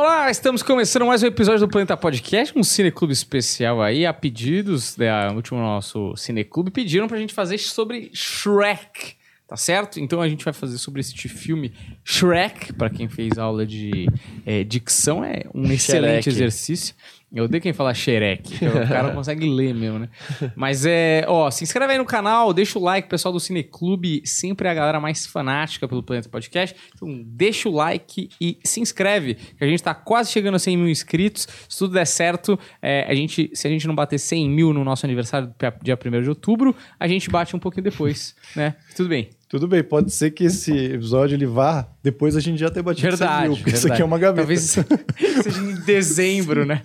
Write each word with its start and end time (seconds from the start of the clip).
Olá, 0.00 0.30
estamos 0.30 0.62
começando 0.62 1.04
mais 1.04 1.24
um 1.24 1.26
episódio 1.26 1.66
do 1.66 1.68
Planeta 1.68 1.96
Podcast, 1.96 2.56
um 2.56 2.62
cineclube 2.62 3.12
especial 3.12 3.82
aí, 3.82 4.06
a 4.06 4.12
pedidos, 4.12 4.96
né, 4.96 5.28
último 5.32 5.58
nosso 5.58 6.14
cineclube, 6.16 6.70
pediram 6.70 7.08
pra 7.08 7.18
gente 7.18 7.34
fazer 7.34 7.58
sobre 7.58 8.08
Shrek, 8.14 9.16
tá 9.48 9.56
certo? 9.56 9.98
Então 9.98 10.22
a 10.22 10.28
gente 10.28 10.44
vai 10.44 10.54
fazer 10.54 10.78
sobre 10.78 11.00
este 11.00 11.28
filme 11.28 11.72
Shrek, 12.04 12.74
pra 12.74 12.88
quem 12.88 13.08
fez 13.08 13.38
aula 13.38 13.66
de 13.66 14.06
é, 14.46 14.62
dicção, 14.62 15.24
é 15.24 15.42
um 15.52 15.64
excelente 15.64 16.28
exercício. 16.28 16.94
Eu 17.32 17.44
odeio 17.44 17.62
quem 17.62 17.74
fala 17.74 17.92
xereque, 17.92 18.58
que 18.58 18.66
o 18.66 18.72
cara 18.88 19.08
não 19.08 19.14
consegue 19.14 19.46
ler 19.46 19.74
mesmo, 19.74 19.98
né? 19.98 20.08
Mas 20.56 20.86
é, 20.86 21.24
ó, 21.28 21.50
se 21.50 21.62
inscreve 21.62 21.92
aí 21.92 21.98
no 21.98 22.04
canal, 22.04 22.54
deixa 22.54 22.78
o 22.78 22.82
like, 22.82 23.08
pessoal 23.08 23.32
do 23.32 23.38
Cineclube, 23.38 24.22
sempre 24.24 24.66
é 24.66 24.70
a 24.70 24.74
galera 24.74 24.98
mais 24.98 25.26
fanática 25.26 25.86
pelo 25.86 26.02
Planeta 26.02 26.28
Podcast. 26.28 26.74
Então 26.94 27.22
deixa 27.26 27.68
o 27.68 27.72
like 27.72 28.30
e 28.40 28.58
se 28.64 28.80
inscreve, 28.80 29.34
que 29.34 29.62
a 29.62 29.66
gente 29.66 29.82
tá 29.82 29.94
quase 29.94 30.32
chegando 30.32 30.54
a 30.54 30.58
100 30.58 30.76
mil 30.78 30.88
inscritos. 30.88 31.46
Se 31.68 31.78
tudo 31.78 31.92
der 31.92 32.06
certo, 32.06 32.58
é, 32.80 33.04
a 33.06 33.14
gente, 33.14 33.50
se 33.52 33.66
a 33.66 33.70
gente 33.70 33.86
não 33.86 33.94
bater 33.94 34.18
100 34.18 34.48
mil 34.48 34.72
no 34.72 34.82
nosso 34.82 35.04
aniversário, 35.04 35.52
dia 35.82 35.98
1 36.02 36.22
de 36.22 36.28
outubro, 36.30 36.74
a 36.98 37.06
gente 37.06 37.28
bate 37.28 37.54
um 37.54 37.58
pouquinho 37.58 37.84
depois, 37.84 38.34
né? 38.56 38.74
Tudo 38.96 39.10
bem. 39.10 39.28
Tudo 39.48 39.66
bem, 39.66 39.82
pode 39.82 40.12
ser 40.12 40.30
que 40.30 40.44
esse 40.44 40.72
episódio 40.72 41.34
ele 41.34 41.46
vá 41.46 41.88
depois 42.02 42.36
a 42.36 42.40
gente 42.40 42.58
já 42.58 42.70
ter 42.70 42.82
batido 42.82 43.16
100 43.16 43.18
Verdade. 43.18 43.48
mil, 43.48 43.56
porque 43.56 43.70
isso 43.70 43.80
verdade. 43.82 43.92
aqui 43.94 44.02
é 44.02 44.04
uma 44.04 44.18
gaveta. 44.18 44.36
Talvez 44.38 44.60
seja 45.42 45.60
em 45.60 45.74
dezembro, 45.84 46.64
né? 46.64 46.82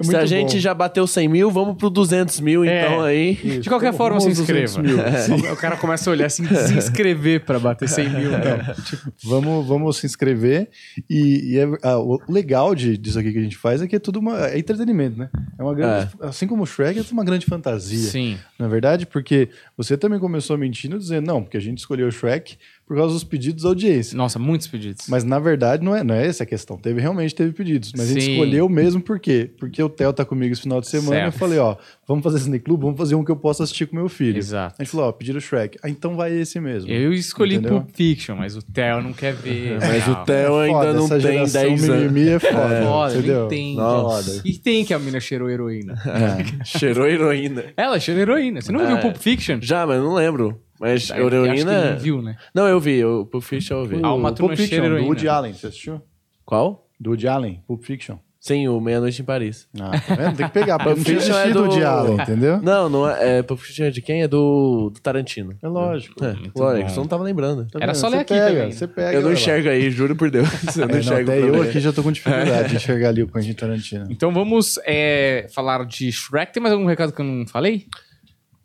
É 0.00 0.04
Se 0.04 0.16
a 0.16 0.24
gente 0.24 0.54
bom. 0.54 0.58
já 0.60 0.72
bateu 0.72 1.06
100 1.06 1.28
mil, 1.28 1.50
vamos 1.50 1.76
pro 1.76 1.90
200 1.90 2.38
mil, 2.40 2.64
É. 2.64 2.82
então 2.86 3.02
aí. 3.02 3.32
Isso, 3.42 3.60
De 3.62 3.68
qualquer 3.68 3.86
vamos- 3.92 3.98
forma, 3.98 4.20
se 4.20 4.26
vamos 4.26 4.38
aos 4.40 4.46
200 4.48 4.76
inscreva. 4.76 5.36
mil. 5.42 5.52
O 5.52 5.56
cara 5.56 5.76
começa 5.76 6.08
a 6.08 6.12
olhar 6.12 6.26
assim, 6.26 6.46
se 6.46 6.74
inscrever 6.74 7.44
pra 7.44 7.58
bater 7.58 7.88
100 7.88 8.08
mil. 8.10 8.30
né? 8.30 8.74
Vamos, 9.22 9.66
vamos 9.66 9.96
se 9.96 10.06
inscrever. 10.06 10.68
E, 11.10 11.54
e 11.54 11.58
é- 11.58 11.78
ah, 11.82 11.98
o 11.98 12.20
legal 12.28 12.74
de, 12.74 12.96
disso 12.96 13.18
aqui 13.18 13.32
que 13.32 13.38
a 13.38 13.42
gente 13.42 13.56
faz 13.56 13.82
é 13.82 13.86
que 13.88 13.96
é 13.96 13.98
tudo 13.98 14.18
uma, 14.20 14.46
é 14.48 14.58
entretenimento, 14.58 15.18
né? 15.18 15.28
É 15.58 15.62
uma 15.62 15.74
grande, 15.74 16.10
Assim 16.20 16.46
como 16.46 16.62
o 16.62 16.66
Shrek, 16.66 16.98
é 16.98 17.02
uma 17.12 17.24
grande 17.24 17.46
fantasia. 17.46 17.98
Sim. 18.10 18.38
Na 18.58 18.68
verdade, 18.68 19.06
porque 19.06 19.48
você 19.76 19.96
também 19.96 20.18
começou 20.20 20.56
mentindo 20.56 20.98
dizendo, 20.98 21.26
não, 21.26 21.42
porque 21.42 21.56
a 21.56 21.60
gente 21.60 21.78
escolheu 21.78 22.06
o 22.06 22.12
Shrek 22.12 22.56
por 22.86 22.96
causa 22.96 23.14
dos 23.14 23.24
pedidos 23.24 23.62
da 23.62 23.70
audiência. 23.70 24.16
Nossa, 24.16 24.38
muitos 24.38 24.66
pedidos. 24.66 25.06
Mas 25.08 25.24
na 25.24 25.38
verdade 25.38 25.82
não 25.84 25.96
é, 25.96 26.04
não 26.04 26.14
é 26.14 26.26
essa 26.26 26.42
a 26.42 26.46
questão. 26.46 26.76
Teve 26.76 27.00
realmente 27.00 27.34
teve 27.34 27.52
pedidos, 27.52 27.92
mas 27.96 28.10
a 28.10 28.12
gente 28.12 28.24
Sim. 28.24 28.32
escolheu 28.32 28.68
mesmo 28.68 29.00
por 29.00 29.18
quê? 29.18 29.50
Porque 29.58 29.82
o 29.82 29.88
Theo 29.88 30.12
tá 30.12 30.24
comigo 30.24 30.52
esse 30.52 30.62
final 30.62 30.80
de 30.80 30.88
semana 30.88 31.10
Certo. 31.16 31.24
e 31.24 31.28
eu 31.28 31.32
falei, 31.38 31.58
ó, 31.58 31.76
vamos 32.06 32.22
fazer 32.22 32.40
Cine 32.40 32.58
Clube, 32.58 32.82
vamos 32.82 32.98
fazer 32.98 33.14
um 33.14 33.24
que 33.24 33.30
eu 33.30 33.36
possa 33.36 33.64
assistir 33.64 33.86
com 33.86 33.96
meu 33.96 34.08
filho. 34.08 34.36
Exato. 34.38 34.76
A 34.78 34.82
gente 34.82 34.90
falou, 34.92 35.08
ó, 35.08 35.12
pediram 35.12 35.38
o 35.38 35.40
Shrek. 35.40 35.78
Ah, 35.82 35.88
então 35.88 36.14
vai 36.14 36.32
esse 36.32 36.60
mesmo. 36.60 36.90
Eu 36.90 37.12
escolhi 37.12 37.54
Entendeu? 37.56 37.80
Pulp 37.80 37.90
Fiction, 37.96 38.36
mas 38.36 38.54
o 38.56 38.62
Theo 38.62 39.00
não 39.02 39.12
quer 39.12 39.32
ver. 39.34 39.78
Mas 39.80 40.06
o. 40.08 40.24
Theo 40.24 40.56
ainda 40.58 40.78
Foda, 40.78 40.92
não 40.92 41.04
essa 41.04 41.14
tem 41.18 41.20
geração 41.20 41.62
10 41.62 41.88
anos. 41.90 42.02
mimimi 42.12 42.28
é 42.30 42.38
foda, 42.38 42.82
Foda, 42.84 43.14
entendeu? 43.14 43.46
entende. 43.46 43.76
Nossa. 43.76 44.42
E 44.44 44.52
tem 44.58 44.84
que 44.84 44.92
a 44.94 44.98
mina 44.98 45.20
cheirou 45.20 45.48
heroína. 45.50 45.94
É. 46.06 46.64
Cheirou 46.64 47.06
heroína. 47.06 47.64
Ela 47.76 47.98
cheirou 48.00 48.22
heroína. 48.22 48.60
Você 48.60 48.72
não 48.72 48.86
viu 48.86 48.96
É. 48.96 49.00
Pulp 49.00 49.16
Fiction? 49.16 49.58
Já, 49.60 49.86
mas 49.86 49.96
eu 49.96 50.04
não 50.04 50.14
lembro. 50.14 50.60
Mas 50.80 51.08
Eu 51.10 51.14
acho 51.26 51.28
que 51.30 51.34
heroína. 51.36 51.90
não 51.92 51.98
viu, 51.98 52.22
né? 52.22 52.36
Não, 52.54 52.66
eu 52.68 52.80
vi. 52.80 53.04
O 53.04 53.24
Pulp 53.26 53.42
Fiction 53.44 53.78
eu 53.80 53.86
vi. 53.86 54.00
Ah, 54.02 54.12
uma 54.14 54.32
Pulp 54.32 54.54
Fiction, 54.56 54.78
do 54.80 54.84
heroína. 54.86 55.06
Woody 55.06 55.28
Allen, 55.28 55.52
você 55.54 55.68
assistiu? 55.68 56.00
Qual? 56.44 56.88
Do 57.00 57.10
Woody 57.10 57.28
Allen, 57.28 57.62
Pulp 57.66 57.82
Fiction. 57.84 58.16
Sim, 58.40 58.68
o 58.68 58.78
Meia-Noite 58.78 59.22
em 59.22 59.24
Paris. 59.24 59.66
Ah, 59.80 59.98
tá 60.06 60.14
vendo? 60.16 60.36
Tem 60.36 60.46
que 60.46 60.52
pegar, 60.52 60.76
não 60.84 60.94
tinha 60.96 61.18
Fiction 61.18 61.34
é 61.38 61.50
do- 61.50 61.60
Woody 61.62 61.82
Allen, 61.82 62.14
entendeu? 62.20 62.60
Não, 62.60 62.90
não 62.90 63.08
é. 63.08 63.38
é 63.38 63.42
Pulp 63.42 63.58
Fiction 63.58 63.86
é 63.86 63.90
de 63.90 64.02
quem? 64.02 64.20
É 64.22 64.28
do, 64.28 64.90
do 64.92 65.00
Tarantino. 65.00 65.56
É 65.62 65.66
lógico. 65.66 66.22
É, 66.22 66.36
lógico, 66.54 66.90
você 66.90 66.96
não 67.00 67.06
tava 67.06 67.22
lembrando. 67.24 67.64
Tá 67.70 67.78
Era 67.80 67.92
vendo? 67.94 68.00
só 68.00 68.08
ler 68.08 68.16
Você 68.16 68.20
aqui 68.22 68.34
pega, 68.34 68.46
também? 68.60 68.72
Você 68.72 68.86
pega, 68.86 69.12
Eu 69.14 69.22
não 69.22 69.28
lá. 69.28 69.34
enxergo 69.34 69.68
aí, 69.70 69.90
juro 69.90 70.14
por 70.14 70.30
Deus. 70.30 70.46
Eu 70.76 70.82
É, 70.84 70.86
não 70.86 70.92
não, 70.92 70.98
enxergo 71.00 71.30
até 71.30 71.40
pra 71.40 71.48
eu 71.56 71.62
aqui 71.62 71.80
já 71.80 71.90
tô 71.92 72.02
com 72.02 72.12
dificuldade 72.12 72.68
de 72.68 72.76
enxergar 72.76 73.08
ali 73.08 73.22
o 73.22 73.28
Quentin 73.28 73.54
Tarantino. 73.54 74.06
Então 74.10 74.30
vamos 74.30 74.78
é, 74.84 75.46
falar 75.54 75.86
de 75.86 76.12
Shrek. 76.12 76.52
Tem 76.52 76.62
mais 76.62 76.74
algum 76.74 76.84
recado 76.84 77.12
que 77.14 77.20
eu 77.22 77.24
não 77.24 77.46
falei? 77.46 77.86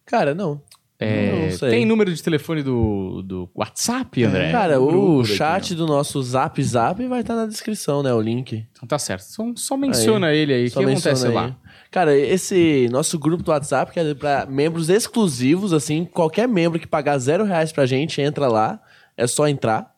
Cara, 0.05 0.35
não. 0.35 0.61
É, 1.02 1.55
tem 1.61 1.85
número 1.85 2.13
de 2.13 2.22
telefone 2.22 2.62
do, 2.62 3.22
do 3.22 3.50
WhatsApp, 3.56 4.22
André? 4.22 4.51
Cara, 4.51 4.81
um 4.81 5.19
o 5.19 5.25
chat 5.25 5.73
do 5.73 5.88
nosso 5.88 6.22
Zap 6.22 6.62
Zap 6.62 7.07
vai 7.07 7.22
estar 7.22 7.35
na 7.35 7.46
descrição, 7.46 8.03
né? 8.03 8.13
O 8.13 8.19
link. 8.19 8.66
Então 8.73 8.85
tá 8.85 9.00
certo. 9.00 9.22
Só, 9.22 9.44
só 9.56 9.78
menciona 9.78 10.34
ele 10.34 10.53
aí. 10.53 10.68
O 10.68 10.72
que 10.72 10.84
acontece 10.84 11.28
aí. 11.28 11.34
lá? 11.34 11.56
Cara, 11.90 12.13
esse 12.18 12.90
nosso 12.91 13.18
grupo 13.18 13.41
do 13.41 13.50
WhatsApp, 13.50 13.94
que 13.94 14.00
é 14.00 14.13
pra 14.13 14.46
membros 14.46 14.90
exclusivos, 14.90 15.72
assim, 15.72 16.03
qualquer 16.03 16.50
membro 16.50 16.78
que 16.78 16.85
pagar 16.85 17.18
zero 17.18 17.46
reais 17.46 17.72
pra 17.72 17.85
gente, 17.85 18.22
entra 18.22 18.50
lá. 18.50 18.81
É 19.16 19.25
só 19.25 19.47
entrar. 19.47 19.96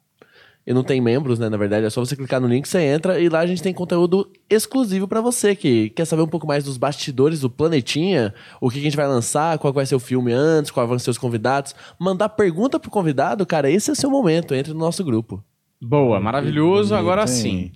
E 0.66 0.74
não 0.74 0.84
tem 0.84 1.02
membros, 1.02 1.40
né? 1.40 1.50
Na 1.50 1.58
verdade, 1.58 1.86
é 1.86 1.90
só 1.90 2.04
você 2.04 2.16
clicar 2.16 2.40
no 2.40 2.48
link, 2.48 2.68
você 2.68 2.80
entra 2.80 3.20
e 3.20 3.28
lá 3.30 3.40
a 3.40 3.48
gente 3.48 3.64
tem 3.64 3.74
conteúdo 3.74 4.30
exclusivo 4.50 5.08
pra 5.08 5.20
você 5.20 5.56
que 5.56 5.90
quer 5.90 6.06
saber 6.06 6.22
um 6.22 6.28
pouco 6.28 6.46
mais 6.46 6.64
dos 6.64 6.78
bastidores 6.78 7.40
do 7.40 7.50
Planetinha, 7.50 8.34
o 8.60 8.70
que 8.70 8.78
a 8.78 8.82
gente 8.82 8.96
vai 8.96 9.08
lançar, 9.08 9.58
qual 9.58 9.74
vai 9.74 9.86
ser 9.86 9.96
o 9.96 10.00
filme 10.00 10.32
antes, 10.32 10.70
quais 10.70 10.88
vão 10.88 11.00
ser 11.00 11.10
os 11.10 11.18
convidados. 11.18 11.74
Mandar 11.98 12.30
pergunta 12.30 12.80
pro 12.80 12.92
convidado, 12.92 13.46
cara, 13.46 13.72
esse 13.72 13.90
é 13.90 13.94
o 13.94 13.96
seu 13.96 14.10
momento. 14.10 14.54
Entre 14.54 14.72
no 14.72 14.80
nosso 14.80 15.04
grupo. 15.04 15.44
Boa, 15.82 16.20
maravilhoso. 16.20 16.94
Agora 16.94 17.26
sim. 17.26 17.72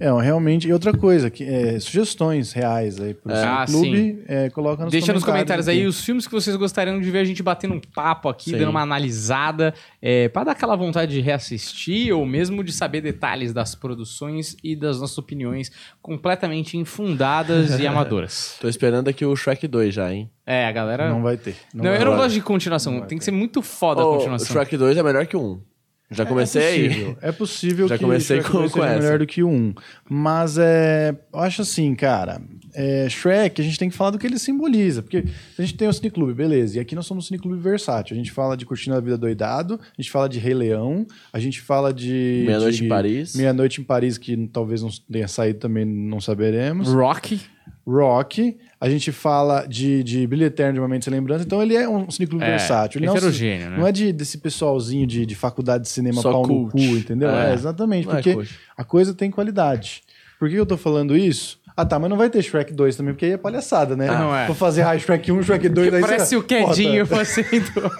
É, 0.00 0.10
realmente. 0.22 0.66
E 0.66 0.72
outra 0.72 0.96
coisa, 0.96 1.28
que, 1.28 1.44
é, 1.44 1.78
sugestões 1.78 2.52
reais 2.52 2.98
aí 2.98 3.12
pro 3.12 3.30
É. 3.30 3.44
Ah, 3.44 3.66
clube, 3.66 4.24
é, 4.26 4.48
coloca 4.48 4.82
nos 4.84 4.90
Deixa 4.90 5.12
nos 5.12 5.22
comentários 5.22 5.68
aí 5.68 5.86
os 5.86 6.02
filmes 6.02 6.26
que 6.26 6.32
vocês 6.32 6.56
gostariam 6.56 6.98
de 6.98 7.10
ver 7.10 7.18
a 7.18 7.24
gente 7.24 7.42
batendo 7.42 7.74
um 7.74 7.80
papo 7.80 8.28
aqui, 8.30 8.50
Sim. 8.50 8.58
dando 8.58 8.70
uma 8.70 8.80
analisada, 8.80 9.74
é, 10.00 10.28
para 10.30 10.44
dar 10.44 10.52
aquela 10.52 10.74
vontade 10.74 11.12
de 11.12 11.20
reassistir 11.20 12.14
ou 12.16 12.24
mesmo 12.24 12.64
de 12.64 12.72
saber 12.72 13.02
detalhes 13.02 13.52
das 13.52 13.74
produções 13.74 14.56
e 14.64 14.74
das 14.74 14.98
nossas 14.98 15.18
opiniões 15.18 15.70
completamente 16.00 16.78
infundadas 16.78 17.78
e 17.78 17.86
amadoras. 17.86 18.56
Tô 18.58 18.68
esperando 18.68 19.08
aqui 19.08 19.26
o 19.26 19.36
Shrek 19.36 19.68
2 19.68 19.92
já, 19.94 20.10
hein? 20.12 20.30
É, 20.46 20.66
a 20.66 20.72
galera. 20.72 21.10
Não 21.10 21.22
vai 21.22 21.36
ter. 21.36 21.54
Não, 21.74 21.84
vai 21.84 22.00
eu 22.00 22.04
não 22.06 22.12
ter. 22.12 22.18
gosto 22.18 22.34
de 22.34 22.40
continuação. 22.40 23.02
Tem 23.02 23.18
que 23.18 23.24
ser 23.24 23.30
muito 23.30 23.60
foda 23.60 24.00
a 24.00 24.06
Ô, 24.06 24.12
o 24.12 24.16
continuação. 24.16 24.46
Shrek 24.46 24.76
2 24.76 24.96
é 24.96 25.02
melhor 25.02 25.26
que 25.26 25.36
o 25.36 25.40
1. 25.40 25.69
Já 26.10 26.26
comecei 26.26 26.60
é 26.62 26.66
aí. 26.66 26.88
possível, 26.88 27.18
É 27.22 27.32
possível 27.32 27.88
Já 27.88 27.96
que 27.96 28.04
comecei 28.04 28.36
Shrek 28.38 28.50
com- 28.50 28.58
2 28.58 28.72
com 28.72 28.84
essa. 28.84 28.98
melhor 29.00 29.18
do 29.20 29.26
que 29.26 29.42
1. 29.44 29.74
Mas 30.08 30.58
é, 30.58 31.14
eu 31.32 31.38
acho 31.38 31.62
assim, 31.62 31.94
cara, 31.94 32.40
é, 32.74 33.08
Shrek, 33.08 33.60
a 33.60 33.64
gente 33.64 33.78
tem 33.78 33.88
que 33.88 33.96
falar 33.96 34.10
do 34.10 34.18
que 34.18 34.26
ele 34.26 34.38
simboliza. 34.38 35.02
Porque 35.02 35.24
a 35.58 35.62
gente 35.62 35.76
tem 35.76 35.86
o 35.86 35.92
Cineclube, 35.92 36.34
beleza. 36.34 36.78
E 36.78 36.80
aqui 36.80 36.96
nós 36.96 37.06
somos 37.06 37.24
um 37.24 37.26
Cineclube 37.28 37.56
versátil. 37.62 38.14
A 38.14 38.18
gente 38.18 38.32
fala 38.32 38.56
de 38.56 38.66
Curtindo 38.66 38.96
a 38.96 39.00
Vida 39.00 39.16
Doidado, 39.16 39.78
a 39.80 40.02
gente 40.02 40.10
fala 40.10 40.28
de 40.28 40.38
Rei 40.40 40.54
Leão, 40.54 41.06
a 41.32 41.38
gente 41.38 41.60
fala 41.60 41.94
de... 41.94 42.42
Meia-Noite 42.44 42.84
em 42.84 42.88
Paris. 42.88 43.36
Meia-Noite 43.36 43.80
em 43.80 43.84
Paris, 43.84 44.18
que 44.18 44.48
talvez 44.52 44.82
não 44.82 44.90
tenha 45.10 45.28
saído 45.28 45.60
também, 45.60 45.84
não 45.84 46.20
saberemos. 46.20 46.88
Rock. 46.92 47.40
Rock. 47.86 48.56
A 48.80 48.88
gente 48.88 49.12
fala 49.12 49.66
de, 49.66 50.02
de 50.02 50.26
Brilho 50.26 50.46
Eterno 50.46 50.72
de 50.72 50.80
Momentos 50.80 51.06
e 51.06 51.10
Lembranças. 51.10 51.44
Então 51.44 51.62
ele 51.62 51.76
é 51.76 51.86
um 51.86 52.10
cineclube 52.10 52.42
É, 52.42 52.48
versátil. 52.50 52.98
Ele 52.98 53.06
não, 53.06 53.14
heterogêneo, 53.16 53.70
né? 53.70 53.76
não 53.76 53.86
é 53.86 53.92
de, 53.92 54.10
desse 54.10 54.38
pessoalzinho 54.38 55.06
de, 55.06 55.26
de 55.26 55.34
faculdade 55.34 55.82
de 55.84 55.90
cinema 55.90 56.22
Só 56.22 56.32
pau 56.32 56.42
cult. 56.42 56.64
no 56.64 56.70
cu, 56.70 56.96
entendeu? 56.96 57.28
É. 57.28 57.50
É, 57.50 57.54
exatamente. 57.54 58.06
Não 58.06 58.14
é 58.14 58.16
porque 58.16 58.32
cult. 58.32 58.58
a 58.74 58.82
coisa 58.82 59.12
tem 59.12 59.30
qualidade. 59.30 60.02
Por 60.38 60.48
que 60.48 60.54
eu 60.54 60.64
tô 60.64 60.78
falando 60.78 61.14
isso? 61.14 61.59
Ah, 61.80 61.84
tá, 61.86 61.98
mas 61.98 62.10
não 62.10 62.16
vai 62.16 62.28
ter 62.28 62.42
Shrek 62.42 62.72
2 62.74 62.96
também, 62.96 63.14
porque 63.14 63.24
aí 63.26 63.32
é 63.32 63.36
palhaçada, 63.38 63.96
né? 63.96 64.08
Ah, 64.08 64.18
não 64.18 64.36
é. 64.36 64.46
Vou 64.46 64.54
fazer 64.54 64.82
ah, 64.82 64.98
Shrek 64.98 65.32
1, 65.32 65.42
Shrek 65.42 65.68
2, 65.68 65.94
aí 65.94 66.00
Parece 66.00 66.36
o 66.36 66.42
Quedinho 66.42 67.06
tá- 67.06 67.16
fazendo 67.16 67.90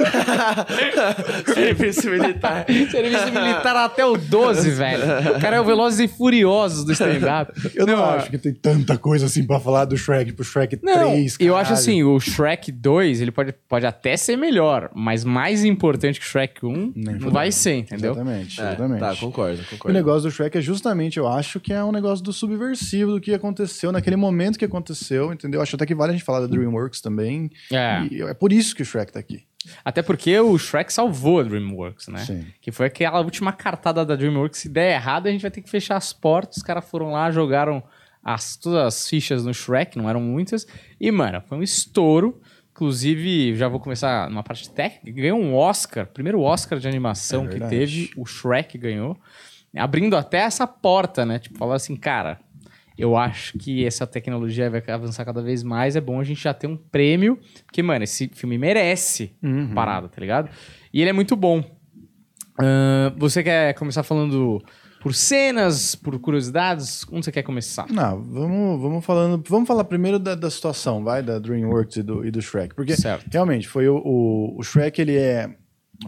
Serviço 1.55 2.11
militar. 2.11 2.67
serviço 2.91 3.27
militar 3.33 3.77
até 3.77 4.05
o 4.05 4.17
12, 4.17 4.71
velho. 4.71 5.03
O 5.37 5.41
cara 5.41 5.57
é 5.57 5.61
o 5.61 5.65
Velozes 5.65 6.01
e 6.01 6.09
Furiosos 6.09 6.85
do 6.85 6.93
stand-up. 6.93 7.53
Eu 7.75 7.87
não, 7.87 8.05
acho 8.05 8.31
que 8.31 8.39
tem 8.39 8.53
tanta 8.53 8.97
coisa 8.99 9.27
assim 9.27 9.47
pra 9.47 9.59
falar 9.61 9.85
do 9.85 9.97
Shrek 9.97 10.33
pro 10.33 10.45
Shrek 10.45 10.79
Não, 10.83 11.11
3, 11.11 11.37
eu 11.41 11.55
acho 11.57 11.71
caralho. 11.71 11.73
assim, 11.75 12.03
o 12.03 12.19
Shrek 12.21 12.71
2, 12.73 13.21
ele 13.21 13.31
pode, 13.31 13.53
pode 13.69 13.87
até 13.87 14.17
ser 14.17 14.37
melhor, 14.37 14.91
mas 14.95 15.25
mais 15.25 15.65
importante 15.65 16.21
que 16.21 16.27
o 16.27 16.29
Shrek 16.29 16.65
1 16.65 16.93
Nem 16.95 17.17
não 17.17 17.31
vai 17.31 17.51
ser, 17.53 17.77
entendeu? 17.77 18.13
Exatamente, 18.13 18.61
É, 18.61 18.65
exatamente. 18.65 19.01
tá, 19.01 19.17
concordo, 19.17 19.61
O 19.63 19.65
concordo. 19.67 19.97
negócio 19.97 20.23
do 20.23 20.31
Shrek 20.31 20.59
é 20.59 20.61
justamente, 20.61 21.19
eu 21.19 21.27
acho 21.29 21.61
que 21.61 21.73
é 21.73 21.83
um 21.83 21.93
negócio 21.93 22.25
do 22.25 22.33
subversivo, 22.33 23.13
do 23.13 23.21
que 23.21 23.33
aconteceu 23.35 23.70
naquele 23.93 24.17
momento 24.17 24.59
que 24.59 24.65
aconteceu, 24.65 25.33
entendeu? 25.33 25.61
Acho 25.61 25.77
até 25.77 25.87
que 25.87 25.95
vale 25.95 26.11
a 26.11 26.15
gente 26.15 26.25
falar 26.25 26.41
da 26.41 26.47
DreamWorks 26.47 27.01
também. 27.01 27.51
É. 27.71 28.07
E 28.11 28.23
é 28.23 28.35
por 28.35 28.53
isso 28.53 28.75
que 28.75 28.83
o 28.83 28.85
Shrek 28.85 29.13
tá 29.13 29.21
aqui. 29.21 29.45
Até 29.85 30.03
porque 30.03 30.39
o 30.39 30.57
Shrek 30.59 30.93
salvou 30.93 31.41
a 31.41 31.43
DreamWorks, 31.43 32.09
né? 32.09 32.25
Sim. 32.25 32.47
Que 32.61 32.73
foi 32.73 32.87
aquela 32.87 33.21
última 33.21 33.53
cartada 33.53 34.05
da 34.05 34.17
DreamWorks. 34.17 34.59
Se 34.59 34.69
der 34.69 34.95
errado, 34.95 35.27
a 35.27 35.31
gente 35.31 35.43
vai 35.43 35.51
ter 35.51 35.61
que 35.61 35.71
fechar 35.71 35.97
as 35.97 36.13
portas. 36.13 36.59
Os 36.59 36.63
caras 36.63 36.89
foram 36.89 37.13
lá, 37.13 37.31
jogaram 37.31 37.83
as, 38.23 38.57
todas 38.57 38.87
as 38.87 39.09
fichas 39.09 39.45
no 39.45 39.53
Shrek, 39.53 39.99
não 39.99 40.09
eram 40.09 40.21
muitas. 40.21 40.67
E, 40.99 41.11
mano, 41.11 41.43
foi 41.47 41.59
um 41.59 41.63
estouro. 41.63 42.41
Inclusive, 42.71 43.55
já 43.57 43.69
vou 43.69 43.79
começar 43.79 44.31
numa 44.31 44.43
parte 44.43 44.71
técnica. 44.71 45.21
Ganhou 45.21 45.39
um 45.39 45.55
Oscar, 45.55 46.07
primeiro 46.07 46.41
Oscar 46.41 46.79
de 46.79 46.89
animação 46.89 47.45
É 47.45 47.49
que 47.49 47.61
teve, 47.61 48.11
o 48.17 48.25
Shrek 48.25 48.79
ganhou. 48.79 49.19
Abrindo 49.77 50.17
até 50.17 50.39
essa 50.39 50.67
porta, 50.67 51.27
né? 51.27 51.39
Tipo, 51.39 51.59
falando 51.59 51.77
assim, 51.77 51.95
cara, 51.95 52.41
eu 53.01 53.17
acho 53.17 53.57
que 53.59 53.85
essa 53.85 54.07
tecnologia 54.07 54.69
vai 54.71 54.83
avançar 54.89 55.25
cada 55.25 55.43
vez 55.43 55.63
mais. 55.63 55.97
É 55.97 56.01
bom 56.01 56.21
a 56.21 56.25
gente 56.25 56.43
já 56.43 56.53
ter 56.55 56.67
um 56.67 56.77
prêmio. 56.77 57.39
Porque, 57.67 57.83
mano, 57.83 58.05
esse 58.05 58.29
filme 58.35 58.59
merece 58.59 59.33
Uhum. 59.43 59.75
parada, 59.75 60.09
tá 60.09 60.21
ligado? 60.21 60.51
E 60.93 61.01
ele 61.01 61.11
é 61.11 61.13
muito 61.13 61.35
bom. 61.37 61.65
Ahn, 62.59 63.15
você 63.17 63.43
quer 63.43 63.75
começar 63.75 64.03
falando 64.03 64.63
por 65.01 65.15
cenas, 65.15 65.95
por 65.95 66.19
curiosidades? 66.19 67.07
Onde 67.11 67.25
você 67.25 67.33
quer 67.33 67.43
começar? 67.43 67.87
Não, 67.91 68.23
vamos, 68.23 68.81
vamos 68.83 69.05
falando. 69.05 69.43
Vamos 69.49 69.67
falar 69.67 69.85
primeiro 69.85 70.19
da, 70.19 70.35
da 70.35 70.51
situação, 70.51 71.03
vai, 71.03 71.23
da 71.23 71.39
DreamWorks 71.39 71.97
e 71.97 72.03
do, 72.03 72.25
e 72.27 72.31
do 72.31 72.43
Shrek. 72.43 72.75
Porque 72.75 72.95
Certo. 72.97 73.27
realmente 73.33 73.67
foi 73.67 73.89
o, 73.89 73.97
o, 74.05 74.59
o 74.59 74.63
Shrek, 74.63 75.01
ele 75.01 75.17
é. 75.17 75.49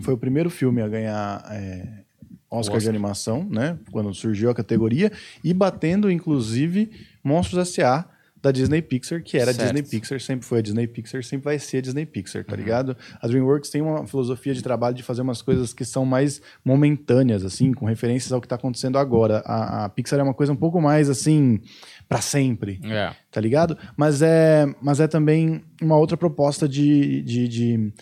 Foi 0.01 0.15
o 0.15 0.19
primeiro 0.19 0.49
filme 0.51 0.81
a 0.83 0.89
ganhar 0.89 1.45
é, 1.51 2.03
Oscar, 2.53 2.79
de 2.79 2.89
animação, 2.89 3.47
né? 3.51 3.79
Quando 3.91 4.13
surgiu 4.15 4.51
a 4.51 4.55
categoria, 4.55 5.11
e 5.43 5.55
batendo, 5.55 6.11
inclusive, 6.11 6.91
Monstros 7.25 7.69
S.A. 7.69 8.07
da 8.43 8.51
Disney 8.51 8.83
Pixar, 8.83 9.23
que 9.23 9.37
era 9.39 9.53
Certo. 9.53 9.61
a 9.61 9.73
Disney 9.73 9.83
Pixar, 9.89 10.21
sempre 10.21 10.45
foi 10.45 10.59
a 10.59 10.63
Disney 10.63 10.87
Pixar, 10.89 11.23
sempre 11.23 11.45
vai 11.45 11.59
ser 11.61 11.77
a 11.79 11.81
Disney 11.81 12.05
Pixar, 12.05 12.45
tá 12.45 12.57
ligado? 12.57 12.97
A 13.21 13.29
DreamWorks 13.29 13.71
tem 13.71 13.81
uma 13.81 14.05
filosofia 14.07 14.53
de 14.53 14.61
trabalho 14.63 14.97
de 14.97 15.03
fazer 15.05 15.23
umas 15.23 15.41
coisas 15.41 15.73
que 15.73 15.85
são 15.85 16.05
mais 16.05 16.43
momentâneas, 16.65 17.45
assim, 17.45 17.73
com 17.73 17.87
referências 17.87 18.33
ao 18.33 18.41
que 18.41 18.49
tá 18.49 18.57
acontecendo 18.57 18.99
agora. 18.99 19.39
A, 19.47 19.85
a 19.85 19.89
Pixar 19.89 20.19
é 20.19 20.23
uma 20.25 20.35
coisa 20.35 20.53
um 20.53 20.57
pouco 20.57 20.81
mais, 20.81 21.09
assim, 21.09 21.61
para 22.09 22.21
sempre 22.21 22.81
É. 22.85 23.15
tá 23.31 23.41
ligado? 23.41 23.79
Mas 23.97 24.21
é, 24.23 24.67
mas 24.83 24.99
é 24.99 25.07
também 25.07 25.63
uma 25.81 25.97
outra 25.97 26.17
proposta 26.17 26.69
de, 26.69 27.23
de, 27.23 27.47
de, 27.49 27.93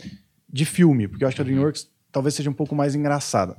de 0.50 0.64
filme, 0.64 1.06
porque 1.06 1.22
eu 1.22 1.28
acho 1.28 1.36
que 1.36 1.42
a 1.42 1.44
DreamWorks 1.44 1.86
talvez 2.10 2.34
seja 2.34 2.48
um 2.48 2.54
pouco 2.54 2.74
mais 2.74 2.94
engraçada. 2.94 3.56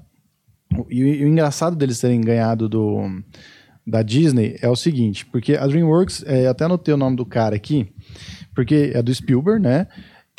E, 0.90 1.00
e 1.00 1.24
o 1.24 1.28
engraçado 1.28 1.76
deles 1.76 2.00
terem 2.00 2.22
ganhado 2.22 2.70
do, 2.70 3.22
da 3.86 4.02
Disney 4.02 4.58
é 4.62 4.70
o 4.70 4.76
seguinte, 4.76 5.26
porque 5.26 5.56
a 5.56 5.68
DreamWorks, 5.68 6.24
é, 6.26 6.48
até 6.48 6.66
anotei 6.66 6.94
o 6.94 6.98
nome 6.98 7.16
do 7.16 7.26
cara 7.26 7.56
aqui, 7.56 7.92
porque 8.54 8.92
é 8.94 9.02
do 9.02 9.14
Spielberg, 9.14 9.62
né? 9.62 9.88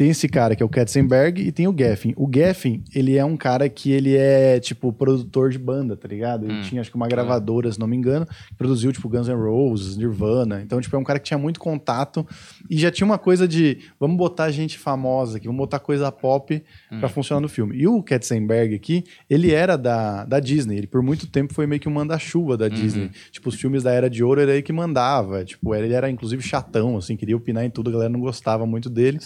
Tem 0.02 0.10
esse 0.10 0.28
cara 0.28 0.56
que 0.56 0.62
é 0.64 0.66
o 0.66 0.68
Katzenberg 0.68 1.40
e 1.40 1.52
tem 1.52 1.68
o 1.68 1.74
Geffen. 1.78 2.12
O 2.16 2.28
Geffen, 2.28 2.82
ele 2.92 3.16
é 3.16 3.24
um 3.24 3.36
cara 3.36 3.68
que 3.68 3.92
ele 3.92 4.16
é, 4.16 4.58
tipo, 4.58 4.92
produtor 4.92 5.48
de 5.48 5.60
banda, 5.60 5.96
tá 5.96 6.08
ligado? 6.08 6.44
Ele 6.44 6.60
tinha, 6.62 6.80
acho 6.80 6.90
que 6.90 6.96
uma 6.96 7.06
gravadora, 7.06 7.70
se 7.70 7.78
não 7.78 7.86
me 7.86 7.96
engano, 7.96 8.26
que 8.26 8.54
produziu, 8.56 8.90
tipo, 8.90 9.08
Guns 9.08 9.28
N' 9.28 9.36
Roses, 9.36 9.96
Nirvana. 9.96 10.60
Então, 10.60 10.80
tipo, 10.80 10.96
é 10.96 10.98
um 10.98 11.04
cara 11.04 11.20
que 11.20 11.26
tinha 11.26 11.38
muito 11.38 11.60
contato 11.60 12.26
e 12.68 12.76
já 12.76 12.90
tinha 12.90 13.04
uma 13.04 13.16
coisa 13.16 13.46
de, 13.46 13.78
vamos 14.00 14.16
botar 14.16 14.50
gente 14.50 14.76
famosa 14.76 15.36
aqui, 15.36 15.46
vamos 15.46 15.60
botar 15.60 15.78
coisa 15.78 16.10
pop 16.10 16.60
pra 16.98 17.08
funcionar 17.08 17.40
no 17.40 17.48
filme. 17.48 17.76
E 17.76 17.86
o 17.86 18.02
Katzenberg 18.02 18.74
aqui, 18.74 19.04
ele 19.30 19.52
era 19.52 19.78
da, 19.78 20.24
da 20.24 20.40
Disney. 20.40 20.78
Ele, 20.78 20.88
por 20.88 21.00
muito 21.00 21.28
tempo, 21.28 21.54
foi 21.54 21.64
meio 21.64 21.80
que 21.80 21.88
um 21.88 21.92
manda-chuva 21.92 22.56
da 22.56 22.68
Disney. 22.68 23.08
Tipo, 23.30 23.50
os 23.50 23.54
filmes 23.54 23.84
da 23.84 23.92
Era 23.92 24.10
de 24.10 24.24
Ouro, 24.24 24.40
era 24.40 24.50
ele 24.50 24.62
que 24.62 24.72
mandava. 24.72 25.44
Tipo, 25.44 25.72
ele 25.76 25.94
era, 25.94 26.10
inclusive, 26.10 26.42
chatão, 26.42 26.96
assim, 26.96 27.14
queria 27.14 27.36
opinar 27.36 27.64
em 27.64 27.70
tudo, 27.70 27.88
a 27.88 27.92
galera 27.92 28.10
não 28.10 28.18
gostava 28.18 28.66
muito 28.66 28.90
dele. 28.90 29.20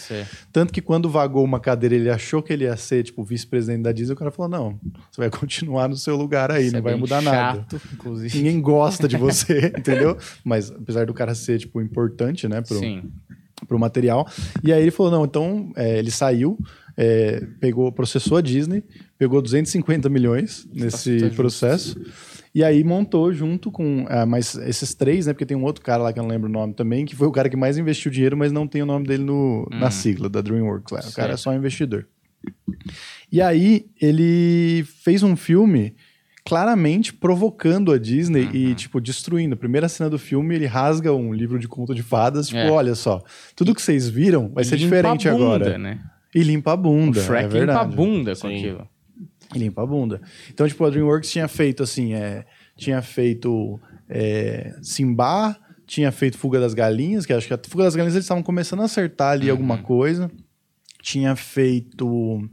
Tanto 0.52 0.65
que 0.72 0.80
quando 0.80 1.08
vagou 1.08 1.44
uma 1.44 1.60
cadeira, 1.60 1.94
ele 1.94 2.10
achou 2.10 2.42
que 2.42 2.52
ele 2.52 2.64
ia 2.64 2.76
ser, 2.76 3.02
tipo, 3.04 3.22
vice-presidente 3.24 3.82
da 3.82 3.92
Disney, 3.92 4.14
o 4.14 4.16
cara 4.16 4.30
falou, 4.30 4.50
não, 4.50 4.80
você 5.10 5.20
vai 5.20 5.30
continuar 5.30 5.88
no 5.88 5.96
seu 5.96 6.16
lugar 6.16 6.50
aí, 6.50 6.70
não 6.70 6.78
é 6.78 6.82
vai 6.82 6.94
mudar 6.94 7.20
nada. 7.20 7.58
chato, 7.60 7.80
inclusive. 7.92 8.36
Ninguém 8.36 8.60
gosta 8.60 9.08
de 9.08 9.16
você, 9.16 9.72
entendeu? 9.78 10.16
Mas 10.44 10.70
apesar 10.70 11.06
do 11.06 11.14
cara 11.14 11.34
ser, 11.34 11.58
tipo, 11.58 11.80
importante, 11.80 12.48
né, 12.48 12.60
pro, 12.60 12.78
Sim. 12.78 13.04
pro 13.66 13.78
material. 13.78 14.26
E 14.62 14.72
aí 14.72 14.82
ele 14.82 14.90
falou, 14.90 15.12
não, 15.12 15.24
então 15.24 15.72
é, 15.76 15.98
ele 15.98 16.10
saiu, 16.10 16.58
é, 16.96 17.46
pegou, 17.60 17.92
processou 17.92 18.38
a 18.38 18.40
Disney, 18.40 18.82
pegou 19.18 19.42
250 19.42 20.08
milhões 20.08 20.66
nesse 20.72 21.20
Tá 21.20 21.26
justo. 21.26 22.00
E 22.56 22.64
aí 22.64 22.82
montou 22.82 23.30
junto 23.34 23.70
com 23.70 24.06
ah, 24.08 24.24
mais 24.24 24.54
esses 24.54 24.94
três, 24.94 25.26
né? 25.26 25.34
Porque 25.34 25.44
tem 25.44 25.54
um 25.54 25.62
outro 25.62 25.84
cara 25.84 26.02
lá 26.02 26.10
que 26.10 26.18
eu 26.18 26.22
não 26.22 26.30
lembro 26.30 26.48
o 26.48 26.52
nome 26.52 26.72
também, 26.72 27.04
que 27.04 27.14
foi 27.14 27.26
o 27.26 27.30
cara 27.30 27.50
que 27.50 27.56
mais 27.56 27.76
investiu 27.76 28.10
dinheiro, 28.10 28.34
mas 28.34 28.50
não 28.50 28.66
tem 28.66 28.80
o 28.80 28.86
nome 28.86 29.06
dele 29.06 29.24
no, 29.24 29.68
na 29.70 29.90
sigla 29.90 30.26
da 30.26 30.40
DreamWorks. 30.40 30.90
Lá. 30.90 31.00
O 31.06 31.12
cara 31.12 31.34
é 31.34 31.36
só 31.36 31.52
investidor. 31.52 32.08
E 33.30 33.42
aí 33.42 33.84
ele 34.00 34.86
fez 35.04 35.22
um 35.22 35.36
filme 35.36 35.94
claramente 36.46 37.12
provocando 37.12 37.92
a 37.92 37.98
Disney 37.98 38.48
e, 38.54 38.74
tipo, 38.74 39.02
destruindo. 39.02 39.52
A 39.52 39.58
primeira 39.58 39.86
cena 39.86 40.08
do 40.08 40.18
filme, 40.18 40.54
ele 40.54 40.64
rasga 40.64 41.12
um 41.12 41.34
livro 41.34 41.58
de 41.58 41.68
conto 41.68 41.94
de 41.94 42.02
fadas, 42.02 42.48
tipo, 42.48 42.58
É. 42.58 42.70
olha 42.70 42.94
só, 42.94 43.22
tudo 43.54 43.74
que 43.74 43.82
vocês 43.82 44.08
viram 44.08 44.48
vai 44.54 44.64
ser 44.64 44.76
Limpa 44.76 44.96
diferente 44.96 45.28
a 45.28 45.32
bunda, 45.32 45.44
agora. 45.44 45.76
Né? 45.76 46.00
E 46.34 46.42
limpa 46.42 46.70
a 46.70 46.74
O 46.74 46.78
bunda, 46.78 47.20
Shrek 47.20 47.54
é 47.54 47.60
limpa 47.60 47.80
a 47.80 47.84
bunda 47.84 48.30
com 48.34 48.48
Sim. 48.48 48.56
aquilo. 48.56 48.88
E 49.54 49.58
limpa 49.58 49.82
a 49.82 49.86
bunda. 49.86 50.20
Então, 50.50 50.66
tipo, 50.66 50.84
a 50.84 50.90
DreamWorks 50.90 51.30
tinha 51.30 51.48
feito, 51.48 51.82
assim, 51.82 52.14
é, 52.14 52.44
tinha 52.76 53.00
feito 53.00 53.80
é, 54.08 54.74
Simba, 54.82 55.56
tinha 55.86 56.10
feito 56.10 56.36
Fuga 56.36 56.58
das 56.58 56.74
Galinhas, 56.74 57.24
que 57.24 57.32
acho 57.32 57.46
que 57.46 57.54
a 57.54 57.60
Fuga 57.68 57.84
das 57.84 57.94
Galinhas 57.94 58.14
eles 58.14 58.24
estavam 58.24 58.42
começando 58.42 58.80
a 58.80 58.84
acertar 58.84 59.32
ali 59.32 59.48
alguma 59.48 59.78
coisa. 59.78 60.30
Tinha 61.00 61.36
feito 61.36 62.48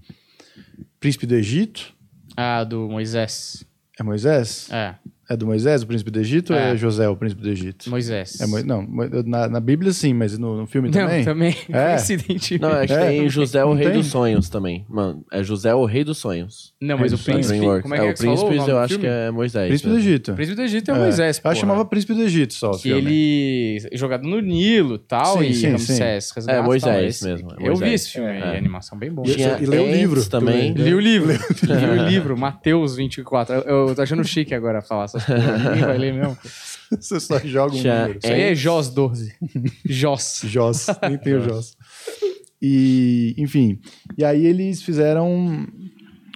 Príncipe 0.99 1.25
do 1.25 1.35
Egito. 1.35 1.93
Ah, 2.37 2.63
do 2.63 2.87
Moisés. 2.87 3.65
É 3.99 4.03
Moisés? 4.03 4.69
É, 4.71 4.95
É 5.29 5.37
do 5.37 5.45
Moisés, 5.45 5.83
o 5.83 5.87
príncipe 5.87 6.11
do 6.11 6.19
Egito, 6.19 6.51
ou 6.53 6.59
É. 6.59 6.71
é 6.73 6.75
José, 6.77 7.07
o 7.07 7.15
príncipe 7.15 7.41
do 7.41 7.49
Egito? 7.49 7.89
Moisés. 7.89 8.41
É 8.41 8.45
Mo- 8.45 8.63
Não, 8.63 8.85
na, 9.25 9.47
na 9.47 9.59
Bíblia 9.59 9.93
sim, 9.93 10.13
mas 10.13 10.37
no, 10.37 10.57
no 10.57 10.67
filme 10.67 10.89
Não, 10.89 10.93
também? 10.93 11.23
também. 11.23 11.55
É. 11.69 11.89
Coincidentemente. 11.91 12.59
Não, 12.59 12.75
é 12.75 12.85
que 12.87 12.93
É, 12.93 13.07
tem 13.07 13.29
José 13.29 13.63
o 13.63 13.69
não 13.69 13.75
Rei 13.75 13.87
tem? 13.87 13.97
dos 13.99 14.07
Sonhos 14.07 14.49
também. 14.49 14.85
Mano, 14.89 15.25
é 15.31 15.41
José 15.41 15.73
o 15.73 15.85
Rei 15.85 16.03
dos 16.03 16.17
Sonhos. 16.17 16.73
Não, 16.81 16.97
mas 16.97 17.13
o 17.13 17.17
príncipe. 17.17 17.59
Como 17.59 17.95
é 17.95 17.99
que 17.99 18.05
é, 18.05 18.11
o 18.11 18.17
falou? 18.17 18.43
o 18.43 18.47
príncipe 18.49 18.71
eu 18.71 18.79
acho 18.79 18.99
que 18.99 19.07
é 19.07 19.31
Moisés. 19.31 19.67
Príncipe 19.69 19.89
do. 19.89 19.97
Egito. 19.97 20.33
Príncipe 20.33 20.55
do 20.57 20.61
Egito 20.63 20.91
é, 20.91 20.93
É, 20.93 20.97
Moisés, 20.99 21.37
Eu 21.37 21.43
porra. 21.43 21.55
chamava 21.55 21.85
Príncipe 21.85 22.13
do 22.13 22.21
Egito 22.21 22.53
só 22.53 22.71
Que 22.71 22.89
ele 22.89 23.77
jogado 23.93 24.27
no 24.27 24.41
Nilo 24.41 24.95
e 24.95 24.99
tal, 24.99 25.37
Sim, 25.37 25.45
e 25.45 25.53
sim, 25.53 25.67
Ramsés 25.71 26.25
sim. 26.25 26.41
É, 26.51 26.61
Moisés 26.61 27.21
mesmo, 27.21 27.49
é 27.59 27.69
Eu 27.69 27.75
vi 27.75 27.93
esse 27.93 28.11
filme, 28.11 28.27
É. 28.29 28.43
aí, 28.51 28.57
animação 28.57 28.97
bem 28.97 29.11
boa. 29.11 29.25
E- 29.27 29.65
leu 29.65 29.83
o 29.85 29.91
livro 29.91 30.25
também. 30.29 30.73
também. 30.73 30.85
Li 30.89 30.93
o 30.93 30.99
livro. 31.01 31.31
Li 31.63 31.99
o 32.01 32.07
livro, 32.09 32.37
Mateus 32.37 32.95
24. 32.97 33.55
Eu, 33.55 33.87
eu 33.89 33.95
tô 33.95 34.01
achando 34.01 34.23
chique 34.25 34.53
agora 34.53 34.81
falar 34.81 35.07
essas 35.15 35.25
coisas. 35.25 35.63
Ninguém 35.63 35.81
vai 35.86 35.98
ler 35.98 36.13
mesmo. 36.13 36.38
Você 36.92 37.19
só 37.19 37.39
joga 37.39 37.75
um 37.75 37.80
Tinha- 37.81 38.01
número. 38.01 38.19
Isso 38.24 38.31
aí 38.33 38.42
é. 38.42 38.56
Jos 38.56 38.89
12. 38.89 39.36
Jos. 39.86 40.42
Joss, 40.45 40.88
nem 41.10 41.18
tem 41.18 41.33
o 41.36 41.42
Joss. 41.42 41.75
E, 42.62 43.33
enfim, 43.38 43.80
e 44.18 44.24
aí 44.24 44.45
eles 44.45 44.81
fizeram 44.81 45.68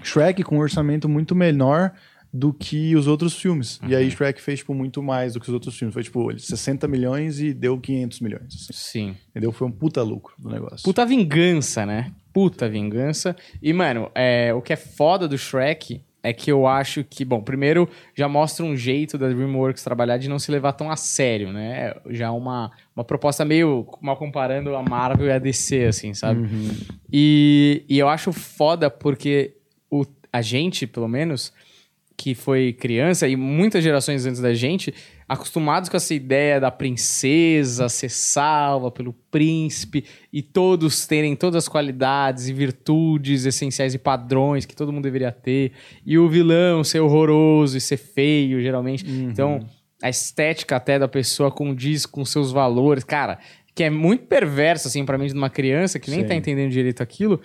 Shrek 0.03 0.43
com 0.43 0.57
um 0.57 0.59
orçamento 0.59 1.07
muito 1.07 1.33
menor 1.35 1.93
do 2.33 2.53
que 2.53 2.95
os 2.95 3.07
outros 3.07 3.33
filmes. 3.39 3.79
E 3.83 3.93
Uhum. 3.93 3.97
aí 3.97 4.11
Shrek 4.11 4.41
fez, 4.41 4.59
tipo, 4.59 4.73
muito 4.73 5.01
mais 5.01 5.33
do 5.33 5.39
que 5.39 5.47
os 5.47 5.53
outros 5.53 5.77
filmes. 5.77 5.93
Foi, 5.93 6.03
tipo, 6.03 6.29
ele 6.29 6.39
60 6.39 6.85
milhões 6.87 7.39
e 7.39 7.53
deu 7.53 7.79
500 7.79 8.19
milhões. 8.19 8.43
assim. 8.69 8.73
Sim. 8.73 9.15
Entendeu? 9.29 9.51
Foi 9.53 9.65
um 9.67 9.71
puta 9.71 10.03
lucro 10.03 10.33
do 10.37 10.49
negócio. 10.49 10.83
Puta 10.83 11.05
vingança, 11.05 11.85
né? 11.85 12.11
Puta 12.33 12.67
vingança. 12.69 13.35
E, 13.61 13.71
mano, 13.71 14.11
é, 14.13 14.53
o 14.53 14.61
que 14.61 14.73
é 14.73 14.75
foda 14.75 15.27
do 15.27 15.37
Shrek 15.37 16.01
é 16.27 16.33
que 16.33 16.51
eu 16.51 16.67
acho 16.67 17.03
que, 17.03 17.23
bom, 17.23 17.41
primeiro 17.41 17.89
já 18.13 18.27
mostra 18.27 18.65
um 18.65 18.75
jeito 18.75 19.17
da 19.17 19.29
DreamWorks 19.29 19.83
trabalhar 19.83 20.17
de 20.17 20.27
não 20.27 20.37
se 20.37 20.51
levar 20.51 20.73
tão 20.73 20.91
a 20.91 20.95
sério, 20.95 21.53
né? 21.53 21.93
Já 22.09 22.31
uma, 22.31 22.71
uma 22.95 23.03
proposta 23.03 23.45
meio 23.45 23.87
mal 24.01 24.17
comparando 24.17 24.75
a 24.75 24.83
Marvel 24.83 25.27
e 25.27 25.31
a 25.31 25.39
DC, 25.39 25.85
assim, 25.85 26.13
sabe? 26.13 26.47
E, 27.11 27.85
e 27.87 27.97
eu 27.97 28.09
acho 28.09 28.33
foda 28.33 28.89
porque 28.89 29.55
o, 29.89 30.05
a 30.33 30.41
gente, 30.41 30.85
pelo 30.85 31.07
menos, 31.07 31.53
que 32.17 32.35
foi 32.35 32.73
criança 32.73 33.27
e 33.27 33.35
muitas 33.35 33.83
gerações 33.83 34.25
antes 34.25 34.41
da 34.41 34.53
gente, 34.53 34.93
acostumados 35.27 35.89
com 35.89 35.97
essa 35.97 36.13
ideia 36.13 36.59
da 36.59 36.71
princesa 36.71 37.89
ser 37.89 38.09
salva 38.09 38.89
pelo 38.89 39.11
príncipe 39.29 40.05
e 40.31 40.41
todos 40.41 41.05
terem 41.05 41.35
todas 41.35 41.65
as 41.65 41.67
qualidades 41.67 42.47
e 42.47 42.53
virtudes 42.53 43.45
essenciais 43.45 43.93
e 43.93 43.97
padrões 43.97 44.65
que 44.65 44.75
todo 44.75 44.93
mundo 44.93 45.03
deveria 45.03 45.31
ter, 45.31 45.73
e 46.05 46.17
o 46.17 46.29
vilão 46.29 46.83
ser 46.83 47.01
horroroso 47.01 47.77
e 47.77 47.81
ser 47.81 47.97
feio, 47.97 48.61
geralmente. 48.61 49.05
Então, 49.09 49.59
a 50.01 50.09
estética 50.09 50.75
até 50.75 50.97
da 50.97 51.07
pessoa 51.07 51.51
condiz 51.51 52.05
com 52.05 52.23
seus 52.23 52.51
valores, 52.51 53.03
cara, 53.03 53.39
que 53.75 53.83
é 53.83 53.89
muito 53.89 54.25
perverso 54.25 54.87
assim 54.87 55.05
para 55.05 55.17
mim 55.17 55.27
de 55.27 55.33
uma 55.33 55.49
criança 55.49 55.99
que 55.99 56.09
nem 56.09 56.21
Sim. 56.21 56.27
tá 56.27 56.35
entendendo 56.35 56.71
direito 56.71 57.03
aquilo. 57.03 57.41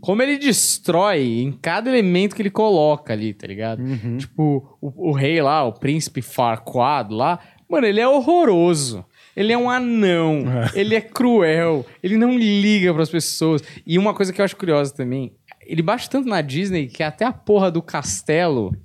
Como 0.00 0.22
ele 0.22 0.38
destrói 0.38 1.40
em 1.40 1.52
cada 1.52 1.88
elemento 1.88 2.36
que 2.36 2.42
ele 2.42 2.50
coloca 2.50 3.12
ali, 3.12 3.32
tá 3.32 3.46
ligado? 3.46 3.80
Uhum. 3.80 4.18
Tipo, 4.18 4.76
o, 4.80 5.10
o 5.10 5.12
rei 5.12 5.40
lá, 5.40 5.64
o 5.64 5.72
príncipe 5.72 6.20
Farquaad 6.20 7.12
lá, 7.14 7.38
mano, 7.68 7.86
ele 7.86 8.00
é 8.00 8.08
horroroso. 8.08 9.04
Ele 9.34 9.52
é 9.52 9.58
um 9.58 9.70
anão, 9.70 10.44
ele 10.74 10.94
é 10.94 11.00
cruel, 11.00 11.86
ele 12.02 12.16
não 12.16 12.36
liga 12.36 12.92
pras 12.92 13.08
pessoas. 13.08 13.62
E 13.86 13.96
uma 13.96 14.12
coisa 14.12 14.32
que 14.32 14.40
eu 14.40 14.44
acho 14.44 14.56
curiosa 14.56 14.92
também, 14.92 15.32
ele 15.64 15.82
bate 15.82 16.10
tanto 16.10 16.28
na 16.28 16.40
Disney 16.40 16.88
que 16.88 17.02
até 17.02 17.24
a 17.24 17.32
porra 17.32 17.70
do 17.70 17.80
castelo 17.80 18.76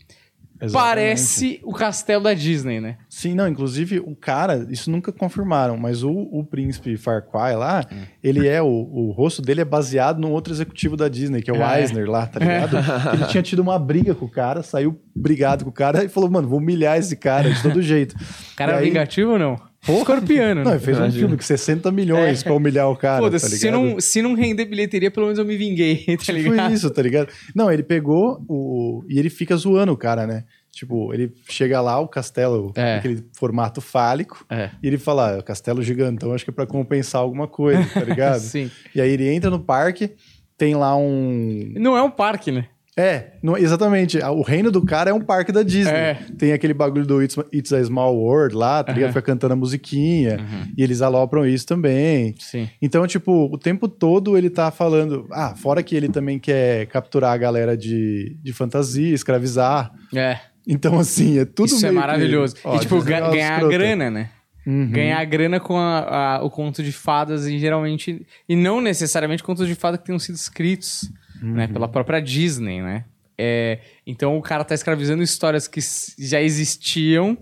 Exatamente. 0.62 0.74
parece 0.74 1.60
o 1.64 1.74
castelo 1.74 2.24
da 2.24 2.34
Disney, 2.34 2.80
né? 2.80 2.98
Sim, 3.10 3.34
não, 3.36 3.48
inclusive 3.48 4.00
o 4.00 4.16
cara, 4.16 4.66
isso 4.70 4.90
nunca 4.90 5.12
confirmaram, 5.12 5.76
mas 5.78 6.02
o, 6.04 6.12
o 6.12 6.44
príncipe 6.46 6.96
Farquaad 6.98 7.56
lá, 7.58 7.86
Hum. 7.92 8.04
ele 8.24 8.48
é, 8.48 8.62
o, 8.62 8.68
o 8.68 9.12
rosto 9.12 9.42
dele 9.42 9.62
é 9.62 9.66
baseado 9.66 10.20
num 10.20 10.32
outro 10.32 10.54
executivo 10.54 10.96
da 10.96 11.08
Disney, 11.10 11.42
que 11.42 11.52
é 11.52 11.54
o 11.54 11.62
é? 11.62 11.82
Eisner 11.82 12.10
lá, 12.10 12.26
tá 12.26 12.40
ligado? 12.40 12.78
Que 13.10 13.16
Ele 13.18 13.26
tinha 13.26 13.44
tido 13.44 13.60
uma 13.60 13.78
briga 13.78 14.16
com 14.16 14.26
o 14.26 14.30
cara, 14.32 14.64
saiu 14.64 15.00
brigado 15.16 15.64
com 15.66 15.70
o 15.70 15.74
cara 15.74 16.04
e 16.04 16.10
falou, 16.10 16.30
mano, 16.32 16.48
vou 16.48 16.60
humilhar 16.60 16.98
esse 16.98 17.16
cara 17.16 17.50
de 17.52 17.62
todo 17.62 17.82
jeito. 17.82 18.16
O 18.54 18.58
cara 18.58 18.72
E 18.72 18.76
é 18.76 18.78
aí- 18.80 18.86
vingativo 18.86 19.32
ou 19.34 19.40
não? 19.40 19.60
Escorpiano, 19.88 20.64
Não, 20.64 20.72
né? 20.72 20.78
ele 20.78 20.84
fez 20.86 21.00
um 21.00 21.12
filme 21.12 21.36
com 21.38 21.44
60 21.44 21.92
milhões 21.92 22.42
pra 22.44 22.54
humilhar 22.54 22.90
o 22.90 22.96
cara, 22.96 23.18
tá 23.18 23.24
Foda-se, 23.24 23.46
ligado? 23.46 23.60
se, 23.60 23.72
não, 23.72 24.00
se 24.00 24.22
não 24.22 24.34
render 24.34 24.66
bilheteria, 24.66 25.12
pelo 25.12 25.26
menos 25.28 25.40
eu 25.40 25.46
me 25.46 25.56
vinguei, 25.58 25.98
tá 26.18 26.18
Tipo 26.18 26.32
ligado? 26.34 26.74
isso, 26.74 26.90
tá 26.90 27.02
ligado? 27.02 27.30
Não, 27.54 27.72
ele 27.72 27.84
pegou 27.84 28.44
o. 28.48 29.04
E 29.08 29.20
ele 29.20 29.30
fica 29.30 29.56
zoando 29.56 29.92
o 29.92 29.98
cara, 29.98 30.26
né? 30.26 30.44
Tipo, 30.72 31.14
ele 31.14 31.32
chega 31.50 31.80
lá, 31.80 32.00
o 32.00 32.08
castelo, 32.08 32.74
É. 32.76 32.98
aquele 32.98 33.24
formato 33.38 33.80
fálico, 33.80 34.46
É. 34.50 34.72
e 34.84 34.88
ele 34.88 34.98
fala, 34.98 35.38
ah, 35.40 35.42
castelo 35.44 35.82
gigantão, 35.82 36.34
acho 36.34 36.44
que 36.44 36.50
é 36.52 36.54
pra 36.54 36.66
compensar 36.68 37.22
alguma 37.22 37.48
coisa, 37.48 37.82
tá 37.94 38.02
ligado? 38.04 38.40
Sim. 38.42 38.70
E 38.94 39.00
aí 39.00 39.10
ele 39.12 39.30
entra 39.30 39.50
no 39.50 39.60
parque, 39.60 40.12
tem 40.58 40.76
lá 40.76 40.96
um. 40.98 41.72
Não 41.78 41.96
é 41.96 42.02
um 42.04 42.12
parque, 42.12 42.52
né? 42.52 42.66
É, 42.98 43.34
não- 43.44 43.58
exatamente. 43.58 44.18
O 44.20 44.42
reino 44.42 44.72
do 44.72 44.82
cara 44.86 45.10
é 45.10 45.14
um 45.14 45.20
parque 45.20 45.52
da 45.52 45.64
Disney. 45.64 45.92
É. 45.94 46.18
Tem 46.38 46.54
aquele 46.54 46.74
bagulho 46.74 47.06
do 47.06 47.22
It's, 47.22 47.36
It's 47.54 47.74
a 47.74 47.84
Small 47.84 48.16
World 48.16 48.56
lá, 48.56 48.82
tá 48.84 48.94
ligado? 48.94 49.10
Aham. 49.10 49.14
Fica 49.20 49.22
cantando 49.34 49.54
a 49.54 49.58
musiquinha. 49.58 50.38
Uhum. 50.40 50.72
E 50.78 50.82
eles 50.82 51.02
alopram 51.02 51.46
isso 51.46 51.66
também. 51.68 52.36
Sim. 52.40 52.70
Então, 52.82 53.06
tipo, 53.06 53.50
o 53.54 53.58
tempo 53.58 53.90
todo 53.90 54.38
ele 54.38 54.50
tá 54.50 54.72
falando. 54.72 55.28
Ah, 55.32 55.54
fora 55.56 55.84
que 55.84 55.94
ele 55.94 56.08
também 56.08 56.40
quer 56.40 56.86
capturar 56.88 57.34
a 57.34 57.38
galera 57.38 57.76
de, 57.76 58.38
de 58.42 58.54
fantasia, 58.54 59.14
escravizar. 59.14 59.92
É. 60.16 60.40
Então, 60.66 60.98
assim, 60.98 61.38
é 61.38 61.44
tudo 61.46 61.68
Isso 61.68 61.86
é 61.86 61.90
meio 61.92 62.02
que- 62.02 62.08
maravilhoso. 62.08 62.56
Ó, 62.64 62.78
e, 62.78 62.80
tipo, 62.80 62.98
é 62.98 63.02
ga- 63.04 63.30
ganhar 63.30 63.54
escrota. 63.56 63.78
grana, 63.78 64.10
né? 64.10 64.30
Uhum. 64.66 64.90
Ganhar 64.90 65.24
grana 65.26 65.60
com 65.60 65.78
a- 65.78 66.38
a- 66.38 66.44
o 66.44 66.50
conto 66.50 66.82
de 66.82 66.92
fadas 66.94 67.46
e 67.46 67.60
geralmente. 67.60 68.26
E 68.48 68.56
não 68.56 68.80
necessariamente 68.80 69.44
contos 69.44 69.68
de 69.68 69.76
fadas 69.76 70.00
que 70.00 70.06
tenham 70.06 70.18
sido 70.18 70.36
escritos 70.36 71.12
né, 71.54 71.68
pela 71.68 71.88
própria 71.88 72.22
Disney, 72.22 72.82
né? 72.82 73.06
É, 73.38 73.80
então 74.08 74.38
o 74.38 74.42
cara 74.42 74.64
tá 74.64 74.74
escravizando 74.74 75.22
histórias 75.22 75.68
que 75.68 75.80
já 76.18 76.42
existiam 76.42 77.38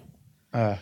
É. 0.51 0.77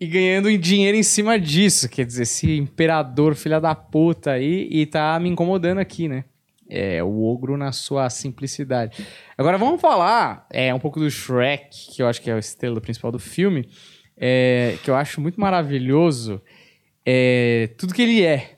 e 0.00 0.06
ganhando 0.06 0.56
dinheiro 0.58 0.96
em 0.96 1.02
cima 1.02 1.38
disso. 1.38 1.88
Quer 1.88 2.06
dizer, 2.06 2.22
esse 2.22 2.56
imperador 2.56 3.34
filha 3.34 3.60
da 3.60 3.74
puta 3.74 4.32
aí 4.32 4.66
e 4.70 4.86
tá 4.86 5.18
me 5.20 5.28
incomodando 5.28 5.78
aqui, 5.78 6.08
né? 6.08 6.24
É, 6.68 7.02
o 7.04 7.22
ogro 7.22 7.56
na 7.56 7.70
sua 7.70 8.10
simplicidade. 8.10 9.06
Agora 9.38 9.56
vamos 9.56 9.80
falar 9.80 10.46
é, 10.50 10.74
um 10.74 10.80
pouco 10.80 10.98
do 10.98 11.08
Shrek, 11.10 11.92
que 11.94 12.02
eu 12.02 12.08
acho 12.08 12.20
que 12.20 12.28
é 12.30 12.34
o 12.34 12.38
estrela 12.38 12.80
principal 12.80 13.12
do 13.12 13.18
filme, 13.20 13.68
é, 14.16 14.76
que 14.82 14.90
eu 14.90 14.96
acho 14.96 15.20
muito 15.20 15.40
maravilhoso 15.40 16.42
é, 17.04 17.70
tudo 17.78 17.94
que 17.94 18.02
ele 18.02 18.24
é. 18.24 18.56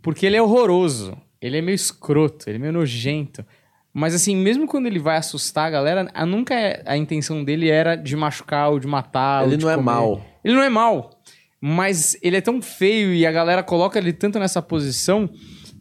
Porque 0.00 0.24
ele 0.24 0.36
é 0.36 0.42
horroroso, 0.42 1.16
ele 1.44 1.58
é 1.58 1.60
meio 1.60 1.74
escroto, 1.74 2.48
ele 2.48 2.56
é 2.56 2.58
meio 2.60 2.72
nojento. 2.72 3.44
Mas 3.92 4.14
assim, 4.14 4.34
mesmo 4.34 4.66
quando 4.66 4.86
ele 4.86 4.98
vai 4.98 5.16
assustar 5.18 5.66
a 5.66 5.70
galera, 5.70 6.10
a, 6.14 6.24
nunca 6.26 6.54
é- 6.54 6.82
a 6.86 6.96
intenção 6.96 7.44
dele 7.44 7.68
era 7.70 7.94
de 7.96 8.16
machucar 8.16 8.70
ou 8.70 8.80
de 8.80 8.86
matar. 8.86 9.44
Ele 9.46 9.56
de 9.56 9.64
não 9.64 9.70
é 9.70 9.74
comer. 9.76 9.84
mal. 9.84 10.24
Ele 10.42 10.54
não 10.54 10.62
é 10.62 10.68
mal. 10.68 11.10
Mas 11.60 12.16
ele 12.22 12.36
é 12.36 12.40
tão 12.40 12.60
feio 12.60 13.14
e 13.14 13.26
a 13.26 13.30
galera 13.32 13.62
coloca 13.62 13.98
ele 13.98 14.12
tanto 14.12 14.38
nessa 14.38 14.60
posição 14.60 15.30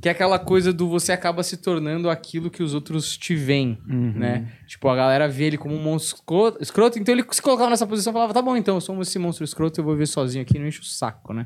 que 0.01 0.09
é 0.09 0.11
aquela 0.11 0.37
coisa 0.37 0.73
do 0.73 0.89
você 0.89 1.13
acaba 1.13 1.41
se 1.43 1.55
tornando 1.55 2.09
aquilo 2.09 2.49
que 2.51 2.61
os 2.61 2.73
outros 2.73 3.17
te 3.17 3.33
veem, 3.35 3.77
né? 3.87 4.51
Tipo, 4.67 4.89
a 4.89 4.95
galera 4.97 5.29
vê 5.29 5.45
ele 5.45 5.57
como 5.57 5.73
um 5.73 5.81
monstro 5.81 6.21
escroto, 6.59 6.99
então 6.99 7.15
ele 7.15 7.23
se 7.31 7.41
colocava 7.41 7.69
nessa 7.69 7.87
posição 7.87 8.11
e 8.11 8.13
falava, 8.13 8.33
tá 8.33 8.41
bom, 8.41 8.57
então, 8.57 8.75
eu 8.75 8.81
sou 8.81 9.01
esse 9.01 9.17
monstro 9.17 9.45
escroto, 9.45 9.79
eu 9.79 9.83
vou 9.85 9.93
viver 9.93 10.07
sozinho 10.07 10.41
aqui, 10.41 10.59
não 10.59 10.67
enche 10.67 10.81
o 10.81 10.83
saco, 10.83 11.33
né? 11.33 11.45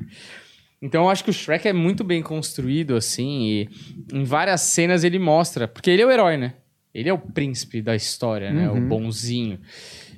Então 0.80 1.04
eu 1.04 1.10
acho 1.10 1.24
que 1.24 1.30
o 1.30 1.32
Shrek 1.32 1.66
é 1.66 1.72
muito 1.72 2.04
bem 2.04 2.22
construído, 2.22 2.94
assim, 2.94 3.42
e 3.42 3.68
em 4.12 4.24
várias 4.24 4.60
cenas 4.60 5.02
ele 5.02 5.18
mostra, 5.18 5.66
porque 5.66 5.90
ele 5.90 6.02
é 6.02 6.06
o 6.06 6.10
herói, 6.10 6.36
né? 6.36 6.54
Ele 6.94 7.08
é 7.08 7.12
o 7.12 7.18
príncipe 7.18 7.82
da 7.82 7.94
história, 7.94 8.52
né? 8.52 8.70
O 8.70 8.80
bonzinho. 8.80 9.60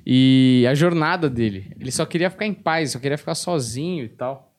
E 0.05 0.65
a 0.69 0.73
jornada 0.73 1.29
dele. 1.29 1.71
Ele 1.79 1.91
só 1.91 2.05
queria 2.05 2.29
ficar 2.29 2.45
em 2.45 2.53
paz, 2.53 2.91
só 2.91 2.99
queria 2.99 3.17
ficar 3.17 3.35
sozinho 3.35 4.03
e 4.03 4.09
tal. 4.09 4.50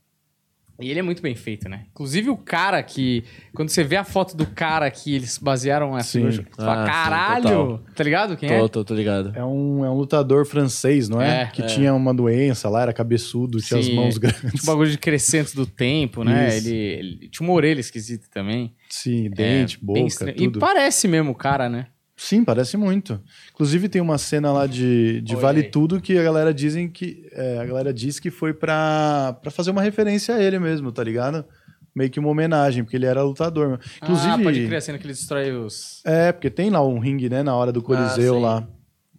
E 0.82 0.90
ele 0.90 1.00
é 1.00 1.02
muito 1.02 1.22
bem 1.22 1.34
feito, 1.34 1.68
né? 1.68 1.84
Inclusive 1.92 2.30
o 2.30 2.36
cara 2.36 2.82
que. 2.82 3.24
Quando 3.54 3.68
você 3.70 3.84
vê 3.84 3.96
a 3.96 4.04
foto 4.04 4.36
do 4.36 4.46
cara 4.46 4.90
que 4.90 5.14
eles 5.14 5.38
basearam 5.38 5.96
essa. 5.96 6.10
Sim. 6.18 6.24
Você 6.30 6.44
fala, 6.56 6.82
Ah, 6.82 6.86
sim, 6.86 6.90
caralho! 6.92 7.42
total. 7.42 7.80
tá 7.94 8.04
ligado? 8.04 8.36
Quem 8.36 8.48
Tô, 8.48 8.54
é? 8.54 8.68
tô, 8.68 8.84
tô 8.84 8.94
ligado. 8.94 9.32
É 9.34 9.44
um, 9.44 9.84
é 9.84 9.90
um 9.90 9.94
lutador 9.94 10.44
francês, 10.46 11.08
não 11.08 11.20
é? 11.20 11.42
É, 11.42 11.46
que 11.46 11.62
é. 11.62 11.66
tinha 11.66 11.94
uma 11.94 12.12
doença 12.12 12.68
lá, 12.68 12.82
era 12.82 12.92
cabeçudo, 12.92 13.60
tinha 13.60 13.80
as 13.80 13.86
Sim, 13.86 13.94
mãos 13.94 14.16
é. 14.16 14.18
grandes. 14.18 14.52
Tipo 14.52 14.66
bagulho 14.66 14.90
de 14.90 14.98
crescente 14.98 15.54
do 15.54 15.66
tempo, 15.66 16.24
né? 16.24 16.56
Ele, 16.56 16.74
ele 16.74 17.28
tinha 17.28 17.46
uma 17.46 17.54
orelha 17.54 17.80
esquisita 17.80 18.26
também. 18.30 18.74
Sim, 18.88 19.30
dente, 19.30 19.76
É, 19.80 19.84
boca, 19.84 20.32
tudo. 20.32 20.58
E 20.58 20.60
parece 20.60 21.08
mesmo 21.08 21.30
o 21.30 21.34
cara, 21.34 21.68
né? 21.68 21.86
Sim, 22.24 22.44
parece 22.44 22.76
muito. 22.76 23.20
Inclusive 23.52 23.88
tem 23.88 24.00
uma 24.00 24.16
cena 24.16 24.52
lá 24.52 24.64
de, 24.64 25.20
de 25.22 25.34
Vale. 25.34 25.64
Tudo 25.64 26.00
que 26.00 26.16
a 26.16 26.22
galera 26.22 26.54
dizem 26.54 26.88
que 26.88 27.26
é, 27.32 27.58
a 27.58 27.64
galera 27.66 27.92
diz 27.92 28.20
que 28.20 28.30
foi 28.30 28.54
pra, 28.54 29.36
pra 29.42 29.50
fazer 29.50 29.72
uma 29.72 29.82
referência 29.82 30.36
a 30.36 30.40
ele 30.40 30.56
mesmo, 30.60 30.92
tá 30.92 31.02
ligado? 31.02 31.44
Meio 31.92 32.08
que 32.10 32.20
uma 32.20 32.28
homenagem, 32.28 32.84
porque 32.84 32.96
ele 32.96 33.06
era 33.06 33.24
lutador. 33.24 33.80
Inclusive, 34.00 34.30
Ah, 34.30 34.38
pode 34.38 34.64
crer 34.66 34.76
a 34.76 34.80
cena 34.80 34.98
que 34.98 35.04
ele 35.04 35.12
destrói 35.14 35.50
os. 35.50 36.00
é, 36.04 36.30
porque 36.30 36.48
tem 36.48 36.70
lá 36.70 36.86
um 36.86 37.00
ringue, 37.00 37.28
né, 37.28 37.42
na 37.42 37.56
hora 37.56 37.72
do 37.72 37.82
Coliseu 37.82 38.34
sim. 38.36 38.40
lá. 38.40 38.68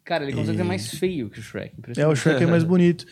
Cara, 0.06 0.24
ele 0.24 0.32
consegue 0.34 0.58
ser 0.58 0.64
mais 0.64 0.88
feio 0.88 1.30
que 1.30 1.40
o 1.40 1.44
Shrek. 1.44 1.74
É, 1.98 2.08
o. 2.08 2.16
Shrek 2.16 2.42
é 2.42 2.48
mais 2.48 2.64
bonito. 2.64 3.06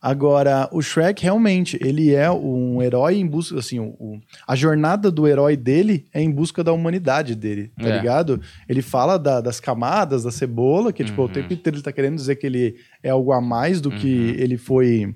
Agora, 0.00 0.68
o 0.72 0.80
Shrek 0.82 1.22
realmente, 1.22 1.78
ele 1.82 2.14
é 2.14 2.30
um 2.30 2.80
herói 2.82 3.16
em 3.16 3.26
busca, 3.26 3.58
assim, 3.58 3.78
o, 3.80 3.88
o- 3.98 4.20
a 4.46 4.54
jornada 4.54 5.10
do 5.10 5.26
herói 5.26 5.56
dele 5.56 6.06
é 6.12 6.22
em 6.22 6.30
busca 6.30 6.62
da 6.62 6.72
humanidade 6.72 7.34
dele, 7.34 7.70
tá 7.80 7.88
É. 7.88 7.96
ligado? 7.98 8.40
Ele 8.68 8.82
fala 8.82 9.18
da- 9.18 9.40
das 9.40 9.58
camadas 9.58 10.22
da 10.22 10.30
cebola, 10.30 10.92
que, 10.92 11.02
tipo, 11.04 11.20
o 11.20 11.24
Uhum. 11.24 11.30
tempo 11.32 11.52
inteiro 11.52 11.76
ele 11.78 11.84
tá 11.84 11.92
querendo 11.92 12.14
dizer 12.16 12.36
que 12.36 12.46
ele 12.46 12.76
é 13.02 13.10
algo 13.10 13.32
a 13.32 13.40
mais 13.40 13.80
do 13.80 13.90
que 13.90 14.34
ele 14.38 14.56
foi... 14.56 15.14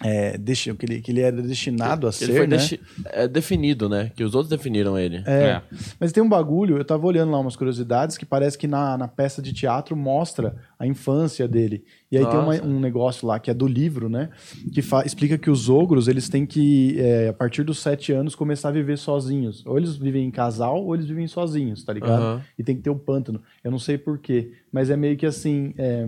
É, 0.00 0.38
desti- 0.38 0.72
que, 0.74 0.86
ele, 0.86 1.00
que 1.00 1.10
ele 1.10 1.20
era 1.22 1.42
destinado 1.42 2.06
a 2.06 2.10
Ele 2.10 2.16
ser, 2.32 2.36
foi 2.36 2.46
né? 2.46 2.56
desti- 2.56 2.80
é, 3.06 3.26
definido, 3.26 3.88
né? 3.88 4.12
Que 4.14 4.22
os 4.22 4.32
outros 4.32 4.48
definiram 4.48 4.96
ele. 4.96 5.24
É. 5.26 5.60
Mas 5.98 6.12
tem 6.12 6.22
um 6.22 6.28
bagulho, 6.28 6.78
eu 6.78 6.84
tava 6.84 7.04
olhando 7.04 7.32
lá 7.32 7.38
umas 7.40 7.56
curiosidades, 7.56 8.16
que 8.16 8.24
parece 8.24 8.56
que 8.56 8.68
na, 8.68 8.96
na 8.96 9.08
peça 9.08 9.42
de 9.42 9.52
teatro 9.52 9.96
mostra 9.96 10.54
a 10.78 10.86
infância 10.86 11.48
dele. 11.48 11.82
E 12.12 12.16
aí 12.16 12.24
tem 12.24 12.34
uma- 12.38 12.54
Nossa. 12.54 12.64
um 12.64 12.78
negócio 12.78 13.26
lá 13.26 13.40
que 13.40 13.50
é 13.50 13.54
do 13.54 13.66
livro, 13.66 14.08
né? 14.08 14.30
Que 14.72 14.82
fa- 14.82 15.04
explica 15.04 15.36
que 15.36 15.50
os 15.50 15.68
ogros, 15.68 16.06
eles 16.06 16.28
têm 16.28 16.46
que, 16.46 16.94
é, 17.00 17.28
a 17.30 17.32
partir 17.32 17.64
dos 17.64 17.80
sete 17.80 18.12
anos, 18.12 18.36
começar 18.36 18.68
a 18.68 18.72
viver 18.72 18.98
sozinhos. 18.98 19.66
Ou 19.66 19.76
eles 19.78 19.96
vivem 19.96 20.24
em 20.24 20.30
casal, 20.30 20.84
ou 20.84 20.94
eles 20.94 21.06
vivem 21.06 21.26
sozinhos, 21.26 21.82
tá 21.82 21.92
ligado? 21.92 22.22
Aham. 22.22 22.42
E 22.56 22.62
tem 22.62 22.76
que 22.76 22.82
ter 22.82 22.90
um 22.90 22.98
pântano. 22.98 23.42
Eu 23.64 23.72
não 23.72 23.80
sei 23.80 23.98
porquê, 23.98 24.52
mas 24.70 24.90
é 24.90 24.96
meio 24.96 25.16
que 25.16 25.26
assim... 25.26 25.74
é, 25.76 26.06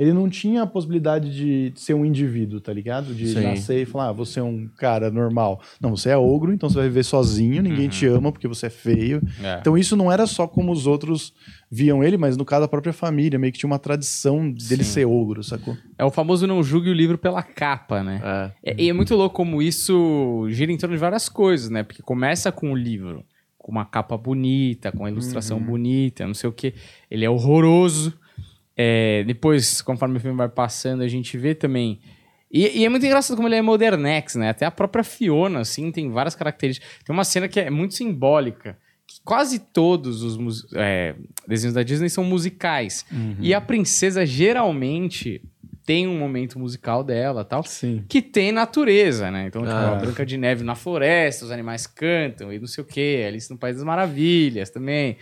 ele 0.00 0.14
não 0.14 0.30
tinha 0.30 0.62
a 0.62 0.66
possibilidade 0.66 1.30
de 1.30 1.72
ser 1.78 1.92
um 1.92 2.06
indivíduo, 2.06 2.58
tá 2.58 2.72
ligado? 2.72 3.14
De 3.14 3.28
Sim. 3.28 3.42
nascer 3.42 3.82
e 3.82 3.84
falar, 3.84 4.08
ah, 4.08 4.12
você 4.12 4.40
é 4.40 4.42
um 4.42 4.66
cara 4.78 5.10
normal. 5.10 5.60
Não, 5.78 5.94
você 5.94 6.08
é 6.08 6.16
ogro, 6.16 6.52
então 6.54 6.70
você 6.70 6.78
vai 6.78 6.88
viver 6.88 7.04
sozinho, 7.04 7.62
ninguém 7.62 7.86
te 7.88 8.06
ama 8.06 8.32
porque 8.32 8.48
você 8.48 8.66
é 8.66 8.70
feio. 8.70 9.20
É. 9.42 9.58
Então 9.60 9.76
isso 9.76 9.94
não 9.96 10.10
era 10.10 10.26
só 10.26 10.46
como 10.46 10.72
os 10.72 10.86
outros 10.86 11.34
viam 11.70 12.02
ele, 12.02 12.16
mas 12.16 12.36
no 12.36 12.44
caso 12.46 12.62
da 12.62 12.68
própria 12.68 12.92
família, 12.94 13.38
meio 13.38 13.52
que 13.52 13.58
tinha 13.58 13.68
uma 13.70 13.78
tradição 13.78 14.50
dele 14.50 14.82
Sim. 14.84 14.90
ser 14.92 15.04
ogro, 15.04 15.44
sacou? 15.44 15.76
É 15.98 16.04
o 16.04 16.10
famoso 16.10 16.46
não 16.46 16.62
julgue 16.62 16.88
o 16.88 16.94
livro 16.94 17.18
pela 17.18 17.42
capa, 17.42 18.02
né? 18.02 18.22
É. 18.64 18.70
É- 18.72 18.82
E 18.84 18.88
é 18.88 18.92
muito 18.94 19.14
louco 19.14 19.36
como 19.36 19.60
isso 19.60 20.46
gira 20.48 20.72
em 20.72 20.78
torno 20.78 20.94
de 20.96 21.00
várias 21.00 21.28
coisas, 21.28 21.68
né? 21.68 21.82
Porque 21.82 22.02
começa 22.02 22.50
com 22.50 22.72
o 22.72 22.74
livro, 22.76 23.22
com 23.58 23.70
uma 23.70 23.84
capa 23.84 24.16
bonita, 24.16 24.90
com 24.90 25.00
uma 25.00 25.10
ilustração 25.10 25.58
Uhum. 25.58 25.64
bonita, 25.64 26.26
não 26.26 26.32
sei 26.34 26.48
o 26.48 26.52
quê. 26.52 26.72
Ele 27.10 27.24
é 27.24 27.28
horroroso. 27.30 28.14
É, 28.76 29.24
depois, 29.24 29.82
conforme 29.82 30.16
o 30.16 30.20
filme 30.20 30.36
vai 30.36 30.48
passando, 30.48 31.02
a 31.02 31.08
gente 31.08 31.36
vê 31.36 31.54
também. 31.54 32.00
E, 32.50 32.80
e 32.80 32.84
é 32.84 32.88
muito 32.88 33.04
engraçado 33.06 33.36
como 33.36 33.46
ele 33.48 33.56
é 33.56 33.62
modernex, 33.62 34.34
né? 34.36 34.50
Até 34.50 34.64
a 34.66 34.70
própria 34.70 35.04
Fiona, 35.04 35.60
assim, 35.60 35.92
tem 35.92 36.10
várias 36.10 36.34
características. 36.34 36.88
Tem 37.04 37.14
uma 37.14 37.24
cena 37.24 37.46
que 37.48 37.60
é 37.60 37.70
muito 37.70 37.94
simbólica. 37.94 38.76
Que 39.06 39.20
quase 39.24 39.58
todos 39.58 40.22
os 40.22 40.66
é, 40.74 41.14
desenhos 41.46 41.74
da 41.74 41.82
Disney 41.82 42.08
são 42.08 42.24
musicais. 42.24 43.04
E 43.40 43.52
a 43.52 43.60
princesa 43.60 44.24
geralmente 44.24 45.42
tem 45.84 46.06
um 46.06 46.16
momento 46.16 46.58
musical 46.58 47.02
dela 47.02 47.44
tal 47.44 47.64
Sim. 47.64 48.04
que 48.08 48.22
tem 48.22 48.52
natureza, 48.52 49.28
né? 49.30 49.46
Então, 49.48 49.62
tipo, 49.62 49.74
Ah. 49.74 49.92
a 49.92 49.94
Branca 49.96 50.24
de 50.24 50.36
Neve 50.36 50.62
na 50.62 50.76
floresta, 50.76 51.44
os 51.44 51.50
animais 51.50 51.86
cantam 51.88 52.52
e 52.52 52.58
não 52.60 52.66
sei 52.68 52.84
o 52.84 52.86
quê. 52.86 53.24
Alice 53.26 53.50
no 53.50 53.58
País 53.58 53.74
das 53.76 53.84
Maravilhas 53.84 54.70
também, 54.70 55.16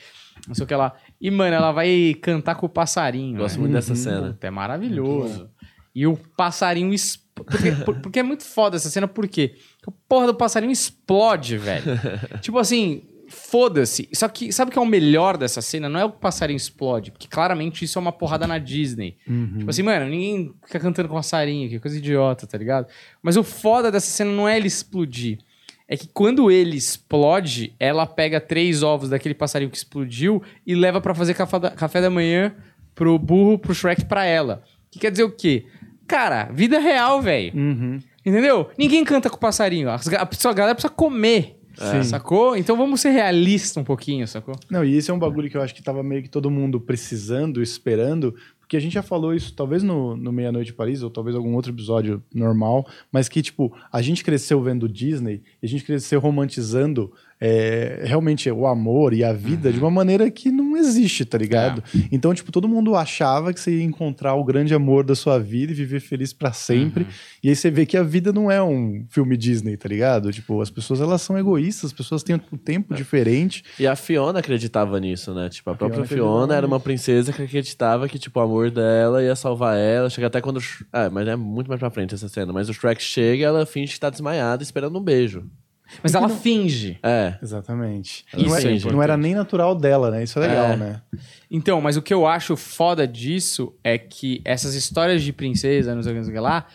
não 0.46 0.54
sei 0.54 0.64
o 0.64 0.66
que 0.66 0.74
lá. 0.74 0.94
E, 1.20 1.30
mano, 1.30 1.54
ela 1.56 1.72
vai 1.72 2.14
cantar 2.20 2.54
com 2.54 2.66
o 2.66 2.68
passarinho. 2.68 3.38
Gosto 3.38 3.56
né? 3.56 3.60
muito 3.62 3.72
dessa 3.72 3.94
cena. 3.94 4.32
Puta, 4.32 4.46
é 4.46 4.50
maravilhoso. 4.50 5.48
E 5.94 6.06
o 6.06 6.16
passarinho... 6.36 6.92
es- 6.94 7.16
Porque, 7.34 7.72
por- 7.84 8.00
porque 8.00 8.18
é 8.20 8.22
muito 8.22 8.44
foda 8.44 8.76
essa 8.76 8.88
cena, 8.90 9.08
por 9.08 9.26
quê? 9.28 9.54
Porque 9.80 9.90
a 9.90 9.92
porra 10.08 10.26
do 10.28 10.34
passarinho 10.34 10.72
explode, 10.72 11.56
velho. 11.58 11.84
tipo 12.40 12.58
assim... 12.58 13.02
Foda-se. 13.30 14.08
Só 14.14 14.26
que 14.26 14.50
sabe 14.52 14.70
o 14.70 14.72
que 14.72 14.78
é 14.78 14.82
o 14.82 14.86
melhor 14.86 15.36
dessa 15.36 15.60
cena? 15.60 15.86
Não 15.86 16.00
é 16.00 16.04
o 16.04 16.10
passarinho 16.10 16.56
explode, 16.56 17.10
porque 17.10 17.28
claramente 17.28 17.84
isso 17.84 17.98
é 17.98 18.00
uma 18.00 18.10
porrada 18.10 18.46
na 18.46 18.56
Disney. 18.56 19.18
Tipo 19.58 19.68
assim, 19.68 19.82
mano, 19.82 20.06
ninguém 20.08 20.54
fica 20.64 20.80
cantando 20.80 21.10
com 21.10 21.14
passarinho, 21.14 21.68
que 21.68 21.78
coisa 21.78 21.98
idiota, 21.98 22.46
tá 22.46 22.56
ligado? 22.56 22.86
Mas 23.22 23.36
o 23.36 23.44
foda 23.44 23.92
dessa 23.92 24.06
cena 24.06 24.30
não 24.32 24.48
é 24.48 24.56
ele 24.56 24.66
explodir. 24.66 25.40
É 25.88 25.96
que 25.96 26.06
quando 26.06 26.50
ele 26.50 26.76
explode, 26.76 27.72
ela 27.80 28.06
pega 28.06 28.40
três 28.40 28.82
ovos 28.82 29.08
daquele 29.08 29.34
passarinho 29.34 29.70
que 29.70 29.76
explodiu 29.78 30.42
e 30.66 30.74
leva 30.74 31.00
pra 31.00 31.14
fazer 31.14 31.32
café 31.34 31.58
da, 31.58 31.70
café 31.70 32.00
da 32.02 32.10
manhã 32.10 32.54
pro 32.94 33.18
burro, 33.18 33.58
pro 33.58 33.74
Shrek, 33.74 34.04
pra 34.04 34.24
ela. 34.24 34.62
Que 34.90 34.98
quer 34.98 35.10
dizer 35.10 35.24
o 35.24 35.30
quê? 35.30 35.64
Cara, 36.06 36.44
vida 36.52 36.78
real, 36.78 37.22
velho. 37.22 37.52
Uhum. 37.56 37.98
Entendeu? 38.24 38.68
Ninguém 38.76 39.02
canta 39.04 39.30
com 39.30 39.38
passarinho. 39.38 39.88
A 39.88 39.98
pessoa- 40.26 40.52
a 40.52 40.54
galera 40.54 40.74
precisa 40.74 40.92
comer. 40.92 41.54
Sim. 41.74 42.02
Sacou? 42.02 42.56
Então 42.56 42.76
vamos 42.76 43.00
ser 43.00 43.10
realistas 43.10 43.76
um 43.76 43.84
pouquinho, 43.84 44.26
sacou? 44.26 44.56
Não, 44.68 44.84
e 44.84 44.96
esse 44.96 45.10
é 45.12 45.14
um 45.14 45.18
bagulho 45.18 45.48
que 45.48 45.56
eu 45.56 45.62
acho 45.62 45.72
que 45.72 45.82
tava 45.82 46.02
meio 46.02 46.22
que 46.24 46.28
todo 46.28 46.50
mundo 46.50 46.80
precisando, 46.80 47.62
esperando, 47.62 48.34
Porque 48.68 48.76
a 48.76 48.80
gente 48.80 48.92
já 48.92 49.02
falou 49.02 49.34
isso, 49.34 49.54
talvez 49.54 49.82
no, 49.82 50.14
no 50.14 50.30
Meia-Noite 50.30 50.72
em 50.72 50.74
Paris, 50.74 51.02
ou 51.02 51.08
talvez 51.08 51.34
algum 51.34 51.54
outro 51.54 51.72
episódio 51.72 52.22
normal, 52.34 52.86
mas 53.10 53.26
que, 53.26 53.40
tipo, 53.40 53.74
a 53.90 54.02
gente 54.02 54.22
cresceu 54.22 54.62
vendo 54.62 54.86
Disney, 54.86 55.42
a 55.62 55.66
gente 55.66 55.82
cresceu 55.82 56.20
romantizando 56.20 57.10
é, 57.40 58.02
realmente 58.04 58.50
o 58.50 58.66
amor 58.66 59.12
e 59.12 59.22
a 59.22 59.32
vida 59.32 59.72
de 59.72 59.78
uma 59.78 59.90
maneira 59.90 60.30
que 60.30 60.50
não 60.50 60.76
existe, 60.76 61.24
tá 61.24 61.38
ligado? 61.38 61.82
Então, 62.10 62.34
tipo, 62.34 62.50
todo 62.50 62.68
mundo 62.68 62.96
achava 62.96 63.52
que 63.52 63.60
você 63.60 63.78
ia 63.78 63.84
encontrar 63.84 64.34
o 64.34 64.44
grande 64.44 64.74
amor 64.74 65.04
da 65.04 65.14
sua 65.14 65.38
vida 65.38 65.72
e 65.72 65.74
viver 65.74 66.00
feliz 66.00 66.32
pra 66.32 66.52
sempre. 66.52 67.06
E 67.42 67.48
aí 67.48 67.56
você 67.56 67.70
vê 67.70 67.86
que 67.86 67.96
a 67.96 68.02
vida 68.02 68.32
não 68.32 68.50
é 68.50 68.62
um 68.62 69.04
filme 69.08 69.36
Disney, 69.36 69.76
tá 69.76 69.88
ligado? 69.88 70.32
Tipo, 70.32 70.60
as 70.60 70.70
pessoas 70.70 71.00
elas 71.00 71.22
são 71.22 71.38
egoístas, 71.38 71.86
as 71.86 71.92
pessoas 71.92 72.22
têm 72.22 72.36
um 72.36 72.56
tempo 72.56 72.94
diferente. 72.94 73.62
E 73.78 73.86
a 73.86 73.94
Fiona 73.94 74.40
acreditava 74.40 74.98
nisso, 74.98 75.32
né? 75.32 75.48
Tipo, 75.48 75.70
a, 75.70 75.74
própria 75.74 76.04
Fiona 76.04 76.18
Fiona, 76.18 76.54
era 76.56 76.66
uma 76.66 76.80
princesa 76.80 77.32
que 77.32 77.42
acreditava 77.42 78.08
que, 78.08 78.18
tipo, 78.18 78.38
o 78.38 78.42
amor 78.42 78.70
dela 78.70 79.22
ia 79.22 79.36
salvar 79.36 79.76
ela. 79.76 80.10
Chega 80.10 80.26
até 80.26 80.40
quando. 80.40 80.60
Ah, 80.92 81.08
mas 81.10 81.28
é 81.28 81.36
muito 81.36 81.68
mais 81.68 81.78
pra 81.78 81.90
frente 81.90 82.14
essa 82.14 82.28
cena. 82.28 82.52
Mas 82.52 82.68
o 82.68 82.74
Shrek 82.74 83.02
chega 83.02 83.42
e 83.42 83.44
ela 83.44 83.64
finge 83.64 83.94
que 83.94 84.00
tá 84.00 84.10
desmaiada 84.10 84.62
esperando 84.62 84.98
um 84.98 85.02
beijo. 85.02 85.48
Mas 86.02 86.14
ela 86.14 86.28
finge. 86.28 86.98
É. 87.02 87.34
Exatamente. 87.42 88.24
Isso 88.36 88.46
não, 88.46 88.56
é 88.56 88.60
é- 88.76 88.92
não 88.92 89.02
era 89.02 89.16
nem 89.16 89.34
natural 89.34 89.74
dela, 89.74 90.10
né? 90.10 90.22
Isso 90.22 90.38
é 90.38 90.46
legal, 90.46 90.66
É. 90.72 90.76
né? 90.76 91.02
Então, 91.50 91.80
mas 91.80 91.96
o 91.96 92.02
que 92.02 92.12
eu 92.12 92.26
acho 92.26 92.56
foda 92.56 93.06
disso 93.08 93.74
é 93.82 93.96
que 93.96 94.42
essas 94.44 94.74
histórias 94.74 95.22
de 95.22 95.32
princesa, 95.32 95.94
não 95.94 96.02
sei 96.02 96.12
o 96.12 96.22
que, 96.22 96.30
não 96.30 96.42
lá, 96.42 96.66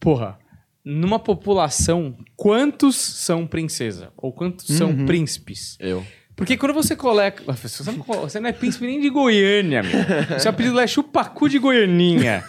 porra, 0.00 0.38
numa 0.84 1.18
população, 1.18 2.16
quantos 2.36 2.96
são 2.96 3.46
princesa? 3.46 4.12
Ou 4.16 4.32
quantos 4.32 4.66
são 4.66 5.04
príncipes? 5.06 5.76
Eu. 5.78 6.04
Porque 6.36 6.56
quando 6.56 6.72
você 6.74 6.96
coloca. 6.96 7.42
Você 7.52 7.82
não, 7.90 8.02
você 8.02 8.40
não 8.40 8.48
é 8.48 8.52
príncipe 8.52 8.86
nem 8.86 9.00
de 9.00 9.08
Goiânia, 9.08 9.82
meu. 9.82 9.92
Seu 10.40 10.50
apelido 10.50 10.74
lá 10.74 10.82
é 10.82 10.86
Chupacu 10.86 11.48
de 11.48 11.58
Goianinha. 11.58 12.42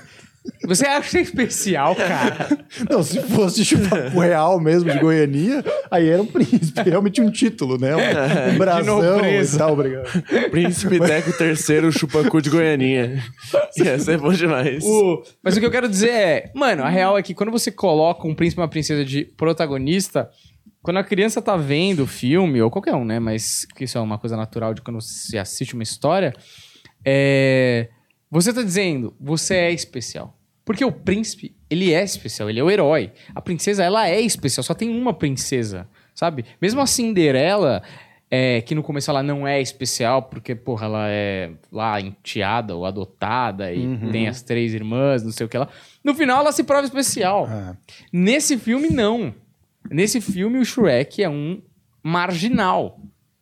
Você 0.68 0.86
acha 0.86 1.10
que 1.12 1.18
é 1.18 1.22
especial, 1.22 1.96
cara? 1.96 2.48
Não, 2.90 3.04
se 3.04 3.20
fosse 3.22 3.64
chupacu 3.64 4.20
real 4.20 4.60
mesmo, 4.60 4.90
de 4.92 5.00
Goiania, 5.00 5.64
aí 5.92 6.10
era 6.10 6.22
um 6.22 6.26
príncipe, 6.26 6.82
realmente 6.90 7.22
um 7.22 7.30
título, 7.32 7.78
né? 7.78 7.96
Um, 7.96 8.54
um 8.54 8.58
brasão 8.58 9.02
e 9.26 9.58
tal, 9.58 9.74
obrigado. 9.74 10.08
Príncipe 10.52 11.00
Deco 11.00 11.32
III, 11.42 11.92
chupacu 11.92 12.42
de 12.42 12.50
Goianinha. 12.50 13.24
Ia 13.78 14.00
ser 14.00 14.18
bom 14.18 14.32
demais. 14.34 14.84
O- 14.84 15.24
Mas 15.44 15.56
o 15.56 15.60
que 15.60 15.66
eu 15.66 15.72
quero 15.72 15.88
dizer 15.90 16.10
é, 16.10 16.52
mano, 16.56 16.84
a 16.84 16.90
real 16.90 17.18
é 17.18 17.22
que 17.24 17.34
quando 17.34 17.52
você 17.52 17.72
coloca 17.72 18.28
um 18.28 18.34
príncipe 18.36 18.60
e 18.60 18.64
uma 18.64 18.70
princesa 18.70 19.06
de 19.06 19.24
protagonista, 19.26 20.30
quando 20.82 20.98
a 20.98 21.04
criança 21.04 21.42
tá 21.42 21.56
vendo 21.58 22.04
o 22.04 22.08
filme, 22.08 22.62
ou 22.62 22.70
qualquer 22.72 22.94
um, 22.96 23.06
né? 23.06 23.20
Mas 23.20 23.66
isso 23.80 23.98
é 23.98 24.02
uma 24.02 24.18
coisa 24.18 24.36
natural 24.38 24.74
de 24.74 24.82
quando 24.82 25.02
você 25.02 25.38
assiste 25.38 25.74
uma 25.74 25.84
história, 25.84 26.34
é... 27.04 27.90
você 28.42 28.54
tá 28.54 28.62
dizendo, 28.62 29.14
você 29.20 29.56
é 29.56 29.72
especial. 29.72 30.38
Porque 30.64 30.84
o 30.84 30.92
príncipe, 30.92 31.56
ele 31.70 31.94
é 31.94 32.04
especial, 32.04 32.50
ele 32.50 32.60
é 32.60 32.64
o 32.64 32.72
herói. 32.72 33.12
A 33.36 33.42
princesa, 33.42 33.84
ela 33.84 34.10
é 34.10 34.20
especial, 34.20 34.64
só 34.64 34.74
tem 34.74 34.90
uma 34.90 35.14
princesa, 35.14 35.88
sabe? 36.14 36.44
Mesmo 36.60 36.82
a 36.82 36.88
Cinderela, 36.88 37.84
é, 38.32 38.62
que 38.62 38.74
no 38.74 38.82
começo 38.82 39.12
ela 39.12 39.22
não 39.22 39.48
é 39.48 39.62
especial, 39.62 40.24
porque, 40.24 40.56
porra, 40.56 40.88
ela 40.88 41.08
é 41.08 41.52
lá 41.72 42.02
enteada 42.02 42.76
ou 42.76 42.86
adotada 42.86 43.72
e 43.72 43.86
tem 44.12 44.28
as 44.28 44.42
três 44.42 44.74
irmãs, 44.74 45.24
não 45.24 45.32
sei 45.32 45.46
o 45.46 45.50
que 45.50 45.58
lá. 45.58 45.70
No 46.04 46.16
final, 46.16 46.42
ela 46.42 46.52
se 46.52 46.64
prova 46.64 46.84
especial. 46.86 47.46
Ah, 47.48 47.76
Nesse 48.12 48.58
filme, 48.58 48.90
não. 48.90 49.34
Nesse 49.90 50.20
filme, 50.20 50.58
o 50.58 50.66
Shrek 50.66 51.22
é 51.24 51.30
um 51.30 51.62
marginal. 52.02 53.00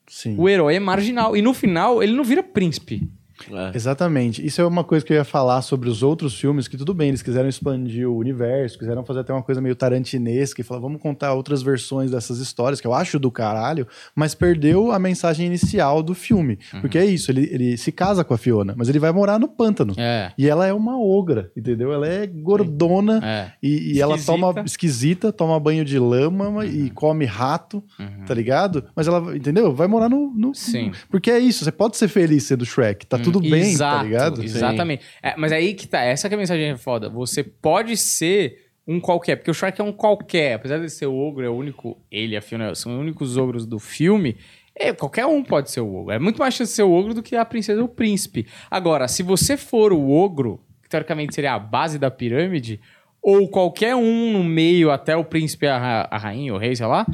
sim. 0.08 0.36
O 0.38 0.50
herói 0.50 0.76
é 0.76 0.80
marginal. 0.80 1.38
E 1.38 1.42
no 1.42 1.54
final, 1.54 2.04
ele 2.04 2.12
não 2.14 2.24
vira 2.24 2.44
príncipe. 2.44 3.10
É. 3.52 3.72
Exatamente. 3.76 4.46
Isso 4.46 4.62
é 4.62 4.66
uma 4.66 4.84
coisa 4.84 5.06
que 5.06 5.12
eu 5.14 5.18
ia 5.18 5.24
falar 5.24 5.62
sobre 5.62 5.90
os 5.90 6.04
outros 6.04 6.40
filmes, 6.40 6.68
que 6.68 6.78
tudo 6.78 6.94
bem, 6.94 7.10
eles 7.10 7.22
quiseram 7.22 7.50
expandir 7.50 8.08
o 8.10 8.16
universo, 8.18 8.78
quiseram 8.78 9.04
fazer 9.06 9.22
até 9.22 9.34
uma 9.34 9.44
coisa 9.44 9.60
meio 9.62 9.76
tarantinesca 9.76 10.62
e 10.62 10.64
falar, 10.64 10.80
vamos 10.82 11.02
contar 11.02 11.34
outras 11.34 11.62
versões 11.62 12.12
dessas 12.12 12.40
histórias, 12.40 12.80
que 12.82 12.88
eu 12.88 12.94
acho 12.94 13.20
do 13.20 13.32
caralho, 13.32 13.88
mas 14.16 14.34
perdeu 14.36 14.92
a 14.92 15.00
mensagem 15.00 15.46
inicial 15.46 16.02
do 16.04 16.14
filme. 16.14 16.58
Porque 16.82 16.98
é 16.98 17.06
isso, 17.06 17.32
ele, 17.32 17.50
ele 17.52 17.78
se 17.78 17.92
casa 17.92 18.24
com 18.24 18.34
a 18.34 18.38
Fiona, 18.38 18.74
mas 18.78 18.90
ele 18.90 19.00
vai 19.00 19.12
morar 19.12 19.40
no 19.40 19.48
pântano. 19.48 19.94
É. 19.98 20.32
E 20.38 20.48
ela 20.48 20.66
é 20.68 20.74
uma 20.74 21.00
ogra, 21.00 21.52
entendeu? 21.56 21.92
Ela 21.94 22.08
é 22.08 22.28
gordona 22.28 23.20
É. 23.24 23.52
e, 23.62 23.94
e 23.96 24.02
ela 24.02 24.18
toma 24.18 24.54
esquisita, 24.66 25.32
toma 25.32 25.60
banho 25.60 25.84
de 25.84 25.98
lama 26.00 26.66
e 26.66 26.90
come 26.90 27.26
rato, 27.26 27.84
tá 28.26 28.34
ligado? 28.34 28.84
Mas 28.96 29.08
ela, 29.08 29.36
entendeu? 29.36 29.74
Vai 29.74 29.88
morar 29.88 30.10
no, 30.10 30.32
no- 30.36 30.54
Sim. 30.54 30.92
Porque 31.10 31.32
é 31.32 31.40
isso, 31.40 31.64
você 31.64 31.72
pode 31.72 31.98
ser 31.98 32.08
feliz 32.08 32.44
sendo 32.44 32.66
Shrek, 32.66 33.06
tá 33.06 33.18
tudo 33.24 33.40
bem, 33.40 33.62
Exato, 33.62 33.98
tá 33.98 34.04
ligado? 34.04 34.44
Exatamente. 34.44 35.04
É, 35.22 35.36
mas 35.38 35.52
aí 35.52 35.74
que 35.74 35.88
tá, 35.88 36.02
essa 36.02 36.28
que 36.28 36.36
é 36.36 36.38
a 36.38 36.40
mensagem 36.40 36.78
foda. 36.78 37.10
Você 37.10 37.44
pode 37.44 37.96
ser 37.98 38.64
um 38.88 39.00
qualquer, 39.00 39.38
porque 39.38 39.52
o 39.52 39.54
Shrek 39.54 39.80
é 39.80 39.84
um 39.84 39.94
qualquer. 39.94 40.56
Apesar 40.56 40.80
de 40.80 40.90
ser 40.90 41.06
o 41.08 41.16
ogro, 41.16 41.46
é 41.46 41.50
o 41.50 41.54
único. 41.54 41.98
Ele 42.12 42.36
a 42.36 42.42
Fiona 42.42 42.76
são 42.76 42.94
os 42.94 43.00
únicos 43.00 43.38
ogros 43.38 43.66
do 43.66 43.80
filme. 43.80 44.38
É, 44.76 44.92
qualquer 44.92 45.26
um 45.26 45.44
pode 45.44 45.72
ser 45.72 45.82
o 45.82 45.96
ogro. 45.96 46.12
É 46.12 46.20
muito 46.20 46.40
mais 46.40 46.54
chance 46.54 46.72
de 46.72 46.76
ser 46.76 46.84
o 46.84 46.92
ogro 46.92 47.14
do 47.14 47.24
que 47.24 47.36
a 47.36 47.46
princesa 47.46 47.80
ou 47.82 47.86
o 47.86 47.90
príncipe. 47.90 48.48
Agora, 48.70 49.08
se 49.08 49.24
você 49.24 49.56
for 49.56 49.94
o 49.94 50.12
ogro, 50.12 50.60
que 50.82 50.90
teoricamente 50.90 51.36
seria 51.36 51.54
a 51.54 51.60
base 51.60 52.00
da 52.00 52.10
pirâmide, 52.10 52.80
ou 53.22 53.48
qualquer 53.48 53.96
um 53.96 54.34
no 54.34 54.44
meio, 54.44 54.92
até 54.92 55.16
o 55.16 55.24
príncipe, 55.24 55.68
a, 55.68 56.08
a 56.10 56.18
rainha, 56.18 56.54
o 56.54 56.58
rei, 56.58 56.76
sei 56.76 56.86
lá, 56.86 57.06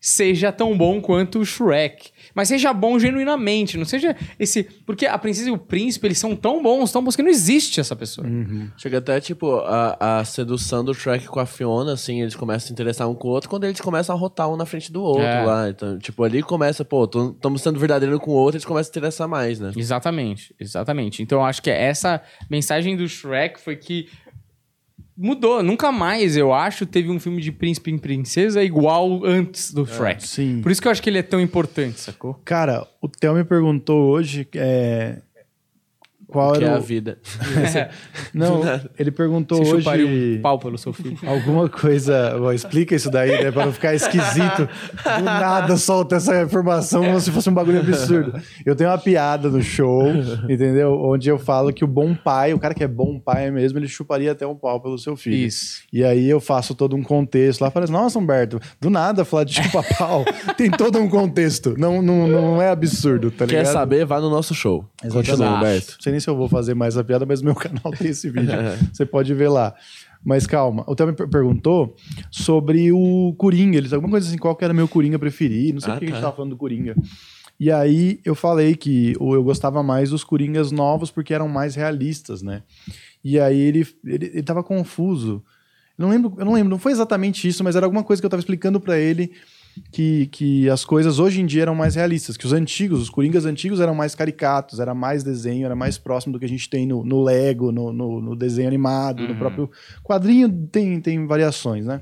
seja 0.00 0.52
tão 0.52 0.76
bom 0.76 1.00
quanto 1.00 1.40
o 1.40 1.44
Shrek. 1.44 2.10
Mas 2.34 2.48
seja 2.48 2.72
bom 2.72 2.98
genuinamente, 2.98 3.76
não 3.76 3.84
seja 3.84 4.16
esse. 4.38 4.62
Porque 4.86 5.06
a 5.06 5.16
princesa 5.18 5.48
e 5.48 5.52
o 5.52 5.58
príncipe, 5.58 6.06
eles 6.06 6.18
são 6.18 6.34
tão 6.36 6.62
bons, 6.62 6.92
tão 6.92 7.02
bons 7.02 7.16
que 7.16 7.22
não 7.22 7.30
existe 7.30 7.80
essa 7.80 7.94
pessoa. 7.96 8.26
Chega 8.76 8.98
até, 8.98 9.20
tipo, 9.20 9.56
a, 9.60 10.18
a 10.20 10.24
sedução 10.24 10.84
do 10.84 10.94
Shrek 10.94 11.26
com 11.26 11.40
a 11.40 11.46
Fiona, 11.46 11.92
assim, 11.92 12.20
eles 12.22 12.34
começam 12.34 12.64
a 12.64 12.66
se 12.68 12.72
interessar 12.72 13.08
um 13.08 13.14
com 13.14 13.28
o 13.28 13.30
outro 13.30 13.48
quando 13.48 13.64
eles 13.64 13.80
começam 13.80 14.14
a 14.14 14.18
rotar 14.18 14.48
um 14.50 14.56
na 14.56 14.66
frente 14.66 14.92
do 14.92 15.02
outro 15.02 15.22
É. 15.22 15.44
lá. 15.44 15.68
Então, 15.68 15.98
tipo, 15.98 16.22
ali 16.22 16.42
começa, 16.42 16.84
pô, 16.84 17.04
estamos 17.04 17.62
sendo 17.62 17.78
verdadeiro 17.78 18.18
com 18.20 18.30
o 18.30 18.34
outro, 18.34 18.56
eles 18.56 18.64
começam 18.64 18.80
a 18.82 18.84
se 18.84 18.90
interessar 18.90 19.28
mais, 19.28 19.58
né? 19.60 19.72
Exatamente, 19.76 20.54
exatamente. 20.58 21.22
Então 21.22 21.38
eu 21.38 21.44
acho 21.44 21.62
que 21.62 21.70
essa 21.70 22.20
mensagem 22.50 22.96
do 22.96 23.08
Shrek 23.08 23.60
foi 23.60 23.76
que 23.76 24.08
mudou. 25.18 25.62
Nunca 25.62 25.90
mais, 25.90 26.36
eu 26.36 26.52
acho, 26.52 26.86
teve 26.86 27.10
um 27.10 27.18
filme 27.18 27.42
de 27.42 27.50
príncipe 27.50 27.90
e 27.90 27.98
princesa 27.98 28.62
igual 28.62 29.24
antes 29.24 29.72
do 29.72 29.84
Shrek. 29.84 30.26
Sim. 30.26 30.60
Por 30.62 30.70
isso 30.70 30.80
que 30.80 30.86
eu 30.86 30.92
acho 30.92 31.02
que 31.02 31.10
ele 31.10 31.18
é 31.18 31.22
tão 31.22 31.40
importante, 31.40 31.98
sacou? 31.98 32.34
Cara, 32.44 32.86
o 33.02 33.08
Theo 33.08 33.34
me 33.34 33.44
perguntou 33.44 34.08
hoje 34.08 34.46
é, 34.54 35.18
qual 36.28 36.52
que 36.52 36.62
é 36.62 36.66
era 36.66 36.76
a 36.76 36.78
o... 36.78 36.82
vida. 36.82 37.18
Não, 38.32 38.62
ele 38.98 39.10
perguntou 39.10 39.58
Você 39.64 39.78
chuparia 39.78 40.06
hoje 40.06 40.38
um 40.38 40.42
pau 40.42 40.58
pelo 40.58 40.76
seu 40.78 40.92
filho. 40.92 41.16
alguma 41.26 41.68
coisa... 41.68 42.36
Bom, 42.38 42.52
explica 42.52 42.94
isso 42.94 43.10
daí, 43.10 43.42
né? 43.42 43.50
Pra 43.50 43.66
não 43.66 43.72
ficar 43.72 43.94
esquisito. 43.94 44.68
Do 45.18 45.24
nada 45.24 45.76
solta 45.76 46.16
essa 46.16 46.42
informação 46.42 47.04
como 47.04 47.20
se 47.20 47.30
fosse 47.30 47.48
um 47.48 47.54
bagulho 47.54 47.80
absurdo. 47.80 48.40
Eu 48.64 48.76
tenho 48.76 48.90
uma 48.90 48.98
piada 48.98 49.48
no 49.48 49.62
show, 49.62 50.02
entendeu? 50.48 50.92
Onde 51.00 51.28
eu 51.28 51.38
falo 51.38 51.72
que 51.72 51.84
o 51.84 51.88
bom 51.88 52.14
pai, 52.14 52.52
o 52.52 52.58
cara 52.58 52.74
que 52.74 52.84
é 52.84 52.88
bom 52.88 53.18
pai 53.18 53.50
mesmo, 53.50 53.78
ele 53.78 53.88
chuparia 53.88 54.32
até 54.32 54.46
um 54.46 54.54
pau 54.54 54.80
pelo 54.80 54.98
seu 54.98 55.16
filho. 55.16 55.36
Isso. 55.36 55.82
E 55.92 56.04
aí 56.04 56.28
eu 56.28 56.40
faço 56.40 56.74
todo 56.74 56.94
um 56.94 57.02
contexto 57.02 57.62
lá, 57.62 57.72
assim, 57.74 57.92
nossa, 57.92 58.18
Humberto, 58.18 58.60
do 58.80 58.90
nada 58.90 59.24
falar 59.24 59.44
de 59.44 59.54
chupa-pau 59.54 60.24
tem 60.56 60.70
todo 60.70 60.98
um 60.98 61.08
contexto. 61.08 61.74
Não, 61.78 62.02
não, 62.02 62.26
não 62.28 62.62
é 62.62 62.70
absurdo, 62.70 63.30
tá 63.30 63.46
ligado? 63.46 63.64
Quer 63.64 63.70
saber? 63.70 64.04
Vá 64.04 64.20
no 64.20 64.30
nosso 64.30 64.54
show. 64.54 64.84
Exatamente. 65.02 65.30
Continua, 65.30 65.56
Humberto. 65.56 65.96
Sei 66.00 66.12
nem 66.18 66.20
se 66.20 66.28
eu 66.28 66.36
vou 66.36 66.48
fazer 66.48 66.74
mais 66.74 66.94
essa 66.94 67.04
piada, 67.04 67.24
mas 67.24 67.40
meu 67.42 67.54
canal 67.56 67.92
tem 67.92 68.08
esse 68.08 68.28
vídeo. 68.28 68.50
Você 68.92 69.06
pode 69.06 69.32
ver 69.34 69.48
lá. 69.48 69.74
Mas 70.24 70.46
calma, 70.46 70.84
o 70.86 70.94
Theo 70.96 71.06
me 71.06 71.12
per- 71.12 71.28
perguntou 71.28 71.94
sobre 72.30 72.90
o 72.92 73.34
Coringa. 73.38 73.78
Eles 73.78 73.92
alguma 73.92 74.10
coisa 74.10 74.26
assim, 74.28 74.36
qual 74.38 74.54
que 74.56 74.64
era 74.64 74.74
meu 74.74 74.88
Coringa 74.88 75.18
preferido. 75.18 75.74
Não 75.74 75.80
sei 75.80 75.92
Ah, 75.92 75.94
por 75.94 76.00
que 76.00 76.04
a 76.06 76.08
gente 76.08 76.16
tá. 76.16 76.22
tava 76.22 76.36
falando 76.36 76.50
do 76.50 76.56
Coringa. 76.56 76.96
E 77.60 77.70
aí 77.72 78.20
eu 78.24 78.34
falei 78.34 78.74
que 78.76 79.14
eu 79.20 79.42
gostava 79.42 79.82
mais 79.82 80.10
dos 80.10 80.22
Coringas 80.24 80.70
novos 80.72 81.10
porque 81.10 81.32
eram 81.34 81.48
mais 81.48 81.74
realistas, 81.74 82.42
né? 82.42 82.62
E 83.24 83.38
aí 83.38 83.58
ele, 83.58 83.86
ele, 84.04 84.26
ele 84.26 84.42
tava 84.42 84.62
confuso. 84.62 85.42
Eu 85.98 86.02
não 86.04 86.08
lembro, 86.10 86.34
eu 86.38 86.44
não 86.44 86.52
lembro, 86.52 86.70
não 86.70 86.78
foi 86.78 86.92
exatamente 86.92 87.48
isso, 87.48 87.64
mas 87.64 87.74
era 87.74 87.84
alguma 87.84 88.04
coisa 88.04 88.22
que 88.22 88.26
eu 88.26 88.30
tava 88.30 88.40
explicando 88.40 88.78
pra 88.80 88.96
ele 88.98 89.32
que, 89.90 90.26
que 90.26 90.68
as 90.70 90.84
coisas 90.84 91.18
hoje 91.18 91.40
em 91.40 91.46
dia 91.46 91.62
eram 91.62 91.74
mais 91.74 91.94
realistas, 91.94 92.36
que 92.36 92.46
os 92.46 92.52
antigos, 92.52 93.00
os 93.00 93.10
Coringas 93.10 93.44
antigos 93.44 93.80
eram 93.80 93.94
mais 93.94 94.14
caricatos, 94.14 94.80
era 94.80 94.94
mais 94.94 95.22
desenho, 95.22 95.64
era 95.66 95.74
mais 95.76 95.98
próximo 95.98 96.32
do 96.32 96.38
que 96.38 96.44
a 96.44 96.48
gente 96.48 96.68
tem 96.68 96.86
no, 96.86 97.04
no 97.04 97.22
Lego, 97.22 97.70
no, 97.72 97.92
no, 97.92 98.20
no 98.20 98.36
desenho 98.36 98.68
animado, 98.68 99.26
no 99.26 99.36
próprio 99.36 99.70
quadrinho 100.02 100.50
tem, 100.70 101.00
tem 101.00 101.26
variações, 101.26 101.86
né? 101.86 102.00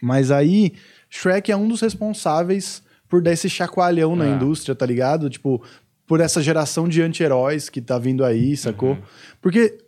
Mas 0.00 0.30
aí, 0.30 0.72
Shrek 1.08 1.50
é 1.50 1.56
um 1.56 1.68
dos 1.68 1.80
responsáveis 1.80 2.82
por 3.08 3.22
dar 3.22 3.32
esse 3.32 3.48
chacoalhão 3.48 4.16
na 4.16 4.24
Ah. 4.24 4.28
indústria, 4.36 4.74
tá 4.74 4.84
ligado? 4.84 5.30
Tipo, 5.30 5.62
por 6.06 6.20
essa 6.20 6.42
geração 6.42 6.88
de 6.88 7.00
anti-heróis 7.00 7.68
que 7.70 7.80
tá 7.80 7.98
vindo 7.98 8.24
aí, 8.24 8.56
sacou? 8.56 8.98
Porque 9.40 9.78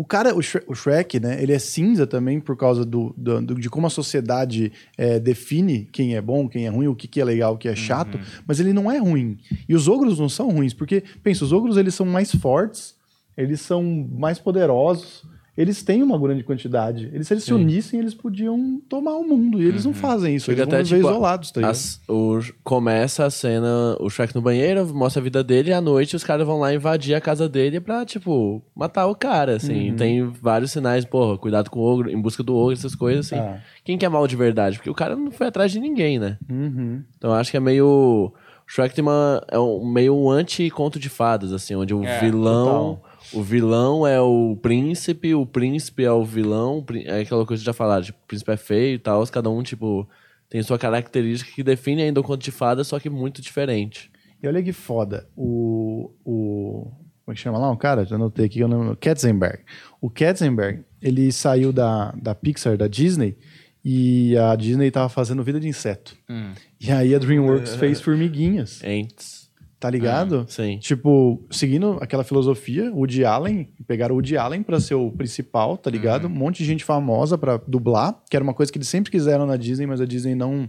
o 0.00 0.04
cara, 0.04 0.34
o 0.34 0.40
Shrek, 0.40 0.64
o 0.66 0.74
Shrek, 0.74 1.20
né, 1.20 1.42
ele 1.42 1.52
é 1.52 1.58
cinza 1.58 2.06
também 2.06 2.40
por 2.40 2.56
causa 2.56 2.86
do, 2.86 3.12
do- 3.18 3.42
do- 3.42 3.54
de 3.60 3.68
como 3.68 3.86
a 3.86 3.90
sociedade 3.90 4.72
é, 4.96 5.20
define 5.20 5.86
quem 5.92 6.16
é 6.16 6.22
bom, 6.22 6.48
quem 6.48 6.64
é 6.64 6.70
ruim, 6.70 6.86
o 6.86 6.94
que, 6.94 7.06
que 7.06 7.20
é 7.20 7.24
legal, 7.24 7.52
o 7.54 7.58
que 7.58 7.68
é 7.68 7.76
chato, 7.76 8.18
mas 8.46 8.58
ele 8.60 8.72
não 8.72 8.90
é 8.90 8.96
ruim. 8.96 9.36
E 9.68 9.74
os 9.74 9.88
ogros 9.88 10.18
não 10.18 10.28
são 10.28 10.48
ruins, 10.50 10.72
porque, 10.72 11.02
pensa, 11.22 11.44
os 11.44 11.52
ogros 11.52 11.76
eles 11.76 11.94
são 11.94 12.06
mais 12.06 12.34
fortes, 12.34 12.94
eles 13.36 13.60
são 13.60 13.82
mais 14.10 14.38
poderosos, 14.38 15.22
eles 15.60 15.82
têm 15.82 16.02
uma 16.02 16.18
grande 16.18 16.42
quantidade. 16.42 17.10
Eles, 17.12 17.26
se 17.28 17.34
eles 17.34 17.44
se 17.44 17.52
unissem, 17.52 18.00
eles 18.00 18.14
podiam 18.14 18.80
tomar 18.88 19.16
o 19.16 19.24
mundo. 19.24 19.60
E 19.62 19.66
eles 19.66 19.84
não 19.84 19.92
fazem 19.92 20.36
isso. 20.36 20.46
Chega 20.46 20.62
Eles 20.62 20.70
vão 20.70 20.74
até, 20.80 20.84
viver 20.84 20.96
tipo, 21.02 21.10
isolados, 21.10 21.50
tá? 21.50 21.68
As- 21.68 22.00
o- 22.08 22.40
começa 22.64 23.24
a 23.24 23.30
cena, 23.30 23.96
o 24.00 24.08
Shrek 24.08 24.34
no 24.34 24.40
banheiro, 24.42 24.86
mostra 24.94 25.20
a 25.20 25.24
vida 25.24 25.44
dele, 25.44 25.70
e 25.70 25.72
à 25.72 25.80
noite 25.80 26.16
os 26.16 26.24
caras 26.24 26.46
vão 26.46 26.58
lá 26.60 26.72
invadir 26.74 27.14
a 27.14 27.20
casa 27.20 27.48
dele 27.48 27.80
pra, 27.80 28.04
tipo, 28.04 28.62
matar 28.74 29.06
o 29.06 29.14
cara, 29.14 29.56
assim. 29.56 29.94
Tem 29.96 30.24
vários 30.26 30.70
sinais, 30.72 31.04
porra, 31.04 31.36
cuidado 31.36 31.70
com 31.70 31.80
o 31.80 31.82
ogro, 31.82 32.10
em 32.10 32.20
busca 32.20 32.42
do 32.42 32.54
ogro, 32.56 32.72
essas 32.72 32.94
coisas, 32.94 33.26
assim. 33.26 33.36
Ah. 33.40 33.58
Quem 33.84 33.98
quer 33.98 34.08
mal 34.08 34.26
de 34.26 34.36
verdade? 34.36 34.76
Porque 34.78 34.90
o 34.90 34.94
cara 34.94 35.14
não 35.16 35.30
foi 35.30 35.46
atrás 35.48 35.70
de 35.72 35.78
ninguém, 35.80 36.18
né? 36.18 36.38
Uhum. 36.48 37.02
Então 37.18 37.30
eu 37.30 37.36
acho 37.36 37.50
que 37.50 37.56
é 37.56 37.60
meio. 37.60 37.86
O 37.86 38.72
Shrek 38.72 38.94
tem 38.94 39.02
uma. 39.02 39.42
É 39.50 39.58
um, 39.58 39.84
meio 39.84 40.14
um 40.16 40.30
anti-conto 40.30 40.98
de 40.98 41.08
fadas, 41.08 41.52
assim, 41.52 41.74
onde 41.74 41.92
o 41.92 42.04
É, 42.04 42.20
vilão. 42.20 43.00
O 43.32 43.42
vilão 43.42 44.06
é 44.06 44.20
o 44.20 44.56
príncipe, 44.60 45.34
o 45.34 45.46
príncipe 45.46 46.04
é 46.04 46.12
o 46.12 46.24
vilão. 46.24 46.78
o 46.78 46.96
É 46.96 47.20
aquela 47.20 47.46
coisa 47.46 47.60
que 47.60 47.66
já 47.66 47.72
falaram, 47.72 48.02
tipo, 48.02 48.18
o 48.22 48.26
príncipe 48.26 48.52
é 48.52 48.56
feio 48.56 48.94
e 48.94 48.98
tal. 48.98 49.26
Cada 49.28 49.48
um, 49.50 49.62
tipo, 49.62 50.08
tem 50.48 50.62
sua 50.62 50.78
característica 50.78 51.50
que 51.52 51.62
define 51.62 52.02
ainda 52.02 52.20
o 52.20 52.24
conto 52.24 52.42
de 52.42 52.50
fadas, 52.50 52.88
só 52.88 52.98
que 52.98 53.08
muito 53.08 53.40
diferente. 53.40 54.10
E 54.42 54.48
olha 54.48 54.62
que 54.62 54.72
foda. 54.72 55.28
O. 55.36 56.10
o 56.24 56.90
como 57.24 57.32
é 57.32 57.34
que 57.34 57.40
chama 57.40 57.58
lá? 57.58 57.70
Um 57.70 57.76
cara? 57.76 58.04
Já 58.04 58.16
anotei 58.16 58.46
aqui 58.46 58.56
que 58.56 58.64
eu 58.64 58.68
não. 58.68 58.96
Katzenberg. 58.96 59.60
O 60.00 60.10
Katzenberg, 60.10 60.82
ele 61.00 61.30
saiu 61.30 61.72
da, 61.72 62.12
da 62.12 62.34
Pixar, 62.34 62.76
da 62.76 62.88
Disney, 62.88 63.36
e 63.84 64.36
a 64.36 64.56
Disney 64.56 64.90
tava 64.90 65.08
fazendo 65.08 65.44
vida 65.44 65.60
de 65.60 65.68
inseto. 65.68 66.16
Hum. 66.28 66.52
E 66.80 66.90
aí 66.90 67.14
a 67.14 67.18
DreamWorks 67.18 67.76
fez 67.76 68.00
formiguinhas. 68.02 68.82
Ents. 68.82 69.39
Tá 69.80 69.88
ligado? 69.88 70.44
Sim. 70.46 70.76
Tipo, 70.76 71.42
seguindo 71.50 71.96
aquela 72.02 72.22
filosofia, 72.22 72.92
o 72.92 72.98
Woody 72.98 73.24
Allen, 73.24 73.66
pegaram 73.86 74.14
o 74.14 74.18
Woody 74.18 74.36
Allen 74.36 74.62
pra 74.62 74.78
ser 74.78 74.94
o 74.94 75.10
principal, 75.10 75.78
tá 75.78 75.90
ligado? 75.90 76.26
Um 76.26 76.30
monte 76.30 76.58
de 76.58 76.66
gente 76.66 76.84
famosa 76.84 77.38
pra 77.38 77.56
dublar, 77.66 78.22
que 78.28 78.36
era 78.36 78.42
uma 78.42 78.52
coisa 78.52 78.70
que 78.70 78.76
eles 78.76 78.88
sempre 78.88 79.10
quiseram 79.10 79.46
na 79.46 79.56
Disney, 79.56 79.86
mas 79.86 79.98
a 80.02 80.04
Disney 80.04 80.34
não. 80.34 80.68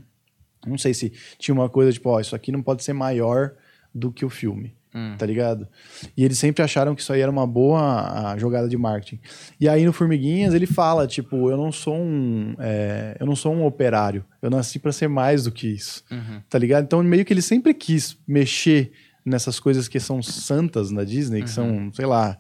Não 0.66 0.78
sei 0.78 0.94
se 0.94 1.12
tinha 1.38 1.54
uma 1.54 1.68
coisa 1.68 1.92
tipo, 1.92 2.08
ó, 2.10 2.22
isso 2.22 2.34
aqui 2.36 2.54
não 2.54 2.62
pode 2.64 2.86
ser 2.86 2.94
maior 2.94 3.52
do 3.94 4.14
que 4.14 4.24
o 4.24 4.30
filme, 4.30 4.74
tá 5.18 5.26
ligado? 5.26 5.68
E 6.18 6.24
eles 6.26 6.38
sempre 6.38 6.62
acharam 6.64 6.94
que 6.94 7.02
isso 7.02 7.14
aí 7.14 7.22
era 7.22 7.32
uma 7.32 7.48
boa 7.48 8.36
jogada 8.38 8.68
de 8.68 8.78
marketing. 8.78 9.20
E 9.60 9.70
aí 9.70 9.86
no 9.86 9.94
Formiguinhas 9.94 10.54
ele 10.54 10.66
fala, 10.66 11.08
tipo, 11.08 11.50
eu 11.50 11.58
não 11.58 11.72
sou 11.72 11.96
um, 11.96 12.56
é, 12.60 13.16
eu 13.20 13.26
não 13.26 13.36
sou 13.36 13.54
um 13.54 13.66
operário, 13.66 14.26
eu 14.42 14.50
nasci 14.50 14.80
pra 14.80 14.92
ser 14.92 15.08
mais 15.08 15.46
do 15.46 15.52
que 15.52 15.68
isso, 15.68 16.04
tá 16.50 16.58
ligado? 16.60 16.84
Então 16.84 17.02
meio 17.04 17.24
que 17.24 17.34
ele 17.34 17.42
sempre 17.42 17.74
quis 17.74 18.18
mexer 18.28 18.92
nessas 19.26 19.60
coisas 19.60 19.88
que 19.88 20.00
são 20.00 20.22
santas 20.22 20.90
na 20.92 21.04
Disney, 21.04 21.44
que 21.44 21.50
são, 21.50 21.92
sei 21.94 22.06
lá, 22.08 22.38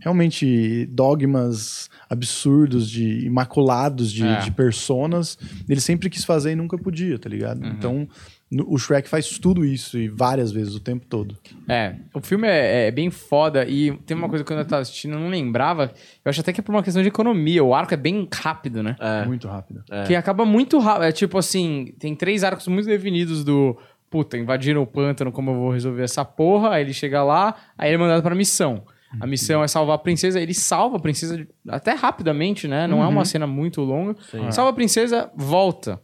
realmente 0.00 0.86
dogmas 0.86 1.88
absurdos 2.10 2.88
de 2.90 3.24
imaculados 3.26 4.10
de, 4.12 4.24
É. 4.26 4.40
de 4.40 4.50
personas. 4.50 5.38
Ele 5.68 5.80
sempre 5.80 6.10
quis 6.10 6.24
fazer 6.24 6.52
e 6.52 6.56
nunca 6.56 6.76
podia, 6.76 7.18
tá 7.18 7.28
ligado? 7.28 7.64
Então 7.66 8.00
no- 8.00 8.08
o 8.66 8.78
Shrek 8.78 9.08
faz 9.08 9.38
tudo 9.38 9.64
isso 9.64 9.98
e 9.98 10.08
várias 10.08 10.52
vezes 10.52 10.74
o 10.74 10.80
tempo 10.80 11.06
todo. 11.06 11.36
É, 11.68 11.94
o 12.12 12.20
filme 12.20 12.46
é, 12.46 12.88
é 12.88 12.90
bem 12.90 13.10
foda 13.10 13.64
e 13.64 13.96
tem 13.98 14.16
uma 14.16 14.28
coisa 14.28 14.44
que 14.44 14.48
quando 14.48 14.60
eu 14.60 14.66
tava 14.66 14.82
assistindo 14.82 15.14
eu 15.14 15.20
não 15.20 15.28
lembrava. 15.28 15.92
Eu 16.24 16.28
acho 16.28 16.40
até 16.40 16.52
que 16.52 16.60
é 16.60 16.62
por 16.62 16.74
uma 16.74 16.82
questão 16.82 17.02
de 17.02 17.08
economia. 17.08 17.64
O 17.64 17.74
arco 17.74 17.94
é 17.94 17.96
bem 17.96 18.28
rápido, 18.32 18.82
né? 18.82 18.96
É. 19.00 19.24
Muito 19.24 19.48
rápido. 19.48 19.82
Que 20.06 20.14
acaba 20.14 20.44
muito 20.44 20.78
rápido. 20.78 21.04
É 21.04 21.12
tipo 21.12 21.38
assim, 21.38 21.94
tem 21.98 22.14
três 22.14 22.44
arcos 22.44 22.66
muito 22.68 22.86
definidos 22.86 23.44
do. 23.44 23.78
Puta, 24.10 24.36
invadiram 24.36 24.82
o 24.82 24.86
pântano, 24.86 25.32
como 25.32 25.52
eu 25.52 25.54
vou 25.54 25.70
resolver 25.70 26.02
essa 26.02 26.22
porra? 26.22 26.72
Aí 26.74 26.82
ele 26.82 26.92
chega 26.92 27.22
lá, 27.24 27.54
aí 27.78 27.88
ele 27.88 27.94
é 27.94 27.98
mandado 27.98 28.22
pra 28.22 28.34
missão. 28.34 28.84
A 29.20 29.26
missão 29.26 29.62
é 29.62 29.68
salvar 29.68 29.96
a 29.96 29.98
princesa, 29.98 30.40
ele 30.40 30.54
salva 30.54 30.96
a 30.96 31.00
princesa 31.00 31.46
até 31.68 31.92
rapidamente, 31.92 32.66
né? 32.66 32.86
Não 32.86 33.02
é 33.02 33.06
uma 33.06 33.24
cena 33.24 33.46
muito 33.46 33.80
longa. 33.82 34.16
Salva 34.50 34.70
a 34.70 34.74
princesa, 34.74 35.30
volta. 35.34 36.00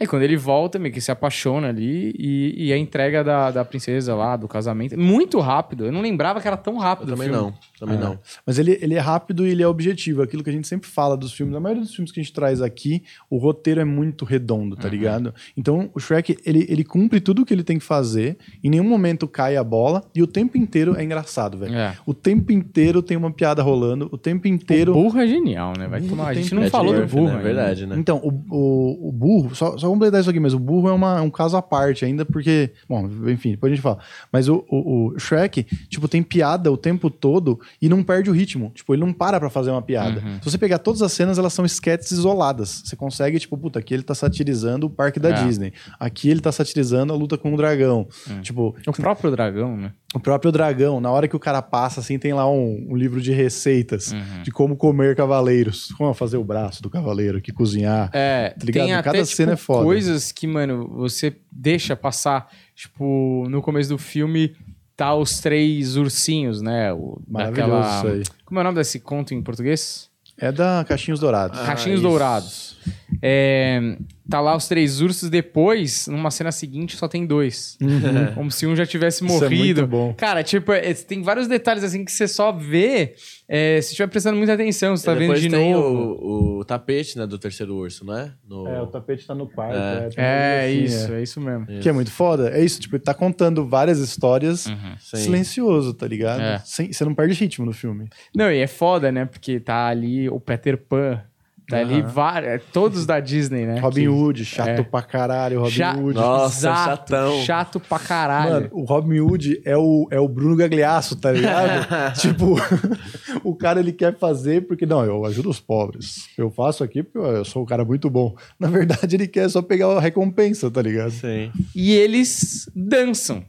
Aí 0.00 0.06
quando 0.06 0.22
ele 0.22 0.36
volta, 0.36 0.78
meio 0.78 0.92
que 0.94 1.00
se 1.00 1.10
apaixona 1.10 1.68
ali 1.68 2.14
e, 2.18 2.66
e 2.68 2.72
a 2.72 2.76
entrega 2.78 3.22
da, 3.24 3.50
da 3.50 3.64
princesa 3.64 4.14
lá, 4.14 4.36
do 4.36 4.46
casamento. 4.48 4.98
Muito 4.98 5.38
rápido. 5.40 5.86
Eu 5.86 5.92
não 5.92 6.00
lembrava 6.00 6.40
que 6.40 6.46
era 6.46 6.56
tão 6.56 6.76
rápido. 6.76 7.08
Eu 7.10 7.14
o 7.14 7.16
também 7.16 7.30
filme. 7.32 7.42
não. 7.50 7.54
Também 7.78 7.96
É. 7.96 8.00
não. 8.00 8.18
Mas 8.46 8.58
ele, 8.58 8.78
ele 8.80 8.94
é 8.94 8.98
rápido 9.00 9.46
e 9.46 9.50
ele 9.50 9.62
é 9.62 9.66
objetivo. 9.66 10.22
Aquilo 10.22 10.42
que 10.44 10.50
a 10.50 10.52
gente 10.52 10.66
sempre 10.68 10.88
fala 10.88 11.16
dos 11.16 11.32
filmes, 11.32 11.54
a 11.56 11.60
maioria 11.60 11.82
dos 11.82 11.94
filmes 11.94 12.12
que 12.12 12.20
a 12.20 12.22
gente 12.22 12.32
traz 12.32 12.60
aqui, 12.60 13.02
o 13.30 13.38
roteiro 13.38 13.80
é 13.80 13.84
muito 13.84 14.24
redondo, 14.24 14.76
tá 14.76 14.88
ligado? 14.88 15.34
Então 15.56 15.90
o 15.94 16.00
Shrek, 16.00 16.36
ele, 16.44 16.66
ele 16.68 16.84
cumpre 16.84 17.20
tudo 17.20 17.42
o 17.42 17.44
que 17.46 17.52
ele 17.54 17.62
tem 17.64 17.78
que 17.78 17.84
fazer, 17.84 18.36
em 18.62 18.70
nenhum 18.70 18.88
momento 18.88 19.26
cai 19.28 19.56
a 19.56 19.64
bola, 19.64 20.04
e 20.14 20.22
o 20.22 20.26
tempo 20.26 20.56
inteiro 20.58 20.96
é 20.96 21.02
engraçado, 21.04 21.58
velho. 21.58 21.74
É. 21.74 21.94
O 22.06 22.14
tempo 22.14 22.52
inteiro 22.52 23.02
tem 23.02 23.16
uma 23.16 23.30
piada 23.30 23.62
rolando, 23.62 24.08
o 24.12 24.18
tempo 24.18 24.46
inteiro. 24.48 24.92
O 24.92 25.02
burro 25.02 25.18
é 25.20 25.26
genial, 25.26 25.72
né? 25.76 25.86
Vai 25.86 26.00
tomar. 26.02 26.28
A 26.28 26.34
gente 26.34 26.54
não 26.54 26.62
Ed 26.62 26.70
falou 26.70 26.92
do 26.92 27.00
Murphy, 27.00 27.16
burro. 27.16 27.32
né? 27.32 27.38
É 27.38 27.42
verdade, 27.42 27.86
né? 27.86 27.96
Então, 27.98 28.18
o, 28.18 28.28
o, 28.50 29.08
o 29.08 29.12
burro, 29.12 29.54
só, 29.54 29.76
só 29.78 29.87
completar 29.90 30.20
isso 30.20 30.30
aqui 30.30 30.40
mesmo, 30.40 30.58
o 30.60 30.62
burro 30.62 30.88
é, 30.88 30.92
uma- 30.92 31.18
é 31.18 31.20
um 31.20 31.30
caso 31.30 31.56
à 31.56 31.62
parte 31.62 32.04
ainda, 32.04 32.24
porque, 32.24 32.70
bom, 32.88 33.08
enfim, 33.28 33.52
depois 33.52 33.72
a 33.72 33.74
gente 33.74 33.82
fala. 33.82 33.98
Mas 34.32 34.48
o, 34.48 34.64
o, 34.68 35.08
o 35.14 35.18
Shrek, 35.18 35.64
tipo, 35.88 36.08
tem 36.08 36.22
piada 36.22 36.70
o 36.72 36.76
tempo 36.76 37.10
todo 37.10 37.58
e 37.80 37.88
não 37.88 38.02
perde 38.02 38.30
o 38.30 38.32
ritmo. 38.32 38.70
Tipo, 38.74 38.94
ele 38.94 39.04
não 39.04 39.12
para 39.12 39.38
pra 39.40 39.50
fazer 39.50 39.70
uma 39.70 39.82
piada. 39.82 40.20
Se 40.42 40.50
você 40.50 40.58
pegar 40.58 40.78
todas 40.78 41.02
as 41.02 41.12
cenas, 41.12 41.38
elas 41.38 41.52
são 41.52 41.64
sketches 41.64 42.10
isoladas. 42.12 42.82
Você 42.84 42.96
consegue, 42.96 43.38
tipo, 43.38 43.56
puta, 43.56 43.78
aqui 43.78 43.94
ele 43.94 44.02
tá 44.02 44.14
satirizando 44.14 44.86
o 44.86 44.90
parque 44.90 45.18
da 45.20 45.30
É. 45.30 45.44
Disney. 45.44 45.72
Aqui 45.98 46.28
ele 46.30 46.40
tá 46.40 46.52
satirizando 46.52 47.12
a 47.12 47.16
luta 47.16 47.36
com 47.38 47.52
o 47.52 47.56
dragão. 47.56 48.06
Tipo, 48.42 48.74
O 48.86 48.92
próprio 48.92 49.30
dragão, 49.30 49.76
né? 49.76 49.92
o 50.14 50.18
próprio 50.20 50.50
dragão, 50.50 51.00
na 51.02 51.10
hora 51.10 51.28
que 51.28 51.36
o 51.36 51.38
cara 51.38 51.60
passa, 51.60 52.00
assim, 52.00 52.18
tem 52.18 52.32
lá 52.32 52.50
um, 52.50 52.86
um 52.90 52.96
livro 52.96 53.20
de 53.20 53.30
receitas 53.32 54.14
de 54.42 54.50
como 54.50 54.74
comer 54.76 55.14
cavaleiros. 55.14 55.92
Como 55.98 56.12
fazer 56.14 56.36
o 56.38 56.44
braço 56.44 56.82
do 56.82 56.88
cavaleiro, 56.90 57.40
que 57.40 57.52
cozinhar. 57.52 58.10
É, 58.12 58.50
Tá 58.58 58.64
ligado? 58.64 58.84
tem 58.86 58.94
até 58.94 59.02
Cada 59.02 59.22
tipo, 59.24 59.36
cena 59.36 59.52
é 59.52 59.56
foda. 59.56 59.77
Coisas 59.84 60.32
que, 60.32 60.46
mano, 60.46 60.88
você 60.88 61.36
deixa 61.50 61.94
passar. 61.96 62.50
Tipo, 62.74 63.46
no 63.48 63.60
começo 63.62 63.88
do 63.90 63.98
filme, 63.98 64.54
tá 64.96 65.14
os 65.14 65.40
três 65.40 65.96
ursinhos, 65.96 66.60
né? 66.62 66.92
O, 66.92 67.20
Maravilhoso 67.28 67.70
daquela- 67.72 67.98
isso 67.98 68.06
aí. 68.30 68.36
Como 68.44 68.58
é 68.58 68.62
o 68.62 68.64
nome 68.64 68.76
desse 68.76 69.00
conto 69.00 69.34
em 69.34 69.42
português? 69.42 70.08
É 70.40 70.52
da 70.52 70.84
Caixinhos 70.86 71.18
Dourados. 71.18 71.58
Caixinhos 71.60 71.98
isso. 72.00 72.08
Dourados. 72.08 72.76
É, 73.20 73.96
tá 74.28 74.40
lá 74.40 74.54
os 74.56 74.68
três 74.68 75.00
ursos, 75.00 75.28
depois, 75.30 76.06
numa 76.06 76.30
cena 76.30 76.52
seguinte, 76.52 76.96
só 76.96 77.08
tem 77.08 77.26
dois. 77.26 77.76
Como 78.34 78.50
se 78.50 78.66
um 78.66 78.76
já 78.76 78.86
tivesse 78.86 79.22
Uhum. 79.22 79.28
Isso 79.28 79.44
é 79.44 79.48
morrido. 79.48 79.80
muito 79.80 79.86
bom. 79.86 80.14
Cara, 80.14 80.42
tipo, 80.44 80.72
é, 80.72 80.92
tem 80.94 81.22
vários 81.22 81.48
detalhes 81.48 81.82
assim 81.82 82.04
que 82.04 82.12
você 82.12 82.28
só 82.28 82.52
vê 82.52 83.14
é, 83.48 83.80
se 83.80 83.90
estiver 83.90 84.06
prestando 84.08 84.36
muita 84.36 84.52
atenção, 84.54 84.96
você 84.96 85.04
tá 85.06 85.14
vendo 85.14 85.34
de 85.34 85.48
tem 85.48 85.72
novo. 85.72 86.16
O, 86.20 86.58
o 86.60 86.64
tapete, 86.64 87.18
né, 87.18 87.26
do 87.26 87.38
terceiro 87.38 87.74
urso, 87.74 88.04
não 88.04 88.16
é? 88.16 88.32
No... 88.48 88.66
É, 88.68 88.80
o 88.82 88.86
tapete 88.86 89.26
tá 89.26 89.34
no 89.34 89.48
quarto. 89.48 89.76
É. 89.76 90.08
É, 90.16 90.68
coisa 90.68 90.84
isso, 90.84 91.04
assim, 91.04 91.14
é 91.14 91.22
isso 91.22 91.40
mesmo. 91.40 91.66
é. 91.68 91.78
Que 91.80 91.88
é 91.88 91.92
muito 91.92 92.10
foda. 92.10 92.50
É 92.50 92.62
isso, 92.64 92.78
tipo, 92.80 92.96
ele 92.96 93.02
tá 93.02 93.14
contando 93.14 93.66
várias 93.66 93.98
histórias 93.98 94.60
Sim. 95.00 95.16
silencioso, 95.16 95.94
tá 95.94 96.06
ligado? 96.06 96.40
É. 96.40 96.58
Sem- 96.64 96.92
você 96.92 97.04
não 97.04 97.14
perde 97.14 97.34
ritmo 97.34 97.64
no 97.66 97.72
filme. 97.72 98.08
Não, 98.34 98.50
e 98.50 98.58
é 98.58 98.66
foda, 98.66 99.10
né? 99.10 99.24
Porque 99.24 99.58
tá 99.60 99.86
ali 99.88 100.28
o 100.28 100.38
Peter 100.38 100.76
Pan, 100.76 101.20
tá 101.68 101.78
ali 101.78 102.00
vários, 102.02 102.62
todos 102.72 103.04
da 103.04 103.20
Disney, 103.20 103.66
né? 103.66 103.78
Robin 103.78 104.00
Que- 104.02 104.08
Hood, 104.08 104.44
chato 104.44 104.68
é. 104.68 104.82
pra 104.82 105.02
caralho, 105.02 105.60
Robin 105.60 105.70
Cha- 105.72 105.92
Hood. 105.94 106.14
Nossa, 106.14 106.58
Exato, 106.58 106.88
chatão. 107.12 107.40
Chato 107.42 107.80
pra 107.80 107.98
caralho. 107.98 108.52
Mano, 108.52 108.68
o 108.72 108.84
Robin 108.84 109.20
Hood 109.20 109.60
é 109.64 109.76
o, 109.76 110.08
é 110.10 110.18
o 110.18 110.26
Bruno 110.28 110.56
Gagliasso, 110.56 111.16
tá 111.16 111.30
ligado? 111.32 111.86
tipo, 112.20 112.56
o 113.44 113.54
cara 113.54 113.80
ele 113.80 113.92
quer 113.92 114.16
fazer 114.18 114.66
porque, 114.66 114.86
não, 114.86 115.04
eu 115.04 115.24
ajudo 115.26 115.50
os 115.50 115.60
pobres. 115.60 116.28
Eu 116.38 116.50
faço 116.50 116.82
aqui 116.82 117.02
porque 117.02 117.18
eu 117.18 117.44
sou 117.44 117.62
um 117.62 117.66
cara 117.66 117.84
muito 117.84 118.08
bom. 118.08 118.34
Na 118.58 118.68
verdade, 118.68 119.16
ele 119.16 119.28
quer 119.28 119.48
só 119.50 119.60
pegar 119.62 119.86
a 119.88 120.00
recompensa, 120.00 120.70
tá 120.70 120.80
ligado? 120.82 121.10
Sim. 121.10 121.52
E 121.74 121.92
eles 121.92 122.68
dançam. 122.74 123.44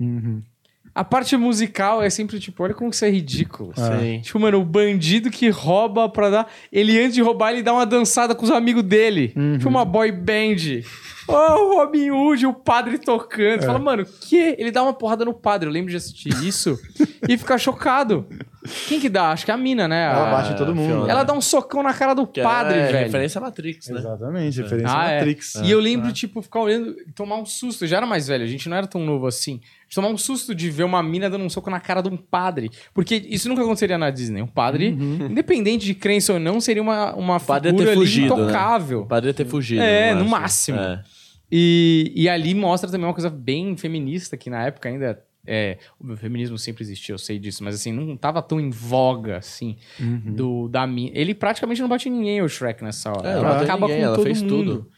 Uhum. 0.00 0.40
A 0.98 1.04
parte 1.04 1.36
musical 1.36 2.02
é 2.02 2.10
sempre 2.10 2.40
tipo, 2.40 2.60
olha 2.60 2.74
como 2.74 2.90
que 2.90 2.96
isso 2.96 3.04
é 3.04 3.08
ridículo. 3.08 3.72
Sim. 3.76 4.20
Tipo, 4.20 4.40
mano, 4.40 4.60
o 4.60 4.64
bandido 4.64 5.30
que 5.30 5.48
rouba 5.48 6.08
pra 6.08 6.28
dar. 6.28 6.50
Ele, 6.72 6.98
antes 6.98 7.14
de 7.14 7.22
roubar, 7.22 7.52
ele 7.52 7.62
dá 7.62 7.72
uma 7.72 7.86
dançada 7.86 8.34
com 8.34 8.44
os 8.44 8.50
amigos 8.50 8.82
dele. 8.82 9.28
Tipo 9.58 9.68
uma 9.68 9.84
boy 9.84 10.10
band. 10.10 10.82
Oh, 11.28 11.32
o 11.32 11.76
Robin 11.76 12.10
Hood, 12.10 12.46
o 12.46 12.52
padre 12.52 12.98
tocando. 12.98 13.60
Você 13.60 13.66
fala, 13.66 13.78
mano, 13.78 14.04
que? 14.22 14.56
Ele 14.58 14.72
dá 14.72 14.82
uma 14.82 14.92
porrada 14.92 15.24
no 15.24 15.32
padre. 15.32 15.68
Eu 15.68 15.72
lembro 15.72 15.90
de 15.90 15.96
assistir 15.96 16.32
isso 16.42 16.76
e 17.28 17.38
ficar 17.38 17.58
chocado. 17.58 18.26
Quem 18.88 19.00
que 19.00 19.08
dá? 19.08 19.30
Acho 19.30 19.44
que 19.44 19.50
é 19.50 19.54
a 19.54 19.56
mina, 19.56 19.86
né? 19.88 20.04
Ela 20.04 20.28
A- 20.28 20.30
bate 20.30 20.52
em 20.52 20.56
todo 20.56 20.74
mundo. 20.74 20.86
Fiona. 20.88 21.10
Ela 21.10 21.22
dá 21.24 21.32
um 21.32 21.40
socão 21.40 21.82
na 21.82 21.92
cara 21.94 22.14
do 22.14 22.26
Que 22.26 22.42
padre, 22.42 22.78
é 22.78 22.86
velho. 22.86 22.98
referência 23.06 23.38
à 23.38 23.42
Matrix, 23.42 23.88
né? 23.88 23.98
Exatamente, 23.98 24.62
referência 24.62 24.88
Ah, 24.96 25.02
à 25.02 25.10
é. 25.10 25.16
Matrix. 25.18 25.54
E 25.56 25.70
eu 25.70 25.80
lembro, 25.80 26.12
tipo, 26.12 26.40
ficar 26.42 26.60
olhando 26.60 26.96
e 27.06 27.12
tomar 27.12 27.36
um 27.36 27.44
susto. 27.46 27.84
Eu 27.84 27.88
já 27.88 27.96
era 27.98 28.06
mais 28.06 28.28
velho, 28.28 28.44
a 28.44 28.46
gente 28.46 28.68
não 28.68 28.76
era 28.76 28.86
tão 28.86 29.00
novo 29.04 29.26
assim. 29.26 29.60
De 29.88 29.94
tomar 29.94 30.08
um 30.08 30.18
susto 30.18 30.54
de 30.54 30.70
ver 30.70 30.84
uma 30.84 31.02
mina 31.02 31.30
dando 31.30 31.44
um 31.44 31.48
soco 31.50 31.70
na 31.70 31.80
cara 31.80 32.02
de 32.02 32.08
um 32.08 32.16
padre. 32.16 32.70
Porque 32.92 33.16
isso 33.28 33.48
nunca 33.48 33.62
aconteceria 33.62 33.96
na 33.96 34.10
Disney. 34.10 34.42
Um 34.42 34.46
padre, 34.46 34.88
independente 34.88 35.86
de 35.86 35.94
crença 35.94 36.34
ou 36.34 36.38
não, 36.38 36.60
seria 36.60 36.82
uma, 36.82 37.14
uma 37.14 37.40
padre 37.40 37.70
figura 37.70 37.86
ter 37.86 37.90
ali 37.92 38.00
fugido, 38.00 38.36
né? 38.36 38.42
intocável. 38.42 39.00
O 39.02 39.06
padre 39.06 39.30
ia 39.30 39.34
ter 39.34 39.46
fugido. 39.46 39.80
É, 39.82 40.14
no 40.14 40.24
no 40.24 40.28
máximo. 40.30 40.78
É. 40.78 41.02
E, 41.50 42.12
e 42.14 42.28
ali 42.28 42.54
mostra 42.54 42.90
também 42.90 43.06
uma 43.06 43.14
coisa 43.14 43.30
bem 43.30 43.74
feminista, 43.76 44.36
que 44.36 44.50
na 44.50 44.66
época 44.66 44.88
ainda 44.88 45.18
é, 45.48 45.78
o 45.98 46.14
feminismo 46.16 46.58
sempre 46.58 46.84
existiu, 46.84 47.14
eu 47.14 47.18
sei 47.18 47.38
disso, 47.38 47.64
mas 47.64 47.74
assim, 47.74 47.90
não 47.92 48.16
tava 48.16 48.42
tão 48.42 48.60
em 48.60 48.70
voga, 48.70 49.38
assim, 49.38 49.76
Uhum. 49.98 50.34
do 50.34 50.68
da 50.68 50.86
mina. 50.86 51.10
Ele 51.14 51.34
praticamente 51.34 51.80
não 51.80 51.88
bate 51.88 52.08
em 52.08 52.12
ninguém, 52.12 52.42
o 52.42 52.48
Shrek, 52.48 52.84
nessa 52.84 53.10
hora. 53.10 53.28
É, 53.28 53.32
ela 53.32 53.62
acaba 53.62 53.86
ninguém, 53.86 54.00
com 54.00 54.06
ela 54.06 54.14
todo 54.16 54.24
fez 54.26 54.42
mundo. 54.42 54.56
tudo. 54.56 54.90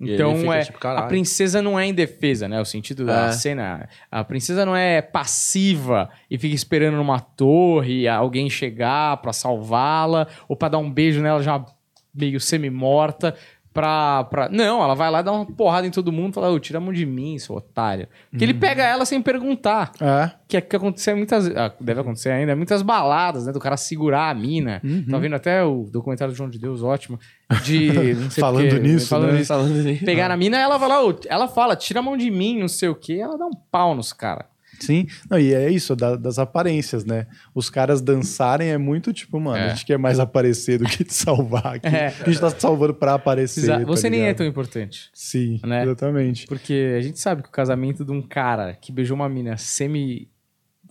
Então, 0.00 0.36
fica 0.36 0.54
é, 0.56 0.60
tipo, 0.64 0.86
a 0.88 1.02
princesa 1.02 1.62
não 1.62 1.78
é 1.78 1.86
indefesa, 1.86 2.48
né? 2.48 2.60
O 2.60 2.64
sentido 2.64 3.06
da 3.06 3.28
É. 3.28 3.32
cena. 3.32 3.88
A 4.10 4.24
princesa 4.24 4.66
não 4.66 4.74
é 4.76 5.00
passiva 5.00 6.10
e 6.30 6.36
fica 6.36 6.54
esperando 6.54 6.96
numa 6.96 7.20
torre 7.20 8.06
alguém 8.08 8.50
chegar 8.50 9.16
pra 9.18 9.32
salvá-la 9.32 10.26
ou 10.48 10.56
pra 10.56 10.68
dar 10.68 10.78
um 10.78 10.90
beijo 10.90 11.22
nela 11.22 11.40
já 11.42 11.64
meio 12.12 12.40
semi-morta. 12.40 13.36
Pra, 13.74 14.22
pra... 14.30 14.48
Não, 14.48 14.80
ela 14.80 14.94
vai 14.94 15.10
lá 15.10 15.20
dar 15.20 15.32
uma 15.32 15.44
porrada 15.44 15.84
em 15.84 15.90
todo 15.90 16.12
mundo 16.12 16.30
e 16.30 16.34
fala, 16.34 16.48
ô, 16.52 16.60
tira 16.60 16.78
a 16.78 16.80
mão 16.80 16.92
de 16.92 17.04
mim, 17.04 17.36
seu 17.40 17.56
otário. 17.56 18.06
Porque 18.30 18.44
ele 18.44 18.54
pega 18.54 18.84
ela 18.84 19.04
sem 19.04 19.20
perguntar. 19.20 19.90
É. 20.00 20.30
Que 20.46 20.58
é 20.58 20.60
que 20.60 20.76
acontece 20.76 21.12
muitas 21.12 21.48
ah, 21.48 21.74
deve 21.80 22.00
acontecer 22.00 22.30
ainda, 22.30 22.54
muitas 22.54 22.82
baladas, 22.82 23.46
né? 23.46 23.52
Do 23.52 23.58
cara 23.58 23.76
segurar 23.76 24.30
a 24.30 24.34
mina. 24.34 24.80
Uhum. 24.84 25.06
Tá 25.10 25.18
vendo 25.18 25.34
até 25.34 25.64
o 25.64 25.88
documentário 25.90 26.32
do 26.32 26.36
João 26.36 26.48
de 26.48 26.56
Deus, 26.56 26.84
ótimo. 26.84 27.18
De. 27.64 27.90
Não 28.14 28.30
sei 28.30 28.40
Falando 28.40 28.68
porquê, 28.68 28.78
nisso, 28.78 29.08
falando 29.08 29.32
né? 29.32 29.38
nisso. 29.38 29.48
Falando 29.48 29.74
nisso. 29.74 30.04
Pegar 30.04 30.30
a 30.30 30.36
mina, 30.36 30.56
ela 30.56 30.78
vai 30.78 30.88
lá, 30.88 31.04
ô, 31.04 31.18
ela 31.26 31.48
fala, 31.48 31.74
tira 31.74 31.98
a 31.98 32.02
mão 32.02 32.16
de 32.16 32.30
mim, 32.30 32.60
não 32.60 32.68
sei 32.68 32.88
o 32.88 32.94
quê, 32.94 33.14
ela 33.14 33.36
dá 33.36 33.44
um 33.44 33.54
pau 33.72 33.94
nos 33.94 34.12
caras. 34.12 34.46
Sim, 34.80 35.06
não, 35.30 35.38
e 35.38 35.52
é 35.54 35.70
isso, 35.70 35.94
da- 35.96 36.16
das 36.16 36.38
aparências, 36.38 37.04
né? 37.04 37.26
Os 37.54 37.68
caras 37.70 38.00
dançarem 38.00 38.70
é 38.70 38.78
muito 38.78 39.12
tipo, 39.12 39.38
mano, 39.40 39.56
É. 39.58 39.66
a 39.66 39.68
gente 39.70 39.84
quer 39.86 39.98
mais 39.98 40.18
aparecer 40.18 40.78
do 40.78 40.84
que 40.84 41.04
te 41.04 41.14
salvar 41.14 41.66
aqui. 41.76 41.86
É. 41.86 42.06
A 42.08 42.24
gente 42.30 42.40
tá 42.40 42.50
te 42.50 42.60
salvando 42.60 42.94
pra 42.94 43.14
aparecer. 43.14 43.66
tá 43.66 43.78
Você 43.84 44.08
nem 44.10 44.22
é 44.22 44.34
tão 44.34 44.46
importante. 44.46 45.10
Sim, 45.12 45.60
né? 45.64 45.82
exatamente. 45.84 46.46
Porque 46.46 46.94
a 46.96 47.00
gente 47.00 47.18
sabe 47.20 47.42
que 47.42 47.48
o 47.48 47.52
casamento 47.52 48.04
de 48.04 48.12
um 48.12 48.22
cara 48.22 48.74
que 48.74 48.92
beijou 48.92 49.14
uma 49.14 49.28
mina 49.28 49.56
semi 49.56 50.28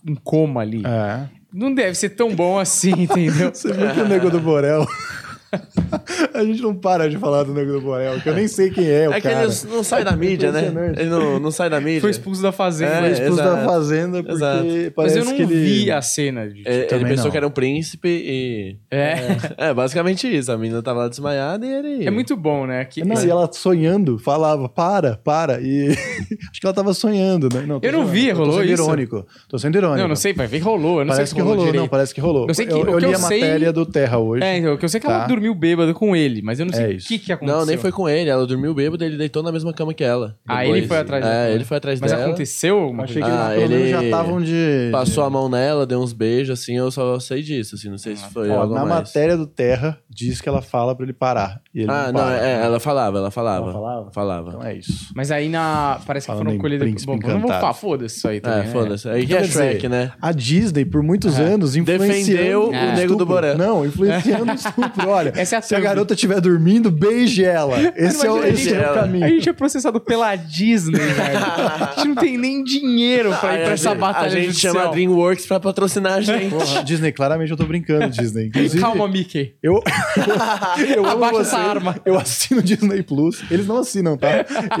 em 0.06 0.14
coma 0.14 0.60
ali 0.60 0.82
É. 0.84 1.28
não 1.52 1.72
deve 1.74 1.94
ser 1.94 2.10
tão 2.10 2.34
bom 2.34 2.58
assim, 2.58 2.92
entendeu? 3.02 3.54
Você 3.54 3.72
viu 3.72 3.90
que 3.94 4.00
o 4.00 4.08
Nego 4.08 4.30
do 4.30 4.40
Borel. 4.40 4.84
a 6.34 6.44
gente 6.44 6.60
não 6.62 6.74
para 6.74 7.08
de 7.08 7.16
falar 7.18 7.42
do 7.44 7.52
Nego 7.54 7.72
do 7.72 7.80
Borel, 7.80 8.20
que 8.20 8.28
eu 8.28 8.34
nem 8.34 8.48
sei 8.48 8.70
quem 8.70 8.86
é 8.88 9.08
o 9.08 9.12
É 9.12 9.20
que 9.20 9.28
cara. 9.28 9.44
ele 9.44 9.52
não 9.70 9.82
sai 9.84 10.04
da 10.04 10.12
mídia, 10.16 10.50
né? 10.52 10.72
Ele 10.96 11.08
não, 11.10 11.38
não 11.38 11.50
sai 11.50 11.68
da 11.70 11.80
mídia. 11.80 12.00
Foi 12.00 12.10
expulso 12.10 12.42
da 12.42 12.52
fazenda. 12.52 12.92
É, 12.92 13.00
Foi 13.00 13.10
expulso 13.12 13.36
da 13.36 13.44
exato. 13.52 13.64
fazenda 13.64 14.22
porque 14.22 14.32
Exato. 14.34 14.64
Mas 14.64 14.90
parece 14.94 15.18
eu 15.18 15.24
não 15.24 15.34
que 15.36 15.42
ele... 15.42 15.54
vi 15.54 15.90
a 15.90 16.02
cena 16.02 16.48
de. 16.48 16.62
É, 16.66 16.74
ele 16.76 16.84
Também 16.86 17.06
pensou 17.08 17.24
não. 17.26 17.30
que 17.30 17.36
era 17.36 17.46
um 17.46 17.50
príncipe 17.50 18.08
e. 18.08 18.76
É. 18.90 19.14
É, 19.58 19.74
basicamente 19.74 20.26
isso. 20.34 20.50
A 20.52 20.56
menina 20.58 20.82
tava 20.82 21.00
lá 21.00 21.08
desmaiada 21.08 21.64
e 21.66 21.72
ele. 21.72 22.06
É 22.06 22.10
muito 22.10 22.36
bom, 22.36 22.66
né? 22.66 22.84
Que, 22.84 23.04
Não, 23.04 23.22
e 23.24 23.30
ela 23.30 23.48
sonhando, 23.52 24.18
falava, 24.18 24.68
para, 24.68 25.16
para. 25.16 25.60
E 25.60 25.88
acho 26.50 26.60
que 26.60 26.66
ela 26.66 26.74
tava 26.74 26.92
sonhando, 26.94 27.48
né? 27.52 27.64
Não, 27.66 27.78
Eu 27.82 27.92
não 27.92 28.06
vi, 28.06 28.28
eu 28.28 28.36
rolou 28.36 28.52
tô 28.54 28.60
sendo 28.60 28.72
isso? 28.72 28.82
irônico. 28.82 29.26
Tô 29.48 29.58
sendo 29.58 29.76
irônico. 29.76 30.00
Não, 30.00 30.08
não 30.08 30.16
sei, 30.16 30.32
vai 30.32 30.46
ver 30.46 30.58
que 30.58 30.64
rolou. 30.64 31.00
Eu 31.00 31.04
não 31.04 31.14
parece 31.14 31.30
sei 31.30 31.36
que 31.36 31.40
se 31.42 31.48
rolou, 31.48 31.64
rolou, 31.66 31.80
não, 31.80 31.88
parece 31.88 32.14
que 32.14 32.20
rolou. 32.20 32.46
Eu 32.48 32.54
sei 32.54 32.66
que- 32.66 32.72
eu, 32.72 32.78
eu 32.78 32.98
que 32.98 33.06
li 33.06 33.12
eu 33.12 33.18
a 33.18 33.20
sei- 33.20 33.40
matéria 33.40 33.72
do 33.72 33.86
Terra 33.86 34.18
hoje. 34.18 34.42
É, 34.44 34.58
então, 34.58 34.74
o 34.74 34.78
que 34.78 34.84
eu 34.84 34.88
sei 34.88 34.98
é 34.98 35.00
que 35.00 35.06
ela 35.06 35.20
Tá. 35.20 35.26
Dormiu 35.44 35.54
bêbada 35.54 35.92
com 35.92 36.16
ele, 36.16 36.40
mas 36.42 36.58
eu 36.58 36.66
não 36.66 36.72
sei 36.72 36.94
É 36.94 36.96
o 36.96 36.98
que, 36.98 37.18
que 37.18 37.32
aconteceu. 37.32 37.58
Não, 37.60 37.66
nem 37.66 37.76
foi 37.76 37.92
com 37.92 38.08
ele. 38.08 38.30
Ela 38.30 38.46
dormiu 38.46 38.74
bêbada 38.74 39.04
e 39.04 39.08
ele 39.08 39.16
deitou 39.18 39.42
na 39.42 39.52
mesma 39.52 39.72
cama 39.72 39.92
que 39.92 40.02
ela. 40.02 40.36
Ah, 40.48 40.64
ele 40.66 40.86
foi 40.86 40.98
atrás 40.98 41.24
É, 41.24 41.28
dela. 41.28 41.54
ele 41.54 41.64
foi 41.64 41.76
atrás 41.76 42.00
Mas 42.00 42.10
dela. 42.10 42.24
aconteceu 42.24 42.76
Eu 42.76 42.82
alguma 42.84 43.04
achei 43.04 43.20
coisa? 43.22 43.36
que 43.36 43.42
Ah, 43.42 43.56
ele 43.58 43.88
já 43.90 44.02
estavam 44.02 44.40
de. 44.40 44.88
Passou 44.90 45.22
de- 45.22 45.28
a 45.28 45.30
mão 45.30 45.48
nela, 45.48 45.86
deu 45.86 46.00
uns 46.00 46.12
beijos, 46.12 46.58
assim, 46.60 46.76
eu 46.76 46.90
só 46.90 47.18
sei 47.20 47.42
disso, 47.42 47.74
assim, 47.74 47.88
não 47.90 47.98
sei 47.98 48.16
se 48.16 48.24
foi 48.30 48.48
Ó, 48.48 48.60
algo 48.60 48.74
na 48.74 48.84
mais. 48.84 48.94
matéria 49.08 49.36
do 49.36 49.46
Terra, 49.46 49.98
diz 50.08 50.40
que 50.40 50.48
ela 50.48 50.62
fala 50.62 50.94
pra 50.94 51.04
ele 51.04 51.12
parar. 51.12 51.60
E 51.74 51.80
ele 51.80 51.90
Ah, 51.90 52.10
não, 52.12 52.20
não, 52.24 52.30
é, 52.30 52.64
ela 52.64 52.80
falava, 52.80 53.18
ela 53.18 53.30
falava. 53.30 53.64
Ela 53.64 53.72
falava? 53.72 54.10
Falava. 54.12 54.48
Então 54.50 54.62
é 54.64 54.74
isso. 54.76 55.08
Mas 55.14 55.30
aí 55.30 55.48
na. 55.48 56.00
Parece 56.06 56.26
que 56.26 56.32
Falando 56.32 56.44
foram 56.46 56.56
em 56.56 56.58
colhidas. 56.58 57.04
Bom, 57.04 57.16
não 57.18 57.40
vou 57.40 57.48
falar, 57.50 57.74
foda-se 57.74 58.16
isso 58.18 58.28
aí 58.28 58.40
também. 58.40 58.60
É, 58.60 58.62
né? 58.64 58.70
foda-se. 58.72 59.08
Aí 59.08 59.26
que 59.26 59.34
é 59.34 59.44
Shrek, 59.44 59.88
né? 59.88 60.12
A 60.20 60.32
Disney, 60.32 60.84
por 60.84 61.02
muitos 61.02 61.38
anos, 61.38 61.76
influenciando 61.76 62.14
Defendeu 62.14 62.68
o 62.68 62.96
Nego 62.96 63.16
do 63.16 63.26
Borel. 63.26 63.58
Não, 63.58 63.84
influenciando 63.84 64.52
o 64.52 64.54
estupro. 64.54 65.08
Olha, 65.08 65.32
Essa 65.34 65.56
é 65.56 65.58
a 65.58 65.62
se 65.62 65.74
a 65.74 65.80
garota 65.80 66.14
estiver 66.14 66.40
dormindo, 66.40 66.90
beije 66.90 67.44
ela. 67.44 67.76
Esse 67.96 68.26
é, 68.26 68.30
o, 68.30 68.44
esse 68.44 68.72
é 68.72 68.90
o 68.90 68.94
caminho. 68.94 69.24
A 69.24 69.28
gente 69.28 69.48
é 69.48 69.52
processado 69.52 70.00
pela 70.00 70.34
Disney, 70.36 70.98
velho. 70.98 71.38
A 71.38 71.92
gente 71.96 72.08
não 72.08 72.14
tem 72.16 72.36
nem 72.38 72.62
dinheiro 72.64 73.30
pra 73.40 73.54
ir 73.54 73.60
pra 73.62 73.70
a 73.70 73.72
essa 73.72 73.90
gente- 73.90 73.98
batalha 73.98 74.26
A 74.26 74.30
gente 74.30 74.44
judicial. 74.46 74.74
chama 74.74 74.86
a 74.88 74.90
DreamWorks 74.90 75.46
pra 75.46 75.60
patrocinar 75.60 76.12
a 76.14 76.20
gente. 76.20 76.50
Porra, 76.50 76.82
Disney, 76.84 77.12
claramente 77.12 77.50
eu 77.50 77.56
tô 77.56 77.64
brincando, 77.64 78.08
Disney. 78.08 78.46
Inclusive, 78.46 78.80
Calma, 78.80 79.08
Mickey. 79.08 79.54
Eu, 79.62 79.82
eu 80.96 81.06
Abaixa 81.06 81.40
essa 81.40 81.58
arma. 81.58 81.96
Eu 82.04 82.18
assino 82.18 82.60
o 82.60 82.62
Disney 82.62 83.02
Plus. 83.02 83.42
Eles 83.50 83.66
não 83.66 83.78
assinam, 83.78 84.16
tá? 84.16 84.28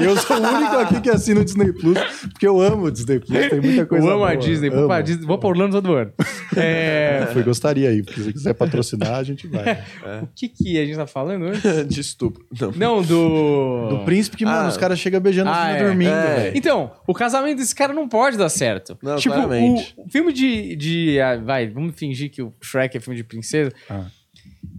Eu 0.00 0.16
sou 0.16 0.36
o 0.36 0.40
único 0.40 0.76
aqui 0.76 1.00
que 1.00 1.10
assina 1.10 1.40
o 1.40 1.44
Disney 1.44 1.72
Plus, 1.72 1.98
porque 2.32 2.46
eu 2.46 2.60
amo 2.60 2.86
o 2.86 2.90
Disney 2.90 3.20
Plus. 3.20 3.48
Tem 3.48 3.60
muita 3.60 3.86
coisa 3.86 4.06
Eu 4.06 4.10
amo 4.12 4.24
a 4.24 4.28
boa. 4.28 4.36
Disney. 4.36 4.70
Vou 4.70 4.78
Amo. 4.80 4.88
pra, 4.88 5.00
Disney. 5.00 5.26
Vou 5.26 5.38
pra 5.38 5.48
Orlando 5.48 5.80
todo 5.80 5.94
ano. 5.94 6.12
É, 6.56 7.28
Foi, 7.32 7.42
gostaria 7.42 7.88
aí, 7.88 8.02
porque 8.02 8.20
se 8.20 8.32
quiser 8.32 8.54
patrocinar, 8.54 9.14
a 9.14 9.22
gente 9.22 9.46
vai. 9.46 9.78
O 10.22 10.28
que 10.34 10.48
que 10.48 10.78
a 10.78 10.84
gente 10.84 10.96
tá 10.96 11.06
falando 11.06 11.44
hoje? 11.46 11.62
De 11.84 12.00
estupro. 12.00 12.44
Não. 12.60 12.72
Não, 12.72 13.02
do... 13.02 13.88
Do 13.90 14.04
príncipe 14.04 14.36
que, 14.36 14.44
mano, 14.44 14.66
Ah. 14.66 14.68
os 14.68 14.76
caras 14.76 14.98
chegam 14.98 15.20
beijando 15.20 15.50
Ah, 15.50 15.62
a 15.62 15.64
menina 15.66 15.78
é. 15.78 15.86
dormindo, 15.86 16.10
É. 16.10 16.36
velho. 16.36 16.56
Então, 16.58 16.92
o 17.06 17.14
casamento 17.14 17.58
desse 17.58 17.74
cara 17.74 17.92
não 17.92 18.08
pode 18.08 18.36
dar 18.36 18.48
certo. 18.48 18.96
Não, 19.02 19.16
tipo, 19.16 19.34
claramente. 19.34 19.94
o 19.96 20.08
filme 20.10 20.32
de, 20.32 20.76
de. 20.76 21.20
ah, 21.20 21.36
Vai, 21.36 21.68
vamos 21.68 21.94
fingir 21.96 22.30
que 22.30 22.42
o 22.42 22.52
Shrek 22.62 22.96
é 22.96 23.00
filme 23.00 23.16
de 23.16 23.24
princesa. 23.24 23.72
Ah. 23.88 24.04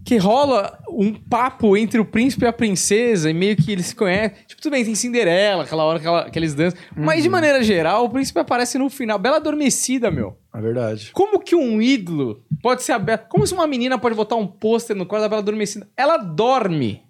Que 0.06 0.18
rola 0.18 0.78
um 0.88 1.12
papo 1.12 1.76
entre 1.76 1.98
o 1.98 2.04
príncipe 2.04 2.44
e 2.44 2.48
a 2.48 2.52
princesa, 2.52 3.28
e 3.28 3.34
meio 3.34 3.56
que 3.56 3.72
eles 3.72 3.86
se 3.86 3.94
conhecem. 3.96 4.36
Tipo, 4.46 4.62
tudo 4.62 4.70
bem, 4.72 4.84
tem 4.84 4.94
Cinderela, 4.94 5.64
aquela 5.64 5.82
hora 5.84 5.98
que, 5.98 6.06
ela- 6.06 6.30
que 6.30 6.38
eles 6.38 6.54
dançam. 6.54 6.78
Mas 6.96 7.16
Uhum. 7.16 7.22
de 7.22 7.28
maneira 7.28 7.60
geral, 7.64 8.04
o 8.04 8.08
príncipe 8.08 8.38
aparece 8.38 8.78
no 8.78 8.88
final. 8.88 9.18
Bela 9.18 9.38
adormecida, 9.38 10.08
meu. 10.08 10.38
É 10.54 10.60
verdade. 10.60 11.10
Como 11.12 11.40
que 11.40 11.56
um 11.56 11.82
ídolo 11.82 12.40
pode 12.62 12.84
ser 12.84 12.92
aberto? 12.92 13.26
Como 13.28 13.44
se 13.44 13.52
uma 13.52 13.66
menina 13.66 13.98
pode 13.98 14.14
botar 14.14 14.36
um 14.36 14.46
pôster 14.46 14.94
no 14.96 15.04
quarto 15.06 15.22
da 15.24 15.28
Bela 15.28 15.42
Adormecida? 15.42 15.88
Ela 15.96 16.16
dorme. 16.18 17.02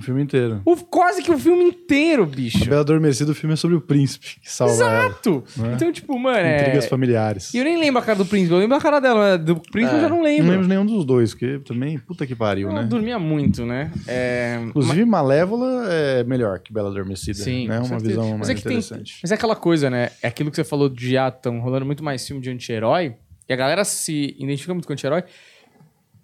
O 0.00 0.02
filme 0.02 0.22
inteiro. 0.22 0.62
O, 0.64 0.74
quase 0.76 1.22
que 1.22 1.30
o 1.30 1.38
filme 1.38 1.62
inteiro, 1.64 2.24
bicho. 2.26 2.64
Bela 2.68 2.80
Adormecida, 2.80 3.30
o 3.30 3.34
filme 3.34 3.52
é 3.52 3.56
sobre 3.56 3.76
o 3.76 3.80
príncipe 3.80 4.40
que 4.42 4.50
salva 4.50 4.82
ela. 4.82 5.06
Exato. 5.06 5.44
Não 5.56 5.70
é? 5.70 5.74
Então, 5.74 5.92
tipo, 5.92 6.18
mano, 6.18 6.38
é... 6.38 6.60
Intrigas 6.62 6.86
familiares. 6.86 7.52
E 7.54 7.58
eu 7.58 7.64
nem 7.64 7.78
lembro 7.78 8.00
a 8.00 8.04
cara 8.04 8.18
do 8.18 8.24
príncipe, 8.26 8.52
eu 8.54 8.58
lembro 8.58 8.76
a 8.76 8.80
cara 8.80 8.98
dela, 8.98 9.20
mas 9.20 9.44
do 9.44 9.56
príncipe 9.56 9.94
eu 9.94 9.98
É, 9.98 10.02
já 10.02 10.08
não 10.08 10.16
Não 10.16 10.24
lembro. 10.24 10.46
lembro 10.50 10.62
de 10.62 10.68
nenhum 10.68 10.86
dos 10.86 11.04
dois, 11.04 11.32
porque 11.34 11.58
também, 11.60 11.98
puta 11.98 12.26
que 12.26 12.34
pariu, 12.34 12.68
Ela 12.70 12.82
né? 12.82 12.88
dormia 12.88 13.18
muito, 13.18 13.64
né? 13.64 13.92
É... 14.08 14.58
Inclusive, 14.66 15.04
Malévola 15.04 15.86
é 15.92 16.24
melhor 16.24 16.58
que 16.58 16.72
Bela 16.72 16.88
Adormecida. 16.90 17.38
Sim, 17.38 17.68
né? 17.68 17.78
Uma 17.78 17.84
certeza. 17.86 18.08
visão 18.08 18.28
Mas 18.30 18.38
mais 18.38 18.48
é 18.50 18.54
que 18.54 18.62
tem- 18.62 18.72
interessante. 18.78 19.18
Mas 19.22 19.30
é 19.30 19.34
aquela 19.34 19.54
coisa, 19.56 19.90
né? 19.90 20.10
É 20.22 20.28
aquilo 20.28 20.50
que 20.50 20.56
você 20.56 20.64
falou 20.64 20.88
de 20.88 21.16
ah, 21.16 21.30
tão 21.30 21.60
rolando 21.60 21.84
muito 21.86 22.02
mais 22.02 22.26
filme 22.26 22.42
de 22.42 22.50
anti-herói. 22.50 23.14
E 23.48 23.52
a 23.52 23.56
galera 23.56 23.84
se 23.84 24.34
identifica 24.38 24.72
muito 24.72 24.86
com 24.86 24.92
anti-herói. 24.92 25.24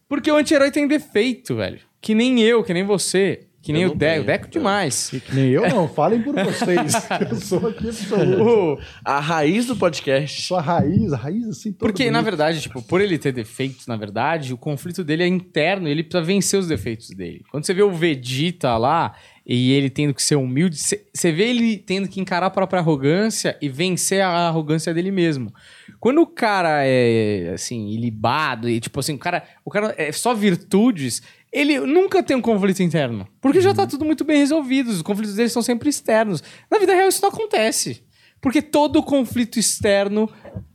Porque 0.08 0.30
o 0.30 0.36
anti-herói 0.36 0.70
tem 0.70 0.86
defeito, 0.86 1.56
velho. 1.56 1.80
Que 2.00 2.14
nem 2.14 2.40
eu, 2.40 2.62
que 2.62 2.72
nem 2.72 2.84
você. 2.84 3.40
Que 3.66 3.72
nem 3.72 3.82
Eu 3.82 3.88
o 3.88 3.90
não 3.90 3.98
Deco. 3.98 4.22
O 4.22 4.24
Deco 4.26 4.48
demais. 4.48 5.10
Que 5.10 5.34
nem 5.34 5.48
eu 5.48 5.68
não, 5.68 5.88
falem 5.88 6.22
por 6.22 6.32
vocês. 6.36 6.92
eu 7.28 7.34
sou 7.34 7.66
aqui 7.66 7.88
absoluto. 7.88 8.80
A 9.04 9.18
raiz 9.18 9.66
do 9.66 9.74
podcast. 9.74 10.42
Sou 10.42 10.56
a 10.56 10.60
raiz, 10.60 11.12
a 11.12 11.16
raiz 11.16 11.48
assim, 11.48 11.72
toda 11.72 11.90
Porque, 11.90 12.04
na 12.04 12.18
bonita. 12.18 12.30
verdade, 12.30 12.60
tipo, 12.60 12.80
por 12.80 13.00
ele 13.00 13.18
ter 13.18 13.32
defeitos, 13.32 13.88
na 13.88 13.96
verdade, 13.96 14.54
o 14.54 14.56
conflito 14.56 15.02
dele 15.02 15.24
é 15.24 15.26
interno 15.26 15.88
e 15.88 15.90
ele 15.90 16.04
precisa 16.04 16.24
vencer 16.24 16.60
os 16.60 16.68
defeitos 16.68 17.10
dele. 17.10 17.42
Quando 17.50 17.66
você 17.66 17.74
vê 17.74 17.82
o 17.82 17.90
Vegeta 17.90 18.76
lá 18.76 19.16
e 19.44 19.72
ele 19.72 19.90
tendo 19.90 20.14
que 20.14 20.22
ser 20.22 20.36
humilde, 20.36 20.76
você 20.76 21.04
você 21.12 21.32
vê 21.32 21.48
ele 21.48 21.76
tendo 21.76 22.06
que 22.06 22.20
encarar 22.20 22.46
a 22.46 22.50
própria 22.50 22.78
arrogância 22.78 23.58
e 23.60 23.68
vencer 23.68 24.20
a 24.20 24.46
arrogância 24.46 24.94
dele 24.94 25.10
mesmo. 25.10 25.52
Quando 25.98 26.20
o 26.20 26.26
cara 26.26 26.84
é, 26.84 27.50
assim, 27.52 27.88
ilibado 27.88 28.68
e, 28.68 28.78
tipo 28.78 29.00
assim, 29.00 29.14
o 29.14 29.18
cara, 29.18 29.42
o 29.64 29.70
cara 29.70 29.92
é 29.98 30.12
só 30.12 30.34
virtudes, 30.34 31.20
ele 31.56 31.80
nunca 31.80 32.22
tem 32.22 32.36
um 32.36 32.42
conflito 32.42 32.82
interno. 32.82 33.26
Porque 33.40 33.62
já 33.62 33.72
tá 33.72 33.86
tudo 33.86 34.04
muito 34.04 34.24
bem 34.24 34.38
resolvido, 34.38 34.90
os 34.90 35.00
conflitos 35.00 35.34
dele 35.36 35.48
são 35.48 35.62
sempre 35.62 35.88
externos. 35.88 36.42
Na 36.70 36.78
vida 36.78 36.94
real 36.94 37.08
isso 37.08 37.22
não 37.22 37.30
acontece. 37.30 38.04
Porque 38.42 38.60
todo 38.60 39.02
conflito 39.02 39.58
externo 39.58 40.28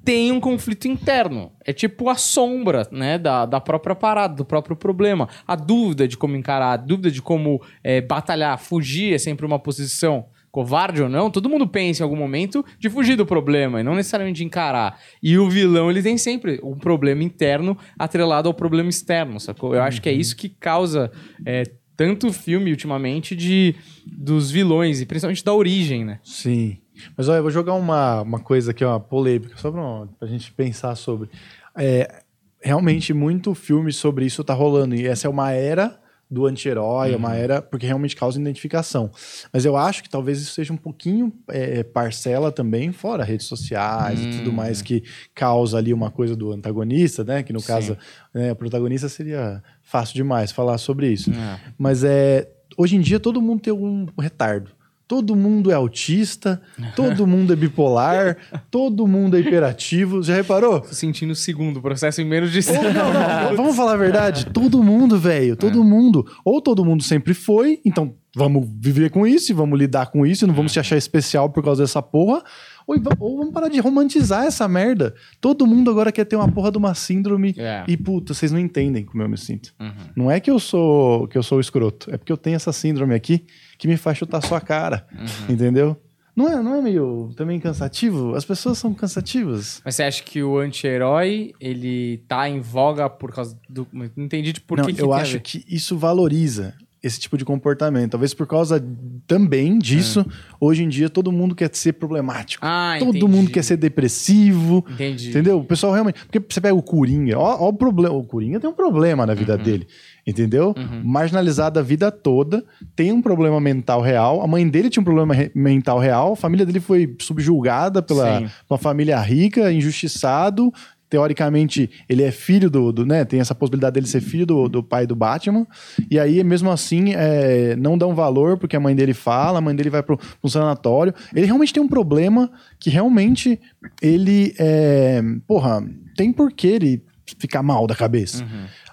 tem 0.03 0.31
um 0.31 0.39
conflito 0.39 0.87
interno. 0.87 1.51
É 1.63 1.71
tipo 1.71 2.09
a 2.09 2.15
sombra, 2.15 2.87
né, 2.91 3.19
da, 3.19 3.45
da 3.45 3.61
própria 3.61 3.95
parada, 3.95 4.33
do 4.33 4.43
próprio 4.43 4.75
problema. 4.75 5.29
A 5.45 5.55
dúvida 5.55 6.07
de 6.07 6.17
como 6.17 6.35
encarar, 6.35 6.71
a 6.71 6.77
dúvida 6.77 7.11
de 7.11 7.21
como 7.21 7.61
é, 7.83 8.01
batalhar, 8.01 8.57
fugir 8.57 9.13
é 9.13 9.19
sempre 9.19 9.45
uma 9.45 9.59
posição 9.59 10.25
covarde 10.51 11.01
ou 11.01 11.09
não. 11.09 11.31
Todo 11.31 11.49
mundo 11.49 11.67
pensa 11.67 12.01
em 12.01 12.05
algum 12.05 12.15
momento 12.15 12.63
de 12.77 12.89
fugir 12.89 13.15
do 13.15 13.25
problema 13.25 13.79
e 13.79 13.83
não 13.83 13.95
necessariamente 13.95 14.37
de 14.37 14.43
encarar. 14.43 14.99
E 15.23 15.37
o 15.37 15.49
vilão, 15.49 15.89
ele 15.89 16.03
tem 16.03 16.17
sempre 16.17 16.59
um 16.63 16.77
problema 16.77 17.23
interno 17.23 17.77
atrelado 17.97 18.49
ao 18.49 18.53
problema 18.53 18.89
externo, 18.89 19.39
sacou? 19.39 19.73
Eu 19.73 19.81
acho 19.81 20.01
que 20.01 20.09
é 20.09 20.13
isso 20.13 20.35
que 20.35 20.49
causa 20.49 21.11
é, 21.45 21.63
tanto 21.95 22.33
filme 22.33 22.71
ultimamente 22.71 23.35
de 23.35 23.75
dos 24.05 24.51
vilões 24.51 25.01
e 25.01 25.05
principalmente 25.05 25.43
da 25.43 25.53
origem, 25.53 26.03
né? 26.03 26.19
Sim. 26.23 26.77
Mas 27.15 27.27
olha, 27.27 27.37
eu 27.37 27.43
vou 27.43 27.51
jogar 27.51 27.73
uma, 27.73 28.21
uma 28.21 28.39
coisa 28.39 28.71
aqui, 28.71 28.83
uma 28.83 28.99
polêmica, 28.99 29.55
só 29.57 29.71
pra, 29.71 30.07
pra 30.19 30.27
gente 30.27 30.51
pensar 30.51 30.95
sobre. 30.95 31.29
É, 31.75 32.23
realmente, 32.59 33.13
muito 33.13 33.53
filme 33.55 33.91
sobre 33.91 34.25
isso 34.25 34.43
tá 34.43 34.53
rolando. 34.53 34.95
E 34.95 35.07
essa 35.07 35.27
é 35.27 35.29
uma 35.29 35.51
era 35.51 36.00
do 36.31 36.45
anti-herói, 36.45 37.13
é 37.13 37.17
uma 37.17 37.35
era 37.35 37.61
porque 37.61 37.85
realmente 37.85 38.15
causa 38.15 38.39
identificação. 38.39 39.11
Mas 39.51 39.65
eu 39.65 39.75
acho 39.75 40.01
que 40.01 40.09
talvez 40.09 40.41
isso 40.41 40.53
seja 40.53 40.71
um 40.71 40.77
pouquinho 40.77 41.33
é, 41.49 41.83
parcela 41.83 42.53
também, 42.53 42.93
fora 42.93 43.21
redes 43.25 43.47
sociais 43.47 44.21
e 44.23 44.37
tudo 44.37 44.53
mais, 44.53 44.81
que 44.81 45.03
causa 45.35 45.77
ali 45.77 45.93
uma 45.93 46.09
coisa 46.09 46.33
do 46.33 46.53
antagonista, 46.53 47.25
né? 47.25 47.43
Que 47.43 47.51
no 47.51 47.59
Sim. 47.59 47.67
caso, 47.67 47.97
né, 48.33 48.53
o 48.53 48.55
protagonista 48.55 49.09
seria 49.09 49.61
fácil 49.83 50.15
demais 50.15 50.53
falar 50.53 50.77
sobre 50.77 51.11
isso. 51.11 51.29
É. 51.31 51.59
Mas 51.77 52.05
é, 52.05 52.47
hoje 52.77 52.95
em 52.95 53.01
dia 53.01 53.19
todo 53.19 53.41
mundo 53.41 53.61
tem 53.61 53.73
um 53.73 54.07
retardo. 54.17 54.71
Todo 55.11 55.35
mundo 55.35 55.69
é 55.69 55.73
autista, 55.73 56.61
todo 56.95 57.27
mundo 57.27 57.51
é 57.51 57.55
bipolar, 57.57 58.37
todo 58.71 59.05
mundo 59.05 59.35
é 59.35 59.41
hiperativo. 59.41 60.23
Já 60.23 60.35
reparou? 60.35 60.79
Tô 60.79 60.93
sentindo 60.93 61.31
o 61.31 61.35
segundo 61.35 61.81
processo 61.81 62.21
em 62.21 62.25
menos 62.25 62.49
de 62.49 62.59
Ou 62.69 62.93
não, 62.93 63.13
não, 63.13 63.57
vamos 63.57 63.75
falar 63.75 63.95
a 63.95 63.97
verdade. 63.97 64.45
Todo 64.45 64.81
mundo, 64.81 65.19
velho, 65.19 65.57
todo 65.57 65.83
mundo. 65.83 66.25
Ou 66.45 66.61
todo 66.61 66.85
mundo 66.85 67.03
sempre 67.03 67.33
foi, 67.33 67.81
então 67.83 68.15
vamos 68.33 68.65
viver 68.79 69.11
com 69.11 69.27
isso 69.27 69.51
e 69.51 69.53
vamos 69.53 69.77
lidar 69.77 70.05
com 70.11 70.25
isso 70.25 70.45
e 70.45 70.47
não 70.47 70.53
vamos 70.53 70.71
se 70.71 70.79
achar 70.79 70.95
especial 70.95 71.49
por 71.49 71.61
causa 71.61 71.83
dessa 71.83 72.01
porra. 72.01 72.41
Ou, 72.87 72.95
ou 73.19 73.37
vamos 73.37 73.53
parar 73.53 73.67
de 73.67 73.81
romantizar 73.81 74.45
essa 74.45 74.65
merda. 74.67 75.13
Todo 75.41 75.67
mundo 75.67 75.91
agora 75.91 76.09
quer 76.11 76.23
ter 76.23 76.37
uma 76.37 76.49
porra 76.49 76.71
de 76.71 76.77
uma 76.77 76.95
síndrome 76.95 77.53
É. 77.57 77.83
e, 77.85 77.97
puta, 77.97 78.33
vocês 78.33 78.49
não 78.51 78.59
entendem 78.59 79.03
como 79.03 79.21
eu 79.21 79.27
me 79.27 79.37
sinto. 79.37 79.73
Uhum. 79.77 79.91
Não 80.15 80.31
é 80.31 80.39
que 80.39 80.49
eu 80.49 80.57
sou 80.57 81.27
que 81.27 81.37
eu 81.37 81.43
sou 81.43 81.59
escroto, 81.59 82.09
é 82.09 82.17
porque 82.17 82.31
eu 82.31 82.37
tenho 82.37 82.55
essa 82.55 82.71
síndrome 82.71 83.13
aqui 83.13 83.45
que 83.81 83.87
me 83.87 83.97
faz 83.97 84.15
chutar 84.15 84.41
sua 84.45 84.61
cara, 84.61 85.07
Uhum. 85.11 85.53
entendeu? 85.55 85.97
Não 86.35 86.47
é, 86.47 86.61
não 86.61 86.75
é 86.75 86.81
meio 86.83 87.31
também 87.35 87.59
cansativo? 87.59 88.35
As 88.35 88.45
pessoas 88.45 88.77
são 88.77 88.93
cansativas. 88.93 89.81
Mas 89.83 89.95
você 89.95 90.03
acha 90.03 90.23
que 90.23 90.41
o 90.43 90.57
anti-herói, 90.59 91.51
ele 91.59 92.23
tá 92.27 92.47
em 92.47 92.59
voga 92.61 93.09
por 93.09 93.33
causa 93.33 93.57
do... 93.67 93.87
Não 93.91 94.05
entendi 94.15 94.53
de 94.53 94.61
por 94.61 94.77
não, 94.77 94.85
que 94.85 94.93
que 94.93 95.01
eu 95.01 95.11
a 95.11 95.17
acho 95.17 95.39
que 95.41 95.63
isso 95.67 95.97
valoriza 95.97 96.73
esse 97.03 97.19
tipo 97.19 97.35
de 97.35 97.43
comportamento. 97.43 98.11
Talvez 98.11 98.31
por 98.33 98.45
causa 98.45 98.81
também 99.25 99.79
disso, 99.79 100.23
hoje 100.59 100.83
em 100.83 100.87
dia 100.87 101.09
todo 101.09 101.31
mundo 101.31 101.55
quer 101.55 101.69
ser 101.73 101.93
problemático. 101.93 102.63
Ah, 102.63 102.95
todo 102.99 103.17
entendi. 103.17 103.25
mundo 103.27 103.49
quer 103.49 103.63
ser 103.63 103.75
depressivo. 103.77 104.85
Entendi. 104.89 105.29
Entendeu? 105.31 105.59
O 105.59 105.65
pessoal 105.65 105.91
realmente. 105.93 106.23
Porque 106.25 106.39
você 106.47 106.61
pega 106.61 106.75
o 106.75 106.81
Coringa, 106.83 107.37
ó, 107.39 107.57
ó 107.65 107.69
o 107.69 107.73
problema. 107.73 108.13
O 108.15 108.23
Coringa 108.23 108.59
tem 108.59 108.69
um 108.69 108.73
problema 108.73 109.25
na 109.25 109.33
Uhum. 109.33 109.39
vida 109.39 109.57
dele. 109.57 109.87
Entendeu? 110.25 110.73
Marginalizado 111.03 111.79
a 111.79 111.81
vida 111.81 112.11
toda, 112.11 112.63
tem 112.95 113.11
um 113.11 113.21
problema 113.21 113.59
mental 113.59 114.01
real. 114.01 114.41
A 114.41 114.47
mãe 114.47 114.67
dele 114.69 114.89
tinha 114.89 115.01
um 115.01 115.03
problema 115.03 115.33
re- 115.33 115.51
mental 115.55 115.97
real, 115.99 116.33
a 116.33 116.35
família 116.35 116.65
dele 116.65 116.79
foi 116.79 117.15
subjulgada 117.19 118.01
pela 118.01 118.39
uma 118.69 118.77
família 118.77 119.19
rica, 119.19 119.71
injustiçado. 119.71 120.71
Teoricamente, 121.09 121.89
ele 122.07 122.23
é 122.23 122.31
filho 122.31 122.69
do, 122.69 122.89
do, 122.93 123.05
né? 123.05 123.25
Tem 123.25 123.41
essa 123.41 123.53
possibilidade 123.53 123.95
dele 123.95 124.07
ser 124.07 124.21
filho 124.21 124.45
do, 124.45 124.69
do 124.69 124.81
pai 124.81 125.05
do 125.05 125.13
Batman. 125.13 125.67
E 126.09 126.17
aí, 126.17 126.41
mesmo 126.41 126.71
assim, 126.71 127.13
é, 127.13 127.75
não 127.75 127.97
dão 127.97 128.15
valor 128.15 128.57
porque 128.57 128.77
a 128.77 128.79
mãe 128.79 128.95
dele 128.95 129.13
fala, 129.13 129.57
a 129.57 129.61
mãe 129.61 129.75
dele 129.75 129.89
vai 129.89 130.01
pro 130.01 130.17
um 130.41 130.47
sanatório. 130.47 131.13
Ele 131.35 131.45
realmente 131.45 131.73
tem 131.73 131.83
um 131.83 131.87
problema 131.89 132.49
que 132.79 132.89
realmente 132.89 133.59
ele 134.01 134.53
é. 134.57 135.21
Porra, 135.45 135.83
tem 136.15 136.31
por 136.31 136.49
que 136.49 136.67
ele 136.67 137.03
ficar 137.37 137.61
mal 137.61 137.85
da 137.87 137.95
cabeça. 137.95 138.45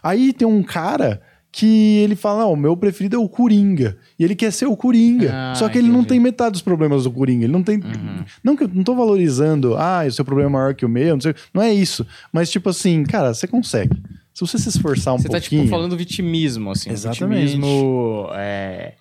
Aí 0.08 0.32
tem 0.32 0.48
um 0.48 0.62
cara 0.62 1.20
que 1.52 1.98
ele 1.98 2.16
fala: 2.16 2.44
Não, 2.44 2.52
o 2.52 2.56
meu 2.56 2.76
preferido 2.76 3.16
é 3.16 3.18
o 3.18 3.28
Coringa. 3.28 3.98
E 4.18 4.24
ele 4.24 4.34
quer 4.34 4.50
ser 4.50 4.66
o 4.66 4.76
Coringa. 4.76 5.30
Ah, 5.32 5.54
Só 5.54 5.68
que 5.68 5.76
ele 5.76 5.88
não 5.88 6.02
tem 6.02 6.18
metade 6.18 6.52
dos 6.52 6.62
problemas 6.62 7.04
do 7.04 7.10
Coringa. 7.10 7.44
Ele 7.44 7.52
não 7.52 7.62
tem. 7.62 7.80
Não 8.42 8.56
que 8.56 8.64
eu 8.64 8.70
não 8.72 8.82
tô 8.82 8.94
valorizando, 8.94 9.76
ah, 9.76 10.04
o 10.06 10.10
seu 10.10 10.24
problema 10.24 10.50
é 10.50 10.52
maior 10.52 10.74
que 10.74 10.86
o 10.86 10.88
meu, 10.88 11.14
não 11.14 11.20
sei. 11.20 11.34
Não 11.52 11.62
é 11.62 11.72
isso. 11.72 12.06
Mas, 12.32 12.50
tipo 12.50 12.70
assim, 12.70 13.04
cara, 13.04 13.34
você 13.34 13.46
consegue. 13.46 13.94
Se 14.32 14.40
você 14.40 14.56
se 14.56 14.68
esforçar 14.68 15.14
um 15.14 15.18
Você 15.18 15.28
tá, 15.28 15.40
pouquinho. 15.40 15.62
tipo, 15.62 15.70
falando 15.70 15.96
vitimismo, 15.96 16.70
assim. 16.70 16.90
Exatamente. 16.90 17.56
Vitimismo 17.56 18.30
é... 18.34 18.94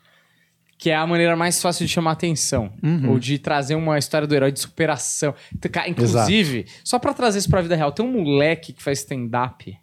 Que 0.80 0.90
é 0.90 0.96
a 0.96 1.06
maneira 1.06 1.36
mais 1.36 1.62
fácil 1.62 1.86
de 1.86 1.92
chamar 1.92 2.12
atenção. 2.12 2.72
Uhum. 2.84 3.12
Ou 3.12 3.20
de 3.20 3.38
trazer 3.38 3.76
uma 3.76 3.98
história 3.98 4.28
do 4.28 4.34
herói 4.34 4.52
de 4.52 4.60
superação. 4.60 5.34
Inclusive, 5.88 6.66
só 6.84 6.98
pra 7.00 7.14
trazer 7.14 7.40
isso 7.40 7.50
pra 7.50 7.62
vida 7.62 7.76
real, 7.76 7.92
tem 7.92 8.06
um 8.06 8.12
moleque 8.12 8.74
que 8.74 8.82
faz 8.82 9.00
stand-up. 9.00 9.78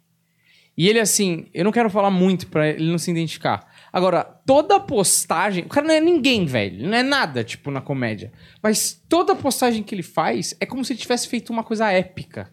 E 0.77 0.89
ele, 0.89 0.99
assim, 0.99 1.47
eu 1.53 1.63
não 1.63 1.71
quero 1.71 1.89
falar 1.89 2.11
muito 2.11 2.47
pra 2.47 2.67
ele 2.69 2.89
não 2.89 2.97
se 2.97 3.09
identificar. 3.09 3.65
Agora, 3.93 4.23
toda 4.23 4.79
postagem. 4.79 5.63
O 5.63 5.69
cara 5.69 5.87
não 5.87 5.93
é 5.93 6.01
ninguém, 6.01 6.45
velho. 6.45 6.75
Ele 6.75 6.87
não 6.87 6.97
é 6.97 7.03
nada, 7.03 7.43
tipo, 7.43 7.71
na 7.71 7.79
comédia. 7.79 8.33
Mas 8.61 9.01
toda 9.07 9.35
postagem 9.35 9.83
que 9.83 9.95
ele 9.95 10.03
faz 10.03 10.53
é 10.59 10.65
como 10.65 10.83
se 10.83 10.91
ele 10.91 10.99
tivesse 10.99 11.29
feito 11.29 11.51
uma 11.51 11.63
coisa 11.63 11.89
épica. 11.91 12.51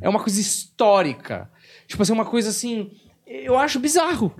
É 0.00 0.08
uma 0.08 0.20
coisa 0.20 0.40
histórica. 0.40 1.50
Tipo 1.88 2.02
assim, 2.02 2.12
uma 2.12 2.24
coisa 2.24 2.50
assim. 2.50 2.92
Eu 3.26 3.58
acho 3.58 3.80
bizarro. 3.80 4.32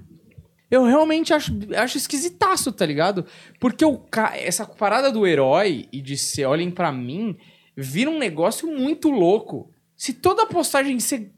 Eu 0.70 0.84
realmente 0.84 1.32
acho, 1.34 1.52
acho 1.76 1.98
esquisitaço, 1.98 2.72
tá 2.72 2.86
ligado? 2.86 3.26
Porque 3.60 3.84
o 3.84 3.98
ca... 3.98 4.32
essa 4.36 4.64
parada 4.64 5.10
do 5.10 5.26
herói 5.26 5.88
e 5.92 6.00
de 6.00 6.16
ser 6.16 6.46
olhem 6.46 6.70
pra 6.70 6.90
mim 6.92 7.36
vira 7.76 8.10
um 8.10 8.18
negócio 8.18 8.68
muito 8.68 9.10
louco. 9.10 9.70
Se 9.96 10.12
toda 10.12 10.46
postagem 10.46 10.98
você. 10.98 11.30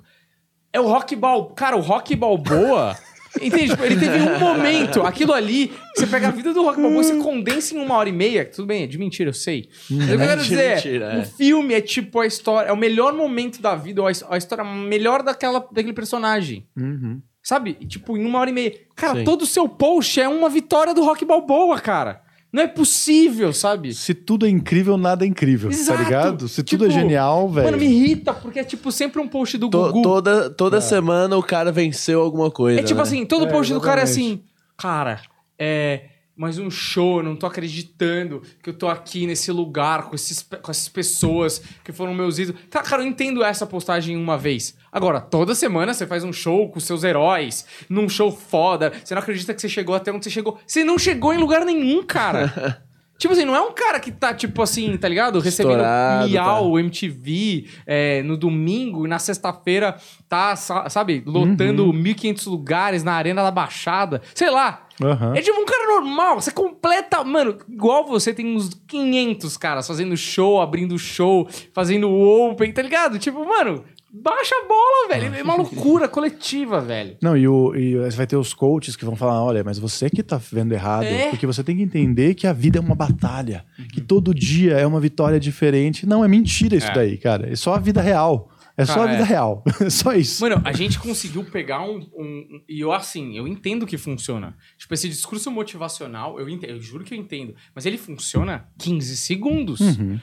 É 0.77 0.81
o 0.81 0.87
Rock 0.87 1.17
Bal. 1.17 1.47
Cara, 1.51 1.77
o 1.77 1.81
Rock 1.81 2.15
Balboa. 2.15 2.97
Entende? 3.41 3.73
Ele 3.83 3.97
teve 3.99 4.19
um 4.19 4.39
momento. 4.39 5.03
Aquilo 5.03 5.33
ali, 5.33 5.73
você 5.95 6.07
pega 6.07 6.29
a 6.29 6.31
vida 6.31 6.55
do 6.55 6.63
Rock 6.63 6.81
Balboa 6.81 7.03
você 7.03 7.17
condensa 7.17 7.75
em 7.75 7.79
uma 7.79 7.95
hora 7.97 8.09
e 8.09 8.13
meia. 8.13 8.45
Tudo 8.45 8.67
bem, 8.67 8.83
é 8.85 8.87
de 8.87 8.97
mentira, 8.99 9.29
eu 9.31 9.35
sei. 9.35 9.69
Mas 9.91 10.05
o 10.05 10.07
que 10.07 10.13
eu 10.15 10.19
quero 10.19 10.43
de 10.43 10.49
dizer, 10.49 10.75
mentira, 10.77 11.05
é. 11.13 11.19
o 11.21 11.25
filme 11.25 11.75
é 11.75 11.81
tipo 11.83 12.21
a 12.21 12.27
história. 12.27 12.69
É 12.69 12.73
o 12.73 12.77
melhor 12.77 13.13
momento 13.13 13.61
da 13.61 13.75
vida, 13.75 14.01
ou 14.01 14.07
a, 14.07 14.11
his- 14.11 14.25
a 14.29 14.37
história 14.39 14.65
melhor 14.65 15.23
daquela, 15.23 15.61
daquele 15.61 15.93
personagem. 15.93 16.67
Uhum. 16.77 17.21
Sabe? 17.43 17.77
E, 17.81 17.87
Tipo, 17.87 18.17
em 18.17 18.25
uma 18.25 18.39
hora 18.39 18.51
e 18.51 18.53
meia. 18.55 18.75
Cara, 18.95 19.19
Sim. 19.19 19.25
todo 19.25 19.43
o 19.43 19.47
seu 19.47 19.69
post 19.69 20.19
é 20.21 20.29
uma 20.29 20.49
vitória 20.49 20.93
do 20.95 21.05
Rock 21.05 21.25
Balboa, 21.25 21.79
cara. 21.79 22.23
Não 22.53 22.63
é 22.63 22.67
possível, 22.67 23.53
sabe? 23.53 23.93
Se 23.93 24.15
tudo 24.15 24.47
é 24.47 24.49
incrível, 24.49 24.97
nada 24.97 25.25
é 25.25 25.29
incrível, 25.29 25.71
Exato. 25.71 25.99
tá 25.99 26.05
ligado? 26.05 26.49
Se 26.49 26.63
tudo 26.63 26.87
é 26.87 26.89
Tipo, 26.89 27.01
genial, 27.01 27.49
velho. 27.51 27.67
Mano, 27.67 27.77
me 27.77 27.85
irrita, 27.87 28.33
porque 28.33 28.61
é 28.61 28.65
tipo 28.65 28.91
sempre 28.91 29.21
um 29.21 29.29
post 29.29 29.59
do 29.59 29.69
To- 29.69 29.85
Gugu. 29.93 30.03
toda 30.03 30.49
toda 30.51 30.81
semana 30.81 31.37
o 31.37 31.43
cara 31.43 31.71
venceu 31.71 32.21
alguma 32.23 32.51
coisa. 32.51 32.81
É 32.81 32.83
tipo 32.83 32.97
né? 32.97 33.03
assim, 33.03 33.27
todo 33.27 33.47
É, 33.47 33.51
post 33.51 33.73
do 33.75 33.81
cara 33.81 34.01
é 34.01 34.05
exatamente. 34.05 34.33
assim, 34.35 34.43
cara, 34.77 35.21
é 35.59 36.03
mais 36.37 36.59
um 36.59 36.69
show, 36.71 37.19
eu 37.19 37.23
não 37.23 37.35
tô 37.35 37.47
acreditando 37.47 38.43
que 38.63 38.69
eu 38.69 38.75
tô 38.75 38.89
aqui 38.89 39.27
nesse 39.27 39.51
lugar 39.51 40.03
com, 40.05 40.15
esses, 40.15 40.43
com 40.43 40.71
essas 40.71 40.89
pessoas 40.89 41.63
que 41.83 41.93
foram 41.93 42.13
meus 42.13 42.39
ídolos. 42.39 42.61
Tá, 42.71 42.83
cara, 42.83 43.03
eu 43.03 43.07
entendo 43.07 43.43
essa 43.43 43.65
postagem 43.67 44.17
uma 44.17 44.37
vez. 44.37 44.77
Agora, 44.93 45.21
toda 45.21 45.55
semana 45.55 45.95
você 45.95 46.07
faz 46.07 46.25
um 46.25 46.33
show 46.33 46.69
com 46.71 46.79
seus 46.79 47.05
heróis, 47.05 47.65
num 47.89 48.09
show 48.09 48.31
foda, 48.31 48.93
você 49.03 49.15
não 49.15 49.23
acredita 49.23 49.55
que 49.55 49.61
você 49.63 49.69
chegou 49.69 49.95
até 49.95 50.13
onde 50.13 50.25
você 50.25 50.31
chegou. 50.31 50.59
Você 50.67 50.85
não 50.85 50.99
chegou 50.99 51.33
em 51.33 51.39
lugar 51.39 51.65
nenhum, 51.65 52.03
cara. 52.05 52.83
Tipo 53.19 53.33
assim, 53.33 53.47
não 53.47 53.57
é 53.57 53.61
um 53.63 53.73
cara 53.73 53.99
que 53.99 54.13
tá, 54.13 54.35
tipo 54.35 54.61
assim, 54.61 54.95
tá 54.99 55.09
ligado? 55.09 55.41
Recebendo 55.41 55.77
Estourado, 55.79 56.29
miau, 56.29 56.79
MTV, 56.79 57.67
é, 57.87 58.23
no 58.23 58.37
domingo 58.37 59.07
e 59.07 59.09
na 59.09 59.19
sexta-feira 59.19 59.97
tá, 60.29 60.55
sa- 60.55 60.91
sabe, 60.91 61.23
lotando 61.25 61.91
1.500 61.95 62.47
lugares 62.51 63.03
na 63.03 63.15
Arena 63.15 63.43
da 63.43 63.51
Baixada. 63.51 64.21
Sei 64.35 64.51
lá. 64.51 64.86
Aham. 65.03 65.35
É 65.37 65.43
tipo 65.43 65.61
um 65.61 65.65
cara 65.65 65.87
normal. 65.87 66.41
Você 66.41 66.51
completa. 66.51 67.23
Mano, 67.25 67.57
igual 67.69 68.07
você 68.07 68.33
tem 68.33 68.57
uns 68.57 68.71
500 68.87 69.57
caras 69.57 69.87
fazendo 69.87 70.17
show, 70.17 70.61
abrindo 70.61 70.99
show, 70.99 71.49
fazendo 71.73 72.11
open, 72.11 72.73
tá 72.73 72.83
ligado? 72.83 73.19
Tipo, 73.19 73.45
mano, 73.47 73.85
baixa 74.11 74.55
a 74.55 74.67
bola, 74.67 75.09
velho. 75.09 75.35
É 75.35 75.43
uma 75.43 75.57
loucura 75.57 76.09
coletiva, 76.09 76.81
velho. 76.81 77.17
Não, 77.21 77.37
e, 77.37 77.47
o, 77.47 77.75
e 77.77 77.97
você 77.97 78.17
vai 78.17 78.27
ter 78.27 78.37
os 78.37 78.55
coaches 78.55 78.97
que 78.97 79.05
vão 79.05 79.15
falar: 79.17 79.43
olha, 79.43 79.63
mas 79.63 79.79
você 79.79 80.09
que 80.09 80.23
tá 80.23 80.41
vendo 80.51 80.73
errado. 80.73 81.05
É. 81.05 81.29
Porque 81.29 81.47
você 81.47 81.63
tem 81.63 81.77
que 81.77 81.83
entender 81.83 82.35
que 82.35 82.47
a 82.47 82.53
vida 82.53 82.79
é 82.79 82.81
uma 82.81 82.95
batalha. 82.95 83.65
Que 83.93 84.01
todo 84.01 84.35
dia 84.35 84.75
é 84.75 84.87
uma 84.87 85.01
vitória 85.01 85.39
diferente. 85.39 86.07
Não, 86.07 86.25
é 86.25 86.29
mentira 86.29 86.75
isso 86.77 86.89
É. 86.89 86.95
daí, 86.95 87.19
cara. 87.19 87.53
É 87.53 87.57
só 87.57 87.75
a 87.75 87.79
vida 87.79 88.01
real. 88.01 88.49
É 88.79 88.85
só 88.85 88.95
Cara, 88.97 89.05
a 89.05 89.13
vida 89.13 89.23
é. 89.23 89.27
real. 89.27 89.65
É 89.81 89.89
só 89.91 90.13
isso. 90.13 90.43
Mano, 90.43 90.61
a 90.65 90.73
gente 90.73 90.99
conseguiu 90.99 91.43
pegar 91.45 91.83
um, 91.83 91.99
um- 92.15 92.63
E 92.69 92.81
eu, 92.81 92.93
assim, 92.93 93.37
eu 93.37 93.49
entendo 93.49 93.87
que 93.87 93.97
funciona. 93.97 94.57
Tipo, 94.77 94.93
esse 94.95 95.09
discurso 95.09 95.51
motivacional, 95.51 96.39
eu, 96.39 96.49
entendo, 96.49 96.71
eu 96.71 96.81
juro 96.81 97.03
que 97.05 97.15
eu 97.15 97.19
entendo. 97.19 97.55
Mas 97.75 97.87
ele 97.87 97.97
funciona 97.99 98.69
15 98.79 99.17
segundos. 99.17 99.79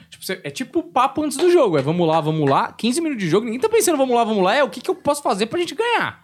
Tipo, 0.08 0.24
você- 0.24 0.40
é 0.44 0.50
tipo 0.50 0.78
o 0.78 0.82
papo 0.84 1.22
antes 1.22 1.36
do 1.36 1.50
jogo. 1.50 1.76
É 1.78 1.82
vamos 1.82 2.06
lá, 2.06 2.20
vamos 2.20 2.48
lá. 2.48 2.72
15 2.72 3.00
minutos 3.00 3.22
de 3.24 3.28
jogo, 3.30 3.44
ninguém 3.44 3.60
tá 3.60 3.68
pensando 3.68 3.98
vamos 3.98 4.14
lá, 4.14 4.24
vamos 4.24 4.42
lá. 4.44 4.54
É 4.54 4.62
o 4.62 4.70
que, 4.70 4.80
que 4.80 4.90
eu 4.90 4.94
posso 4.94 5.22
fazer 5.22 5.46
pra 5.46 5.58
gente 5.58 5.74
ganhar. 5.74 6.23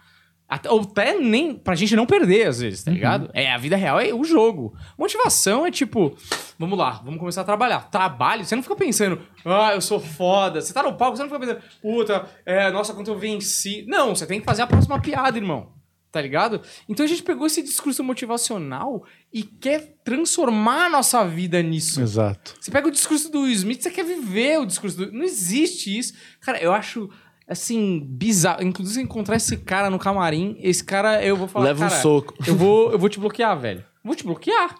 Até, 0.51 0.69
ou 0.69 0.81
até 0.81 1.17
nem 1.17 1.53
pra 1.55 1.75
gente 1.75 1.95
não 1.95 2.05
perder, 2.05 2.45
às 2.49 2.59
vezes, 2.59 2.83
tá 2.83 2.91
ligado? 2.91 3.29
É, 3.33 3.53
a 3.53 3.57
vida 3.57 3.77
real 3.77 4.01
é 4.01 4.13
o 4.13 4.21
jogo. 4.21 4.75
Motivação 4.97 5.65
é 5.65 5.71
tipo, 5.71 6.13
vamos 6.59 6.77
lá, 6.77 7.01
vamos 7.05 7.21
começar 7.21 7.39
a 7.39 7.45
trabalhar. 7.45 7.89
Trabalho, 7.89 8.43
você 8.43 8.53
não 8.53 8.61
fica 8.61 8.75
pensando, 8.75 9.21
ah, 9.45 9.71
eu 9.73 9.79
sou 9.79 9.97
foda. 9.97 10.59
Você 10.59 10.73
tá 10.73 10.83
no 10.83 10.97
palco, 10.97 11.15
você 11.15 11.23
não 11.23 11.29
fica 11.29 11.39
pensando, 11.39 11.61
puta, 11.81 12.27
é, 12.45 12.69
nossa, 12.69 12.93
quanto 12.93 13.11
eu 13.11 13.17
venci. 13.17 13.85
Não, 13.87 14.13
você 14.13 14.25
tem 14.25 14.41
que 14.41 14.45
fazer 14.45 14.63
a 14.63 14.67
próxima 14.67 14.99
piada, 14.99 15.37
irmão. 15.37 15.71
Tá 16.11 16.21
ligado? 16.21 16.61
Então 16.89 17.05
a 17.05 17.07
gente 17.07 17.23
pegou 17.23 17.47
esse 17.47 17.63
discurso 17.63 18.03
motivacional 18.03 19.05
e 19.31 19.43
quer 19.43 19.95
transformar 20.03 20.87
a 20.87 20.89
nossa 20.89 21.23
vida 21.23 21.63
nisso. 21.63 22.01
Exato. 22.01 22.55
Você 22.59 22.69
pega 22.69 22.89
o 22.89 22.91
discurso 22.91 23.31
do 23.31 23.47
Smith, 23.47 23.81
você 23.81 23.89
quer 23.89 24.03
viver 24.03 24.59
o 24.59 24.65
discurso 24.65 24.97
do. 24.97 25.13
Não 25.13 25.23
existe 25.23 25.97
isso. 25.97 26.13
Cara, 26.41 26.61
eu 26.61 26.73
acho. 26.73 27.09
Assim, 27.51 28.01
bizarro. 28.05 28.63
Inclusive, 28.63 28.95
se 28.95 29.01
encontrar 29.01 29.35
esse 29.35 29.57
cara 29.57 29.89
no 29.89 29.99
camarim, 29.99 30.57
esse 30.59 30.83
cara, 30.83 31.23
eu 31.23 31.35
vou 31.35 31.47
falar, 31.47 31.65
Leva 31.65 31.85
um 31.85 31.89
soco. 31.89 32.33
Eu 32.47 32.55
vou, 32.55 32.91
eu 32.91 32.97
vou 32.99 33.09
te 33.09 33.19
bloquear, 33.19 33.57
velho. 33.59 33.83
Vou 34.03 34.15
te 34.15 34.23
bloquear. 34.23 34.75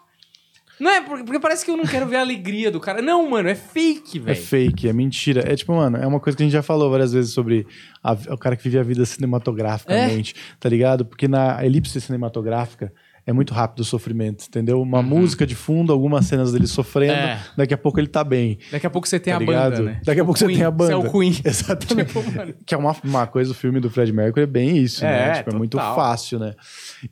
Não 0.80 0.90
é, 0.90 1.00
porque, 1.00 1.24
porque 1.24 1.40
parece 1.40 1.64
que 1.64 1.70
eu 1.70 1.78
não 1.78 1.86
quero 1.86 2.08
ver 2.08 2.16
a 2.16 2.22
alegria 2.22 2.72
do 2.72 2.80
cara. 2.80 3.04
Não, 3.04 3.30
mano, 3.30 3.48
é 3.48 3.54
fake, 3.54 4.18
É 4.18 4.22
velho. 4.22 4.42
fake, 4.42 4.90
é 4.90 4.94
mentira. 4.94 5.42
É 5.48 5.56
tipo, 5.56 5.74
mano, 5.76 5.98
é 5.98 6.08
uma 6.08 6.20
coisa 6.20 6.36
que 6.36 6.42
a 6.42 6.46
gente 6.46 6.54
já 6.54 6.64
falou 6.64 6.90
várias 6.90 7.14
vezes 7.14 7.32
sobre 7.34 7.68
a- 8.04 8.14
o 8.34 8.38
cara 8.38 8.56
que 8.56 8.64
vive 8.64 8.80
a 8.80 8.84
vida 8.84 9.06
cinematograficamente, 9.06 10.34
tá 10.60 10.68
ligado? 10.68 11.06
Porque 11.06 11.28
na 11.28 11.64
elipse 11.64 12.02
cinematográfica 12.02 12.92
é 13.26 13.32
muito 13.34 13.54
rápido 13.54 13.82
o 13.82 13.84
sofrimento, 13.86 14.46
entendeu? 14.48 14.82
Uma 14.82 15.02
música 15.02 15.46
de 15.46 15.56
fundo, 15.56 15.94
algumas 15.94 16.26
cenas 16.26 16.52
dele 16.52 16.68
sofrendo, 16.68 17.14
Uhum. 17.14 17.20
É. 17.20 17.42
daqui 17.58 17.74
a 17.74 17.78
pouco 17.78 18.00
ele 18.00 18.08
tá 18.08 18.24
bem. 18.24 18.58
Daqui 18.72 18.88
a 18.88 18.90
pouco 18.90 19.08
você 19.08 19.20
tem 19.20 19.32
tá 19.34 19.38
a 19.38 19.40
ligado? 19.40 19.72
banda, 19.78 19.84
né? 19.84 20.02
Daqui 20.04 20.20
a 20.22 20.26
pouco 20.26 20.40
você 20.40 20.46
Queen, 20.46 20.58
tem 20.58 20.66
a 20.66 20.72
banda. 20.72 20.96
Você 20.98 21.06
é 21.06 21.10
o 21.10 21.12
Queen. 21.12 21.42
Exatamente. 21.46 22.08
Tipo. 22.08 22.24
Que 22.66 22.74
é 22.74 22.78
uma, 22.78 22.96
uma 23.04 23.28
coisa, 23.28 23.52
o 23.52 23.54
filme 23.54 23.80
do 23.80 23.90
Fred 23.90 24.12
Mercury 24.12 24.44
é 24.44 24.48
bem 24.48 24.78
isso, 24.78 25.04
né? 25.04 25.30
É, 25.30 25.34
Tipo, 25.36 25.52
é 25.52 25.58
muito 25.58 25.78
fácil, 25.78 26.40
né? 26.40 26.54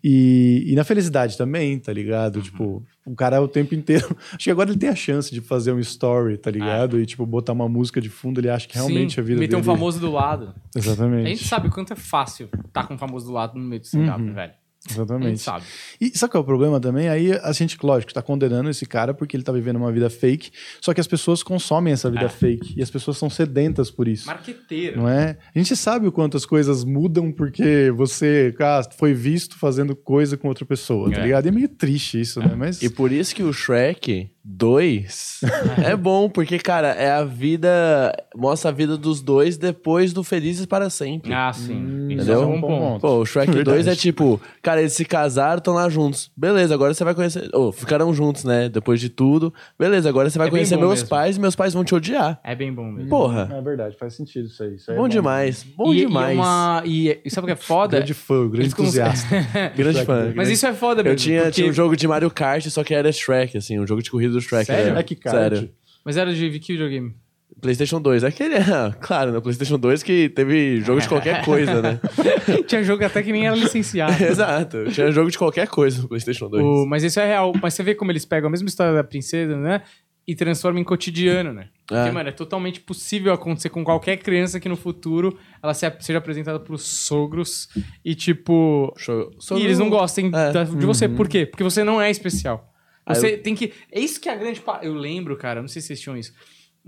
E, 0.03 0.65
e 0.67 0.75
na 0.75 0.83
felicidade 0.83 1.37
também, 1.37 1.77
tá 1.79 1.91
ligado? 1.93 2.37
Uhum. 2.37 2.41
Tipo, 2.41 2.83
o 3.05 3.15
cara 3.15 3.41
o 3.41 3.47
tempo 3.47 3.73
inteiro. 3.75 4.15
Acho 4.33 4.43
que 4.45 4.51
agora 4.51 4.69
ele 4.69 4.77
tem 4.79 4.89
a 4.89 4.95
chance 4.95 5.31
de 5.33 5.41
fazer 5.41 5.71
um 5.71 5.79
story, 5.79 6.37
tá 6.37 6.49
ligado? 6.51 6.99
E, 6.99 7.05
tipo, 7.05 7.25
botar 7.25 7.53
uma 7.53 7.67
música 7.69 7.99
de 8.01 8.09
fundo, 8.09 8.39
ele 8.39 8.49
acha 8.49 8.67
que 8.67 8.75
realmente 8.75 9.15
Sim, 9.15 9.21
a 9.21 9.23
vida 9.23 9.39
meter 9.39 9.55
dele... 9.55 9.61
um 9.61 9.63
famoso 9.63 9.99
do 9.99 10.11
lado. 10.11 10.53
Exatamente. 10.75 11.25
A 11.25 11.29
gente 11.29 11.47
sabe 11.47 11.67
o 11.67 11.71
quanto 11.71 11.93
é 11.93 11.95
fácil 11.95 12.49
estar 12.67 12.87
com 12.87 12.93
um 12.93 12.97
famoso 12.97 13.27
do 13.27 13.31
lado 13.33 13.57
no 13.57 13.63
meio 13.65 13.79
do 13.81 13.85
stand-up, 13.85 14.21
Uhum. 14.21 14.33
velho. 14.33 14.53
A 14.85 14.89
gente 14.91 14.97
Exatamente. 15.01 15.39
sabe. 15.41 15.65
E 15.99 16.17
sabe 16.17 16.31
qual 16.31 16.41
é 16.41 16.43
o 16.43 16.45
problema 16.47 16.79
também? 16.79 17.09
Aí 17.09 17.33
a 17.43 17.51
gente, 17.51 17.77
lógico, 17.83 18.13
tá 18.13 18.21
condenando 18.21 18.69
esse 18.69 18.85
cara 18.85 19.13
porque 19.13 19.35
ele 19.35 19.43
tá 19.43 19.51
vivendo 19.51 19.75
uma 19.75 19.91
vida 19.91 20.09
fake, 20.09 20.51
só 20.81 20.93
que 20.93 21.01
as 21.01 21.07
pessoas 21.07 21.43
consomem 21.43 21.91
essa 21.91 22.09
vida 22.09 22.25
É. 22.25 22.29
fake 22.29 22.75
e 22.77 22.81
as 22.81 22.89
pessoas 22.89 23.17
são 23.17 23.29
sedentas 23.29 23.91
por 23.91 24.07
isso. 24.07 24.25
Marqueteiro. 24.27 25.01
Não 25.01 25.09
é? 25.09 25.37
A 25.53 25.59
gente 25.59 25.75
sabe 25.75 26.07
o 26.07 26.11
quanto 26.13 26.37
as 26.37 26.45
coisas 26.45 26.85
mudam 26.85 27.29
porque 27.29 27.91
você 27.95 28.55
ah, 28.61 28.81
foi 28.97 29.13
visto 29.13 29.57
fazendo 29.59 29.95
coisa 29.97 30.37
com 30.37 30.47
outra 30.47 30.65
pessoa, 30.65 31.11
tá 31.11 31.19
É. 31.19 31.23
ligado? 31.23 31.45
E 31.45 31.49
é 31.49 31.51
meio 31.51 31.67
triste 31.69 32.21
isso, 32.21 32.39
né? 32.39 32.55
Mas 32.55 32.81
E 32.81 32.89
por 32.89 33.11
isso 33.11 33.35
que 33.35 33.43
o 33.43 33.51
Shrek 33.51 34.29
2 34.45 35.41
é 35.85 35.95
bom, 35.95 36.29
porque, 36.29 36.57
cara, 36.57 36.87
é 36.89 37.11
a 37.11 37.23
vida. 37.25 38.15
Mostra 38.35 38.69
a 38.71 38.73
vida 38.73 38.97
dos 38.97 39.21
dois 39.21 39.57
depois 39.57 40.13
do 40.13 40.23
Felizes 40.23 40.65
para 40.65 40.89
Sempre. 40.89 41.33
Ah, 41.33 41.51
sim. 41.53 41.73
Hum, 41.75 42.05
Isso 42.11 42.13
entendeu? 42.23 42.43
é 42.43 42.45
um 42.45 42.61
bom 42.61 42.79
ponto. 42.79 43.01
Pô, 43.01 43.17
o 43.19 43.25
Shrek 43.25 43.51
Verdade. 43.51 43.77
2 43.83 43.87
é 43.87 43.95
tipo, 43.95 44.39
cara, 44.61 44.78
eles 44.79 44.93
se 44.93 45.05
casaram, 45.05 45.57
estão 45.59 45.73
lá 45.73 45.87
juntos. 45.89 46.31
Beleza, 46.35 46.73
agora 46.73 46.93
você 46.93 47.03
vai 47.03 47.13
conhecer. 47.15 47.49
Ou 47.53 47.71
ficaram 47.71 48.13
juntos, 48.13 48.43
né? 48.43 48.67
Depois 48.69 48.99
de 48.99 49.09
tudo. 49.09 49.53
Beleza, 49.77 50.07
agora 50.09 50.29
você 50.29 50.37
vai 50.37 50.47
É 50.47 50.51
conhecer 50.51 50.77
meus 50.77 50.89
mesmo. 51.01 51.09
pais 51.09 51.37
e 51.37 51.39
meus 51.39 51.55
pais 51.55 51.73
vão 51.73 51.83
te 51.83 51.93
odiar. 51.95 52.39
É 52.43 52.55
bem 52.55 52.73
bom 52.73 52.91
mesmo. 52.91 53.09
Porra, 53.09 53.49
é 53.53 53.61
verdade, 53.61 53.95
faz 53.97 54.13
sentido 54.15 54.47
isso 54.47 54.61
aí. 54.63 54.75
Isso 54.75 54.91
aí 54.91 54.97
é 54.97 54.99
bom 54.99 55.07
demais. 55.07 55.63
Bom 55.63 55.93
e, 55.93 55.97
demais. 55.97 56.35
E, 56.35 56.39
uma, 56.39 56.83
e, 56.85 57.19
e 57.25 57.29
sabe 57.29 57.45
o 57.45 57.47
que 57.47 57.53
é 57.53 57.55
foda? 57.55 57.97
Grande 57.97 58.13
fã, 58.13 58.41
grande 58.47 58.59
Eles 58.67 58.73
entusiasta. 58.73 59.27
Grande 59.75 60.05
fã. 60.05 60.23
dois. 60.23 60.35
Mas 60.35 60.49
isso 60.49 60.65
é 60.65 60.73
foda 60.73 61.03
mesmo. 61.03 61.13
Eu 61.13 61.17
tinha, 61.17 61.41
porque- 61.41 61.51
tinha 61.53 61.69
um 61.69 61.73
jogo 61.73 61.95
de 61.95 62.07
Mario 62.07 62.29
Kart, 62.31 62.65
só 62.69 62.83
que 62.83 62.93
era 62.93 63.11
Shrek, 63.11 63.57
assim, 63.57 63.79
um 63.79 63.85
jogo 63.87 64.01
de 64.01 64.09
corrida 64.11 64.33
do 64.33 64.41
Shrek. 64.41 64.65
Sério? 64.65 64.91
Era, 64.91 64.99
É 64.99 65.03
que 65.03 65.15
kart. 65.15 65.35
Sério. 65.35 65.69
Mas 66.05 66.17
era 66.17 66.33
de 66.33 66.59
que 66.59 66.73
videogame? 66.73 67.13
PlayStation 67.59 68.01
2. 68.01 68.23
Aquele, 68.23 68.55
é, 68.55 68.63
claro, 69.01 69.31
no 69.31 69.41
PlayStation 69.41 69.77
2 69.77 70.01
que 70.03 70.29
teve 70.29 70.81
jogo 70.81 70.99
de 71.01 71.07
qualquer 71.07 71.43
coisa, 71.45 71.81
né? 71.81 71.99
Tinha 72.67 72.83
jogo 72.83 73.03
até 73.05 73.21
que 73.23 73.31
nem 73.31 73.45
era 73.47 73.55
licenciado. 73.55 74.11
Exato. 74.23 74.85
Tinha 74.91 75.11
jogo 75.11 75.29
de 75.31 75.37
qualquer 75.37 75.67
coisa 75.67 76.01
no 76.01 76.07
PlayStation 76.07 76.49
2. 76.49 76.63
O- 76.63 76.85
mas 76.85 77.03
isso 77.03 77.19
é 77.19 77.25
real. 77.27 77.53
Mas 77.61 77.73
você 77.73 77.83
vê 77.83 77.93
como 77.95 78.11
eles 78.11 78.25
pegam 78.25 78.47
a 78.47 78.51
mesma 78.51 78.67
história 78.67 78.93
da 78.93 79.03
princesa, 79.03 79.55
né? 79.57 79.81
E 80.27 80.35
transformam 80.35 80.79
em 80.79 80.83
cotidiano, 80.83 81.51
né? 81.51 81.69
Porque, 81.87 82.07
É. 82.07 82.11
mano, 82.11 82.29
é 82.29 82.31
totalmente 82.31 82.79
possível 82.81 83.33
acontecer 83.33 83.69
com 83.69 83.83
qualquer 83.83 84.17
criança 84.17 84.59
que 84.59 84.69
no 84.69 84.75
futuro 84.75 85.35
ela 85.63 85.73
se- 85.73 85.91
seja 86.01 86.19
apresentada 86.19 86.59
pros 86.59 86.83
sogros 86.83 87.67
e, 88.05 88.13
tipo. 88.13 88.93
Show. 88.95 89.31
E 89.57 89.63
eles 89.63 89.79
não 89.79 89.89
gostem 89.89 90.27
É. 90.27 90.51
da- 90.51 90.63
de 90.65 90.85
você. 90.85 91.09
Por 91.09 91.27
quê? 91.27 91.47
Porque 91.47 91.63
você 91.63 91.83
não 91.83 91.99
é 91.99 92.11
especial. 92.11 92.71
Você 93.07 93.37
tem 93.37 93.55
que. 93.55 93.73
É 93.91 93.99
isso 93.99 94.21
que 94.21 94.29
é 94.29 94.33
a 94.33 94.35
grande. 94.35 94.59
pa- 94.61 94.81
Eu 94.83 94.93
lembro, 94.93 95.35
cara, 95.35 95.61
não 95.61 95.67
sei 95.67 95.81
se 95.81 95.87
vocês 95.87 95.99
tinham 95.99 96.15
isso. 96.15 96.31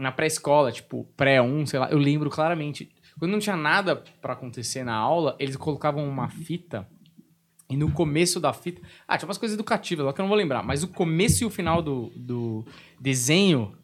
Na 0.02 0.12
pré-escola, 0.12 0.72
tipo, 0.72 1.08
pré-1, 1.16 1.68
sei 1.68 1.80
lá, 1.80 1.92
eu 1.92 2.00
lembro 2.00 2.28
claramente. 2.28 2.92
Quando 3.20 3.34
não 3.34 3.40
tinha 3.40 3.56
nada 3.56 3.96
pra 4.20 4.34
acontecer 4.34 4.84
na 4.84 4.96
aula, 4.96 5.36
eles 5.38 5.56
colocavam 5.56 6.04
uma 6.10 6.28
fita. 6.28 6.88
E 7.70 7.78
no 7.78 7.92
começo 7.92 8.40
da 8.40 8.52
fita. 8.52 8.82
Ah, 9.08 9.16
tinha 9.16 9.28
umas 9.28 9.38
coisas 9.38 9.54
educativas 9.54 10.04
lá 10.04 10.12
que 10.12 10.20
eu 10.20 10.24
não 10.24 10.30
vou 10.30 10.38
lembrar. 10.38 10.64
Mas 10.64 10.82
o 10.82 10.88
começo 10.88 11.44
e 11.44 11.46
o 11.46 11.52
final 11.52 11.84
do, 11.84 12.12
do 12.16 12.66
desenho 13.00 13.78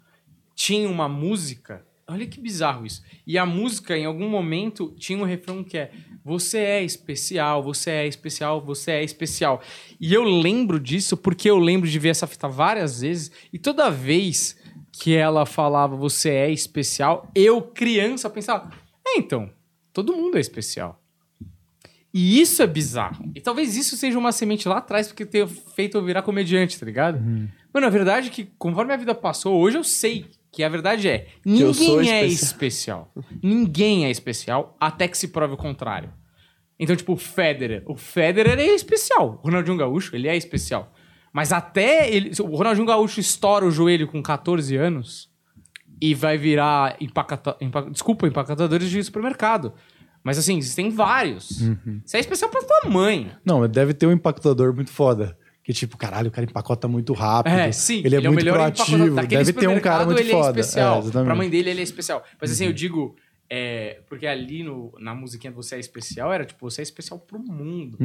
tinha 0.55 0.89
uma 0.89 1.07
música. 1.07 1.86
Olha 2.07 2.26
que 2.26 2.41
bizarro 2.41 2.84
isso. 2.84 3.03
E 3.26 3.38
a 3.38 3.45
música, 3.45 3.95
em 3.95 4.05
algum 4.05 4.28
momento, 4.28 4.95
tinha 4.97 5.20
um 5.20 5.24
refrão 5.24 5.63
que 5.63 5.78
é: 5.78 5.91
Você 6.26 6.57
é 6.57 6.84
especial, 6.84 7.61
você 7.61 7.91
é 7.91 8.07
especial, 8.07 8.59
você 8.59 8.91
é 8.91 9.03
especial. 9.03 9.61
E 10.01 10.15
eu 10.15 10.24
lembro 10.24 10.80
disso 10.80 11.15
porque 11.15 11.47
eu 11.47 11.59
lembro 11.59 11.88
de 11.88 11.99
ver 11.99 12.09
essa 12.09 12.26
fita 12.26 12.47
várias 12.47 13.01
vezes. 13.01 13.32
E 13.53 13.59
toda 13.59 13.91
vez 13.91 14.56
que 14.99 15.15
ela 15.15 15.45
falava 15.45 15.95
você 15.95 16.29
é 16.29 16.51
especial, 16.51 17.29
eu, 17.35 17.61
criança, 17.61 18.29
pensava: 18.29 18.71
É, 19.05 19.17
então, 19.17 19.49
todo 19.93 20.15
mundo 20.15 20.37
é 20.37 20.41
especial. 20.41 21.01
E 22.13 22.41
isso 22.41 22.63
é 22.63 22.67
bizarro. 22.67 23.31
E 23.35 23.41
talvez 23.41 23.75
isso 23.75 23.95
seja 23.95 24.17
uma 24.17 24.31
semente 24.31 24.67
lá 24.67 24.77
atrás, 24.77 25.07
porque 25.07 25.25
ter 25.25 25.47
feito 25.47 25.97
eu 25.97 26.03
virar 26.03 26.23
comediante, 26.23 26.79
tá 26.79 26.85
ligado? 26.85 27.19
Mano, 27.71 27.85
a 27.85 27.91
verdade 27.91 28.29
é 28.29 28.31
que, 28.31 28.45
conforme 28.57 28.93
a 28.93 28.97
vida 28.97 29.13
passou, 29.13 29.59
hoje 29.59 29.77
eu 29.77 29.83
sei 29.83 30.25
que 30.51 30.63
a 30.63 30.69
verdade 30.69 31.07
é: 31.07 31.27
ninguém 31.45 32.11
é 32.11 32.25
especial. 32.25 33.11
especial. 33.13 33.13
ninguém 33.43 34.05
é 34.05 34.09
especial 34.09 34.75
até 34.79 35.07
que 35.07 35.17
se 35.17 35.27
prove 35.27 35.53
o 35.53 35.57
contrário. 35.57 36.11
Então, 36.79 36.95
tipo, 36.95 37.13
o 37.13 37.17
Federer. 37.17 37.83
O 37.85 37.95
Federer 37.95 38.57
é 38.57 38.73
especial. 38.73 39.39
O 39.43 39.47
Ronaldinho 39.47 39.77
Gaúcho, 39.77 40.15
ele 40.15 40.27
é 40.27 40.35
especial. 40.35 40.93
Mas 41.38 41.53
até 41.53 42.11
ele. 42.11 42.31
O 42.41 42.55
Ronaldinho 42.55 42.88
Gaúcho 42.88 43.19
estoura 43.19 43.63
o 43.63 43.69
joelho 43.69 44.07
com 44.07 44.23
14 44.23 44.75
anos 44.75 45.29
e 46.01 46.15
vai 46.15 46.35
virar 46.35 46.97
empacata, 46.99 47.55
empac- 47.61 47.91
desculpa, 47.91 48.25
empacotadores 48.27 48.89
de 48.89 49.03
supermercado. 49.03 49.71
Mas 50.23 50.39
assim, 50.39 50.57
existem 50.57 50.89
vários. 50.89 51.61
Uhum. 51.61 52.01
Você 52.03 52.17
é 52.17 52.21
especial 52.21 52.49
pra 52.49 52.63
tua 52.63 52.89
mãe. 52.89 53.29
Não, 53.45 53.67
deve 53.67 53.93
ter 53.93 54.07
um 54.07 54.11
empacotador 54.11 54.73
muito 54.73 54.89
foda. 54.89 55.38
Que 55.63 55.71
tipo, 55.73 55.95
caralho, 55.95 56.29
o 56.29 56.31
cara 56.31 56.43
empacota 56.43 56.88
muito 56.88 57.13
rápido. 57.13 57.53
É, 57.53 57.71
sim. 57.71 58.01
Ele 58.03 58.15
é, 58.15 58.19
muito 58.21 58.43
proativo. 58.43 58.88
empacotador. 58.95 59.15
Daquele 59.15 59.43
Deve 59.43 59.53
ter 59.59 59.67
um 59.67 59.79
cara 59.79 60.05
muito 60.05 60.19
ele 60.19 60.31
foda. 60.31 60.57
é 60.57 60.61
especial. 60.61 60.95
É, 60.95 60.99
exatamente. 61.01 61.25
pra 61.27 61.35
mãe 61.35 61.49
dele, 61.51 61.69
ele 61.69 61.81
é 61.81 61.83
especial. 61.83 62.23
Mas 62.41 62.51
assim, 62.51 62.65
eu 62.65 62.73
digo... 62.73 63.15
é, 63.49 64.01
porque 64.07 64.27
ali 64.27 64.63
no, 64.63 64.93
na 64.99 65.15
musiquinha 65.15 65.51
Você 65.53 65.75
é 65.75 65.79
Especial, 65.79 66.33
era 66.33 66.45
tipo, 66.45 66.69
você 66.69 66.81
é 66.81 66.83
especial 66.83 67.19
pro 67.19 67.39
mundo. 67.39 67.97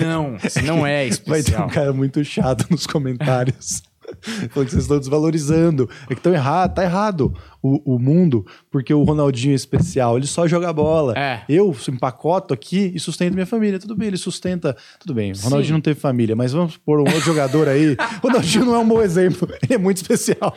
Não, 0.00 0.38
você 0.38 0.62
não 0.62 0.86
é 0.86 1.08
Vai 1.08 1.08
ter 1.08 1.12
especial. 1.14 1.66
um 1.66 1.70
cara 1.70 1.92
muito 1.92 2.22
chato 2.24 2.66
nos 2.70 2.86
comentários. 2.86 3.82
Falando 4.50 4.66
que 4.66 4.72
vocês 4.72 4.82
estão 4.84 4.98
desvalorizando. 4.98 5.88
É 6.04 6.08
que 6.08 6.14
estão 6.14 6.34
errado, 6.34 6.74
tá 6.74 6.84
errado 6.84 7.34
o, 7.66 7.94
o 7.94 7.98
mundo, 7.98 8.44
porque 8.70 8.92
o 8.92 9.02
Ronaldinho 9.04 9.52
é 9.52 9.54
especial, 9.54 10.18
ele 10.18 10.26
só 10.26 10.46
joga 10.46 10.70
bola. 10.70 11.14
É. 11.16 11.40
Eu 11.48 11.74
empacoto 11.88 12.52
aqui 12.52 12.92
e 12.94 13.00
sustento 13.00 13.32
minha 13.32 13.46
família. 13.46 13.78
Tudo 13.78 13.96
bem, 13.96 14.08
ele 14.08 14.18
sustenta. 14.18 14.76
Tudo 15.00 15.14
bem, 15.14 15.32
o 15.32 15.36
Ronaldinho 15.38 15.68
Sim. 15.68 15.72
não 15.72 15.80
teve 15.80 15.98
família, 15.98 16.36
mas 16.36 16.52
vamos 16.52 16.76
pôr 16.76 16.98
um 17.00 17.04
outro 17.04 17.20
jogador 17.20 17.66
aí. 17.66 17.96
O 18.22 18.26
Ronaldinho 18.28 18.66
não 18.66 18.74
é 18.74 18.78
um 18.80 18.86
bom 18.86 19.00
exemplo, 19.00 19.48
ele 19.64 19.72
é 19.74 19.78
muito 19.78 19.96
especial. 19.96 20.54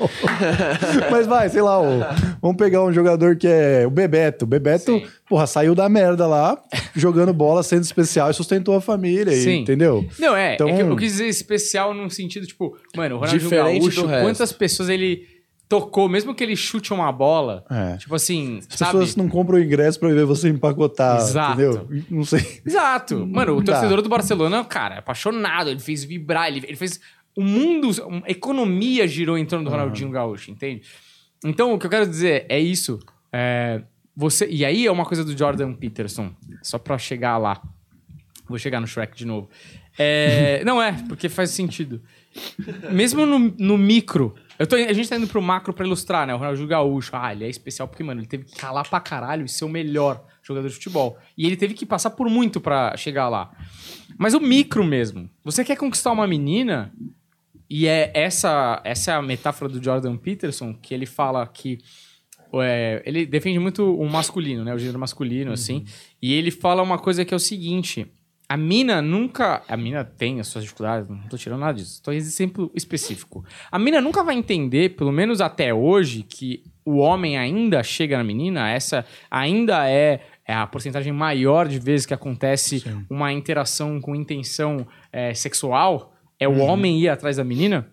mas 1.10 1.26
vai, 1.26 1.48
sei 1.48 1.62
lá, 1.62 1.80
o- 1.82 2.02
vamos 2.42 2.58
pegar 2.58 2.84
um 2.84 2.92
jogador 2.92 3.38
que 3.38 3.48
é 3.48 3.86
o 3.88 3.90
Bebeto. 3.90 4.44
O 4.44 4.48
Bebeto, 4.48 5.00
Sim. 5.00 5.06
porra, 5.30 5.48
saiu 5.48 5.74
da 5.74 5.88
merda 5.88 6.28
lá, 6.28 6.62
jogando 6.94 7.34
bola, 7.34 7.64
sendo 7.64 7.84
especial 7.84 8.30
e 8.30 8.34
sustentou 8.34 8.76
a 8.76 8.82
família, 8.82 9.32
e- 9.32 9.44
Sim. 9.44 9.60
entendeu? 9.62 10.06
Não, 10.20 10.36
é. 10.36 10.56
Então- 10.56 10.68
é 10.68 10.76
que 10.76 10.82
eu 10.82 10.96
quis 10.98 11.14
dizer 11.14 11.28
especial 11.28 11.94
no 11.94 12.10
sentido, 12.10 12.46
tipo, 12.46 12.78
mano, 12.96 13.16
o 13.16 13.20
Ronaldinho 13.20 13.50
Gaúcho, 13.50 14.04
quantas 14.04 14.52
pessoas 14.52 14.90
ele 14.90 15.37
tocou, 15.70 16.08
mesmo 16.08 16.34
que 16.34 16.44
ele 16.44 16.56
chute 16.56 16.94
uma 16.94 17.12
bola, 17.12 17.66
É. 17.70 17.98
tipo 17.98 18.16
assim, 18.16 18.60
As 18.70 18.78
sabe? 18.78 18.92
pessoas 18.94 19.16
não 19.16 19.28
compram 19.28 19.58
o 19.58 19.62
ingresso 19.62 20.00
pra 20.00 20.10
ver 20.10 20.26
você 20.26 20.48
empacotar, 20.50 21.18
Exato. 21.18 21.62
entendeu? 21.62 21.88
Não 22.10 22.24
sei. 22.24 22.62
Exato. 22.66 23.28
Mano, 23.28 23.58
o 23.58 23.64
torcedor 23.64 24.02
do 24.02 24.10
Barcelona, 24.10 24.64
cara, 24.64 24.96
é 24.96 25.00
apaixonado. 25.00 25.70
Ele 25.70 25.80
fez 25.80 26.04
vibrar, 26.04 26.48
ele, 26.48 26.64
ele 26.66 26.76
fez. 26.78 27.00
O 27.36 27.44
mundo, 27.44 27.90
a 28.26 28.32
economia 28.32 29.08
girou 29.08 29.38
em 29.38 29.46
torno 29.46 29.66
do 29.66 29.70
Ronaldinho 29.72 30.10
Gaúcho, 30.10 30.50
entende? 30.50 30.82
Então, 31.46 31.74
o 31.74 31.78
que 31.78 31.86
eu 31.86 31.90
quero 31.90 32.08
dizer 32.08 32.46
é 32.50 32.60
isso. 32.60 32.98
é, 33.32 33.82
você, 34.16 34.48
e 34.50 34.66
aí 34.66 34.88
é 34.88 34.92
uma 34.92 35.06
coisa 35.06 35.24
do 35.24 35.38
Jordan 35.38 35.74
Peterson, 35.74 36.32
só 36.64 36.80
pra 36.80 36.98
chegar 36.98 37.38
lá. 37.38 37.62
Vou 38.50 38.58
chegar 38.58 38.80
no 38.80 38.88
Shrek 38.88 39.16
de 39.16 39.26
novo. 39.26 39.48
É, 40.00 40.64
não 40.66 40.82
é, 40.82 40.94
porque 41.08 41.30
faz 41.30 41.52
sentido. 41.52 42.02
Mesmo 42.92 43.26
no, 43.26 43.38
no 43.60 43.78
micro. 43.78 44.34
Eu 44.60 44.66
tô, 44.66 44.76
a 44.76 44.94
gente 44.94 45.08
tá 45.08 45.16
indo 45.16 45.28
pro 45.28 45.42
macro 45.42 45.74
pra 45.74 45.86
ilustrar, 45.86 46.26
né? 46.26 46.34
O 46.34 46.38
Ronaldinho 46.38 46.68
Gaúcho. 46.68 47.12
Ah, 47.16 47.32
ele 47.32 47.46
é 47.46 47.50
especial 47.50 47.88
porque, 47.88 48.04
mano, 48.04 48.22
ele 48.22 48.28
teve 48.28 48.46
que 48.46 48.56
calar 48.56 48.88
pra 48.90 49.00
caralho 49.00 49.46
e 49.46 49.50
ser 49.50 49.66
o 49.66 49.70
melhor 49.70 50.24
jogador 50.42 50.68
de 50.68 50.74
futebol. 50.74 51.18
E 51.38 51.46
ele 51.46 51.56
teve 51.56 51.74
que 51.74 51.86
passar 51.86 52.12
por 52.12 52.30
muito 52.30 52.60
pra 52.60 52.96
chegar 52.98 53.30
lá. 53.30 53.52
Mas 54.18 54.34
o 54.34 54.40
micro 54.40 54.84
mesmo. 54.84 55.30
Você 55.44 55.64
quer 55.64 55.78
conquistar 55.78 56.12
uma 56.12 56.26
menina, 56.26 56.92
e 57.70 57.86
é 57.88 58.12
essa, 58.14 58.82
essa 58.84 59.12
é 59.12 59.14
a 59.14 59.22
metáfora 59.22 59.72
do 59.72 59.84
Jordan 59.84 60.18
Peterson, 60.18 60.74
que 60.74 60.94
ele 60.94 61.06
fala 61.06 61.46
que 61.46 61.80
é, 62.56 63.04
ele 63.06 63.26
defende 63.26 63.60
muito 63.60 63.96
o 63.96 64.10
masculino, 64.10 64.64
né? 64.64 64.74
O 64.74 64.80
gênero 64.80 64.98
masculino, 64.98 65.52
assim. 65.52 65.86
E 66.22 66.34
ele 66.34 66.50
fala 66.50 66.82
uma 66.82 66.98
coisa 66.98 67.26
que 67.26 67.34
é 67.34 67.38
o 67.38 67.40
seguinte: 67.40 68.08
a 68.50 68.56
mina 68.56 69.02
nunca. 69.02 69.62
A 69.68 69.76
mina 69.76 70.04
tem 70.04 70.40
as 70.40 70.48
suas 70.48 70.64
dificuldades, 70.64 71.10
não 71.10 71.28
tô 71.28 71.38
tirando 71.38 71.60
nada 71.60 71.74
disso. 71.74 72.02
Tô 72.02 72.12
exemplo 72.12 72.72
específico. 72.74 73.44
A 73.72 73.78
mina 73.78 74.00
nunca 74.00 74.24
vai 74.24 74.36
entender, 74.36 74.96
pelo 74.96 75.12
menos 75.12 75.42
até 75.42 75.74
hoje, 75.74 76.24
que 76.24 76.64
o 76.86 76.98
homem 76.98 77.38
ainda 77.38 77.84
chega 77.84 78.18
na 78.18 78.24
menina, 78.24 78.70
essa 78.70 79.06
ainda 79.30 79.90
é. 79.90 80.22
É 80.50 80.54
a 80.54 80.66
porcentagem 80.66 81.12
maior 81.12 81.68
de 81.68 81.78
vezes 81.78 82.06
que 82.06 82.14
acontece 82.14 82.80
Sim. 82.80 83.06
uma 83.10 83.34
interação 83.34 84.00
com 84.00 84.16
intenção 84.16 84.88
é, 85.12 85.34
sexual 85.34 86.14
é 86.40 86.48
o 86.48 86.52
Uhum. 86.54 86.62
homem 86.62 87.02
ir 87.02 87.10
atrás 87.10 87.36
da 87.36 87.44
menina. 87.44 87.86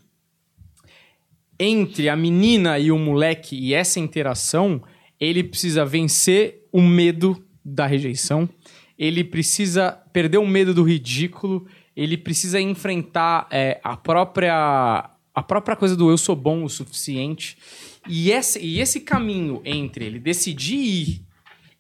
Entre 1.58 2.08
a 2.08 2.14
menina 2.14 2.78
e 2.78 2.92
o 2.92 2.98
moleque 2.98 3.56
e 3.56 3.74
essa 3.74 3.98
interação, 3.98 4.80
ele 5.18 5.42
precisa 5.42 5.84
vencer 5.84 6.66
o 6.72 6.80
medo 6.80 7.44
da 7.64 7.86
rejeição, 7.86 8.48
ele 8.98 9.24
precisa 9.24 9.92
perder 10.12 10.38
o 10.38 10.46
medo 10.46 10.72
do 10.72 10.82
ridículo, 10.82 11.66
ele 11.96 12.16
precisa 12.16 12.60
enfrentar 12.60 13.46
é, 13.50 13.80
a 13.82 13.96
própria 13.96 15.10
a 15.34 15.42
própria 15.42 15.74
coisa 15.74 15.96
do 15.96 16.10
eu 16.10 16.16
sou 16.16 16.36
bom 16.36 16.62
o 16.62 16.68
suficiente. 16.68 17.58
E 18.08 18.30
esse, 18.30 18.60
e 18.60 18.80
esse 18.80 19.00
caminho 19.00 19.60
entre 19.64 20.04
ele 20.04 20.20
decidir 20.20 20.76
ir 20.76 21.24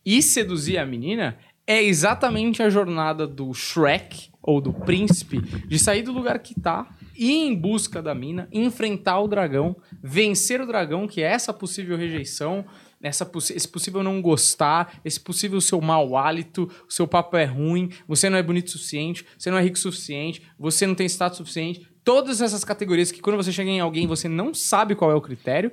e 0.04 0.20
seduzir 0.20 0.76
a 0.76 0.84
menina 0.84 1.38
é 1.66 1.82
exatamente 1.82 2.62
a 2.62 2.68
jornada 2.68 3.26
do 3.26 3.54
Shrek 3.54 4.28
ou 4.42 4.60
do 4.60 4.72
príncipe 4.72 5.40
de 5.40 5.78
sair 5.78 6.02
do 6.02 6.12
lugar 6.12 6.38
que 6.40 6.58
tá, 6.60 6.86
ir 7.16 7.32
em 7.32 7.54
busca 7.54 8.02
da 8.02 8.14
mina, 8.14 8.48
enfrentar 8.52 9.20
o 9.20 9.28
dragão, 9.28 9.74
vencer 10.02 10.60
o 10.60 10.66
dragão, 10.66 11.06
que 11.06 11.22
é 11.22 11.26
essa 11.26 11.52
possível 11.52 11.96
rejeição, 11.96 12.64
essa 13.04 13.30
esse 13.50 13.68
possível 13.68 14.02
não 14.02 14.20
gostar, 14.22 15.00
esse 15.04 15.20
possível 15.20 15.60
seu 15.60 15.80
mau 15.80 16.16
hálito, 16.16 16.70
o 16.88 16.92
seu 16.92 17.06
papo 17.06 17.36
é 17.36 17.44
ruim, 17.44 17.90
você 18.08 18.30
não 18.30 18.38
é 18.38 18.42
bonito 18.42 18.68
o 18.68 18.70
suficiente, 18.70 19.24
você 19.38 19.50
não 19.50 19.58
é 19.58 19.62
rico 19.62 19.76
o 19.76 19.80
suficiente, 19.80 20.42
você 20.58 20.86
não 20.86 20.94
tem 20.94 21.06
status 21.06 21.36
suficiente. 21.36 21.86
Todas 22.02 22.40
essas 22.40 22.64
categorias 22.64 23.12
que 23.12 23.20
quando 23.20 23.36
você 23.36 23.52
chega 23.52 23.70
em 23.70 23.80
alguém 23.80 24.06
você 24.06 24.28
não 24.28 24.54
sabe 24.54 24.94
qual 24.94 25.10
é 25.10 25.14
o 25.14 25.20
critério, 25.20 25.70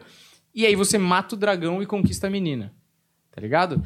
e 0.53 0.65
aí 0.65 0.75
você 0.75 0.97
mata 0.97 1.35
o 1.35 1.37
dragão 1.37 1.81
e 1.81 1.85
conquista 1.85 2.27
a 2.27 2.29
menina. 2.29 2.73
Tá 3.33 3.39
ligado? 3.39 3.81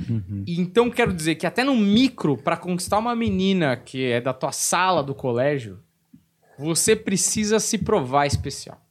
E 0.48 0.60
então 0.60 0.90
quero 0.90 1.14
dizer 1.14 1.36
que 1.36 1.46
até 1.46 1.64
no 1.64 1.76
micro, 1.76 2.36
pra 2.36 2.58
conquistar 2.58 2.98
uma 2.98 3.16
menina 3.16 3.78
que 3.78 4.04
é 4.04 4.20
da 4.20 4.34
tua 4.34 4.52
sala 4.52 5.04
do 5.04 5.14
colégio, 5.14 5.80
você 6.58 6.96
precisa 6.96 7.60
se 7.60 7.78
provar 7.78 8.26
especial. 8.26 8.85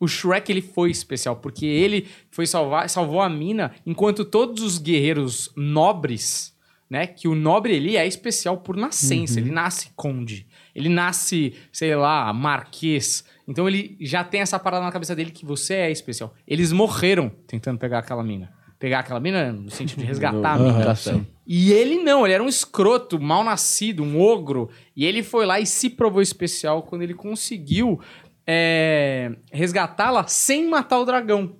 O 0.00 0.08
Shrek 0.08 0.50
ele 0.50 0.62
foi 0.62 0.90
especial 0.90 1.36
porque 1.36 1.66
ele 1.66 2.08
foi 2.30 2.46
salvar, 2.46 2.88
salvou 2.88 3.20
a 3.20 3.28
mina, 3.28 3.72
enquanto 3.86 4.24
todos 4.24 4.62
os 4.64 4.78
guerreiros 4.78 5.50
nobres, 5.54 6.54
né, 6.88 7.06
que 7.06 7.28
o 7.28 7.34
nobre 7.36 7.74
ele 7.76 7.96
é 7.96 8.06
especial 8.06 8.56
por 8.56 8.76
nascença, 8.76 9.38
ele 9.38 9.50
nasce 9.52 9.90
conde, 9.94 10.46
ele 10.74 10.88
nasce, 10.88 11.54
sei 11.70 11.94
lá, 11.94 12.32
marquês. 12.32 13.24
Então 13.46 13.68
ele 13.68 13.96
já 14.00 14.24
tem 14.24 14.40
essa 14.40 14.58
parada 14.58 14.84
na 14.84 14.90
cabeça 14.92 15.14
dele 15.14 15.30
que 15.30 15.44
você 15.44 15.74
é 15.74 15.90
especial. 15.92 16.34
Eles 16.48 16.72
morreram 16.72 17.30
tentando 17.46 17.78
pegar 17.78 17.98
aquela 17.98 18.24
mina. 18.24 18.52
Pegar 18.78 19.00
aquela 19.00 19.20
mina 19.20 19.52
no 19.52 19.70
sentido 19.70 19.98
de 19.98 20.06
resgatar 20.06 20.54
a 20.54 20.58
No- 20.58 20.72
mina. 20.72 20.94
Certo. 20.94 21.26
E 21.46 21.70
ele 21.72 22.02
não, 22.02 22.24
ele 22.24 22.32
era 22.34 22.42
um 22.42 22.48
escroto, 22.48 23.20
mal 23.20 23.44
nascido, 23.44 24.02
um 24.02 24.18
ogro. 24.20 24.70
E 24.96 25.04
ele 25.04 25.22
foi 25.22 25.44
lá 25.44 25.60
e 25.60 25.66
se 25.66 25.90
provou 25.90 26.22
especial 26.22 26.82
quando 26.84 27.02
ele 27.02 27.12
conseguiu 27.12 28.00
é, 28.52 29.30
resgatá-la 29.52 30.26
sem 30.26 30.68
matar 30.68 30.98
o 30.98 31.04
dragão. 31.04 31.52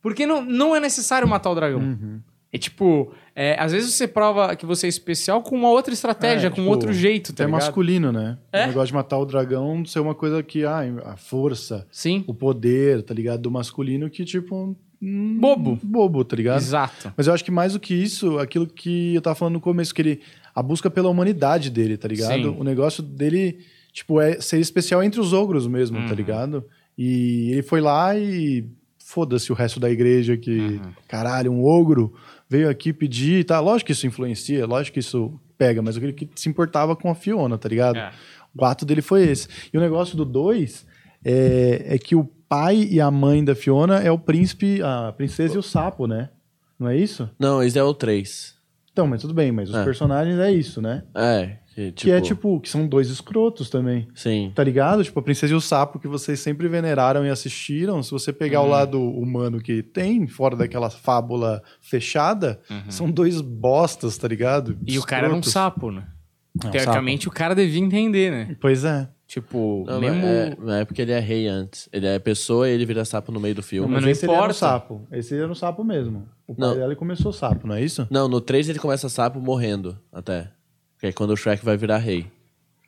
Porque 0.00 0.24
não, 0.24 0.42
não 0.42 0.74
é 0.74 0.80
necessário 0.80 1.28
matar 1.28 1.50
o 1.50 1.54
dragão. 1.54 1.80
Uhum. 1.80 2.20
É 2.50 2.56
tipo, 2.56 3.12
é, 3.34 3.60
às 3.60 3.72
vezes 3.72 3.92
você 3.92 4.08
prova 4.08 4.56
que 4.56 4.64
você 4.64 4.86
é 4.86 4.88
especial 4.88 5.42
com 5.42 5.54
uma 5.54 5.68
outra 5.68 5.92
estratégia, 5.92 6.46
É, 6.46 6.50
com 6.50 6.56
tipo, 6.56 6.68
outro 6.68 6.94
jeito, 6.94 7.34
tá 7.34 7.42
é 7.42 7.46
ligado? 7.46 7.60
masculino, 7.60 8.10
né? 8.10 8.38
É? 8.50 8.64
O 8.64 8.68
negócio 8.68 8.86
de 8.86 8.94
matar 8.94 9.18
o 9.18 9.26
dragão 9.26 9.84
ser 9.84 10.00
uma 10.00 10.14
coisa 10.14 10.42
que, 10.42 10.64
ah, 10.64 10.80
a 11.04 11.16
força, 11.18 11.86
Sim, 11.90 12.24
o 12.26 12.32
poder, 12.32 13.02
tá 13.02 13.12
ligado? 13.12 13.42
Do 13.42 13.50
masculino 13.50 14.08
que, 14.08 14.24
tipo. 14.24 14.74
Bobo. 15.38 15.78
Bobo, 15.82 16.24
tá 16.24 16.34
ligado? 16.36 16.62
exato. 16.62 17.12
Mas 17.14 17.26
eu 17.26 17.34
acho 17.34 17.44
que 17.44 17.50
mais 17.50 17.74
do 17.74 17.80
que 17.80 17.92
isso, 17.92 18.38
aquilo 18.38 18.66
que 18.66 19.14
eu 19.14 19.20
tava 19.20 19.34
falando 19.36 19.54
no 19.54 19.60
começo, 19.60 19.94
que 19.94 20.00
ele. 20.00 20.20
A 20.54 20.62
busca 20.62 20.88
pela 20.88 21.10
humanidade 21.10 21.68
dele, 21.68 21.98
tá 21.98 22.08
ligado? 22.08 22.32
Sim. 22.32 22.56
O 22.58 22.64
negócio 22.64 23.02
dele, 23.02 23.58
tipo, 23.96 24.20
é 24.20 24.38
ser 24.40 24.60
especial 24.60 25.02
entre 25.02 25.18
os 25.18 25.32
ogros 25.32 25.66
mesmo, 25.66 25.96
tá 26.02 26.10
Uhum. 26.10 26.14
ligado? 26.14 26.64
E 26.98 27.50
ele 27.52 27.62
foi 27.62 27.80
lá 27.80 28.16
e. 28.16 28.64
Foda-se 28.98 29.52
o 29.52 29.54
resto 29.54 29.78
da 29.80 29.88
igreja 29.88 30.36
que. 30.36 30.50
Uhum. 30.58 30.80
Caralho, 31.08 31.50
um 31.52 31.64
ogro 31.64 32.12
veio 32.48 32.68
aqui 32.68 32.92
pedir, 32.92 33.44
tá? 33.44 33.58
Lógico 33.60 33.86
que 33.86 33.92
isso 33.92 34.06
influencia, 34.06 34.66
lógico 34.66 34.94
que 34.94 35.00
isso 35.00 35.40
pega, 35.56 35.80
mas 35.80 35.96
aquele 35.96 36.12
que 36.12 36.28
se 36.34 36.48
importava 36.48 36.94
com 36.96 37.08
a 37.10 37.14
Fiona, 37.14 37.56
tá 37.56 37.68
ligado? 37.68 37.96
É. 37.98 38.10
O 38.54 38.64
ato 38.64 38.84
dele 38.84 39.00
foi 39.02 39.22
esse. 39.28 39.48
E 39.72 39.78
o 39.78 39.80
negócio 39.80 40.16
do 40.16 40.24
2 40.24 40.84
é, 41.24 41.84
é 41.94 41.98
que 41.98 42.14
o 42.16 42.24
pai 42.48 42.86
e 42.90 43.00
a 43.00 43.10
mãe 43.10 43.44
da 43.44 43.54
Fiona 43.54 44.00
é 44.00 44.10
o 44.10 44.18
príncipe, 44.18 44.82
a 44.82 45.12
princesa 45.16 45.54
e 45.54 45.58
o 45.58 45.62
sapo, 45.62 46.06
né? 46.06 46.28
Não 46.78 46.88
é 46.88 46.96
isso? 46.96 47.30
Não, 47.38 47.62
esse 47.62 47.78
é 47.78 47.82
o 47.82 47.94
3. 47.94 48.54
Então, 48.92 49.06
mas 49.06 49.20
tudo 49.22 49.32
bem, 49.34 49.52
mas 49.52 49.68
os 49.70 49.76
É. 49.76 49.84
personagens 49.84 50.38
é 50.38 50.50
isso, 50.52 50.80
né? 50.82 51.04
É, 51.14 51.58
que, 51.76 51.92
Que 51.92 52.10
é 52.10 52.20
tipo, 52.20 52.58
que 52.60 52.68
são 52.70 52.86
dois 52.88 53.10
escrotos 53.10 53.68
também. 53.68 54.08
Sim. 54.14 54.50
Tá 54.54 54.64
ligado? 54.64 55.04
Tipo, 55.04 55.20
a 55.20 55.22
princesa 55.22 55.52
e 55.52 55.56
o 55.56 55.60
sapo 55.60 55.98
que 55.98 56.08
vocês 56.08 56.40
sempre 56.40 56.66
veneraram 56.68 57.24
e 57.26 57.28
assistiram. 57.30 58.02
Se 58.02 58.10
você 58.10 58.32
pegar 58.32 58.62
Uhum. 58.62 58.66
o 58.66 58.70
lado 58.70 59.00
humano 59.02 59.60
que 59.60 59.82
tem, 59.82 60.26
fora 60.26 60.56
daquela 60.56 60.88
fábula 60.90 61.62
fechada, 61.82 62.60
são 62.88 63.10
dois 63.10 63.40
bostas, 63.40 64.16
tá 64.18 64.26
ligado? 64.26 64.70
Uhum. 64.70 64.78
E 64.86 64.98
o 64.98 65.02
cara 65.02 65.26
era 65.26 65.34
um 65.34 65.40
Escrotos. 65.40 65.52
sapo, 65.52 65.90
né? 65.90 66.06
É 66.64 66.66
um 66.66 66.70
Teoricamente, 66.70 67.28
o 67.28 67.30
cara 67.30 67.54
devia 67.54 67.80
entender, 67.80 68.30
né? 68.30 68.46
sapo. 68.46 68.58
Pois 68.60 68.84
é. 68.84 69.08
Tipo, 69.26 69.84
Não, 69.88 70.00
mesmo. 70.00 70.24
é, 70.24 70.56
não 70.56 70.72
é 70.72 70.84
porque 70.84 71.02
ele 71.02 71.10
é 71.10 71.18
rei 71.18 71.48
antes. 71.48 71.88
Ele 71.92 72.06
é 72.06 72.16
pessoa 72.18 72.68
e 72.68 72.72
ele 72.72 72.86
vira 72.86 73.04
sapo 73.04 73.32
no 73.32 73.40
meio 73.40 73.56
do 73.56 73.62
filme. 73.62 73.92
Mas 73.92 74.02
não 74.04 74.08
esse 74.08 74.24
ele 74.24 74.30
era 74.32 74.40
um 74.40 74.44
importa. 74.44 74.54
sapo. 74.58 75.06
Esse 75.10 75.36
era 75.36 75.50
um 75.50 75.54
sapo 75.54 75.82
mesmo. 75.82 76.28
O 76.46 76.54
pai 76.54 76.68
Não. 76.68 76.76
dela 76.76 76.94
começou 76.94 77.32
sapo, 77.32 77.66
não 77.66 77.74
é 77.74 77.82
isso? 77.82 78.06
Não, 78.08 78.28
no 78.28 78.40
3 78.40 78.68
ele 78.68 78.78
começa 78.78 79.08
sapo 79.08 79.40
morrendo, 79.40 79.98
até. 80.12 80.48
Que 80.98 81.08
é 81.08 81.12
quando 81.12 81.30
o 81.30 81.36
Shrek 81.36 81.64
vai 81.64 81.76
virar 81.76 81.98
rei. 81.98 82.26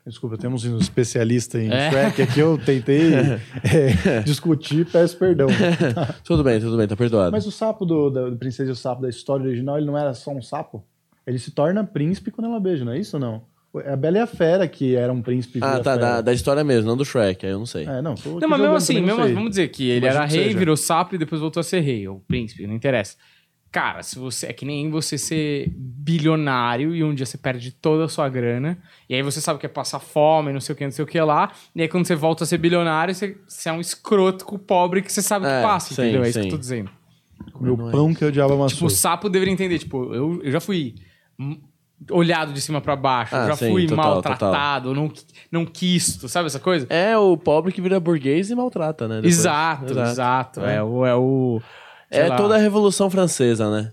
Desculpa, 0.07 0.39
temos 0.39 0.65
um 0.65 0.79
especialista 0.79 1.61
em 1.61 1.71
É. 1.71 1.91
Shrek 1.91 2.23
aqui, 2.23 2.41
eu 2.41 2.57
tentei 2.57 3.13
é, 3.63 4.21
discutir, 4.25 4.87
peço 4.87 5.19
perdão. 5.19 5.49
Tudo 6.25 6.43
bem, 6.43 6.59
tudo 6.59 6.79
bem, 6.79 6.89
tá 6.89 6.97
perdoado. 6.97 7.31
Mas 7.33 7.47
o 7.47 7.51
sapo 7.51 7.85
do, 7.85 8.09
da 8.09 8.31
do 8.31 8.37
Princesa 8.37 8.71
e 8.71 8.73
o 8.73 8.77
Sapo 8.77 9.03
da 9.03 9.11
história 9.11 9.45
original, 9.45 9.77
ele 9.77 9.87
não 9.87 9.99
era 9.99 10.15
só 10.15 10.31
um 10.31 10.41
sapo? 10.41 10.83
Ele 11.27 11.39
se 11.39 11.51
torna 11.51 11.85
príncipe 11.85 12.31
quando 12.31 12.47
ela 12.47 12.59
beija, 12.59 12.87
não 12.87 12.93
é 12.93 12.99
isso 12.99 13.17
ou 13.17 13.21
não? 13.21 13.43
É 13.85 13.93
a 13.93 13.97
Bela 13.97 14.17
e 14.17 14.21
a 14.21 14.27
Fera 14.27 14.67
que 14.67 14.97
era 14.97 15.13
um 15.13 15.21
príncipe. 15.21 15.59
ah, 15.63 15.79
tá, 15.81 15.95
da, 15.95 16.21
da 16.23 16.33
história 16.33 16.65
mesmo, 16.65 16.89
não 16.89 16.97
do 16.97 17.05
Shrek, 17.05 17.45
aí 17.45 17.53
eu 17.53 17.59
não 17.59 17.67
sei. 17.67 17.85
É, 17.85 18.01
não, 18.01 18.15
tô 18.15 18.41
Não, 18.41 18.49
mas 18.49 18.61
mesmo 18.61 18.75
assim, 18.77 19.01
mesmo, 19.03 19.23
vamos 19.35 19.51
dizer 19.51 19.69
que 19.69 19.91
ele 19.91 20.07
Imagino 20.07 20.23
era 20.23 20.25
rei, 20.27 20.45
seja. 20.45 20.59
virou 20.59 20.77
sapo 20.77 21.15
e 21.17 21.19
depois 21.19 21.39
voltou 21.39 21.61
a 21.61 21.65
ser 21.65 21.81
rei, 21.81 22.09
ou 22.09 22.21
príncipe, 22.21 22.67
não 22.67 22.75
interessa. 22.75 23.17
Cara, 23.71 24.03
se 24.03 24.19
você 24.19 24.47
é 24.47 24.53
que 24.53 24.65
nem 24.65 24.91
você 24.91 25.19
ser 25.19 25.71
bilionário 25.77 26.95
e 26.95 27.05
um 27.05 27.15
dia 27.15 27.27
você 27.27 27.37
perde 27.37 27.71
toda 27.71 28.05
a 28.07 28.09
sua 28.09 28.27
grana, 28.29 28.79
e 29.09 29.15
aí 29.15 29.23
você 29.23 29.41
sabe 29.43 29.59
que 29.61 29.67
é 29.67 29.69
passar 29.69 29.99
fome, 29.99 30.53
não 30.53 30.61
sei 30.61 30.73
o 30.73 30.77
que, 30.77 30.85
não 30.85 30.91
sei 30.91 31.05
o 31.05 31.07
que 31.07 31.21
lá, 31.21 31.53
e 31.75 31.83
aí 31.83 31.89
quando 31.89 32.07
você 32.07 32.15
volta 32.15 32.45
a 32.45 32.47
ser 32.47 32.57
bilionário, 32.59 33.15
você, 33.15 33.37
você 33.47 33.69
é 33.69 33.73
um 33.73 33.81
escroto 33.81 34.47
com 34.47 34.57
o 34.57 34.59
pobre 34.59 35.03
que 35.03 35.13
você 35.13 35.21
sabe 35.21 35.45
o 35.45 35.49
É, 35.49 35.61
que 35.61 35.67
passa, 35.67 35.95
sim, 35.95 36.01
entendeu? 36.03 36.25
É 36.25 36.29
isso 36.31 36.39
que 36.39 36.45
sim. 36.45 36.49
eu 36.49 36.55
tô 36.55 36.59
dizendo. 36.59 36.91
Meu 37.61 37.77
Não 37.77 37.89
é 37.89 37.93
pão 37.93 38.15
que 38.15 38.25
eu 38.25 38.29
odiava 38.29 38.55
amassou. 38.55 38.75
Tipo, 38.77 38.87
o 38.87 38.91
sapo 38.91 39.29
deveria 39.29 39.53
entender, 39.53 39.79
tipo, 39.79 40.15
eu, 40.15 40.41
eu 40.43 40.51
já 40.51 40.61
fui 40.61 40.95
olhado 42.11 42.53
de 42.53 42.61
cima 42.61 42.81
pra 42.81 42.97
baixo, 42.97 43.35
Ah, 43.37 43.49
já 43.49 43.57
sim, 43.57 43.71
fui 43.71 43.87
total, 43.87 44.15
maltratado, 44.15 44.95
não, 44.95 45.13
não 45.51 45.67
quisto, 45.67 46.29
sabe 46.29 46.47
essa 46.47 46.61
coisa? 46.61 46.87
É 46.89 47.17
o 47.19 47.37
pobre 47.37 47.73
que 47.73 47.81
vira 47.81 47.99
burguês 48.01 48.51
e 48.51 48.55
maltrata, 48.55 49.07
né? 49.09 49.17
depois. 49.17 49.39
Exato, 49.39 49.99
exato, 49.99 50.61
É. 50.65 50.77
É, 50.77 50.83
o. 50.83 51.05
É, 51.05 51.15
o, 51.15 51.61
sei 52.11 52.21
É 52.23 52.29
lá. 52.29 52.37
toda 52.37 52.55
a 52.55 52.59
Revolução 52.59 53.09
Francesa, 53.11 53.71
né? 53.71 53.93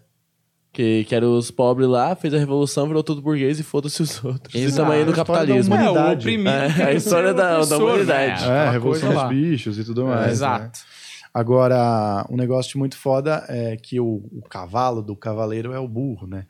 Que, 0.73 1.05
que 1.05 1.15
eram 1.15 1.37
os 1.37 1.49
pobres 1.51 1.87
lá, 1.87 2.13
fez 2.17 2.33
a 2.33 2.37
revolução, 2.37 2.85
virou 2.85 3.01
tudo 3.01 3.21
burguês 3.21 3.59
e 3.61 3.63
foda-se 3.63 4.01
os 4.03 4.21
outros. 4.25 4.53
Isso 4.53 4.75
também 4.75 4.99
é 5.01 5.05
do 5.05 5.11
da 5.11 5.17
capitalismo. 5.17 5.73
É, 5.73 5.89
o 5.89 6.11
oprimido. 6.13 6.49
É, 6.49 6.83
a 6.83 6.93
história 6.93 7.33
da- 7.33 7.51
da 7.51 7.55
opressor, 7.59 7.81
humanidade. 7.81 8.41
né? 8.45 8.47
É, 8.49 8.51
Aquela 8.51 8.67
a 8.67 8.71
Revolução 8.71 9.09
dos 9.09 9.17
lá. 9.17 9.27
Bichos 9.29 9.79
e 9.79 9.83
tudo 9.85 10.05
mais. 10.05 10.25
né? 10.25 10.31
Exato. 10.31 10.79
Agora, 11.33 12.25
um 12.29 12.35
negócio 12.35 12.77
muito 12.79 12.97
foda 12.97 13.43
é 13.47 13.77
que 13.77 13.99
o, 13.99 14.23
o 14.33 14.41
cavalo 14.49 15.01
do 15.01 15.15
cavaleiro 15.15 15.71
é 15.73 15.79
o 15.79 15.87
burro, 15.87 16.27
né? 16.27 16.45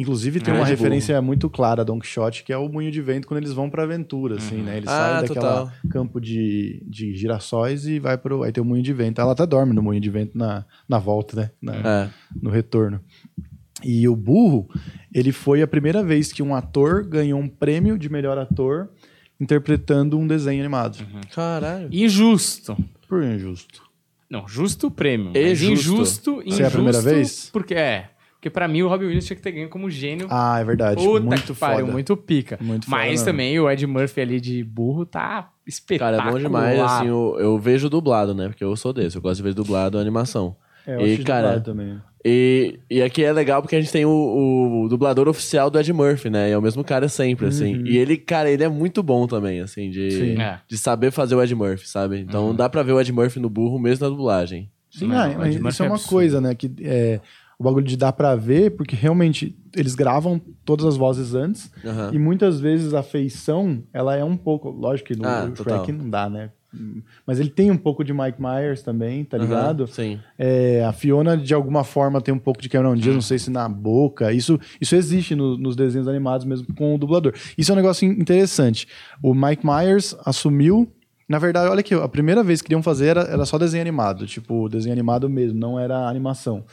Inclusive 0.00 0.40
tem 0.40 0.54
Ah, 0.54 0.56
uma 0.56 0.64
referência 0.66 1.20
muito 1.20 1.50
clara 1.50 1.82
a 1.82 1.84
Don 1.84 1.98
Quixote, 2.00 2.42
que 2.42 2.52
é 2.52 2.56
o 2.56 2.68
moinho 2.70 2.90
de 2.90 3.02
vento 3.02 3.28
quando 3.28 3.38
eles 3.38 3.52
vão 3.52 3.68
pra 3.68 3.82
aventura, 3.82 4.36
assim, 4.36 4.56
né? 4.62 4.78
Eles 4.78 4.88
Ah, 4.88 5.18
saem 5.20 5.28
daquela 5.28 5.72
campo 5.90 6.18
de, 6.20 6.82
de 6.88 7.14
girassóis 7.14 7.86
e 7.86 7.98
vai 7.98 8.16
pro. 8.16 8.42
Aí 8.42 8.50
tem 8.50 8.62
o 8.62 8.66
moinho 8.66 8.82
de 8.82 8.92
vento. 8.94 9.20
Ela 9.20 9.32
até 9.32 9.44
dorme 9.46 9.74
no 9.74 9.82
moinho 9.82 10.00
de 10.00 10.08
vento 10.10 10.36
na, 10.38 10.64
na 10.88 10.98
volta, 10.98 11.36
né? 11.36 11.50
Na- 11.60 11.74
É. 12.04 12.10
no 12.40 12.48
retorno. 12.48 13.00
E 13.84 14.08
o 14.08 14.16
burro, 14.16 14.68
ele 15.14 15.32
foi 15.32 15.60
a 15.62 15.66
primeira 15.66 16.02
vez 16.02 16.32
que 16.32 16.42
um 16.42 16.54
ator 16.54 17.04
ganhou 17.04 17.38
um 17.38 17.48
prêmio 17.48 17.98
de 17.98 18.08
melhor 18.10 18.38
ator 18.38 18.90
interpretando 19.38 20.18
um 20.18 20.26
desenho 20.26 20.60
animado. 20.60 20.98
Caralho. 21.34 21.88
Injusto. 21.92 22.76
Por 23.08 23.22
injusto. 23.22 23.82
Não, 24.30 24.46
justo 24.46 24.86
o 24.86 24.90
prêmio. 24.90 25.32
E 25.36 25.54
justo. 25.54 25.72
injusto, 25.72 26.34
Se 26.42 26.46
injusto. 26.48 26.62
é 26.62 26.66
a 26.66 26.70
primeira 26.70 27.00
vez? 27.00 27.50
Porque 27.52 27.74
é. 27.74 28.10
Porque 28.40 28.48
pra 28.48 28.66
mim 28.66 28.80
o 28.80 28.88
Robin 28.88 29.04
Williams 29.04 29.26
tinha 29.26 29.36
que 29.36 29.42
ter 29.42 29.52
ganho 29.52 29.68
como 29.68 29.90
gênio. 29.90 30.26
Ah, 30.30 30.58
é 30.58 30.64
verdade. 30.64 31.04
Puta 31.04 31.26
muito 31.26 31.52
que 31.52 31.60
pariu, 31.60 31.80
foda. 31.80 31.92
muito 31.92 32.16
pica. 32.16 32.58
Muito 32.58 32.86
foda 32.86 32.96
Mas 32.96 33.22
também 33.22 33.60
o 33.60 33.70
Ed 33.70 33.86
Murphy 33.86 34.22
ali 34.22 34.40
de 34.40 34.64
burro 34.64 35.04
tá 35.04 35.20
Cara, 35.20 35.48
espetacular. 35.66 36.26
é 36.26 36.32
bom 36.32 36.38
demais, 36.38 36.80
assim, 36.80 37.08
eu, 37.08 37.36
eu 37.38 37.58
vejo 37.58 37.90
dublado, 37.90 38.34
né? 38.34 38.48
Porque 38.48 38.64
eu 38.64 38.74
sou 38.76 38.94
desse, 38.94 39.14
eu 39.16 39.20
gosto 39.20 39.36
de 39.36 39.42
ver 39.42 39.52
dublado 39.52 39.98
a 39.98 40.00
animação. 40.00 40.56
É, 40.86 40.94
eu 40.96 41.06
e, 41.06 41.14
acho 41.16 41.22
cara, 41.24 41.58
dublado 41.58 41.64
também. 41.64 42.00
E, 42.24 42.78
e 42.90 43.02
aqui 43.02 43.22
é 43.22 43.30
legal 43.30 43.60
porque 43.60 43.76
a 43.76 43.80
gente 43.80 43.92
tem 43.92 44.06
o, 44.06 44.10
o 44.84 44.88
dublador 44.88 45.28
oficial 45.28 45.68
do 45.68 45.78
Ed 45.78 45.92
Murphy, 45.92 46.30
né? 46.30 46.48
E 46.48 46.52
é 46.52 46.56
o 46.56 46.62
mesmo 46.62 46.82
cara 46.82 47.10
sempre, 47.10 47.46
assim. 47.46 47.82
E 47.84 47.98
ele, 47.98 48.16
cara, 48.16 48.50
ele 48.50 48.64
é 48.64 48.68
muito 48.70 49.02
bom 49.02 49.26
também, 49.26 49.60
assim, 49.60 49.90
de. 49.90 50.40
É. 50.40 50.58
de 50.66 50.78
saber 50.78 51.10
fazer 51.10 51.34
o 51.34 51.42
Ed 51.42 51.54
Murphy, 51.54 51.86
sabe? 51.86 52.20
Então 52.20 52.54
dá 52.54 52.70
pra 52.70 52.82
ver 52.82 52.92
o 52.92 53.00
Ed 53.00 53.12
Murphy 53.12 53.38
no 53.38 53.50
burro 53.50 53.78
mesmo 53.78 54.04
na 54.04 54.10
dublagem. 54.10 54.70
Sim, 54.90 55.06
Não, 55.06 55.16
ah, 55.16 55.28
o 55.28 55.38
mas 55.38 55.54
Ed 55.54 55.62
Murphy 55.62 55.68
isso 55.68 55.82
é 55.82 55.86
é 55.86 55.88
uma 55.88 55.94
absurdo. 55.94 56.10
coisa, 56.10 56.40
né? 56.40 56.54
Que 56.54 56.70
é, 56.82 57.20
o 57.60 57.62
bagulho 57.62 57.84
de 57.84 57.94
dar 57.96 58.12
pra 58.14 58.34
ver, 58.34 58.70
porque 58.74 58.96
realmente 58.96 59.54
eles 59.76 59.94
gravam 59.94 60.40
todas 60.64 60.86
as 60.86 60.96
vozes 60.96 61.34
antes 61.34 61.70
Aham. 61.84 62.10
e 62.14 62.18
muitas 62.18 62.58
vezes 62.58 62.94
a 62.94 63.02
feição, 63.02 63.82
ela 63.92 64.16
é 64.16 64.24
um 64.24 64.34
pouco, 64.36 64.70
lógico 64.70 65.08
que 65.08 65.16
no 65.16 65.28
Ah, 65.28 65.48
Shrek 65.54 65.92
não 65.92 66.08
dá, 66.08 66.28
né? 66.30 66.50
Mas 67.26 67.38
ele 67.40 67.50
tem 67.50 67.70
um 67.70 67.76
pouco 67.76 68.02
de 68.04 68.12
Mike 68.14 68.40
Myers 68.40 68.80
também, 68.82 69.24
tá 69.24 69.36
ligado? 69.36 69.86
Sim. 69.88 70.20
É, 70.38 70.84
a 70.84 70.92
Fiona, 70.92 71.36
de 71.36 71.52
alguma 71.52 71.82
forma, 71.84 72.20
tem 72.20 72.32
um 72.32 72.38
pouco 72.38 72.62
de 72.62 72.68
Cameron 72.68 72.94
Diaz, 72.94 73.12
não 73.14 73.20
sei 73.20 73.38
se 73.40 73.50
na 73.50 73.68
boca. 73.68 74.32
Isso, 74.32 74.58
isso 74.80 74.94
existe 74.94 75.34
no- 75.34 75.58
nos 75.58 75.74
desenhos 75.76 76.06
animados 76.08 76.46
mesmo 76.46 76.72
com 76.76 76.94
o 76.94 76.98
dublador. 76.98 77.34
Isso 77.58 77.72
é 77.72 77.74
um 77.74 77.76
negócio 77.76 78.06
in- 78.08 78.12
interessante. 78.20 78.86
O 79.22 79.34
Mike 79.34 79.66
Myers 79.66 80.16
assumiu. 80.24 80.90
Na 81.30 81.38
verdade, 81.38 81.70
olha 81.70 81.78
aqui, 81.78 81.94
a 81.94 82.08
primeira 82.08 82.42
vez 82.42 82.60
que 82.60 82.66
queriam 82.66 82.82
fazer 82.82 83.06
era, 83.06 83.20
era 83.20 83.44
só 83.46 83.56
desenho 83.56 83.82
animado, 83.82 84.26
tipo, 84.26 84.68
desenho 84.68 84.92
animado 84.92 85.30
mesmo, 85.30 85.56
não 85.56 85.78
era 85.78 86.08
animação. 86.08 86.64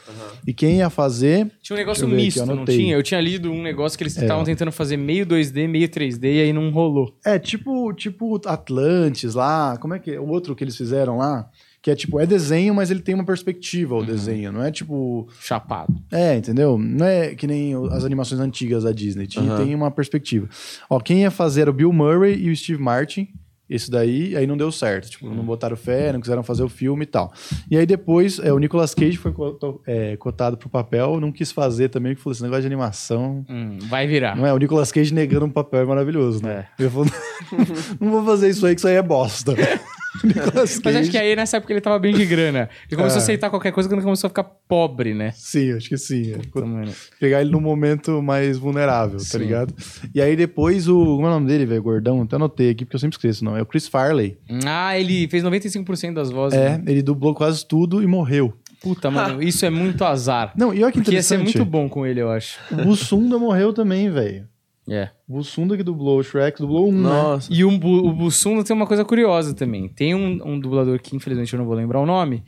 E 0.44 0.52
quem 0.52 0.78
ia 0.78 0.90
fazer. 0.90 1.48
Tinha 1.62 1.76
um 1.76 1.78
negócio 1.78 2.04
aqui, 2.04 2.16
misto, 2.16 2.40
eu 2.40 2.46
não 2.46 2.64
tinha? 2.64 2.96
Eu 2.96 3.02
tinha 3.04 3.20
lido 3.20 3.52
um 3.52 3.62
negócio 3.62 3.96
que 3.96 4.02
eles 4.02 4.16
estavam 4.16 4.42
tentando 4.42 4.72
fazer 4.72 4.96
meio 4.96 5.24
2D, 5.24 5.68
meio 5.68 5.88
3D 5.88 6.24
e 6.24 6.40
aí 6.40 6.52
não 6.52 6.70
rolou. 6.70 7.16
É, 7.24 7.38
tipo, 7.38 7.92
tipo 7.94 8.40
Atlantis 8.46 9.34
lá, 9.34 9.76
como 9.76 9.94
é 9.94 10.00
que 10.00 10.10
é? 10.10 10.18
O 10.18 10.26
outro 10.26 10.56
que 10.56 10.64
eles 10.64 10.76
fizeram 10.76 11.18
lá, 11.18 11.48
que 11.80 11.92
é 11.92 11.94
tipo, 11.94 12.18
é 12.18 12.26
desenho, 12.26 12.74
mas 12.74 12.90
ele 12.90 13.00
tem 13.00 13.14
uma 13.14 13.24
perspectiva 13.24 13.94
o 13.94 14.04
desenho, 14.04 14.50
não 14.50 14.64
é 14.64 14.72
tipo. 14.72 15.28
Chapado. 15.40 15.94
É, 16.10 16.36
entendeu? 16.36 16.76
Não 16.76 17.06
é 17.06 17.32
que 17.36 17.46
nem 17.46 17.74
as 17.92 18.04
animações 18.04 18.40
antigas 18.40 18.82
da 18.82 18.90
Disney. 18.90 19.28
Tinha, 19.28 19.52
Aham. 19.52 19.64
Tem 19.64 19.72
uma 19.72 19.90
perspectiva. 19.92 20.48
Ó, 20.90 20.98
quem 20.98 21.20
ia 21.20 21.30
fazer 21.30 21.60
era 21.60 21.70
o 21.70 21.72
Bill 21.72 21.92
Murray 21.92 22.34
e 22.34 22.50
o 22.50 22.56
Steve 22.56 22.82
Martin. 22.82 23.28
Esse 23.68 23.90
daí, 23.90 24.34
aí 24.36 24.46
não 24.46 24.56
deu 24.56 24.72
certo. 24.72 25.10
Tipo, 25.10 25.28
não 25.28 25.44
botaram 25.44 25.76
fé, 25.76 26.12
não 26.12 26.20
quiseram 26.20 26.42
fazer 26.42 26.62
o 26.62 26.68
filme 26.68 27.02
e 27.02 27.06
tal. 27.06 27.32
E 27.70 27.76
aí 27.76 27.84
depois, 27.84 28.38
é, 28.38 28.52
o 28.52 28.58
Nicolas 28.58 28.94
Cage 28.94 29.16
foi 29.18 29.32
coto- 29.32 29.80
é, 29.86 30.16
cotado 30.16 30.56
pro 30.56 30.68
papel, 30.68 31.20
não 31.20 31.30
quis 31.30 31.52
fazer 31.52 31.88
também, 31.88 32.12
porque 32.14 32.22
falou: 32.24 32.32
esse 32.32 32.42
negócio 32.42 32.62
de 32.62 32.66
animação. 32.66 33.44
Hum, 33.48 33.78
vai 33.88 34.06
virar. 34.06 34.36
Não 34.36 34.46
é? 34.46 34.52
O 34.52 34.58
Nicolas 34.58 34.90
Cage 34.90 35.12
negando 35.12 35.44
um 35.46 35.50
papel 35.50 35.80
é 35.80 35.84
maravilhoso, 35.84 36.42
né? 36.42 36.66
Ele 36.78 36.88
falou: 36.88 37.06
não 38.00 38.10
vou 38.10 38.24
fazer 38.24 38.48
isso 38.48 38.64
aí, 38.66 38.74
que 38.74 38.80
isso 38.80 38.88
aí 38.88 38.94
é 38.94 39.02
bosta. 39.02 39.54
Nicolas 40.24 40.54
Mas 40.54 40.66
acho 40.68 40.82
Cage- 40.82 41.10
que 41.10 41.18
aí 41.18 41.36
nessa 41.36 41.58
época 41.58 41.72
ele 41.72 41.80
tava 41.80 41.98
bem 41.98 42.14
de 42.14 42.24
grana. 42.24 42.68
Ele 42.88 42.96
começou 42.96 43.18
É. 43.18 43.20
a 43.20 43.22
aceitar 43.22 43.50
qualquer 43.50 43.72
coisa 43.72 43.88
quando 43.88 44.02
começou 44.02 44.26
a 44.28 44.30
ficar 44.30 44.44
pobre, 44.44 45.14
né? 45.14 45.32
Sim, 45.34 45.72
acho 45.72 45.88
que 45.88 45.96
sim. 45.96 46.32
É. 46.32 46.60
Mano, 46.60 46.92
pegar 47.20 47.40
ele 47.40 47.50
no 47.50 47.60
momento 47.60 48.22
mais 48.22 48.56
vulnerável, 48.58 49.18
tá 49.18 49.24
Sim. 49.24 49.38
ligado? 49.38 49.74
E 50.14 50.20
aí 50.20 50.34
depois 50.36 50.88
o. 50.88 50.98
Como 51.04 51.24
é 51.26 51.28
o 51.28 51.32
nome 51.34 51.46
dele, 51.46 51.66
velho? 51.66 51.82
Gordão? 51.82 52.22
Até 52.22 52.36
anotei 52.36 52.70
aqui 52.70 52.84
porque 52.84 52.96
eu 52.96 53.00
sempre 53.00 53.16
esqueço, 53.16 53.44
não. 53.44 53.56
É 53.56 53.62
o 53.62 53.66
Chris 53.66 53.86
Farley. 53.86 54.38
Ah, 54.66 54.98
ele 54.98 55.28
fez 55.28 55.42
95% 55.44 56.14
das 56.14 56.30
vozes. 56.30 56.58
É, 56.58 56.78
né? 56.78 56.84
ele 56.86 57.02
dublou 57.02 57.34
quase 57.34 57.66
tudo 57.66 58.02
e 58.02 58.06
morreu. 58.06 58.52
Puta, 58.80 59.10
mano, 59.10 59.42
isso 59.42 59.66
é 59.66 59.70
muito 59.70 60.04
azar. 60.04 60.52
Não, 60.56 60.72
e 60.72 60.82
olha 60.82 60.92
que 60.92 60.98
Porque 61.00 61.12
ia 61.16 61.22
ser 61.22 61.34
interessante. 61.34 61.58
muito 61.58 61.70
bom 61.70 61.88
com 61.88 62.06
ele, 62.06 62.20
eu 62.20 62.30
acho. 62.30 62.58
O 62.70 62.76
Bussunda 62.76 63.38
morreu 63.38 63.72
também, 63.72 64.08
velho. 64.10 64.46
É. 64.88 65.10
O 65.28 65.34
Bussunda 65.34 65.76
que 65.76 65.82
dublou 65.82 66.18
o 66.18 66.22
Shrek 66.22 66.58
dublou 66.58 66.88
um, 66.88 66.92
né? 66.92 67.02
Nossa. 67.08 67.52
E 67.52 67.64
o, 67.64 67.78
Bu- 67.78 68.06
o 68.08 68.12
Bussunda 68.12 68.64
tem 68.64 68.74
uma 68.74 68.86
coisa 68.86 69.04
curiosa 69.04 69.52
também. 69.54 69.88
Tem 69.88 70.14
um, 70.14 70.40
um 70.46 70.58
dublador 70.58 70.98
que, 71.00 71.14
infelizmente, 71.14 71.52
eu 71.52 71.58
não 71.58 71.66
vou 71.66 71.74
lembrar 71.74 72.00
o 72.00 72.06
nome. 72.06 72.42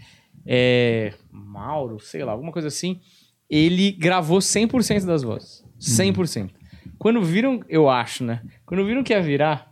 É. 0.47 1.13
Mauro, 1.31 1.99
sei 2.01 2.25
lá, 2.25 2.33
alguma 2.33 2.51
coisa 2.53 2.69
assim. 2.69 2.99
Ele 3.49 3.93
gravou 3.93 4.39
100% 4.39 5.05
das 5.05 5.23
vozes. 5.23 5.63
100%. 5.81 6.51
Quando 6.99 7.23
viram, 7.23 7.61
eu 7.69 7.89
acho, 7.89 8.25
né? 8.25 8.43
Quando 8.65 8.85
viram 8.85 9.03
que 9.03 9.13
ia 9.13 9.21
virar, 9.23 9.71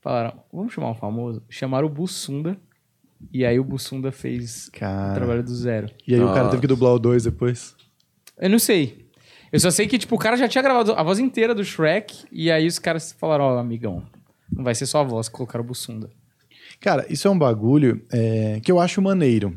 falaram: 0.00 0.40
vamos 0.52 0.72
chamar 0.72 0.90
um 0.90 0.94
famoso? 0.94 1.42
Chamaram 1.48 1.86
o 1.86 1.90
Bussunda. 1.90 2.56
E 3.32 3.44
aí 3.44 3.58
o 3.58 3.64
Bussunda 3.64 4.12
fez 4.12 4.68
o 4.68 4.72
Cara. 4.72 5.14
trabalho 5.14 5.42
do 5.42 5.54
zero. 5.54 5.88
E 6.06 6.14
aí 6.14 6.20
o 6.20 6.26
cara 6.26 6.40
Nossa. 6.40 6.50
teve 6.50 6.60
que 6.62 6.66
dublar 6.66 6.92
o 6.92 6.98
dois 6.98 7.24
depois. 7.24 7.74
Eu 8.38 8.50
não 8.50 8.58
sei. 8.58 9.03
Eu 9.54 9.60
só 9.60 9.70
sei 9.70 9.86
que, 9.86 9.96
tipo, 9.96 10.16
o 10.16 10.18
cara 10.18 10.36
já 10.36 10.48
tinha 10.48 10.60
gravado 10.60 10.94
a 10.94 11.02
voz 11.04 11.20
inteira 11.20 11.54
do 11.54 11.64
Shrek. 11.64 12.24
E 12.32 12.50
aí 12.50 12.66
os 12.66 12.80
caras 12.80 13.12
falaram: 13.12 13.44
Ó, 13.44 13.56
amigão, 13.56 14.02
não 14.52 14.64
vai 14.64 14.74
ser 14.74 14.84
só 14.84 14.98
a 14.98 15.04
voz, 15.04 15.28
colocaram 15.28 15.64
o 15.64 15.68
Bussunda. 15.68 16.10
Cara, 16.80 17.06
isso 17.08 17.28
é 17.28 17.30
um 17.30 17.38
bagulho 17.38 18.04
é, 18.12 18.58
que 18.64 18.72
eu 18.72 18.80
acho 18.80 19.00
maneiro. 19.00 19.56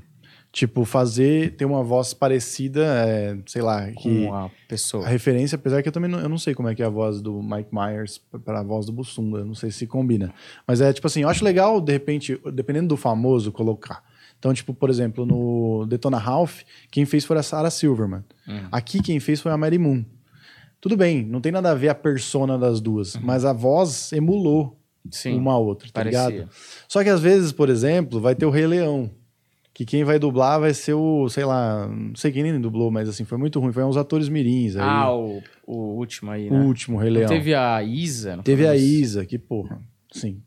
Tipo, 0.52 0.86
fazer, 0.86 1.56
ter 1.56 1.66
uma 1.66 1.82
voz 1.82 2.14
parecida, 2.14 2.86
é, 2.86 3.40
sei 3.48 3.64
lá, 3.64 3.90
que. 3.90 4.28
Com 4.28 4.36
a 4.36 4.52
pessoa. 4.68 5.04
A 5.04 5.10
referência, 5.10 5.56
apesar 5.56 5.82
que 5.82 5.88
eu 5.88 5.92
também 5.92 6.12
não, 6.12 6.20
eu 6.20 6.30
não 6.30 6.38
sei 6.38 6.54
como 6.54 6.70
é 6.70 6.76
que 6.76 6.84
é 6.84 6.86
a 6.86 6.90
voz 6.90 7.20
do 7.20 7.42
Mike 7.42 7.70
Myers 7.74 8.22
para 8.46 8.60
a 8.60 8.64
voz 8.64 8.86
do 8.86 8.92
Bussunda, 8.92 9.44
não 9.44 9.56
sei 9.56 9.72
se 9.72 9.88
combina. 9.88 10.32
Mas 10.68 10.80
é 10.80 10.94
tipo 10.94 11.08
assim, 11.08 11.24
eu 11.24 11.30
acho 11.30 11.44
legal, 11.44 11.82
de 11.82 11.92
repente, 11.92 12.40
dependendo 12.54 12.90
do 12.90 12.98
famoso, 12.98 13.52
colocar. 13.52 14.04
Então, 14.40 14.54
tipo, 14.54 14.74
por 14.74 14.90
exemplo, 14.90 15.26
no 15.26 15.86
Detona 15.88 16.18
Ralph, 16.18 16.62
quem 16.92 17.06
fez 17.06 17.26
foi 17.26 17.38
a 17.38 17.44
Sarah 17.44 17.70
Silverman. 17.72 18.24
Aqui 18.72 19.02
quem 19.02 19.20
fez 19.20 19.42
foi 19.42 19.52
a 19.52 19.58
Mary 19.58 19.78
Moon. 19.78 20.04
Tudo 20.80 20.96
bem, 20.96 21.26
não 21.26 21.42
tem 21.42 21.52
nada 21.52 21.72
a 21.72 21.76
ver 21.76 21.90
a 21.90 21.96
persona 21.96 22.58
das 22.58 22.80
duas, 22.80 23.16
mas 23.18 23.44
a 23.44 23.52
voz 23.52 24.12
emulou 24.14 24.80
Sim. 25.10 25.38
uma 25.38 25.54
a 25.54 25.58
outra, 25.58 25.88
tá 25.88 26.02
parecia. 26.02 26.30
ligado? 26.30 26.50
Só 26.88 27.04
que 27.04 27.10
às 27.10 27.20
vezes, 27.20 27.52
por 27.52 27.68
exemplo, 27.68 28.20
vai 28.22 28.36
ter 28.36 28.46
o 28.46 28.50
Rei 28.52 28.68
Leão. 28.68 29.10
Que 29.74 29.86
quem 29.86 30.04
vai 30.04 30.18
dublar 30.18 30.60
vai 30.60 30.74
ser 30.74 30.94
o, 30.96 31.30
sei 31.30 31.46
lá, 31.46 31.88
não 31.88 32.16
sei 32.16 32.32
quem 32.32 32.42
nem 32.42 32.60
dublou, 32.60 32.90
mas 32.90 33.08
assim, 33.08 33.24
foi 33.24 33.38
muito 33.38 33.60
ruim. 33.60 33.72
Foi 33.72 33.84
uns 33.84 33.96
atores 33.96 34.28
mirins 34.28 34.76
aí. 34.76 34.82
Ah, 34.82 35.14
o, 35.14 35.40
o 35.68 35.76
último 36.00 36.32
aí, 36.32 36.50
o 36.50 36.54
né? 36.54 36.66
último 36.66 36.98
Rei 36.98 37.12
Não 37.12 37.18
Leão. 37.18 37.30
Teve 37.30 37.54
a 37.54 37.84
Isa. 37.84 38.36
não 38.38 38.44
Teve 38.44 38.66
a? 38.68 38.76
Isa, 38.76 39.24
que, 39.24 39.38
porra, 39.38 39.80
sim, 40.12 40.42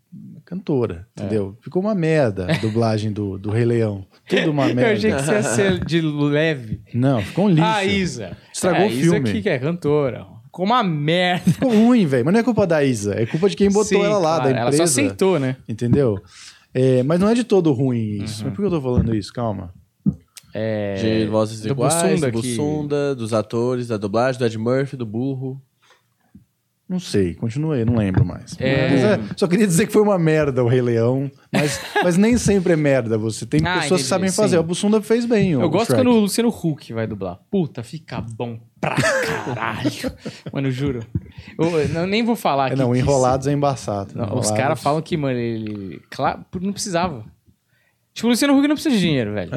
cantora, 0.44 1.06
É. 1.16 1.22
entendeu? 1.22 1.56
Ficou 1.60 1.80
uma 1.82 1.94
merda 1.94 2.46
a 2.50 2.56
dublagem 2.58 3.12
do, 3.12 3.38
do 3.38 3.50
Rei 3.50 3.64
Leão. 3.64 4.04
Tudo 4.28 4.50
uma 4.50 4.68
Eu 4.70 4.74
merda. 4.74 4.92
achei 4.92 5.12
que 5.12 5.22
você 5.22 5.32
ia 5.32 5.42
ser 5.42 5.84
de 5.84 6.00
leve. 6.00 6.80
Não, 6.94 7.20
ficou 7.22 7.46
um 7.46 7.48
lixo. 7.48 7.62
Ah, 7.62 7.76
a 7.76 7.84
Isa. 7.84 8.36
Estragou 8.52 8.80
é, 8.82 8.84
o 8.86 8.88
a 8.88 8.92
Isa 8.92 9.10
filme. 9.12 9.30
aqui 9.30 9.42
que 9.42 9.48
é 9.48 9.58
cantora. 9.58 10.26
Ficou 10.44 10.64
uma 10.66 10.82
merda. 10.82 11.50
Ficou 11.50 11.70
ruim, 11.72 12.06
velho. 12.06 12.24
Mas 12.24 12.34
não 12.34 12.40
é 12.40 12.42
culpa 12.42 12.66
da 12.66 12.82
Isa, 12.82 13.14
é 13.14 13.24
culpa 13.26 13.48
de 13.48 13.54
quem 13.56 13.68
botou 13.68 13.84
Sim, 13.84 14.02
ela 14.02 14.18
lá, 14.18 14.36
claro, 14.38 14.42
da 14.44 14.50
Ela 14.50 14.60
empresa. 14.62 14.76
só 14.78 14.82
aceitou, 14.84 15.38
né? 15.38 15.56
Entendeu? 15.68 16.18
É, 16.74 17.02
mas 17.04 17.20
não 17.20 17.28
é 17.28 17.34
de 17.34 17.44
todo 17.44 17.72
ruim 17.72 18.22
isso. 18.22 18.40
Uhum. 18.42 18.48
Mas 18.48 18.56
por 18.56 18.62
que 18.62 18.66
eu 18.66 18.70
tô 18.70 18.80
falando 18.80 19.14
isso? 19.14 19.32
Calma. 19.32 19.72
É, 20.52 20.94
De 21.22 21.26
vozes 21.26 21.60
do 21.60 21.68
iguais, 21.68 21.94
Bussunda 21.94 22.30
do 22.32 22.42
que- 22.42 22.48
Bussunda, 22.48 23.14
dos 23.14 23.32
atores, 23.32 23.86
da 23.86 23.96
dublagem, 23.96 24.38
do 24.40 24.44
Ed 24.46 24.58
Murphy, 24.58 24.96
do 24.96 25.06
burro. 25.06 25.62
Não 26.90 26.98
sei, 26.98 27.34
continuei, 27.34 27.84
não 27.84 27.94
lembro 27.94 28.24
mais. 28.24 28.56
É. 28.58 28.88
Mas, 28.90 29.00
é, 29.04 29.20
só 29.36 29.46
queria 29.46 29.64
dizer 29.64 29.86
que 29.86 29.92
foi 29.92 30.02
uma 30.02 30.18
merda 30.18 30.64
o 30.64 30.66
Rei 30.66 30.82
Leão, 30.82 31.30
mas, 31.52 31.80
mas 32.02 32.16
nem 32.16 32.36
sempre 32.36 32.72
é 32.72 32.76
merda. 32.76 33.16
Você 33.16 33.46
tem 33.46 33.60
Ah, 33.60 33.74
pessoas 33.74 33.86
entendi, 33.86 34.02
que 34.02 34.08
sabem 34.08 34.28
sim. 34.28 34.34
fazer. 34.34 34.58
O 34.58 34.62
Bussunda 34.64 35.00
fez 35.00 35.24
bem. 35.24 35.56
o 35.56 35.60
Eu 35.62 35.70
gosto 35.70 35.92
Shrek. 35.92 36.00
quando 36.02 36.10
o 36.16 36.18
Luciano 36.18 36.48
Huck 36.48 36.92
vai 36.92 37.06
dublar. 37.06 37.38
Puta, 37.48 37.84
fica 37.84 38.20
bom 38.20 38.58
pra 38.80 38.96
caralho. 38.96 40.12
Mano, 40.52 40.68
juro. 40.72 40.98
Eu, 41.56 41.78
eu 41.80 42.06
nem 42.08 42.24
vou 42.24 42.34
falar 42.34 42.64
É, 42.64 42.72
aqui. 42.72 42.76
não, 42.82 42.92
que 42.92 42.98
Enrolados 42.98 43.46
é 43.46 43.52
embaçado. 43.52 44.10
Não, 44.16 44.24
os 44.24 44.28
Enrolados- 44.30 44.50
caras 44.50 44.82
falam 44.82 45.00
que, 45.00 45.16
mano, 45.16 45.38
ele. 45.38 46.02
Claro, 46.10 46.44
não 46.60 46.72
precisava. 46.72 47.24
Tipo, 48.12 48.26
o 48.26 48.30
Luciano 48.30 48.58
Huck 48.58 48.66
não 48.66 48.74
precisa 48.74 48.92
de 48.96 49.00
dinheiro, 49.00 49.32
velho. 49.32 49.52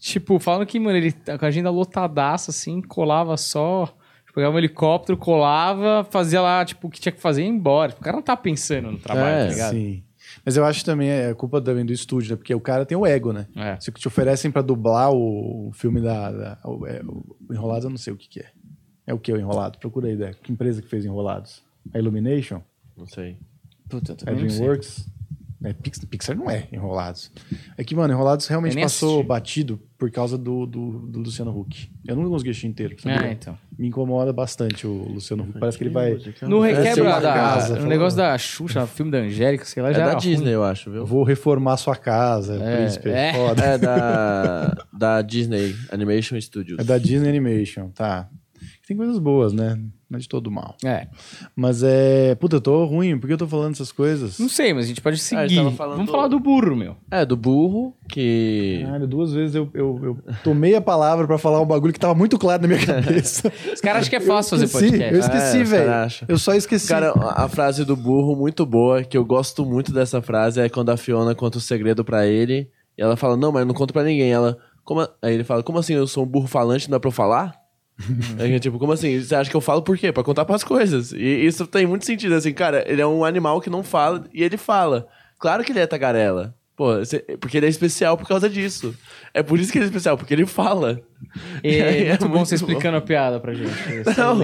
Tipo, 0.00 0.40
falam 0.40 0.66
que, 0.66 0.80
mano, 0.80 0.98
ele 0.98 1.12
tá 1.12 1.38
com 1.38 1.44
a 1.44 1.48
agenda 1.48 1.70
lotadaça, 1.70 2.50
assim, 2.50 2.82
colava 2.82 3.36
só. 3.36 3.96
Pegava 4.34 4.54
um 4.54 4.58
helicóptero, 4.58 5.16
colava, 5.16 6.04
fazia 6.10 6.40
lá, 6.40 6.64
tipo, 6.64 6.88
o 6.88 6.90
que 6.90 7.00
tinha 7.00 7.12
que 7.12 7.20
fazer 7.20 7.42
e 7.42 7.44
ia 7.44 7.50
embora. 7.50 7.90
Tipo, 7.90 8.00
o 8.00 8.04
cara 8.04 8.16
não 8.16 8.22
tá 8.22 8.36
pensando 8.36 8.90
no 8.90 8.98
trabalho, 8.98 9.26
É, 9.28 9.44
tá 9.46 9.50
ligado? 9.52 9.72
Sim. 9.74 10.02
Mas 10.44 10.56
eu 10.56 10.64
acho 10.64 10.84
também 10.84 11.08
é 11.08 11.32
culpa 11.34 11.60
também 11.60 11.84
do 11.86 11.92
estúdio, 11.92 12.30
né? 12.30 12.36
Porque 12.36 12.54
o 12.54 12.60
cara 12.60 12.84
tem 12.84 12.96
o 12.98 13.06
ego, 13.06 13.32
né? 13.32 13.46
É. 13.54 13.78
Se 13.80 13.92
te 13.92 14.08
oferecem 14.08 14.50
pra 14.50 14.62
dublar 14.62 15.12
o, 15.12 15.70
filme 15.74 16.00
da. 16.00 16.30
da- 16.32 16.58
o, 16.64 16.86
é, 16.86 17.00
o 17.04 17.52
Enrolados, 17.52 17.84
eu 17.84 17.90
não 17.90 17.96
sei 17.96 18.12
o 18.12 18.16
que, 18.16 18.28
que 18.28 18.40
é. 18.40 18.46
É 19.06 19.14
o 19.14 19.18
que 19.18 19.30
o 19.32 19.36
Enrolado? 19.38 19.78
Procura 19.78 20.08
aí, 20.08 20.16
né? 20.16 20.32
Que 20.42 20.50
empresa 20.52 20.80
que 20.82 20.88
fez 20.88 21.04
Enrolados? 21.04 21.62
A 21.92 21.98
Illumination? 21.98 22.60
Não 22.96 23.06
sei. 23.06 23.36
Puta, 23.88 24.12
eu 24.12 24.14
É 24.14 24.16
também 24.16 24.42
não 24.42 24.50
sei. 24.50 24.58
DreamWorks? 24.58 25.06
É, 25.62 25.72
Pix- 25.72 26.04
Pixar 26.04 26.36
não 26.36 26.50
é 26.50 26.66
Enrolados. 26.72 27.30
É 27.76 27.84
que, 27.84 27.94
mano, 27.94 28.12
Enrolados 28.12 28.46
realmente 28.48 28.78
passou 28.80 29.10
assisti. 29.16 29.28
batido 29.28 29.80
por 30.04 30.10
causa 30.10 30.36
do, 30.36 30.66
do, 30.66 30.98
do 31.06 31.18
Luciano 31.20 31.50
Huck. 31.58 31.90
Eu 32.06 32.14
não 32.14 32.28
consegui 32.28 32.50
assistir 32.50 32.66
inteiro. 32.66 32.94
sabia? 33.00 33.28
É, 33.28 33.32
então. 33.32 33.56
Me 33.78 33.88
incomoda 33.88 34.34
bastante 34.34 34.86
o 34.86 34.92
Luciano 35.14 35.44
Huck. 35.44 35.58
Parece 35.58 35.78
que 35.78 35.84
ele 35.84 35.90
vai. 35.90 36.18
No 36.42 36.60
requebra 36.60 37.18
da, 37.20 37.32
casa, 37.32 37.78
no 37.80 37.86
negócio 37.86 38.16
da 38.18 38.36
Xuxa, 38.36 38.86
filme 38.86 39.10
da 39.10 39.18
Angélica, 39.18 39.64
sei 39.64 39.82
lá, 39.82 39.90
É 39.90 39.94
já 39.94 40.04
da 40.04 40.10
era 40.10 40.20
Disney, 40.20 40.44
ruim. 40.44 40.52
eu 40.52 40.64
acho, 40.64 40.90
viu? 40.90 41.06
Vou 41.06 41.24
reformar 41.24 41.78
sua 41.78 41.96
casa, 41.96 42.56
É, 42.62 42.76
príncipe. 42.76 43.08
é. 43.08 43.32
Foda. 43.32 43.62
É 43.64 43.78
da, 43.78 44.76
da 44.92 45.22
Disney 45.22 45.74
Animation 45.90 46.38
Studios. 46.38 46.78
É 46.78 46.84
da 46.84 46.98
Disney 46.98 47.30
Animation, 47.30 47.88
tá. 47.88 48.28
Tem 48.86 48.94
coisas 48.94 49.18
boas, 49.18 49.54
né? 49.54 49.80
Não 50.14 50.18
é 50.18 50.20
de 50.20 50.28
todo 50.28 50.50
mal. 50.50 50.76
É. 50.84 51.08
Mas 51.56 51.82
é. 51.82 52.34
Puta, 52.36 52.56
eu 52.56 52.60
tô 52.60 52.84
ruim. 52.84 53.18
Por 53.18 53.26
que 53.26 53.32
eu 53.32 53.38
tô 53.38 53.48
falando 53.48 53.72
essas 53.72 53.90
coisas? 53.90 54.38
Não 54.38 54.48
sei, 54.48 54.72
mas 54.72 54.84
a 54.84 54.88
gente 54.88 55.00
pode 55.00 55.16
gente 55.16 55.24
seguir. 55.26 55.56
tava 55.56 55.70
falando 55.72 55.96
Vamos 55.96 56.06
do- 56.06 56.12
falar 56.12 56.28
do 56.28 56.38
burro, 56.38 56.76
meu. 56.76 56.96
É, 57.10 57.24
do 57.26 57.36
burro, 57.36 57.94
que... 58.08 58.82
Caralho, 58.84 59.06
duas 59.08 59.32
vezes 59.32 59.54
eu, 59.56 59.68
eu, 59.74 60.00
eu 60.02 60.18
tomei 60.44 60.74
a 60.76 60.80
palavra 60.80 61.26
pra 61.26 61.36
falar 61.38 61.60
um 61.60 61.66
bagulho 61.66 61.92
que 61.92 61.98
tava 62.00 62.14
muito 62.14 62.38
claro 62.38 62.62
na 62.62 62.68
minha 62.68 62.80
cabeça. 62.86 63.52
Os 63.74 63.80
caras 63.80 64.02
acham 64.02 64.10
que 64.10 64.16
é 64.16 64.20
fácil 64.20 64.50
fazer 64.58 64.68
podcast. 64.68 65.12
Eu 65.14 65.20
esqueci, 65.20 65.58
É, 65.58 65.64
velho. 65.64 65.90
Eu 66.28 66.38
só 66.38 66.54
esqueci. 66.54 66.88
Cara, 66.88 67.10
a 67.12 67.44
a 67.44 67.48
frase 67.48 67.84
do 67.84 67.96
burro 67.96 68.36
muito 68.36 68.64
boa, 68.64 69.02
que 69.02 69.16
eu 69.18 69.24
gosto 69.24 69.64
muito 69.66 69.92
dessa 69.92 70.22
frase, 70.22 70.60
é 70.60 70.68
quando 70.68 70.90
a 70.90 70.96
Fiona 70.96 71.34
conta 71.34 71.58
o 71.58 71.60
segredo 71.60 72.04
pra 72.04 72.26
ele, 72.26 72.68
e 72.96 73.02
ela 73.02 73.16
fala, 73.16 73.36
não, 73.36 73.50
mas 73.52 73.60
eu 73.62 73.66
não 73.66 73.74
conto 73.74 73.92
pra 73.92 74.02
ninguém. 74.04 74.30
Ela, 74.32 74.56
como 74.84 75.00
a- 75.00 75.10
Aí 75.22 75.34
ele 75.34 75.44
fala, 75.44 75.62
como 75.62 75.78
assim, 75.78 75.94
eu 75.94 76.06
sou 76.06 76.24
um 76.24 76.26
burro 76.26 76.46
falante, 76.46 76.88
não 76.88 76.96
dá 76.96 77.00
pra 77.00 77.08
eu 77.08 77.12
falar? 77.12 77.54
É 78.38 78.58
tipo, 78.58 78.78
como 78.78 78.92
assim? 78.92 79.20
Você 79.20 79.34
acha 79.34 79.48
que 79.50 79.56
eu 79.56 79.60
falo 79.60 79.82
por 79.82 79.96
quê? 79.96 80.10
Pra 80.12 80.24
contar 80.24 80.44
pras 80.44 80.64
coisas. 80.64 81.12
E 81.12 81.46
isso 81.46 81.66
tem 81.66 81.86
muito 81.86 82.04
sentido, 82.04 82.34
assim, 82.34 82.52
cara, 82.52 82.84
ele 82.90 83.00
é 83.00 83.06
um 83.06 83.24
animal 83.24 83.60
que 83.60 83.70
não 83.70 83.82
fala, 83.82 84.24
e 84.32 84.42
ele 84.42 84.56
fala. 84.56 85.06
Claro 85.38 85.62
que 85.64 85.72
ele 85.72 85.78
é 85.80 85.86
tagarela. 85.86 86.54
Pô, 86.76 86.88
porque 87.40 87.56
ele 87.56 87.66
é 87.66 87.68
especial 87.68 88.16
por 88.18 88.26
causa 88.26 88.50
disso. 88.50 88.92
É 89.32 89.44
por 89.44 89.60
isso 89.60 89.70
que 89.70 89.78
ele 89.78 89.84
é 89.84 89.86
especial, 89.86 90.16
porque 90.18 90.34
ele 90.34 90.44
fala. 90.46 91.00
É, 91.64 91.80
aí 91.82 92.08
muito 92.10 92.28
bom 92.28 92.44
você 92.44 92.54
explicando 92.56 92.96
a 92.98 93.00
piada 93.00 93.40
pra 93.40 93.54
gente. 93.54 93.72
Não, 94.18 94.36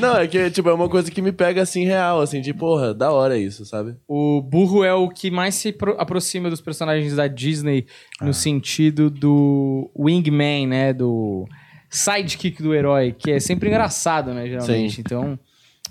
não, 0.00 0.16
é 0.16 0.26
que, 0.26 0.50
tipo, 0.50 0.68
é 0.68 0.74
uma 0.74 0.88
coisa 0.88 1.08
que 1.10 1.22
me 1.22 1.30
pega, 1.30 1.62
assim, 1.62 1.84
real, 1.84 2.20
assim, 2.20 2.40
de, 2.40 2.52
porra, 2.52 2.92
da 2.92 3.12
hora 3.12 3.38
isso, 3.38 3.64
sabe? 3.64 3.94
O 4.08 4.42
burro 4.42 4.82
é 4.82 4.92
o 4.92 5.08
que 5.08 5.30
mais 5.30 5.54
se 5.54 5.72
pro- 5.72 5.94
aproxima 5.98 6.50
dos 6.50 6.60
personagens 6.60 7.14
da 7.14 7.28
Disney 7.28 7.86
Ah. 8.20 8.26
no 8.26 8.34
sentido 8.34 9.08
do 9.08 9.88
wingman, 9.96 10.66
né? 10.66 10.92
Do 10.92 11.46
sidekick 11.94 12.62
do 12.62 12.74
herói, 12.74 13.12
que 13.12 13.30
é 13.30 13.40
sempre 13.40 13.68
engraçado, 13.68 14.32
né? 14.34 14.46
Geralmente. 14.48 14.94
Sim. 14.96 15.00
Então, 15.00 15.38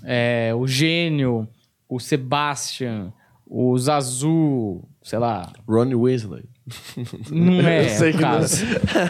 é, 0.04 0.52
o 0.54 0.66
gênio, 0.66 1.48
o 1.88 1.98
Sebastian, 1.98 3.12
o 3.46 3.76
Zazu, 3.78 4.82
sei 5.02 5.18
lá. 5.18 5.52
Ron 5.68 5.94
Weasley. 5.96 6.44
Não 7.30 7.60
é 7.68 7.84
Eu 7.84 7.88
sei 7.90 8.10
o 8.10 8.14
que 8.14 8.20
não. 8.22 8.30
caso. 8.30 8.64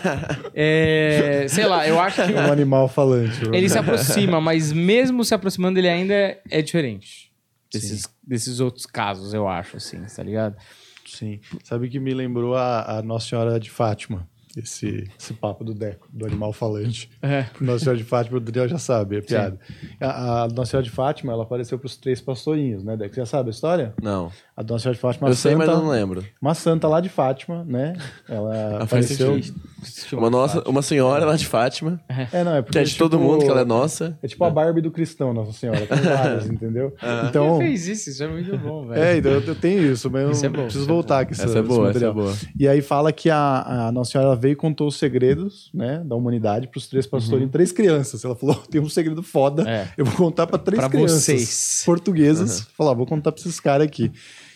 É, 0.55 1.47
sei 1.49 1.67
lá, 1.67 1.87
eu 1.87 1.99
acho 2.01 2.25
que 2.25 2.33
É 2.33 2.47
um 2.49 2.53
animal 2.53 2.89
falante. 2.89 3.45
ele 3.53 3.69
se 3.69 3.79
aproxima, 3.79 4.41
mas 4.41 4.73
mesmo 4.73 5.25
se 5.25 5.35
aproximando, 5.35 5.79
ele 5.79 5.89
ainda 5.89 6.39
é 6.51 6.63
diferente. 6.63 7.33
Desses, 7.73 8.09
desses 8.23 8.61
outros 8.61 8.87
casos, 8.87 9.35
eu 9.35 9.49
acho, 9.49 9.77
assim, 9.77 10.01
tá 10.03 10.23
ligado? 10.23 10.57
Sim. 11.07 11.41
Sabe 11.65 11.89
que 11.89 11.99
me 11.99 12.15
lembrou 12.15 12.55
a, 12.57 12.99
a 12.99 13.03
Nossa 13.03 13.29
Senhora 13.29 13.59
de 13.59 13.71
Fátima? 13.71 14.29
Esse, 14.57 15.11
esse 15.19 15.35
papo 15.35 15.65
do 15.65 15.75
Deco, 15.75 16.09
do 16.13 16.25
animal 16.27 16.53
falante. 16.53 17.11
É. 17.21 17.47
Nossa 17.61 17.81
Senhora 17.81 17.99
de 17.99 18.05
Fátima, 18.05 18.37
o 18.37 18.41
Daniel 18.41 18.69
já 18.69 18.79
sabe, 18.79 19.17
é 19.17 19.21
piada. 19.21 19.59
A, 20.01 20.43
a 20.43 20.49
Nossa 20.49 20.71
Senhora 20.71 20.85
de 20.85 20.91
Fátima, 20.91 21.33
ela 21.33 21.43
apareceu 21.43 21.79
para 21.79 21.87
os 21.87 21.97
três 21.97 22.21
pastorinhos, 22.21 22.85
né, 22.85 22.97
Deco? 22.97 23.15
Você 23.15 23.21
já 23.21 23.27
sabe 23.27 23.49
a 23.49 23.51
história? 23.51 23.95
Não. 24.01 24.31
A 24.57 24.63
Nossa 24.63 24.83
Senhora 24.85 24.95
de 24.95 25.01
Fátima, 25.01 25.29
eu 25.29 25.35
sei, 25.35 25.55
mas 25.57 25.67
santa, 25.67 25.79
eu 25.79 25.83
não 25.83 25.91
lembro. 25.91 26.25
uma 26.41 26.55
santa 26.55 26.87
lá 26.87 27.01
de 27.01 27.09
Fátima, 27.09 27.65
né? 27.65 27.97
Ela 28.29 28.87
faz 28.87 29.11
apareceu... 29.19 29.41
Uma, 30.13 30.31
nossa, 30.31 30.63
uma 30.69 30.81
senhora 30.81 31.27
lá 31.27 31.37
de 31.37 31.45
Fátima, 31.47 32.01
É, 32.33 32.43
não, 32.45 32.55
é 32.55 32.63
porque 32.63 32.79
que 32.79 32.79
é 32.79 32.85
de 32.85 32.97
todo 32.97 33.19
tipo, 33.19 33.23
mundo, 33.31 33.45
que 33.45 33.51
ela 33.51 33.61
é 33.63 33.65
nossa. 33.65 34.17
É 34.23 34.29
tipo 34.29 34.43
a 34.45 34.49
Barbie 34.49 34.81
do 34.81 34.91
cristão, 34.91 35.35
Nossa 35.35 35.53
Senhora. 35.53 35.85
Tem 35.87 35.99
várias, 35.99 36.47
entendeu? 36.49 36.95
Ah. 37.03 37.27
Então, 37.29 37.59
Quem 37.59 37.67
fez 37.67 37.89
isso? 37.89 38.11
Isso 38.11 38.23
é 38.23 38.29
muito 38.29 38.57
bom, 38.57 38.87
velho. 38.87 39.03
É, 39.03 39.17
então 39.19 39.33
eu 39.33 39.55
tenho 39.57 39.93
isso, 39.93 40.09
mas 40.11 40.23
eu 40.23 40.31
Isso 40.31 40.47
é 40.47 40.49
bom, 40.49 40.63
preciso 40.63 40.85
isso 40.85 40.91
é 40.91 40.95
voltar 40.95 41.21
aqui. 41.21 41.33
Essa 41.33 41.59
é 41.59 41.63
boa, 41.63 41.91
essa 41.91 42.07
é 42.07 42.11
boa. 42.13 42.33
E 42.59 42.67
aí 42.69 42.81
fala 42.81 43.13
que 43.13 43.29
a, 43.29 43.89
a 43.89 43.93
Nossa 43.93 44.13
Senhora 44.13 44.29
ela 44.29 44.37
veio 44.37 44.53
e 44.53 44.57
contou 44.57 44.87
os 44.87 44.97
segredos 44.97 45.69
né, 45.75 46.01
da 46.05 46.15
humanidade 46.15 46.69
para 46.69 46.79
os 46.79 46.87
três 46.87 47.07
pastores, 47.07 47.51
três 47.51 47.73
crianças. 47.73 48.25
Ela 48.25 48.37
falou: 48.37 48.55
tem 48.71 48.81
um 48.81 48.89
segredo 48.89 49.23
foda, 49.23 49.69
É. 49.69 49.89
eu 49.99 50.05
vou 50.07 50.15
contar 50.17 50.47
para 50.47 50.59
três 50.59 50.81
Pra 50.81 50.89
crianças 50.89 51.25
vocês. 51.25 51.83
portuguesas. 51.85 52.61
Falar, 52.79 52.95
vou 52.95 53.05
contar 53.07 53.33
para 53.33 53.41
esses 53.41 53.59
caras 53.61 53.87
aqui. 53.87 54.11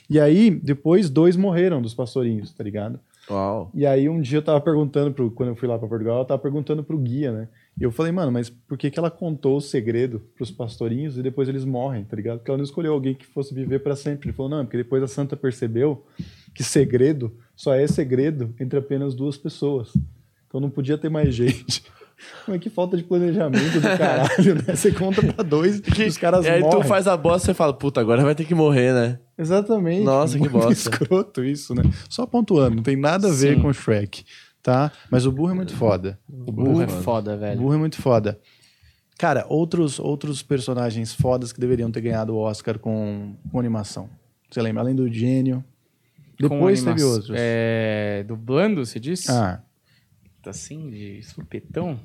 E 0.09 0.19
aí, 0.19 0.51
depois, 0.51 1.11
dois 1.11 1.37
morreram 1.37 1.83
dos 1.83 1.95
pastorinhos, 1.95 2.53
tá 2.53 2.65
ligado? 2.65 2.99
Uau. 3.31 3.71
E 3.75 3.85
aí, 3.85 4.09
um 4.09 4.21
dia 4.21 4.39
eu 4.39 4.43
tava 4.43 4.61
perguntando, 4.61 5.13
pro, 5.13 5.31
quando 5.31 5.51
eu 5.51 5.57
fui 5.57 5.69
lá 5.69 5.79
para 5.79 5.87
Portugal, 5.87 6.21
eu 6.21 6.25
tava 6.25 6.41
perguntando 6.41 6.83
pro 6.83 6.97
guia, 6.97 7.31
né? 7.31 7.49
E 7.79 7.83
eu 7.83 7.93
falei, 7.93 8.11
mano, 8.11 8.33
mas 8.33 8.49
por 8.49 8.79
que, 8.79 8.91
que 8.91 8.99
ela 8.99 9.11
contou 9.11 9.57
o 9.57 9.61
segredo 9.61 10.21
pros 10.35 10.51
pastorinhos 10.51 11.17
e 11.17 11.23
depois 11.23 11.49
eles 11.49 11.65
morrem, 11.65 12.05
tá 12.05 12.17
ligado? 12.17 12.39
Porque 12.39 12.51
ela 12.51 12.59
não 12.59 12.65
escolheu 12.65 12.93
alguém 12.93 13.15
que 13.15 13.27
fosse 13.27 13.55
viver 13.55 13.81
para 13.81 13.95
sempre. 13.95 14.29
Ele 14.29 14.37
falou, 14.37 14.51
não, 14.51 14.61
é 14.61 14.65
porque 14.65 14.79
depois 14.79 15.03
a 15.03 15.07
santa 15.07 15.37
percebeu 15.37 16.05
que 16.55 16.65
segredo 16.65 17.33
só 17.55 17.75
é 17.75 17.87
segredo 17.87 18.53
entre 18.59 18.79
apenas 18.79 19.15
duas 19.15 19.37
pessoas. 19.37 19.93
Então 20.49 20.61
não 20.61 20.71
podia 20.71 20.99
ter 20.99 21.09
mais 21.09 21.33
gente. 21.37 21.85
Mas 22.47 22.61
que 22.61 22.69
falta 22.71 22.97
de 22.97 23.03
planejamento 23.05 23.81
do 23.81 23.89
caralho, 23.97 24.55
né? 24.57 24.75
Você 24.75 24.91
conta 24.93 25.23
pra 25.23 25.43
dois 25.45 25.81
e 25.99 26.03
os 26.05 26.17
caras 26.19 26.45
e 26.45 26.49
aí 26.49 26.61
morrem. 26.61 26.81
tu 26.83 26.87
faz 26.89 27.07
a 27.07 27.17
bosta 27.17 27.51
e 27.51 27.55
fala, 27.55 27.73
puta, 27.73 28.01
agora 28.01 28.23
vai 28.23 28.35
ter 28.35 28.45
que 28.45 28.55
morrer, 28.55 28.93
né? 28.93 29.19
Exatamente. 29.39 30.03
Nossa, 30.03 30.35
que 30.35 30.41
Muito 30.41 30.53
bosta. 30.53 30.73
escroto 30.73 31.45
isso, 31.45 31.75
né? 31.75 31.83
Só 32.09 32.27
pontuando, 32.27 32.77
não 32.77 32.83
tem 32.83 32.97
nada 32.97 33.29
a 33.29 33.33
ver 33.33 33.55
Sim. 33.57 33.63
com 33.63 33.69
o 33.69 33.73
Shrek, 33.75 34.25
tá? 34.63 34.91
Mas 35.11 35.27
o 35.27 35.33
burro 35.33 35.53
é 35.53 35.55
muito 35.55 35.75
foda. 35.75 36.19
O 36.29 36.51
O 36.51 36.53
burro 36.53 36.69
burro, 36.71 36.83
é 36.83 36.89
foda, 36.89 37.35
o 37.35 37.39
velho. 37.39 37.61
burro 37.61 37.75
é 37.75 37.79
muito 37.79 38.03
foda. 38.03 38.39
Cara, 39.17 39.45
outros, 39.49 39.99
outros 39.99 40.43
personagens 40.43 41.13
fodas 41.15 41.53
que 41.53 41.61
deveriam 41.61 41.91
ter 41.91 42.01
ganhado 42.01 42.35
o 42.35 42.39
Oscar 42.39 42.79
com, 42.79 43.35
com 43.51 43.59
animação. 43.59 44.09
Você 44.51 44.63
lembra? 44.63 44.83
Além 44.83 44.95
do 44.95 45.09
gênio. 45.13 45.65
Depois 46.39 46.83
teve 46.83 47.03
outros. 47.03 47.31
É, 47.35 48.25
dublando, 48.27 48.85
você 48.87 49.01
disse? 49.01 49.31
Ah, 49.31 49.61
Assim, 50.47 50.89
de 50.89 51.23
supetão? 51.23 52.01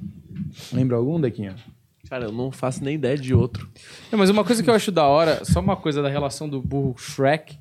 lembra 0.71 0.97
algum, 0.97 1.19
Dequinha? 1.19 1.55
Cara, 2.09 2.25
eu 2.25 2.31
não 2.31 2.51
faço 2.51 2.84
nem 2.84 2.95
ideia 2.95 3.17
de 3.17 3.34
outro. 3.34 3.69
Não, 4.11 4.19
mas 4.19 4.29
uma 4.29 4.43
coisa 4.43 4.61
que 4.61 4.69
eu 4.69 4.73
acho 4.73 4.91
da 4.91 5.05
hora, 5.07 5.45
só 5.45 5.61
uma 5.61 5.77
coisa 5.77 6.01
da 6.01 6.09
relação 6.09 6.49
do 6.49 6.61
burro 6.61 6.95
Shrek, 6.97 7.57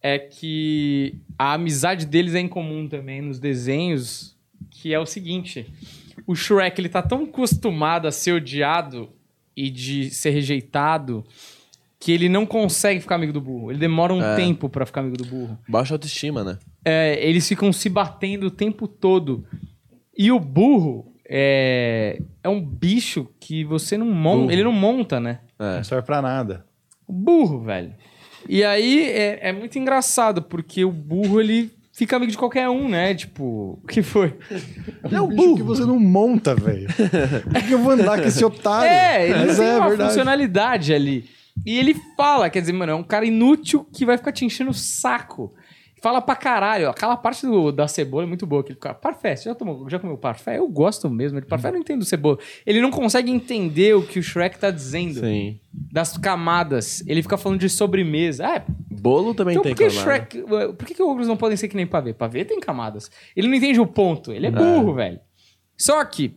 é 0.00 0.18
que 0.18 1.16
a 1.38 1.52
amizade 1.52 2.06
deles 2.06 2.34
é 2.34 2.40
em 2.40 2.48
comum 2.48 2.88
também 2.88 3.20
nos 3.20 3.38
desenhos, 3.38 4.34
que 4.70 4.94
é 4.94 4.98
o 4.98 5.04
seguinte: 5.04 5.66
o 6.26 6.34
Shrek 6.34 6.80
ele 6.80 6.88
tá 6.88 7.02
tão 7.02 7.24
acostumado 7.24 8.08
a 8.08 8.10
ser 8.10 8.32
odiado 8.32 9.10
e 9.54 9.68
de 9.70 10.08
ser 10.10 10.30
rejeitado 10.30 11.22
que 12.00 12.10
ele 12.10 12.28
não 12.28 12.46
consegue 12.46 13.00
ficar 13.00 13.14
amigo 13.16 13.32
do 13.34 13.40
burro. 13.40 13.70
Ele 13.70 13.78
demora 13.78 14.12
um 14.14 14.22
É. 14.22 14.34
tempo 14.34 14.68
pra 14.68 14.86
ficar 14.86 15.02
amigo 15.02 15.16
do 15.18 15.24
burro. 15.26 15.56
Baixa 15.68 15.94
autoestima, 15.94 16.42
né? 16.42 16.58
É, 16.84 17.24
eles 17.24 17.46
ficam 17.46 17.72
se 17.72 17.88
batendo 17.88 18.46
o 18.46 18.50
tempo 18.50 18.88
todo. 18.88 19.44
E 20.16 20.30
o 20.30 20.38
burro 20.38 21.12
é, 21.28 22.20
é 22.42 22.48
um 22.48 22.60
bicho 22.64 23.28
que 23.40 23.64
você 23.64 23.96
não 23.96 24.06
monta. 24.06 24.40
Burro. 24.42 24.52
Ele 24.52 24.64
não 24.64 24.72
monta, 24.72 25.18
né? 25.20 25.40
É. 25.58 25.76
Não 25.76 25.84
serve 25.84 26.06
pra 26.06 26.20
nada. 26.20 26.66
O 27.06 27.12
burro, 27.12 27.60
velho. 27.60 27.94
E 28.48 28.64
aí 28.64 29.04
é, 29.10 29.48
é 29.48 29.52
muito 29.52 29.78
engraçado, 29.78 30.42
porque 30.42 30.84
o 30.84 30.90
burro 30.90 31.40
ele 31.40 31.70
fica 31.92 32.16
amigo 32.16 32.32
de 32.32 32.38
qualquer 32.38 32.68
um, 32.68 32.88
né? 32.88 33.14
Tipo, 33.14 33.78
o 33.82 33.86
que 33.86 34.02
foi? 34.02 34.36
É 35.10 35.20
um 35.20 35.28
bicho 35.28 35.56
que 35.56 35.62
você 35.62 35.82
não 35.84 35.98
monta, 35.98 36.54
velho. 36.54 36.88
Por 36.88 37.62
que 37.62 37.72
eu 37.72 37.78
vou 37.78 37.92
andar 37.92 38.20
com 38.20 38.26
esse 38.26 38.44
otário? 38.44 38.90
É, 38.90 39.28
ele 39.30 39.46
Mas 39.46 39.58
tem 39.58 39.66
é 39.66 39.76
uma 39.76 39.88
verdade. 39.88 40.10
funcionalidade 40.10 40.92
ali. 40.94 41.24
E 41.64 41.78
ele 41.78 41.94
fala, 42.16 42.48
quer 42.50 42.60
dizer, 42.60 42.72
mano, 42.72 42.92
é 42.92 42.94
um 42.94 43.02
cara 43.02 43.26
inútil 43.26 43.86
que 43.92 44.06
vai 44.06 44.16
ficar 44.16 44.32
te 44.32 44.44
enchendo 44.44 44.70
o 44.70 44.74
saco. 44.74 45.54
Fala 46.02 46.20
pra 46.20 46.34
caralho. 46.34 46.90
Aquela 46.90 47.16
parte 47.16 47.46
do- 47.46 47.70
da 47.70 47.86
cebola 47.86 48.24
é 48.24 48.26
muito 48.26 48.44
boa. 48.44 48.64
Que 48.64 48.70
ele 48.70 48.74
fica, 48.74 48.92
parfait, 48.92 49.36
você 49.36 49.48
já, 49.48 49.54
tomou, 49.54 49.88
já 49.88 50.00
comeu 50.00 50.18
parfait? 50.18 50.58
Eu 50.58 50.66
gosto 50.68 51.08
mesmo. 51.08 51.38
Ele, 51.38 51.46
parfait 51.46 51.68
eu 51.70 51.74
não 51.74 51.80
entendo 51.80 52.04
cebola. 52.04 52.38
Ele 52.66 52.80
não 52.80 52.90
consegue 52.90 53.30
entender 53.30 53.94
o 53.94 54.02
que 54.02 54.18
o 54.18 54.22
Shrek 54.22 54.58
tá 54.58 54.72
dizendo. 54.72 55.20
Sim. 55.20 55.60
Das 55.72 56.18
camadas. 56.18 57.04
Ele 57.06 57.22
fica 57.22 57.36
falando 57.36 57.60
de 57.60 57.68
sobremesa. 57.68 58.44
Ah, 58.48 58.64
Bolo 58.90 59.32
também 59.32 59.52
então 59.52 59.62
tem 59.62 59.76
por 59.76 59.78
que 59.88 59.94
camada. 59.96 60.02
Shrek... 60.02 60.42
Por 60.76 60.86
que, 60.86 60.94
que 60.94 61.02
ogros 61.02 61.28
não 61.28 61.36
podem 61.36 61.56
ser 61.56 61.68
que 61.68 61.76
nem 61.76 61.86
pavê? 61.86 62.12
Pavê 62.12 62.44
tem 62.44 62.58
camadas. 62.58 63.08
Ele 63.36 63.46
não 63.46 63.54
entende 63.54 63.78
o 63.80 63.86
ponto. 63.86 64.32
Ele 64.32 64.48
é 64.48 64.50
burro, 64.50 64.94
velho. 64.94 65.20
Só 65.78 66.04
que 66.04 66.34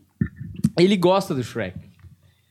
ele 0.80 0.96
gosta 0.96 1.34
do 1.34 1.44
Shrek. 1.44 1.76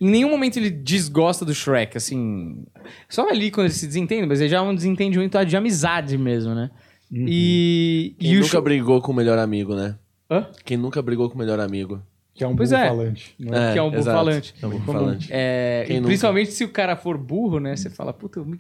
Em 0.01 0.11
nenhum 0.11 0.31
momento 0.31 0.57
ele 0.57 0.69
desgosta 0.69 1.45
do 1.45 1.55
Shrek, 1.55 1.97
assim. 1.97 2.65
Só 3.09 3.29
ali 3.31 3.53
quando 3.53 3.67
ele 3.67 3.75
se 3.75 3.87
desentende, 3.87 4.27
mas 4.27 4.41
ele 4.41 4.51
já 4.51 4.59
é 4.59 4.61
um 4.61 4.75
desentendimento 4.75 5.45
de 5.45 5.57
amizade 5.57 6.19
mesmo, 6.19 6.55
né? 6.55 6.71
E. 7.15 8.17
Quem 8.19 8.33
e 8.33 8.35
nunca 8.37 8.49
Shre- 8.49 8.61
brigou 8.63 9.01
com 9.01 9.13
o 9.13 9.15
melhor 9.15 9.39
amigo, 9.39 9.75
né? 9.75 9.97
Hã? 10.31 10.47
Quem 10.65 10.77
nunca 10.77 11.01
brigou 11.03 11.29
com 11.29 11.37
o 11.37 11.39
melhor 11.39 11.61
amigo. 11.61 12.03
Que 12.35 12.43
é 12.43 12.49
um 12.49 12.57
Pois 12.57 12.71
burro 12.71 12.83
é. 12.83 12.89
falante. 12.89 13.35
não 13.39 13.55
é? 13.57 13.73
Que 13.73 13.79
é 13.79 13.83
um 13.83 13.91
burro 13.91 14.01
exato. 14.01 14.17
falante. 14.17 14.55
É 14.61 14.67
um 14.67 14.71
burro 14.71 14.85
falante. 14.93 15.29
É, 15.31 15.85
principalmente 16.03 16.51
se 16.53 16.65
o 16.65 16.69
cara 16.69 16.97
for 16.97 17.17
burro, 17.17 17.61
né? 17.61 17.77
Você 17.77 17.89
fala, 17.89 18.13
puta, 18.13 18.41
eu 18.41 18.45
me 18.45 18.59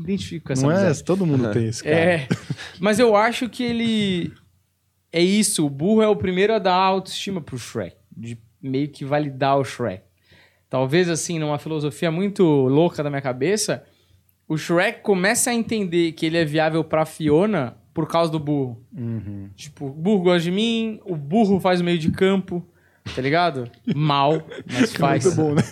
identifico 0.00 0.46
com 0.46 0.52
essa 0.52 0.62
Não 0.62 0.72
é? 0.72 0.76
amizade. 0.78 1.04
Todo 1.04 1.24
mundo 1.24 1.48
tem 1.52 1.68
esse 1.68 1.84
cara. 1.84 1.94
É, 1.94 2.28
mas 2.80 2.98
eu 2.98 3.14
acho 3.14 3.48
que 3.48 3.62
ele. 3.62 4.32
é 5.12 5.20
isso, 5.22 5.64
o 5.64 5.70
burro 5.70 6.02
é 6.02 6.08
o 6.08 6.16
primeiro 6.16 6.52
a 6.52 6.58
dar 6.58 6.74
autoestima 6.74 7.40
pro 7.40 7.56
Shrek, 7.58 7.94
de 8.16 8.36
meio 8.60 8.88
que 8.88 9.04
validar 9.04 9.56
o 9.58 9.64
Shrek. 9.64 10.02
Talvez, 10.68 11.08
assim, 11.08 11.38
numa 11.38 11.58
filosofia 11.58 12.10
muito 12.10 12.42
louca 12.44 13.02
da 13.02 13.10
minha 13.10 13.20
cabeça, 13.22 13.84
o 14.48 14.56
Shrek 14.56 15.00
começa 15.02 15.50
a 15.50 15.54
entender 15.54 16.12
que 16.12 16.26
ele 16.26 16.38
é 16.38 16.44
viável 16.44 16.82
pra 16.82 17.04
Fiona 17.04 17.76
por 17.94 18.08
causa 18.08 18.30
do 18.32 18.38
burro. 18.38 18.80
Tipo, 19.56 19.86
o 19.86 19.90
burro 19.90 20.22
gosta 20.24 20.40
de 20.40 20.50
mim, 20.50 21.00
o 21.04 21.16
burro 21.16 21.60
faz 21.60 21.80
o 21.80 21.84
meio 21.84 21.98
de 21.98 22.10
campo, 22.10 22.64
tá 23.14 23.20
ligado? 23.20 23.68
Mal, 23.94 24.42
mas 24.72 24.94
faz. 24.94 25.24
Muito 25.24 25.36
bom, 25.36 25.54
né? 25.54 25.62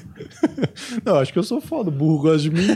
Não, 1.04 1.16
acho 1.16 1.32
que 1.32 1.38
eu 1.38 1.42
sou 1.42 1.60
foda. 1.60 1.88
O 1.88 1.92
burro 1.92 2.22
gosta 2.22 2.38
de 2.38 2.50
mim. 2.50 2.66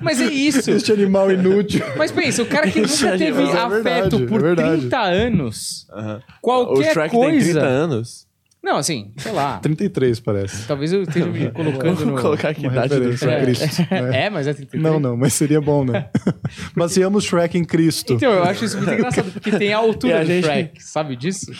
Mas 0.00 0.20
é 0.20 0.26
isso. 0.26 0.70
Este 0.70 0.92
animal 0.92 1.30
inútil. 1.30 1.84
Mas 1.96 2.10
pensa, 2.12 2.42
o 2.42 2.46
cara 2.46 2.70
que 2.70 2.80
nunca 2.80 3.18
teve 3.18 3.42
É 3.42 3.52
afeto 3.52 4.18
verdade, 4.18 4.26
por 4.26 4.40
é 4.40 4.42
verdade. 4.42 4.80
30 4.82 5.00
anos, 5.00 5.86
O 5.90 6.40
qualquer 6.40 6.92
Shrek 6.92 7.14
coisa... 7.14 7.30
tem 7.32 7.52
30 7.52 7.60
anos. 7.66 8.25
Não, 8.66 8.78
assim, 8.78 9.12
sei 9.16 9.30
lá. 9.30 9.58
33, 9.62 10.18
parece. 10.18 10.66
Talvez 10.66 10.92
eu 10.92 11.04
esteja 11.04 11.26
me 11.26 11.48
colocando 11.54 12.00
no... 12.00 12.06
Vamos 12.06 12.20
colocar 12.20 12.48
aqui 12.48 12.66
idade 12.66 12.98
do 12.98 13.16
Shrek. 13.16 13.34
a 13.34 13.40
Cristo. 13.44 13.82
né? 13.90 14.24
É, 14.24 14.28
mas 14.30 14.48
é 14.48 14.52
33. 14.54 14.82
Não, 14.82 14.98
não, 14.98 15.16
mas 15.16 15.34
seria 15.34 15.60
bom, 15.60 15.84
né? 15.84 16.10
Baseamos 16.76 17.22
Shrek 17.24 17.56
em 17.56 17.64
Cristo. 17.64 18.14
Então, 18.14 18.32
eu 18.32 18.42
acho 18.42 18.64
isso 18.64 18.76
muito 18.76 18.92
engraçado, 18.92 19.30
porque 19.30 19.52
tem 19.52 19.72
a 19.72 19.78
altura 19.78 20.16
a 20.18 20.20
do 20.22 20.26
gente- 20.26 20.44
Shrek, 20.44 20.82
sabe 20.82 21.14
disso? 21.14 21.52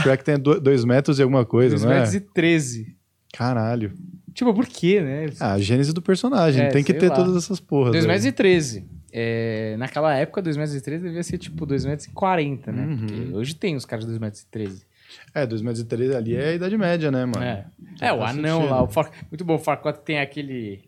Shrek 0.00 0.22
tem 0.24 0.38
2 0.38 0.84
metros 0.84 1.18
e 1.18 1.22
alguma 1.22 1.44
coisa, 1.44 1.70
2 1.70 1.82
não 1.84 1.90
é? 1.90 1.94
metros 1.96 2.14
e 2.14 2.20
13. 2.20 2.94
Caralho. 3.34 3.92
Tipo, 4.32 4.54
por 4.54 4.66
quê, 4.66 5.00
né? 5.00 5.26
Ah, 5.40 5.54
a 5.54 5.58
gênese 5.58 5.92
do 5.92 6.00
personagem. 6.00 6.62
É, 6.62 6.68
tem 6.68 6.84
que 6.84 6.94
ter 6.94 7.08
lá. 7.08 7.16
todas 7.16 7.36
essas 7.36 7.58
porras. 7.60 7.92
2 7.92 8.04
aí. 8.04 8.08
metros 8.08 8.24
e 8.26 8.32
13. 8.32 8.86
É, 9.12 9.74
naquela 9.78 10.14
época, 10.14 10.40
2 10.40 10.56
metros 10.56 10.74
e 10.76 10.80
13 10.80 11.02
devia 11.04 11.22
ser 11.22 11.36
tipo 11.38 11.66
2 11.66 11.84
metros 11.84 12.06
e 12.06 12.10
40, 12.12 12.72
né? 12.72 12.86
Uhum. 12.86 12.96
Porque 12.98 13.34
hoje 13.34 13.54
tem 13.54 13.74
os 13.76 13.84
caras 13.84 14.04
de 14.04 14.10
2 14.12 14.18
metros 14.20 14.42
e 14.42 14.46
13. 14.46 14.86
É, 15.34 15.46
2 15.46 15.62
metros 15.62 15.80
e 15.80 15.84
13 15.84 16.14
ali 16.14 16.36
é 16.36 16.48
a 16.48 16.52
idade 16.54 16.76
média, 16.76 17.10
né, 17.10 17.24
mano? 17.24 17.42
É, 17.42 17.66
é 18.00 18.12
o 18.12 18.22
anão 18.22 18.60
sentido. 18.60 18.74
lá. 18.74 18.82
O 18.82 18.88
Far... 18.88 19.10
Muito 19.30 19.44
bom, 19.44 19.54
o 19.54 19.58
Farquaad 19.58 20.00
tem 20.00 20.20
aquele... 20.20 20.84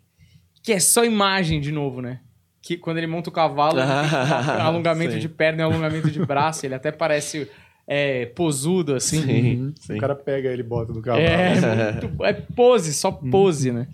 Que 0.62 0.72
é 0.72 0.81
só 0.81 1.05
imagem 1.05 1.61
de 1.61 1.70
novo, 1.70 2.01
né? 2.01 2.20
Que 2.62 2.77
quando 2.77 2.99
ele 2.99 3.07
monta 3.07 3.29
o 3.29 3.33
cavalo, 3.33 3.79
ele 3.79 3.87
tem 3.87 4.57
um 4.64 4.66
alongamento 4.66 5.12
Sim. 5.12 5.18
de 5.18 5.29
perna 5.29 5.62
e 5.62 5.64
um 5.64 5.68
alongamento 5.68 6.11
de 6.11 6.25
braço. 6.25 6.64
Ele 6.64 6.75
até 6.75 6.91
parece 6.91 7.49
é, 7.87 8.27
posudo, 8.27 8.95
assim. 8.95 9.22
Sim, 9.22 9.75
sim. 9.79 9.97
O 9.97 10.01
cara 10.01 10.14
pega 10.14 10.49
ele 10.49 10.62
e 10.62 10.66
bota 10.66 10.93
no 10.93 11.03
cavalo. 11.03 11.22
É, 11.22 11.55
muito, 12.01 12.25
é 12.25 12.33
pose, 12.33 12.95
só 12.95 13.12
pose, 13.12 13.72
né? 13.72 13.89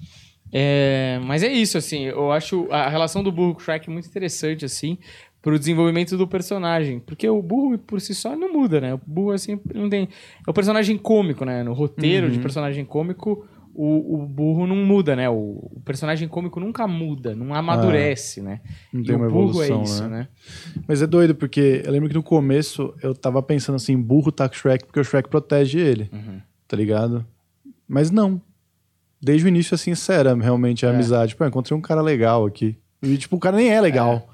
É, 0.52 1.20
mas 1.22 1.42
é 1.42 1.48
isso, 1.48 1.78
assim, 1.78 2.06
eu 2.06 2.32
acho 2.32 2.66
a 2.72 2.88
relação 2.88 3.22
do 3.22 3.30
burro 3.30 3.54
com 3.54 3.60
o 3.60 3.62
Shrek 3.62 3.88
muito 3.88 4.08
interessante, 4.08 4.64
assim, 4.64 4.98
pro 5.42 5.58
desenvolvimento 5.58 6.16
do 6.16 6.26
personagem. 6.28 7.00
Porque 7.00 7.28
o 7.28 7.40
burro, 7.42 7.78
por 7.78 8.00
si 8.00 8.14
só, 8.14 8.36
não 8.36 8.52
muda, 8.52 8.80
né? 8.80 8.94
O 8.94 9.00
burro, 9.06 9.30
assim, 9.32 9.58
não 9.74 9.88
tem... 9.88 10.08
É 10.46 10.50
o 10.50 10.54
personagem 10.54 10.96
cômico, 10.98 11.44
né? 11.44 11.62
No 11.62 11.72
roteiro 11.72 12.30
de 12.30 12.38
personagem 12.38 12.84
cômico, 12.84 13.46
o, 13.74 14.14
o 14.22 14.26
burro 14.26 14.66
não 14.66 14.76
muda, 14.76 15.14
né? 15.16 15.30
O, 15.30 15.70
o 15.72 15.80
personagem 15.84 16.28
cômico 16.28 16.60
nunca 16.60 16.86
muda, 16.86 17.34
não 17.34 17.54
amadurece, 17.54 18.42
né? 18.42 18.60
Não 18.92 19.00
e 19.00 19.04
tem 19.04 19.14
o 19.14 19.18
uma 19.18 19.28
burro 19.28 19.62
evolução, 19.62 19.80
é 19.80 19.84
isso, 19.84 20.02
né? 20.02 20.08
né? 20.08 20.28
Mas 20.86 21.00
é 21.00 21.06
doido, 21.06 21.34
porque 21.34 21.82
eu 21.84 21.92
lembro 21.92 22.08
que 22.08 22.14
no 22.14 22.22
começo 22.22 22.92
eu 23.02 23.14
tava 23.14 23.42
pensando 23.42 23.76
assim, 23.76 23.96
burro 23.96 24.30
tá 24.32 24.48
com 24.48 24.54
o 24.54 24.58
Shrek 24.58 24.84
porque 24.84 25.00
o 25.00 25.04
Shrek 25.04 25.28
protege 25.30 25.78
ele, 25.78 26.10
Uhum. 26.12 26.40
tá 26.68 26.76
ligado? 26.76 27.24
Mas 27.88 28.10
não. 28.10 28.40
Desde 29.22 29.46
o 29.46 29.48
início 29.48 29.74
é 29.74 29.78
sincera 29.78 30.34
realmente 30.34 30.84
a 30.84 30.90
É. 30.90 30.94
amizade. 30.94 31.34
Pô, 31.36 31.44
eu 31.44 31.48
encontrei 31.48 31.76
um 31.76 31.80
cara 31.80 32.00
legal 32.02 32.44
aqui. 32.46 32.76
E 33.02 33.16
tipo, 33.16 33.36
o 33.36 33.40
cara 33.40 33.56
nem 33.56 33.70
é 33.70 33.80
legal, 33.80 34.28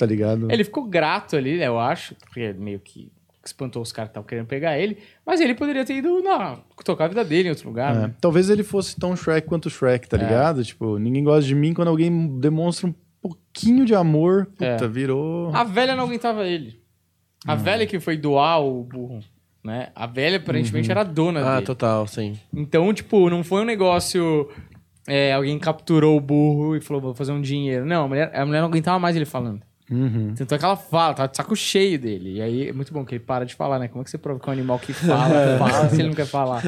tá 0.00 0.06
ligado? 0.06 0.50
Ele 0.50 0.64
ficou 0.64 0.84
grato 0.84 1.36
ali, 1.36 1.58
né, 1.58 1.66
eu 1.68 1.78
acho, 1.78 2.14
porque 2.16 2.52
meio 2.54 2.80
que 2.80 3.12
espantou 3.44 3.82
os 3.82 3.92
caras 3.92 4.08
que 4.08 4.12
estavam 4.12 4.26
querendo 4.26 4.46
pegar 4.46 4.78
ele, 4.78 4.96
mas 5.26 5.40
ele 5.40 5.54
poderia 5.54 5.84
ter 5.84 5.94
ido 5.96 6.22
na, 6.22 6.58
tocar 6.84 7.04
a 7.04 7.08
vida 7.08 7.24
dele 7.24 7.48
em 7.48 7.50
outro 7.50 7.68
lugar, 7.68 7.94
É. 7.94 7.98
né? 7.98 8.14
Talvez 8.20 8.48
ele 8.50 8.62
fosse 8.62 8.98
tão 8.98 9.14
Shrek 9.16 9.46
quanto 9.46 9.66
o 9.66 9.70
Shrek, 9.70 10.08
tá 10.08 10.16
É. 10.16 10.20
ligado? 10.20 10.64
Tipo, 10.64 10.98
ninguém 10.98 11.22
gosta 11.22 11.42
de 11.46 11.54
mim 11.54 11.72
quando 11.74 11.88
alguém 11.88 12.38
demonstra 12.38 12.86
um 12.88 12.94
pouquinho 13.20 13.84
de 13.84 13.94
amor. 13.94 14.46
Puta, 14.46 14.64
É. 14.64 14.88
virou. 14.88 15.54
A 15.54 15.64
velha 15.64 15.94
não 15.96 16.04
aguentava 16.04 16.46
ele. 16.46 16.80
A 17.46 17.54
velha 17.54 17.86
que 17.86 17.98
foi 18.00 18.16
doar 18.18 18.60
o 18.62 18.84
burro, 18.84 19.20
né? 19.64 19.88
A 19.94 20.06
velha 20.06 20.36
aparentemente 20.36 20.90
era 20.90 21.00
a 21.00 21.04
dona 21.04 21.40
Ah, 21.40 21.54
dele. 21.56 21.66
total, 21.66 22.06
sim. 22.06 22.38
Então, 22.54 22.92
tipo, 22.92 23.28
não 23.30 23.42
foi 23.44 23.62
um 23.62 23.66
negócio... 23.66 24.48
é, 25.08 25.32
alguém 25.32 25.58
capturou 25.58 26.16
o 26.16 26.20
burro 26.20 26.76
e 26.76 26.80
falou, 26.80 27.00
vou 27.00 27.14
fazer 27.14 27.32
um 27.32 27.40
dinheiro. 27.40 27.86
Não, 27.86 28.04
a 28.04 28.08
mulher, 28.08 28.30
a 28.34 28.44
mulher 28.44 28.60
não 28.60 28.68
aguentava 28.68 28.98
mais 28.98 29.16
ele 29.16 29.24
falando. 29.24 29.62
Uhum. 29.90 30.34
Tanto 30.36 30.54
é 30.54 30.58
que 30.58 30.64
ela 30.64 30.76
fala, 30.76 31.14
tá 31.14 31.26
de 31.26 31.36
saco 31.36 31.56
cheio 31.56 31.98
dele. 31.98 32.34
E 32.36 32.40
aí 32.42 32.68
é 32.68 32.72
muito 32.72 32.92
bom 32.92 33.04
que 33.04 33.16
ele 33.16 33.24
para 33.24 33.44
de 33.44 33.54
falar, 33.56 33.78
né? 33.80 33.88
Como 33.88 34.02
é 34.02 34.04
que 34.04 34.10
você 34.10 34.18
prova 34.18 34.38
que 34.38 34.48
é 34.48 34.50
um 34.50 34.52
animal 34.52 34.78
que 34.78 34.92
fala, 34.92 35.58
fala 35.58 35.88
se 35.88 35.96
ele 35.96 36.08
não 36.08 36.14
quer 36.14 36.26
falar? 36.26 36.62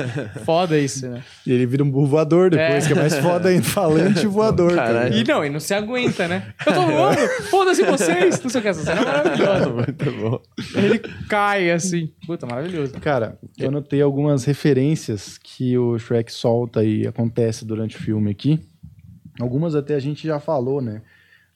Foda 0.44 0.76
isso, 0.76 1.08
né? 1.08 1.22
E 1.46 1.52
ele 1.52 1.64
vira 1.64 1.84
um 1.84 1.90
burro 1.90 2.06
voador 2.06 2.50
depois, 2.50 2.84
É. 2.84 2.86
que 2.88 2.92
é 2.92 2.96
mais 2.96 3.16
foda 3.18 3.48
ainda. 3.48 3.62
Falante 3.62 4.26
voador. 4.26 4.74
Caralho. 4.74 5.14
E 5.14 5.22
não, 5.24 5.44
e 5.44 5.50
não 5.50 5.60
se 5.60 5.72
aguenta, 5.72 6.26
né? 6.26 6.52
Eu 6.66 6.72
tô 6.74 6.82
voando, 6.82 7.18
foda-se 7.48 7.82
vocês! 7.84 8.42
Não 8.42 8.50
sei 8.50 8.58
o 8.58 8.62
que, 8.62 8.68
essa 8.68 8.82
cena 8.82 9.02
é 9.02 9.04
maravilhosa. 9.04 9.70
Muito 9.72 10.12
bom. 10.20 10.40
Ele 10.74 10.98
cai 11.28 11.70
assim. 11.70 12.10
Puta, 12.26 12.44
maravilhoso. 12.46 12.94
Cara, 13.00 13.38
eu 13.56 13.68
anotei 13.68 14.02
algumas 14.02 14.44
referências 14.44 15.38
que 15.38 15.78
o 15.78 15.96
Shrek 15.98 16.32
solta 16.32 16.82
e 16.82 17.06
acontece 17.06 17.64
durante 17.64 17.96
o 17.96 18.00
filme 18.00 18.30
aqui. 18.32 18.58
Algumas 19.40 19.74
até 19.74 19.94
a 19.94 20.00
gente 20.00 20.26
já 20.26 20.40
falou, 20.40 20.82
né? 20.82 21.02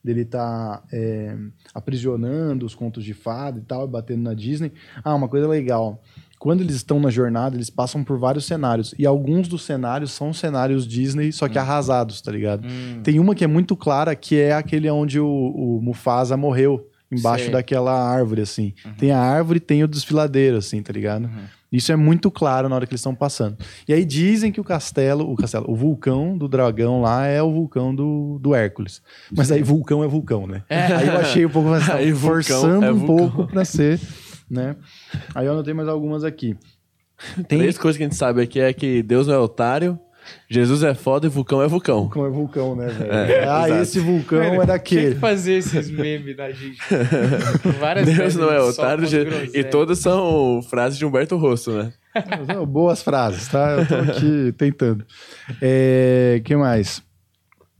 Dele 0.06 0.24
tá 0.24 0.84
é, 0.92 1.36
aprisionando 1.74 2.64
os 2.64 2.76
contos 2.76 3.02
de 3.02 3.12
fada 3.12 3.58
e 3.58 3.62
tal, 3.62 3.88
batendo 3.88 4.22
na 4.22 4.34
Disney. 4.34 4.72
Ah, 5.02 5.16
uma 5.16 5.26
coisa 5.26 5.48
legal. 5.48 6.00
Quando 6.38 6.60
eles 6.60 6.76
estão 6.76 7.00
na 7.00 7.10
jornada, 7.10 7.56
eles 7.56 7.70
passam 7.70 8.04
por 8.04 8.16
vários 8.16 8.44
cenários. 8.44 8.94
E 8.96 9.04
alguns 9.04 9.48
dos 9.48 9.62
cenários 9.62 10.12
são 10.12 10.32
cenários 10.32 10.86
Disney, 10.86 11.32
só 11.32 11.48
que 11.48 11.58
arrasados, 11.58 12.20
tá 12.20 12.30
ligado? 12.30 12.64
Hum. 12.64 13.00
Tem 13.02 13.18
uma 13.18 13.34
que 13.34 13.42
é 13.42 13.48
muito 13.48 13.74
clara, 13.74 14.14
que 14.14 14.38
é 14.38 14.52
aquele 14.52 14.88
onde 14.88 15.18
o, 15.18 15.26
o 15.26 15.80
Mufasa 15.82 16.36
morreu, 16.36 16.88
embaixo 17.10 17.44
Sei. 17.44 17.52
daquela 17.52 17.92
árvore, 17.92 18.42
assim. 18.42 18.74
Tem 18.96 19.10
a 19.10 19.18
árvore 19.18 19.56
e 19.56 19.60
tem 19.60 19.82
o 19.82 19.88
desfiladeiro, 19.88 20.58
assim, 20.58 20.80
tá 20.82 20.92
ligado? 20.92 21.28
Isso 21.70 21.90
é 21.90 21.96
muito 21.96 22.30
claro 22.30 22.68
na 22.68 22.76
hora 22.76 22.86
que 22.86 22.92
eles 22.92 23.00
estão 23.00 23.14
passando. 23.14 23.56
E 23.88 23.92
aí 23.92 24.04
dizem 24.04 24.52
que 24.52 24.60
o 24.60 24.64
castelo, 24.64 25.30
o 25.30 25.36
castelo, 25.36 25.68
o 25.68 25.74
vulcão 25.74 26.36
do 26.36 26.48
dragão 26.48 27.00
lá 27.00 27.26
é 27.26 27.42
o 27.42 27.50
vulcão 27.50 27.94
do, 27.94 28.38
do 28.40 28.54
Hércules. 28.54 29.02
Mas 29.34 29.50
aí 29.50 29.62
vulcão 29.62 30.02
é 30.04 30.08
vulcão, 30.08 30.46
né? 30.46 30.62
Aí 30.70 31.08
eu 31.08 31.16
achei 31.18 31.46
um 31.46 31.50
pouco 31.50 31.68
mais 31.68 31.88
Aí 31.90 32.12
forçando 32.14 32.84
é 32.84 32.92
um 32.92 33.04
pouco 33.04 33.46
pra 33.46 33.64
ser, 33.64 34.00
né? 34.48 34.76
Aí 35.34 35.46
eu 35.46 35.52
anotei 35.52 35.74
mais 35.74 35.88
algumas 35.88 36.24
aqui. 36.24 36.56
Tem 37.48 37.58
Três 37.58 37.78
coisas 37.78 37.96
que 37.96 38.04
a 38.04 38.06
gente 38.06 38.16
sabe 38.16 38.42
aqui 38.42 38.60
é 38.60 38.72
que 38.72 39.02
Deus 39.02 39.26
não 39.26 39.34
é 39.34 39.38
otário, 39.38 39.98
Jesus 40.48 40.82
é 40.82 40.94
foda 40.94 41.26
e 41.26 41.30
vulcão 41.30 41.62
é 41.62 41.66
vulcão. 41.68 42.02
vulcão 42.02 42.26
é 42.26 42.30
vulcão, 42.30 42.76
né, 42.76 42.86
velho? 42.86 43.12
É, 43.12 43.48
ah, 43.48 43.66
exato. 43.66 43.82
esse 43.82 44.00
vulcão 44.00 44.38
Mano, 44.38 44.48
é 44.48 44.54
Tinha 44.54 44.66
daquele. 44.66 45.14
que 45.14 45.20
fazer 45.20 45.54
esses 45.54 45.90
memes 45.90 46.36
da 46.36 46.50
gente. 46.50 46.78
Várias 47.80 48.06
Deus 48.06 48.18
vezes 48.18 48.38
não 48.38 48.50
é 48.50 48.60
otário 48.60 49.04
e 49.54 49.64
todas 49.64 49.98
são 49.98 50.60
frases 50.62 50.98
de 50.98 51.04
Humberto 51.04 51.36
Rosso, 51.36 51.72
né? 51.72 51.92
Não, 52.48 52.66
Boas 52.66 53.02
frases, 53.02 53.48
tá? 53.48 53.72
Eu 53.72 53.86
tô 53.86 53.94
aqui 53.94 54.54
tentando. 54.56 55.04
É, 55.60 56.40
que 56.44 56.56
mais? 56.56 57.05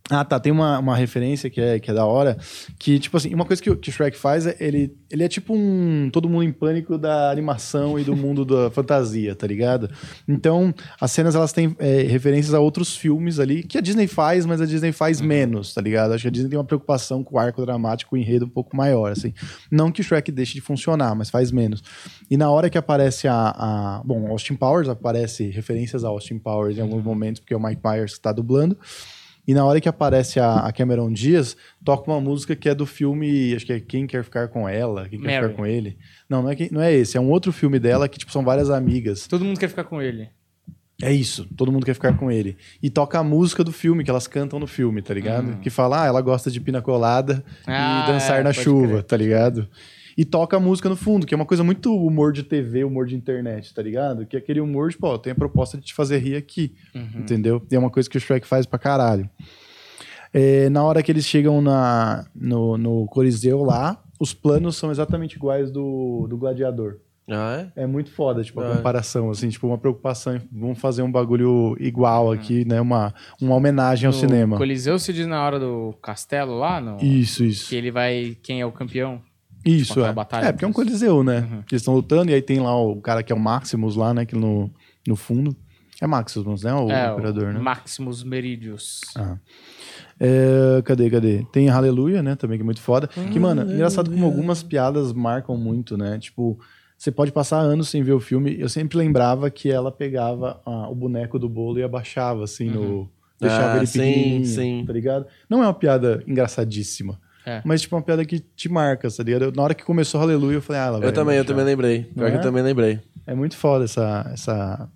Ah, 0.09 0.25
tá. 0.25 0.39
Tem 0.39 0.53
uma, 0.53 0.79
uma 0.79 0.97
referência 0.97 1.51
que 1.51 1.61
é, 1.61 1.81
que 1.81 1.91
é 1.91 1.95
da 1.95 2.05
hora. 2.07 2.39
Que, 2.79 2.97
tipo 2.99 3.17
assim, 3.17 3.35
uma 3.35 3.45
coisa 3.45 3.61
que, 3.61 3.69
o- 3.69 3.77
que 3.77 3.89
o 3.91 3.93
Shrek 3.93 4.17
faz 4.17 4.47
é 4.47 4.57
ele, 4.61 4.95
ele 5.11 5.25
é 5.25 5.29
tipo 5.29 5.53
um 5.53 6.09
todo 6.13 6.29
mundo 6.29 6.45
em 6.45 6.53
pânico 6.53 6.97
da 6.97 7.29
animação 7.29 7.99
e 7.99 8.05
do 8.05 8.15
mundo 8.17 8.45
da 8.45 8.71
fantasia, 8.71 9.35
tá 9.35 9.49
ligado? 9.49 9.91
Então, 10.29 10.73
as 11.01 11.11
cenas 11.11 11.35
elas 11.35 11.53
têm 11.53 11.75
é, 11.81 12.03
referências 12.03 12.55
a 12.55 12.61
outros 12.61 12.97
filmes 12.97 13.41
ali 13.41 13.65
que 13.65 13.77
a 13.77 13.81
Disney 13.81 14.07
faz, 14.07 14.47
mas 14.47 14.61
a 14.61 14.67
Disney 14.67 14.93
faz 14.93 15.21
menos, 15.21 15.75
tá 15.75 15.81
ligado? 15.81 16.13
Acho 16.13 16.23
que 16.23 16.29
a 16.29 16.31
Disney 16.31 16.51
tem 16.51 16.59
uma 16.59 16.65
preocupação 16.65 17.25
com 17.25 17.35
o 17.35 17.39
arco 17.41 17.61
dramático, 17.67 18.15
o 18.15 18.19
enredo 18.19 18.45
um 18.47 18.49
pouco 18.51 18.77
maior, 18.77 19.11
assim. 19.11 19.35
Não 19.73 19.91
que 19.91 20.01
o 20.01 20.05
Shrek 20.05 20.31
deixe 20.31 20.55
de 20.55 20.61
funcionar, 20.61 21.17
mas 21.17 21.31
faz 21.31 21.51
menos. 21.51 21.83
E 22.31 22.37
na 22.37 22.49
hora 22.49 22.71
que 22.71 22.79
aparece 22.79 23.27
a, 23.27 23.35
a- 23.35 24.03
Bom, 24.05 24.29
Austin 24.29 24.55
Powers, 24.55 24.89
aparece 24.89 25.51
referências 25.51 26.05
a 26.05 26.09
Austin 26.09 26.39
Powers 26.39 26.79
em 26.79 26.81
alguns 26.83 27.03
momentos, 27.03 27.41
porque 27.41 27.55
é 27.55 27.57
o 27.57 27.61
Mike 27.61 27.81
Myers 27.85 28.15
que 28.15 28.21
tá 28.21 28.31
dublando. 28.31 28.79
E 29.47 29.55
na 29.55 29.65
hora 29.65 29.81
que 29.81 29.89
aparece 29.89 30.41
a, 30.41 30.61
a 30.61 30.73
Cameron 30.73 31.13
Diaz, 31.13 31.57
toca 31.85 32.11
uma 32.11 32.21
música 32.21 32.57
que 32.57 32.69
é 32.69 32.75
do 32.75 32.85
filme, 32.87 33.55
acho 33.55 33.65
que 33.65 33.73
é 33.73 33.81
Quem 33.81 34.07
Quer 34.07 34.25
Ficar 34.25 34.49
Com 34.49 34.69
Ela, 34.69 35.09
Quem 35.09 35.21
Quer 35.21 35.27
Mary. 35.41 35.45
Ficar 35.53 35.57
Com 35.57 35.67
Ele. 35.67 35.97
Não, 36.29 36.43
não 36.43 36.51
é, 36.51 36.57
não 36.73 36.81
é 36.83 36.93
esse, 36.93 37.17
é 37.17 37.21
um 37.21 37.31
outro 37.31 37.53
filme 37.53 37.79
dela 37.79 38.09
que, 38.09 38.19
tipo, 38.19 38.33
são 38.33 38.43
várias 38.45 38.71
amigas. 38.71 39.27
Todo 39.27 39.45
mundo 39.45 39.61
quer 39.61 39.69
ficar 39.69 39.85
com 39.85 40.03
ele. 40.03 40.29
É 41.03 41.13
isso, 41.13 41.47
todo 41.55 41.71
mundo 41.71 41.85
quer 41.85 41.93
ficar 41.93 42.17
com 42.17 42.33
ele. 42.33 42.57
E 42.83 42.89
toca 42.89 43.19
a 43.19 43.23
música 43.23 43.63
do 43.63 43.71
filme, 43.71 44.03
que 44.03 44.09
elas 44.11 44.27
cantam 44.27 44.59
no 44.59 44.67
filme, 44.67 45.03
tá 45.03 45.13
ligado? 45.13 45.49
Hum. 45.51 45.61
Que 45.61 45.69
fala, 45.69 46.03
ah, 46.03 46.07
ela 46.07 46.23
gosta 46.23 46.51
de 46.51 46.59
pina 46.59 46.81
colada 46.81 47.45
Ah, 47.67 48.05
e 48.09 48.13
dançar 48.13 48.41
é, 48.41 48.43
na 48.43 48.51
chuva, 48.53 48.89
crer. 48.89 49.03
tá 49.03 49.17
ligado? 49.17 49.69
E 50.17 50.25
toca 50.25 50.57
a 50.57 50.61
música 50.61 50.89
no 50.89 50.97
fundo, 50.97 51.27
que 51.27 51.35
é 51.35 51.37
uma 51.37 51.45
coisa 51.45 51.63
muito 51.63 51.95
humor 51.95 52.33
de 52.33 52.43
TV, 52.43 52.85
humor 52.85 53.07
de 53.07 53.15
internet, 53.15 53.75
tá 53.75 53.83
ligado? 53.83 54.25
Que 54.25 54.37
é 54.37 54.39
aquele 54.39 54.61
humor, 54.61 54.91
tipo, 54.91 55.07
ó, 55.07 55.19
tem 55.19 55.33
a 55.33 55.37
proposta 55.37 55.77
de 55.77 55.85
te 55.85 55.93
fazer 55.95 56.19
rir 56.19 56.37
aqui, 56.37 56.75
Uhum. 56.95 57.21
entendeu? 57.21 57.63
E 57.71 57.75
é 57.75 57.79
uma 57.79 57.91
coisa 57.91 58.09
que 58.09 58.17
o 58.17 58.21
Shrek 58.21 58.47
faz 58.47 58.65
pra 58.65 58.79
caralho. 58.79 59.29
É, 60.33 60.69
na 60.71 60.83
hora 60.83 61.03
que 61.03 61.11
eles 61.13 61.25
chegam 61.27 61.61
na, 61.63 62.27
no, 62.35 62.77
no 62.77 63.07
Coliseu 63.07 63.63
lá, 63.63 64.03
os 64.21 64.35
planos 64.35 64.77
são 64.77 64.91
exatamente 64.91 65.37
iguais 65.37 65.71
do, 65.71 66.27
do 66.29 66.37
Gladiador. 66.37 66.97
Ah, 67.29 67.67
é? 67.77 67.83
É 67.83 67.87
muito 67.87 68.11
foda, 68.13 68.43
tipo, 68.45 68.61
a 68.61 68.73
Ah. 68.73 68.77
comparação, 68.77 69.31
assim, 69.31 69.49
tipo, 69.49 69.67
uma 69.67 69.77
preocupação. 69.79 70.41
Vamos 70.53 70.79
fazer 70.79 71.03
um 71.03 71.11
bagulho 71.11 71.77
igual 71.81 72.31
aqui, 72.31 72.65
né? 72.65 72.81
Uma, 72.81 73.13
uma 73.41 73.55
homenagem 73.55 74.07
ao 74.07 74.13
cinema. 74.13 74.57
Coliseu 74.57 74.99
se 74.99 75.13
diz 75.13 75.27
na 75.27 75.45
hora 75.45 75.59
do 75.59 75.93
castelo 76.01 76.57
lá, 76.57 76.81
no... 76.81 76.97
Isso, 77.05 77.43
isso. 77.45 77.69
que 77.69 77.75
ele 77.77 77.91
vai... 77.91 78.37
Quem 78.43 78.61
é 78.61 78.67
o 78.67 78.71
campeão? 78.73 79.21
Isso, 79.67 79.93
aquela 79.93 80.09
é. 80.09 80.13
batalha 80.13 80.47
é, 80.47 80.53
porque 80.53 80.65
é 80.65 80.69
um 80.69 80.73
coliseu, 80.73 81.25
né? 81.25 81.41
Uhum. 81.41 81.59
Eles 81.71 81.83
estão 81.83 81.95
lutando 81.95 82.31
e 82.31 82.35
aí 82.35 82.41
tem 82.41 82.61
lá 82.61 82.75
o 82.81 82.97
cara 83.01 83.23
que 83.23 83.33
é 83.33 83.37
o 83.37 83.39
Maximus 83.39 83.97
lá, 83.97 84.15
né? 84.15 84.25
Que 84.25 84.37
no, 84.37 84.71
no 85.07 85.17
fundo. 85.17 85.57
É 86.01 86.07
Maximus, 86.07 86.63
né? 86.63 86.75
O 86.75 86.91
é, 86.91 87.11
imperador, 87.13 87.45
o 87.45 87.53
né? 87.55 87.59
Maximus 87.59 88.23
Meridius. 88.23 89.01
Ah. 89.17 89.39
É, 90.21 90.83
cadê, 90.83 91.11
cadê? 91.11 91.47
Tem 91.51 91.69
Aleluia, 91.69 92.23
né? 92.23 92.37
Também 92.37 92.59
que 92.59 92.63
é 92.63 92.65
muito 92.65 92.81
foda. 92.81 93.07
Que, 93.09 93.39
mano, 93.39 93.63
engraçado 93.63 94.11
como 94.11 94.25
algumas 94.25 94.63
piadas 94.63 95.13
marcam 95.13 95.57
muito, 95.57 95.97
né? 95.97 96.19
Tipo, 96.19 96.59
você 96.97 97.11
pode 97.11 97.33
passar 97.33 97.59
anos 97.59 97.89
sem 97.89 98.03
ver 98.03 98.13
o 98.13 98.21
filme. 98.21 98.59
Eu 98.59 98.69
sempre 98.69 98.99
lembrava 98.99 99.51
que 99.51 99.71
ela 99.71 99.91
pegava 99.91 100.61
ah, 100.65 100.89
o 100.89 100.95
boneco 100.95 101.39
do 101.39 101.49
bolo 101.49 101.79
e 101.79 101.83
abaixava, 101.83 102.45
assim, 102.45 102.71
no. 102.71 103.11
Deixava 103.39 103.75
Ah, 103.75 103.77
ele 103.79 103.87
sim, 103.87 104.45
sim. 104.45 104.85
tá 104.87 104.93
ligado? 104.95 105.27
Não 105.49 105.63
é 105.63 105.67
uma 105.67 105.75
piada 105.75 106.23
engraçadíssima. 106.27 107.21
É. 107.47 107.63
Mas, 107.65 107.81
tipo, 107.83 107.95
uma 107.95 108.03
piada 108.03 108.25
que 108.25 108.41
te 108.41 108.69
marca, 108.69 109.09
tá 109.09 109.23
ligado? 109.23 109.53
Na 109.55 109.63
hora 109.63 109.75
que 109.75 109.85
começou 109.85 110.21
Aleluia, 110.21 110.57
eu 110.57 110.63
falei, 110.63 110.83
ah, 110.83 110.87
ela 110.87 110.99
vai 110.99 111.09
Eu 111.09 111.13
também, 111.13 111.37
eu 111.39 111.45
também 111.45 111.65
lembrei. 111.65 112.03
Pior 112.03 112.25
Não 112.25 112.27
que 112.31 112.37
é? 112.37 112.39
eu 112.39 112.43
também 112.43 112.63
lembrei. 112.63 113.01
É 113.25 113.35
muito 113.35 113.57
foda 113.57 113.85
essa, 113.85 114.29
essa, 114.33 114.91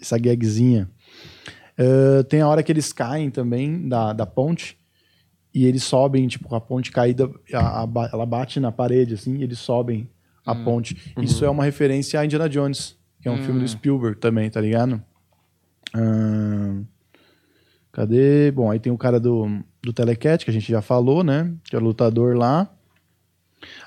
essa 0.00 0.16
gagzinha. 0.18 0.88
Eh, 1.76 2.22
tem 2.24 2.40
a 2.40 2.48
hora 2.48 2.62
que 2.62 2.70
eles 2.70 2.92
caem 2.92 3.30
também 3.30 3.88
da, 3.88 4.12
da 4.12 4.24
ponte 4.26 4.78
e 5.54 5.64
eles 5.66 5.82
sobem, 5.82 6.26
tipo, 6.28 6.54
a 6.54 6.60
ponte 6.60 6.90
caída, 6.92 7.28
a- 7.52 7.82
a 7.84 8.08
ela 8.12 8.26
bate 8.26 8.60
na 8.60 8.70
parede, 8.70 9.14
assim, 9.14 9.36
e 9.38 9.42
eles 9.42 9.58
sobem 9.58 10.08
a 10.46 10.54
ponte. 10.54 11.12
Isso 11.20 11.44
é 11.44 11.50
uma 11.50 11.64
referência 11.64 12.18
a 12.20 12.24
Indiana 12.24 12.48
Jones, 12.48 12.96
que 13.20 13.28
é 13.28 13.30
um 13.30 13.42
filme 13.42 13.60
do 13.60 13.68
Spielberg 13.68 14.18
também, 14.18 14.48
tá 14.50 14.60
ligado? 14.60 15.02
Ahn, 15.94 16.84
cadê? 17.92 18.50
Bom, 18.50 18.70
aí 18.70 18.78
tem 18.78 18.92
o 18.92 18.98
cara 18.98 19.18
do, 19.20 19.46
do 19.88 19.92
Telecat, 19.94 20.44
que 20.44 20.50
a 20.50 20.54
gente 20.54 20.70
já 20.70 20.82
falou, 20.82 21.24
né? 21.24 21.50
Que 21.64 21.74
é 21.74 21.78
o 21.78 21.82
lutador 21.82 22.36
lá. 22.36 22.68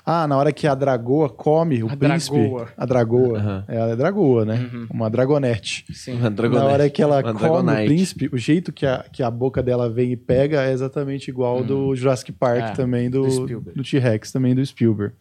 Ah, 0.04 0.26
na 0.26 0.36
hora 0.36 0.52
que 0.52 0.66
a 0.66 0.74
dragoa 0.74 1.30
come 1.30 1.82
o 1.82 1.86
A 1.90 1.96
príncipe. 1.96 2.36
dragoa. 2.36 2.68
A 2.76 2.84
dragoa. 2.84 3.64
É, 3.68 3.76
ela 3.76 3.92
é 3.92 3.96
dragoa, 3.96 4.44
né? 4.44 4.68
Uhum. 4.72 4.86
Uma 4.90 5.08
dragonete. 5.08 5.84
Sim. 5.94 6.14
Uma 6.18 6.30
dragonete. 6.30 6.66
Na 6.66 6.72
hora 6.72 6.90
que 6.90 7.02
ela 7.02 7.20
Uma 7.22 7.32
come 7.34 7.36
o 7.36 7.62
dragonite. 7.62 7.86
príncipe, 7.86 8.28
o 8.32 8.36
jeito 8.36 8.72
que 8.72 8.84
a, 8.84 9.04
que 9.10 9.22
a 9.22 9.30
boca 9.30 9.62
dela 9.62 9.88
vem 9.88 10.12
e 10.12 10.16
pega 10.16 10.60
é 10.62 10.72
exatamente 10.72 11.28
igual 11.30 11.58
ao 11.58 11.64
do 11.64 11.94
Jurassic 11.94 12.32
Park 12.32 12.60
É, 12.64 12.72
também, 12.72 13.08
do, 13.08 13.22
do 13.46 13.82
T-Rex 13.82 14.32
também 14.32 14.54
do 14.54 14.66
Spielberg. 14.66 15.14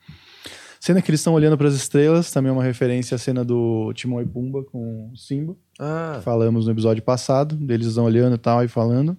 Cena 0.82 1.00
que 1.02 1.12
eles 1.12 1.20
estão 1.22 1.34
olhando 1.34 1.58
para 1.58 1.68
as 1.68 1.76
estrelas, 1.76 2.32
também 2.32 2.50
é 2.50 2.54
uma 2.54 2.64
referência 2.64 3.14
à 3.14 3.18
cena 3.20 3.46
do 3.46 3.94
Timão 3.94 4.20
e 4.20 4.26
Pumba 4.26 4.64
com 4.64 5.12
o 5.14 5.16
Simba. 5.16 5.56
Ah, 5.80 6.20
Falamos 6.24 6.66
no 6.66 6.72
episódio 6.72 7.04
passado, 7.04 7.56
deles 7.56 7.86
estão 7.86 8.04
olhando 8.04 8.34
e 8.34 8.40
tal 8.40 8.64
e 8.64 8.68
falando. 8.68 9.16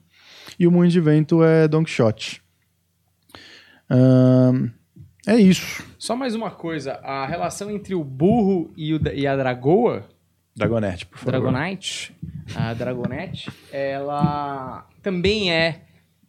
E 0.59 0.67
o 0.67 0.71
Moinho 0.71 0.91
de 0.91 1.01
Vento 1.01 1.43
é 1.43 1.67
Don 1.69 1.85
Quixote. 1.85 2.43
É 5.27 5.37
isso. 5.37 5.85
Só 5.99 6.17
mais 6.17 6.35
uma 6.35 6.51
coisa. 6.51 6.95
A 7.03 7.27
relação 7.27 7.71
entre 7.71 7.95
o 7.95 8.03
burro 8.03 8.73
e, 8.77 8.95
o, 8.95 9.01
e 9.15 9.27
a 9.27 9.37
dragoa, 9.37 10.09
Dragonete, 10.55 11.07
por 11.07 11.19
favor. 11.19 11.51
Dragonite, 11.51 12.15
a 12.55 12.75
Dragonete, 12.75 13.51
ela 13.73 14.87
também 15.01 15.53
é... 15.53 15.83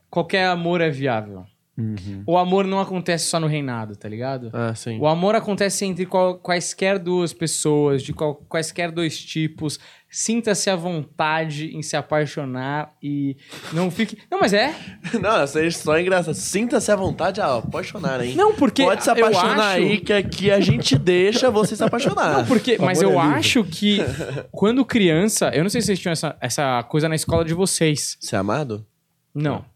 Qualquer 0.10 0.46
amor 0.46 0.80
é 0.80 0.90
viável. 0.90 1.46
Uhum. 1.76 2.22
O 2.28 2.38
amor 2.38 2.68
não 2.68 2.80
acontece 2.80 3.26
só 3.26 3.40
no 3.40 3.48
reinado, 3.48 3.96
tá 3.96 4.08
ligado? 4.08 4.52
ah, 4.54 4.76
sim. 4.76 5.00
O 5.00 5.08
amor 5.08 5.34
acontece 5.34 5.84
entre 5.86 6.06
qual- 6.06 6.36
quaisquer 6.38 7.00
duas 7.00 7.34
pessoas, 7.34 8.04
de 8.04 8.14
qual- 8.14 8.36
quaisquer 8.48 8.92
dois 8.92 9.18
tipos. 9.18 9.80
Sinta-se 10.08 10.70
à 10.70 10.76
vontade 10.76 11.76
em 11.76 11.82
se 11.82 11.96
apaixonar 11.98 12.92
e 13.02 13.36
não 13.72 13.90
fique. 13.90 14.20
Não, 14.30 14.40
mas 14.40 14.54
é. 14.54 14.76
Não, 15.20 15.44
isso 15.44 15.58
aí 15.58 15.72
só 15.72 15.98
é 15.98 16.02
engraçado. 16.02 16.36
Sinta-se 16.36 16.92
à 16.92 16.96
vontade 16.96 17.42
a 17.42 17.56
apaixonar, 17.58 18.24
hein? 18.24 18.36
Não, 18.36 18.54
porque. 18.54 18.84
Pode 18.84 19.04
se 19.04 19.10
apaixonar 19.10 19.58
acho- 19.72 19.78
aí, 19.80 20.00
que 20.00 20.14
aqui 20.14 20.52
a 20.52 20.60
gente 20.60 20.96
deixa 20.96 21.50
você 21.50 21.76
se 21.76 21.84
apaixonar. 21.84 22.38
Não, 22.38 22.46
porque, 22.46 22.78
mas 22.78 23.02
amor 23.02 23.14
eu 23.14 23.20
é 23.20 23.24
acho 23.24 23.64
que 23.64 23.98
quando 24.52 24.86
criança, 24.86 25.50
eu 25.56 25.64
não 25.64 25.70
sei 25.72 25.82
se 25.82 25.88
vocês 25.88 26.00
tinham 26.00 26.12
essa, 26.14 26.38
essa 26.40 26.84
coisa 26.84 27.10
na 27.10 27.16
escola 27.16 27.44
de 27.44 27.56
vocês. 27.56 28.16
Ser 28.20 28.36
amado? 28.36 28.86
Não. 29.34 29.66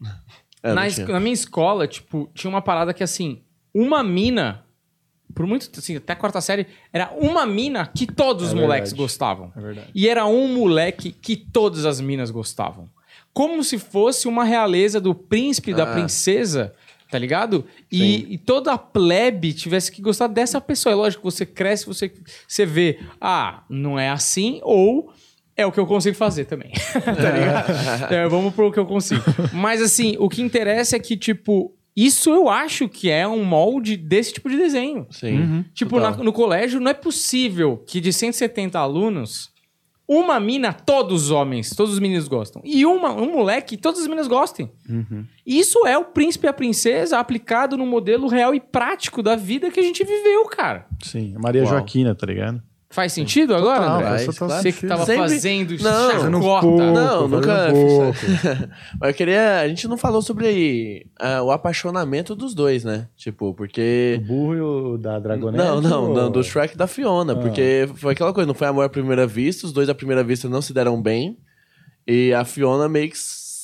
É, 0.62 0.72
na, 0.72 0.86
es- 0.86 0.98
na 0.98 1.20
minha 1.20 1.32
escola, 1.34 1.86
tipo, 1.86 2.28
tinha 2.34 2.48
uma 2.50 2.60
parada 2.62 2.92
que 2.92 3.02
assim, 3.02 3.40
uma 3.74 4.02
mina, 4.02 4.64
por 5.34 5.46
muito, 5.46 5.70
assim, 5.78 5.96
até 5.96 6.12
a 6.12 6.16
quarta 6.16 6.40
série, 6.40 6.66
era 6.92 7.10
uma 7.16 7.46
mina 7.46 7.86
que 7.86 8.06
todos 8.06 8.44
É 8.44 8.46
os 8.48 8.54
moleques 8.54 8.90
verdade. 8.90 8.96
gostavam. 9.02 9.52
É 9.56 9.60
verdade. 9.60 9.90
E 9.94 10.08
era 10.08 10.26
um 10.26 10.48
moleque 10.54 11.12
que 11.12 11.36
todas 11.36 11.84
as 11.86 12.00
minas 12.00 12.30
gostavam. 12.30 12.88
Como 13.32 13.62
se 13.62 13.78
fosse 13.78 14.26
uma 14.26 14.42
realeza 14.44 15.00
do 15.00 15.14
príncipe 15.14 15.70
e 15.70 15.74
da 15.74 15.84
Ah. 15.84 15.92
princesa, 15.94 16.74
tá 17.08 17.16
ligado? 17.18 17.64
E, 17.92 18.34
e 18.34 18.38
toda 18.38 18.72
a 18.72 18.78
plebe 18.78 19.52
tivesse 19.52 19.92
que 19.92 20.02
gostar 20.02 20.26
dessa 20.26 20.60
pessoa. 20.60 20.92
É 20.92 20.96
lógico, 20.96 21.30
você 21.30 21.46
cresce, 21.46 21.86
você, 21.86 22.12
você 22.48 22.66
vê, 22.66 22.98
ah, 23.20 23.62
não 23.68 23.96
é 23.98 24.08
assim, 24.10 24.60
ou 24.64 25.12
é 25.58 25.66
o 25.66 25.72
que 25.72 25.78
eu 25.80 25.86
consigo 25.86 26.16
fazer 26.16 26.44
também. 26.46 26.70
tá 27.04 27.30
ligado? 27.30 27.68
É, 28.14 28.26
vamos 28.28 28.54
pro 28.54 28.72
que 28.72 28.78
eu 28.78 28.86
consigo. 28.86 29.22
Mas 29.52 29.82
assim, 29.82 30.16
o 30.18 30.28
que 30.28 30.40
interessa 30.40 30.96
é 30.96 30.98
que, 31.00 31.16
tipo, 31.16 31.74
isso 31.96 32.30
eu 32.30 32.48
acho 32.48 32.88
que 32.88 33.10
é 33.10 33.26
um 33.26 33.44
molde 33.44 33.96
desse 33.96 34.32
tipo 34.32 34.48
de 34.48 34.56
desenho. 34.56 35.06
Sim. 35.10 35.40
Uhum. 35.40 35.64
Tipo, 35.74 35.98
na- 35.98 36.12
no 36.16 36.32
colégio 36.32 36.78
não 36.80 36.90
é 36.90 36.94
possível 36.94 37.82
que 37.86 38.00
de 38.00 38.12
170 38.12 38.78
alunos, 38.78 39.50
uma 40.06 40.38
mina, 40.40 40.72
todos 40.72 41.24
os 41.24 41.30
homens, 41.30 41.70
todos 41.76 41.92
os 41.92 41.98
meninos 41.98 42.28
gostam. 42.28 42.62
E 42.64 42.86
uma, 42.86 43.12
um 43.12 43.32
moleque, 43.32 43.76
todas 43.76 44.00
as 44.00 44.06
meninas 44.06 44.26
gostem. 44.28 44.70
Uhum. 44.88 45.26
Isso 45.44 45.86
é 45.86 45.98
o 45.98 46.04
príncipe 46.04 46.46
e 46.46 46.48
a 46.48 46.52
princesa 46.52 47.18
aplicado 47.18 47.76
no 47.76 47.84
modelo 47.84 48.26
real 48.28 48.54
e 48.54 48.60
prático 48.60 49.22
da 49.22 49.36
vida 49.36 49.70
que 49.70 49.80
a 49.80 49.82
gente 49.82 50.02
viveu, 50.04 50.44
cara. 50.46 50.86
Sim, 51.02 51.34
a 51.36 51.38
Maria 51.40 51.62
Uau. 51.64 51.72
Joaquina, 51.72 52.14
tá 52.14 52.26
ligado? 52.26 52.62
Faz 52.90 53.12
sentido 53.12 53.54
agora, 53.54 53.80
Total, 53.80 53.96
André? 53.96 54.18
faz 54.24 54.38
claro. 54.38 54.62
Você 54.62 54.72
que 54.72 54.86
tava 54.86 55.04
Sempre- 55.04 55.22
fazendo 55.28 55.70
Não, 55.82 56.10
chacota. 56.10 56.40
pouco, 56.40 56.76
Não, 56.80 57.28
nunca 57.28 57.68
fiz. 57.70 58.68
Mas 58.98 59.10
eu 59.10 59.14
queria. 59.14 59.60
A 59.60 59.68
gente 59.68 59.86
não 59.86 59.98
falou 59.98 60.22
sobre 60.22 61.06
ah, 61.20 61.42
o 61.42 61.50
apaixonamento 61.50 62.34
dos 62.34 62.54
dois, 62.54 62.84
né? 62.84 63.06
Tipo, 63.14 63.52
porque. 63.52 64.18
O 64.22 64.26
burro 64.26 64.54
e 64.54 64.60
o 64.60 64.96
da 64.96 65.18
Dragonete? 65.18 65.62
Não, 65.62 65.80
não, 65.82 66.08
ou- 66.08 66.14
não, 66.14 66.30
do 66.30 66.42
Shrek 66.42 66.74
e 66.74 66.78
da 66.78 66.86
Fiona, 66.86 67.34
Ah. 67.34 67.36
porque 67.36 67.86
foi 67.96 68.14
aquela 68.14 68.32
coisa, 68.32 68.46
não 68.46 68.54
foi 68.54 68.66
amor 68.68 68.86
à 68.86 68.88
primeira 68.88 69.26
vista, 69.26 69.66
os 69.66 69.72
dois 69.72 69.90
à 69.90 69.94
primeira 69.94 70.24
vista 70.24 70.48
não 70.48 70.62
se 70.62 70.72
deram 70.72 71.00
bem, 71.00 71.36
e 72.06 72.32
a 72.32 72.42
Fiona 72.42 72.88
meio 72.88 73.10
que 73.10 73.18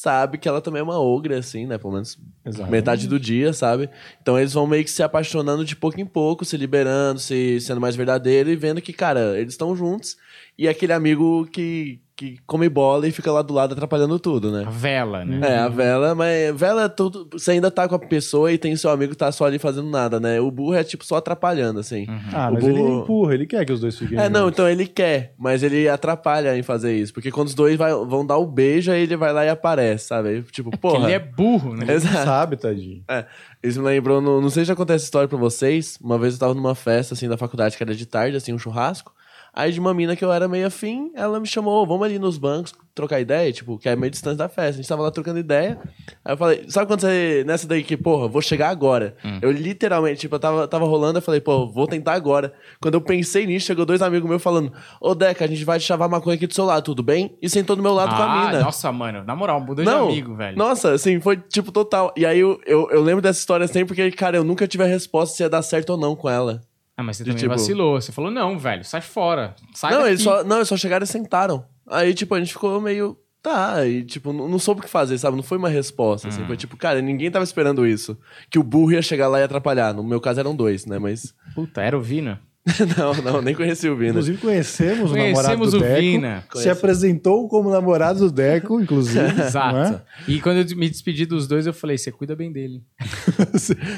sabe 0.05 0.37
que 0.37 0.47
ela 0.47 0.61
também 0.61 0.81
é 0.81 0.83
uma 0.83 1.01
ogra, 1.01 1.39
assim, 1.39 1.67
né, 1.67 1.79
pelo 1.79 1.95
menos 1.95 2.19
Exato. 2.45 2.71
metade 2.71 3.09
do 3.09 3.19
dia, 3.19 3.55
sabe? 3.55 3.89
Então 4.21 4.39
eles 4.39 4.53
vão 4.53 4.67
meio 4.67 4.85
que 4.85 4.91
se 4.91 5.03
apaixonando 5.03 5.65
de 5.65 5.75
pouco 5.75 5.99
em 5.99 6.05
pouco, 6.05 6.45
se 6.45 6.59
liberando, 6.59 7.19
se 7.19 7.59
sendo 7.61 7.81
mais 7.81 7.97
verdadeiro 7.97 8.51
e 8.51 8.57
vendo 8.57 8.83
que, 8.83 8.93
cara, 8.93 9.41
eles 9.41 9.55
estão 9.55 9.75
juntos, 9.75 10.19
e 10.59 10.69
aquele 10.69 10.93
amigo 10.93 11.47
que, 11.53 12.01
que 12.17 12.39
come 12.47 12.69
bola 12.69 13.09
e 13.09 13.11
fica 13.13 13.33
lá 13.33 13.43
do 13.43 13.53
lado 13.53 13.73
atrapalhando 13.73 14.19
tudo, 14.21 14.53
né? 14.53 14.63
A 14.67 14.71
vela, 14.71 15.25
né? 15.25 15.41
É, 15.49 15.59
a 15.59 15.69
vela, 15.69 16.15
mas 16.15 16.55
vela, 16.57 16.89
tudo, 16.89 17.29
você 17.33 17.51
ainda 17.53 17.73
tá 17.73 17.89
com 17.89 17.97
a 17.97 17.99
pessoa 17.99 18.53
e 18.53 18.57
tem 18.59 18.77
seu 18.77 18.89
amigo 18.91 19.11
que 19.13 19.19
tá 19.19 19.33
só 19.33 19.47
ali 19.47 19.59
fazendo 19.59 19.91
nada, 19.91 20.21
né? 20.21 20.41
O 20.41 20.49
burro 20.51 20.75
é 20.75 20.85
tipo 20.85 21.05
só 21.05 21.17
atrapalhando, 21.17 21.81
assim. 21.81 22.07
Ah, 22.33 22.51
O 22.51 22.55
mas 22.55 22.65
ele 22.65 22.79
burro- 22.79 23.03
empurra, 23.03 23.35
ele 23.35 23.47
quer 23.47 23.65
que 23.65 23.73
os 23.73 23.81
dois 23.81 23.99
fiquem 23.99 24.17
É, 24.17 24.29
não, 24.29 24.49
então 24.49 24.69
ele 24.69 24.87
quer, 24.87 25.35
mas 25.37 25.65
ele 25.65 25.89
atrapalha 25.89 26.57
em 26.57 26.63
fazer 26.63 26.97
isso. 26.97 27.13
Porque 27.13 27.33
quando 27.33 27.49
os 27.49 27.55
dois 27.55 27.77
vai- 27.77 27.93
vão 27.93 28.25
dar 28.25 28.37
o 28.39 28.47
beijo, 28.47 28.93
aí 28.93 29.03
ele 29.03 29.17
vai 29.17 29.33
lá 29.33 29.45
e 29.45 29.49
aparece, 29.49 30.07
sabe? 30.07 30.29
Aí, 30.29 30.43
Tipo, 30.43 30.71
Porque 30.71 30.83
porra. 30.97 31.07
ele 31.07 31.15
é 31.15 31.19
burro, 31.19 31.75
né? 31.75 31.83
Ele 31.83 31.93
Exato. 31.95 32.25
sabe, 32.25 32.57
tadinho. 32.57 33.03
É, 33.09 33.25
isso 33.61 33.81
me 33.81 33.87
lembrou, 33.87 34.21
não, 34.21 34.41
não 34.41 34.51
sei 34.51 34.63
se 34.63 34.69
já 34.69 34.75
acontece 34.75 34.97
essa 34.99 35.05
história 35.07 35.27
pra 35.29 35.37
vocês. 35.39 35.99
Uma 36.01 36.17
vez 36.17 36.35
eu 36.35 36.39
tava 36.41 36.55
numa 36.55 36.77
festa, 36.77 37.15
assim, 37.15 37.29
da 37.29 37.37
faculdade, 37.37 37.77
que 37.77 37.83
era 37.83 37.93
de 37.95 38.07
tarde, 38.07 38.37
assim, 38.37 38.53
um 38.53 38.59
churrasco. 38.59 39.13
Aí 39.57 39.71
de 39.73 39.79
uma 39.79 39.95
mina 39.95 40.17
que 40.17 40.25
eu 40.25 40.33
era 40.33 40.49
meio 40.49 40.67
afim, 40.67 41.13
ela 41.15 41.39
me 41.39 41.47
chamou, 41.47 41.87
vamos 41.87 42.05
ali 42.05 42.19
nos 42.19 42.37
bancos 42.39 42.75
trocar 42.95 43.21
ideia, 43.21 43.53
tipo, 43.53 43.77
que 43.77 43.89
é 43.89 43.97
meio 43.97 44.11
distante 44.11 44.37
da 44.39 44.49
festa. 44.49 44.71
A 44.71 44.77
gente 44.77 44.89
tava 44.89 45.03
lá 45.03 45.11
trocando 45.11 45.39
ideia. 45.39 45.79
Aí 46.25 46.33
eu 46.33 46.37
falei, 46.37 46.65
sabe 46.69 46.87
quando 46.87 47.01
você, 47.01 47.43
nessa 47.47 47.67
daí 47.67 47.83
que, 47.83 47.97
porra, 47.97 48.29
vou 48.29 48.41
chegar 48.41 48.69
agora. 48.69 49.17
Eu 49.43 49.51
literalmente, 49.51 50.21
tipo, 50.21 50.35
eu 50.37 50.39
tava, 50.41 50.69
tava 50.69 50.85
rolando, 50.85 51.19
eu 51.19 51.23
falei, 51.23 51.41
pô, 51.41 51.67
vou 51.69 51.87
tentar 51.89 52.13
agora. 52.15 52.53
Quando 52.81 52.95
eu 52.95 53.01
pensei 53.01 53.47
nisso, 53.47 53.67
chegou 53.67 53.85
dois 53.85 54.01
amigos 54.01 54.29
meus 54.29 54.41
falando, 54.43 54.73
ô 55.01 55.13
Deca, 55.15 55.45
a 55.45 55.49
gente 55.49 55.65
vai 55.65 55.81
chavar 55.81 56.09
maconha 56.09 56.37
aqui 56.37 56.47
do 56.47 56.55
seu 56.55 56.65
lado, 56.65 56.85
tudo 56.85 57.03
bem? 57.03 57.37
E 57.43 57.49
sentou 57.51 57.75
do 57.75 57.83
meu 57.83 57.93
lado 57.95 58.15
com 58.15 58.23
a 58.23 58.25
Ah, 58.43 58.47
mina. 58.47 58.61
nossa, 58.61 58.91
mano. 58.93 59.25
Na 59.25 59.35
moral, 59.35 59.61
mudou 59.61 59.85
Não, 59.85 60.07
de 60.07 60.13
amigo, 60.13 60.35
velho. 60.37 60.57
Nossa, 60.57 60.93
assim, 60.93 61.21
foi 61.21 61.37
tipo 61.37 61.73
total. 61.73 62.13
E 62.17 62.25
aí 62.25 62.39
eu, 62.39 62.61
eu, 62.65 62.89
eu 62.91 63.03
lembro 63.03 63.21
dessa 63.23 63.41
história 63.41 63.67
sempre 63.67 63.87
porque, 63.95 64.11
cara, 64.13 64.37
eu 64.37 64.45
nunca 64.45 64.69
tive 64.69 64.85
a 64.85 64.87
resposta 64.87 65.37
se 65.37 65.43
ia 65.43 65.49
dar 65.49 65.63
certo 65.63 65.91
ou 65.91 65.97
não 65.97 66.15
com 66.15 66.29
ela. 66.29 66.61
Ah, 66.97 67.03
mas 67.03 67.16
você 67.16 67.24
De 67.24 67.30
também 67.30 67.40
tipo- 67.42 67.51
vacilou. 67.55 68.01
Você 68.01 68.12
falou, 68.12 68.30
não, 68.30 68.59
velho, 68.59 68.84
sai 68.84 69.01
fora. 69.01 69.55
Sai 69.74 69.90
não, 69.92 69.99
daqui. 69.99 70.11
eles 70.11 70.22
só, 70.22 70.45
não, 70.45 70.57
eles 70.57 70.68
só 70.68 70.76
chegaram 70.76 71.05
e 71.05 71.07
sentaram. 71.09 71.64
Aí, 71.88 72.14
tipo, 72.14 72.34
a 72.34 72.38
gente 72.38 72.53
ficou 72.53 72.80
meio. 72.80 73.18
Tá, 73.42 73.84
e 73.86 74.03
tipo, 74.05 74.32
não, 74.32 74.49
não 74.49 74.59
soube 74.59 74.80
o 74.80 74.84
que 74.84 74.88
fazer, 74.88 75.18
sabe? 75.18 75.36
Não 75.36 75.42
foi 75.42 75.59
uma 75.59 75.68
resposta, 75.68 76.26
Hum. 76.26 76.30
assim. 76.30 76.47
Foi 76.47 76.57
tipo, 76.57 76.78
cara, 76.78 77.03
ninguém 77.03 77.30
tava 77.30 77.42
esperando 77.45 77.86
isso. 77.86 78.16
Que 78.49 78.59
o 78.59 78.62
burro 78.62 78.92
ia 78.92 79.03
chegar 79.03 79.28
lá 79.28 79.38
e 79.38 79.42
atrapalhar. 79.42 79.92
No 79.92 80.03
meu 80.03 80.18
caso 80.20 80.40
eram 80.40 80.57
dois, 80.57 80.86
né? 80.86 80.99
Mas. 80.99 81.34
Puta, 81.55 81.82
era 81.82 81.99
o 81.99 82.01
Vina. 82.01 82.40
não, 82.97 83.15
não, 83.23 83.43
nem 83.43 83.55
conheci 83.55 83.89
o 83.89 83.97
Vina. 83.97 84.11
Inclusive 84.11 84.39
conhecemos 84.39 85.12
o 85.12 85.15
namorado 85.15 85.35
Conhecemos 85.35 85.71
do 85.73 85.77
o 85.77 85.81
Deco. 85.81 86.01
Vina. 86.01 86.45
Se 86.55 86.71
apresentou 86.71 87.47
como 87.49 87.71
namorado 87.71 88.21
do 88.21 88.31
Deco, 88.33 88.81
inclusive. 88.81 89.21
Exato. 89.43 89.77
é? 89.77 90.03
E 90.27 90.41
quando 90.41 90.59
eu 90.69 90.77
me 90.77 90.89
despedi 90.89 91.27
dos 91.27 91.47
dois, 91.47 91.67
eu 91.67 91.75
falei: 91.75 91.99
você 91.99 92.11
cuida 92.11 92.35
bem 92.35 92.51
dele. 92.51 92.83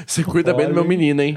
Você 0.05 0.23
cuida 0.23 0.53
bem 0.53 0.67
do 0.67 0.73
meu 0.73 0.85
menino, 0.85 1.21
hein? 1.21 1.35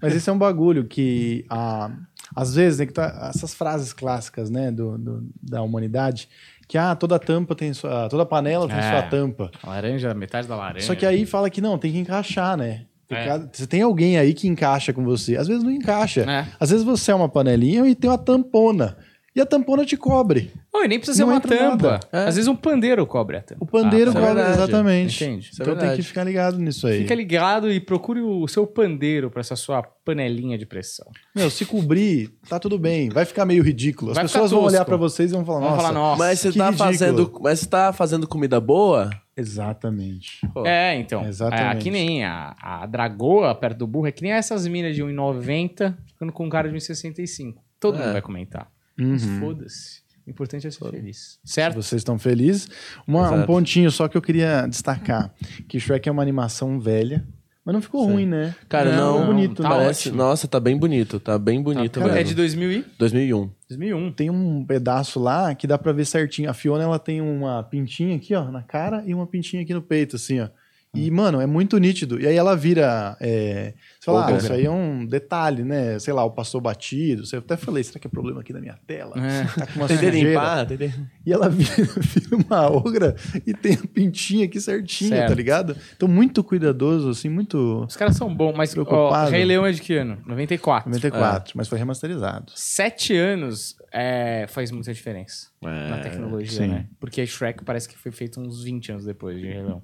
Mas 0.00 0.14
esse 0.14 0.28
é 0.28 0.32
um 0.32 0.38
bagulho 0.38 0.84
que, 0.84 1.44
ah, 1.50 1.90
às 2.34 2.54
vezes, 2.54 2.78
né, 2.78 2.86
que 2.86 2.92
tá, 2.92 3.30
essas 3.34 3.54
frases 3.54 3.92
clássicas 3.92 4.50
né, 4.50 4.70
do, 4.70 4.96
do- 4.98 5.26
da 5.42 5.62
humanidade, 5.62 6.28
que 6.68 6.78
ah, 6.78 6.94
toda 6.94 7.18
tampa 7.18 7.54
tem 7.54 7.72
sua. 7.72 8.08
Toda 8.08 8.24
panela 8.24 8.66
tem 8.68 8.76
É. 8.78 8.90
sua 8.90 9.02
tampa. 9.02 9.50
A 9.62 9.68
laranja, 9.70 10.14
metade 10.14 10.46
da 10.48 10.56
laranja. 10.56 10.86
Só 10.86 10.94
que 10.94 11.04
aí 11.04 11.26
fala 11.26 11.50
que 11.50 11.60
não, 11.60 11.76
tem 11.78 11.92
que 11.92 11.98
encaixar, 11.98 12.56
né? 12.56 12.86
É. 13.14 13.24
cada- 13.26 13.50
Você 13.52 13.66
tem 13.66 13.82
alguém 13.82 14.18
aí 14.18 14.32
que 14.34 14.46
encaixa 14.48 14.92
com 14.92 15.04
você. 15.04 15.36
Às 15.36 15.48
vezes 15.48 15.62
não 15.62 15.70
encaixa. 15.70 16.22
É. 16.22 16.46
Às 16.58 16.70
vezes 16.70 16.84
você 16.84 17.10
é 17.10 17.14
uma 17.14 17.28
panelinha 17.28 17.86
e 17.86 17.94
tem 17.94 18.10
uma 18.10 18.18
tampona. 18.18 18.96
E 19.34 19.40
a 19.40 19.46
tampona 19.46 19.84
te 19.86 19.96
cobre. 19.96 20.52
Não, 20.74 20.84
e 20.84 20.88
nem 20.88 20.98
precisa 20.98 21.18
ser 21.18 21.22
uma 21.24 21.40
tampa. 21.40 22.00
É. 22.12 22.24
Às 22.26 22.34
vezes 22.34 22.48
um 22.48 22.56
pandeiro 22.56 23.06
cobre 23.06 23.36
a 23.36 23.40
tampa. 23.40 23.62
O 23.62 23.66
pandeiro 23.66 24.10
isso 24.10 24.18
é 24.18 24.20
cobre, 24.20 24.34
verdade. 24.42 24.58
exatamente. 24.58 25.24
Entende? 25.24 25.50
Isso 25.52 25.62
é 25.62 25.64
então 25.64 25.76
tem 25.76 25.94
que 25.96 26.02
ficar 26.02 26.24
ligado 26.24 26.58
nisso 26.58 26.84
aí. 26.88 26.98
Fica 27.02 27.14
ligado 27.14 27.70
e 27.70 27.78
procure 27.78 28.20
o 28.20 28.48
seu 28.48 28.66
pandeiro 28.66 29.30
para 29.30 29.38
essa 29.38 29.54
sua 29.54 29.84
panelinha 30.04 30.58
de 30.58 30.66
pressão. 30.66 31.06
Meu, 31.34 31.48
se 31.48 31.64
cobrir, 31.64 32.30
tá 32.48 32.58
tudo 32.58 32.76
bem. 32.76 33.08
Vai 33.08 33.24
ficar 33.24 33.44
meio 33.46 33.62
ridículo. 33.62 34.10
As 34.10 34.16
Vai 34.16 34.24
pessoas 34.24 34.50
vão 34.50 34.64
olhar 34.64 34.84
pra 34.84 34.96
vocês 34.96 35.30
e 35.30 35.34
vão 35.34 35.44
falar, 35.44 35.60
Vamos 35.60 35.74
nossa. 35.76 35.86
falar, 35.86 35.98
nossa. 36.00 36.18
Mas 36.18 36.40
você 36.40 36.50
que 36.50 36.58
tá 36.58 36.64
ridículo. 36.66 36.90
fazendo. 36.90 37.32
Mas 37.40 37.60
você 37.60 37.66
tá 37.66 37.92
fazendo 37.92 38.26
comida 38.26 38.60
boa? 38.60 39.10
Exatamente. 39.40 40.46
Pô, 40.52 40.66
É, 40.66 40.96
então. 40.96 41.24
Exatamente. 41.26 41.76
É, 41.78 41.80
que 41.80 41.90
nem 41.90 42.24
a, 42.24 42.54
a 42.60 42.86
dragoa 42.86 43.54
perto 43.54 43.78
do 43.78 43.86
burro, 43.86 44.06
é 44.06 44.12
que 44.12 44.22
nem 44.22 44.32
essas 44.32 44.66
minas 44.66 44.94
de 44.94 45.02
1,90 45.02 45.96
ficando 46.06 46.32
com 46.32 46.46
um 46.46 46.48
cara 46.48 46.68
de 46.68 46.74
1,65. 46.76 47.54
Todo 47.78 47.96
É. 47.98 48.02
mundo 48.02 48.12
vai 48.12 48.22
comentar. 48.22 48.70
Uhum. 48.98 49.10
Mas 49.12 49.24
foda-se. 49.24 50.00
O 50.26 50.30
importante 50.30 50.66
é 50.66 50.70
ser 50.70 50.84
feliz. 50.90 51.38
Se 51.44 51.54
Certo? 51.54 51.74
vocês 51.74 52.00
estão 52.00 52.18
felizes. 52.18 52.68
Uma- 53.06 53.30
um 53.32 53.46
pontinho 53.46 53.90
só 53.90 54.06
que 54.06 54.16
eu 54.16 54.22
queria 54.22 54.66
destacar: 54.66 55.32
que 55.66 55.80
Shrek 55.80 56.08
é 56.08 56.12
uma 56.12 56.22
animação 56.22 56.78
velha, 56.78 57.26
mas 57.64 57.74
não 57.74 57.82
ficou 57.82 58.04
Sim. 58.06 58.12
ruim, 58.12 58.26
né? 58.26 58.54
Cara, 58.68 58.96
não. 58.96 59.18
Ficou 59.18 59.26
bonito, 59.26 59.62
tá 59.62 59.68
né? 59.68 59.74
Parece, 59.76 60.08
ótimo. 60.08 60.22
nossa, 60.22 60.48
tá 60.48 60.58
bem 60.58 60.76
bonito. 60.76 61.20
Tá 61.20 61.38
bem 61.38 61.62
bonito 61.62 62.00
cara, 62.00 62.12
mesmo. 62.12 62.20
É 62.20 62.24
de 62.24 62.34
2000 62.34 62.72
e... 62.72 62.84
2001. 62.98 63.50
2001. 63.68 64.12
Tem 64.12 64.30
um 64.30 64.64
pedaço 64.64 65.20
lá 65.20 65.54
que 65.54 65.66
dá 65.66 65.76
pra 65.76 65.92
ver 65.92 66.06
certinho. 66.06 66.48
A 66.48 66.54
Fiona, 66.54 66.84
ela 66.84 66.98
tem 66.98 67.20
uma 67.20 67.62
pintinha 67.62 68.16
aqui, 68.16 68.34
ó, 68.34 68.50
na 68.50 68.62
cara 68.62 69.02
e 69.06 69.14
uma 69.14 69.26
pintinha 69.26 69.62
aqui 69.62 69.74
no 69.74 69.82
peito, 69.82 70.16
assim, 70.16 70.40
ó. 70.40 70.48
E, 70.92 71.08
mano, 71.08 71.40
é 71.40 71.46
muito 71.46 71.78
nítido. 71.78 72.20
E 72.20 72.26
aí 72.26 72.34
ela 72.36 72.56
vira. 72.56 73.16
É... 73.20 73.74
Você 73.98 74.06
fala, 74.06 74.26
ah, 74.26 74.32
isso 74.32 74.52
aí 74.52 74.64
é 74.66 74.70
um 74.70 75.06
detalhe, 75.06 75.62
né? 75.62 75.96
Sei 76.00 76.12
lá, 76.12 76.24
o 76.24 76.32
passou 76.32 76.60
batido. 76.60 77.22
Eu 77.32 77.38
até 77.38 77.56
falei, 77.56 77.84
será 77.84 78.00
que 78.00 78.08
é 78.08 78.10
problema 78.10 78.40
aqui 78.40 78.52
na 78.52 78.60
minha 78.60 78.76
tela? 78.86 79.14
É. 79.16 79.44
Tá 79.44 79.66
com 79.68 79.78
uma 79.78 79.86
Tentei 79.86 80.08
sujeira. 80.10 80.28
limpar, 80.30 80.66
tentei. 80.66 80.92
E 81.24 81.32
ela 81.32 81.48
vira, 81.48 81.70
vira 82.00 82.36
uma 82.36 82.68
ogra 82.72 83.14
e 83.46 83.54
tem 83.54 83.74
a 83.74 83.86
pintinha 83.86 84.46
aqui 84.46 84.60
certinha, 84.60 85.10
Certo. 85.10 85.28
tá 85.28 85.34
ligado? 85.34 85.76
Então, 85.96 86.08
muito 86.08 86.42
cuidadoso, 86.42 87.10
assim, 87.10 87.28
muito. 87.28 87.84
Os 87.86 87.94
caras 87.96 88.16
são 88.16 88.34
bons, 88.34 88.54
mas 88.56 88.70
ó, 88.70 88.72
Preocupado. 88.72 89.30
Rei 89.30 89.44
Leão 89.44 89.64
é 89.64 89.70
de 89.70 89.80
que 89.80 89.94
ano? 89.94 90.18
94. 90.26 90.90
94, 90.90 91.52
mas 91.56 91.68
foi 91.68 91.78
remasterizado. 91.78 92.50
Sete 92.56 93.14
anos 93.16 93.76
é, 93.92 94.46
faz 94.48 94.70
muita 94.72 94.92
diferença 94.92 95.48
É, 95.62 95.88
na 95.90 95.98
tecnologia, 95.98 96.62
sim. 96.62 96.66
né? 96.68 96.86
Porque 96.98 97.24
Shrek 97.24 97.62
parece 97.64 97.88
que 97.88 97.96
foi 97.96 98.10
feito 98.10 98.40
uns 98.40 98.64
20 98.64 98.90
anos 98.92 99.04
depois 99.04 99.38
de 99.38 99.46
Rei 99.46 99.62
Leão. 99.62 99.82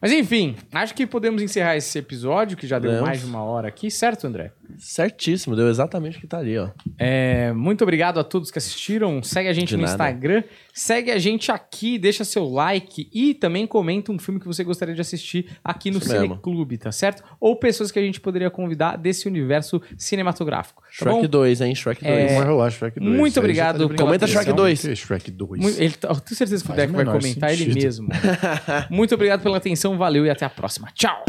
Mas 0.00 0.12
enfim, 0.12 0.54
acho 0.72 0.94
que 0.94 1.06
podemos 1.06 1.40
encerrar 1.42 1.76
esse 1.76 1.98
episódio, 1.98 2.56
que 2.56 2.66
já 2.66 2.78
deu 2.78 2.90
Podemos. 2.90 3.08
mais 3.08 3.20
de 3.20 3.26
uma 3.26 3.42
hora 3.42 3.68
aqui, 3.68 3.90
certo, 3.90 4.26
André? 4.26 4.52
Certíssimo, 4.78 5.54
deu 5.56 5.68
exatamente 5.68 6.18
o 6.18 6.20
que 6.20 6.26
tá 6.26 6.38
ali, 6.38 6.58
ó. 6.58 6.68
É, 6.98 7.52
muito 7.52 7.82
obrigado 7.82 8.18
a 8.18 8.24
todos 8.24 8.50
que 8.50 8.58
assistiram. 8.58 9.22
Segue 9.22 9.48
a 9.48 9.52
gente 9.52 9.68
De 9.68 9.76
no 9.76 9.82
nada. 9.82 9.92
Instagram. 9.92 10.42
Segue 10.74 11.10
a 11.10 11.18
gente 11.18 11.50
aqui, 11.50 11.98
deixa 11.98 12.24
seu 12.24 12.44
like 12.48 13.08
e 13.12 13.32
também 13.32 13.66
comenta 13.66 14.12
um 14.12 14.18
filme 14.18 14.38
que 14.40 14.46
você 14.46 14.62
gostaria 14.64 14.94
de 14.94 15.00
assistir 15.00 15.56
aqui 15.64 15.90
no 15.90 15.98
Isso 15.98 16.08
mesmo. 16.08 16.26
Cineclube, 16.28 16.76
tá 16.78 16.92
certo? 16.92 17.22
Ou 17.40 17.56
pessoas 17.56 17.90
que 17.90 17.98
a 17.98 18.02
gente 18.02 18.20
poderia 18.20 18.50
convidar 18.50 18.96
desse 18.96 19.26
universo 19.28 19.80
cinematográfico. 19.96 20.82
Tá 20.82 20.88
Shrek 20.90 21.22
bom? 21.22 21.26
2, 21.28 21.60
hein? 21.60 21.74
Shrek 21.74 22.02
2. 22.02 22.14
É, 22.14 22.38
Vai 22.38 22.46
rolar 22.46 22.70
Shrek 22.70 23.00
2. 23.00 23.16
muito 23.16 23.38
aí 23.38 23.44
obrigado 23.44 23.76
já 23.78 23.82
tá 23.84 23.88
de 23.90 23.96
pela 23.96 24.06
Comenta. 24.08 24.26
Shrek 24.26 24.52
2. 24.52 24.80
Que 24.82 24.96
Shrek 24.96 25.30
2. 25.30 25.60
Mu- 25.62 25.68
Ele, 25.70 25.94
tá- 25.94 26.08
eu 26.08 26.20
tenho 26.20 26.36
certeza 26.36 26.62
que 26.64 26.70
o 26.70 26.74
Faz 26.74 26.76
Deco 26.76 26.92
o 26.92 26.96
vai 26.96 27.04
menor 27.04 27.18
comentar 27.20 27.52
ele 27.52 27.64
sentido. 27.64 27.82
mesmo. 27.82 28.08
Muito 28.90 29.14
obrigado 29.14 29.42
pela 29.42 29.60
atenção, 29.86 29.96
valeu 29.96 30.26
e 30.26 30.30
até 30.30 30.44
a 30.44 30.50
próxima. 30.50 30.88
Tchau! 30.92 31.24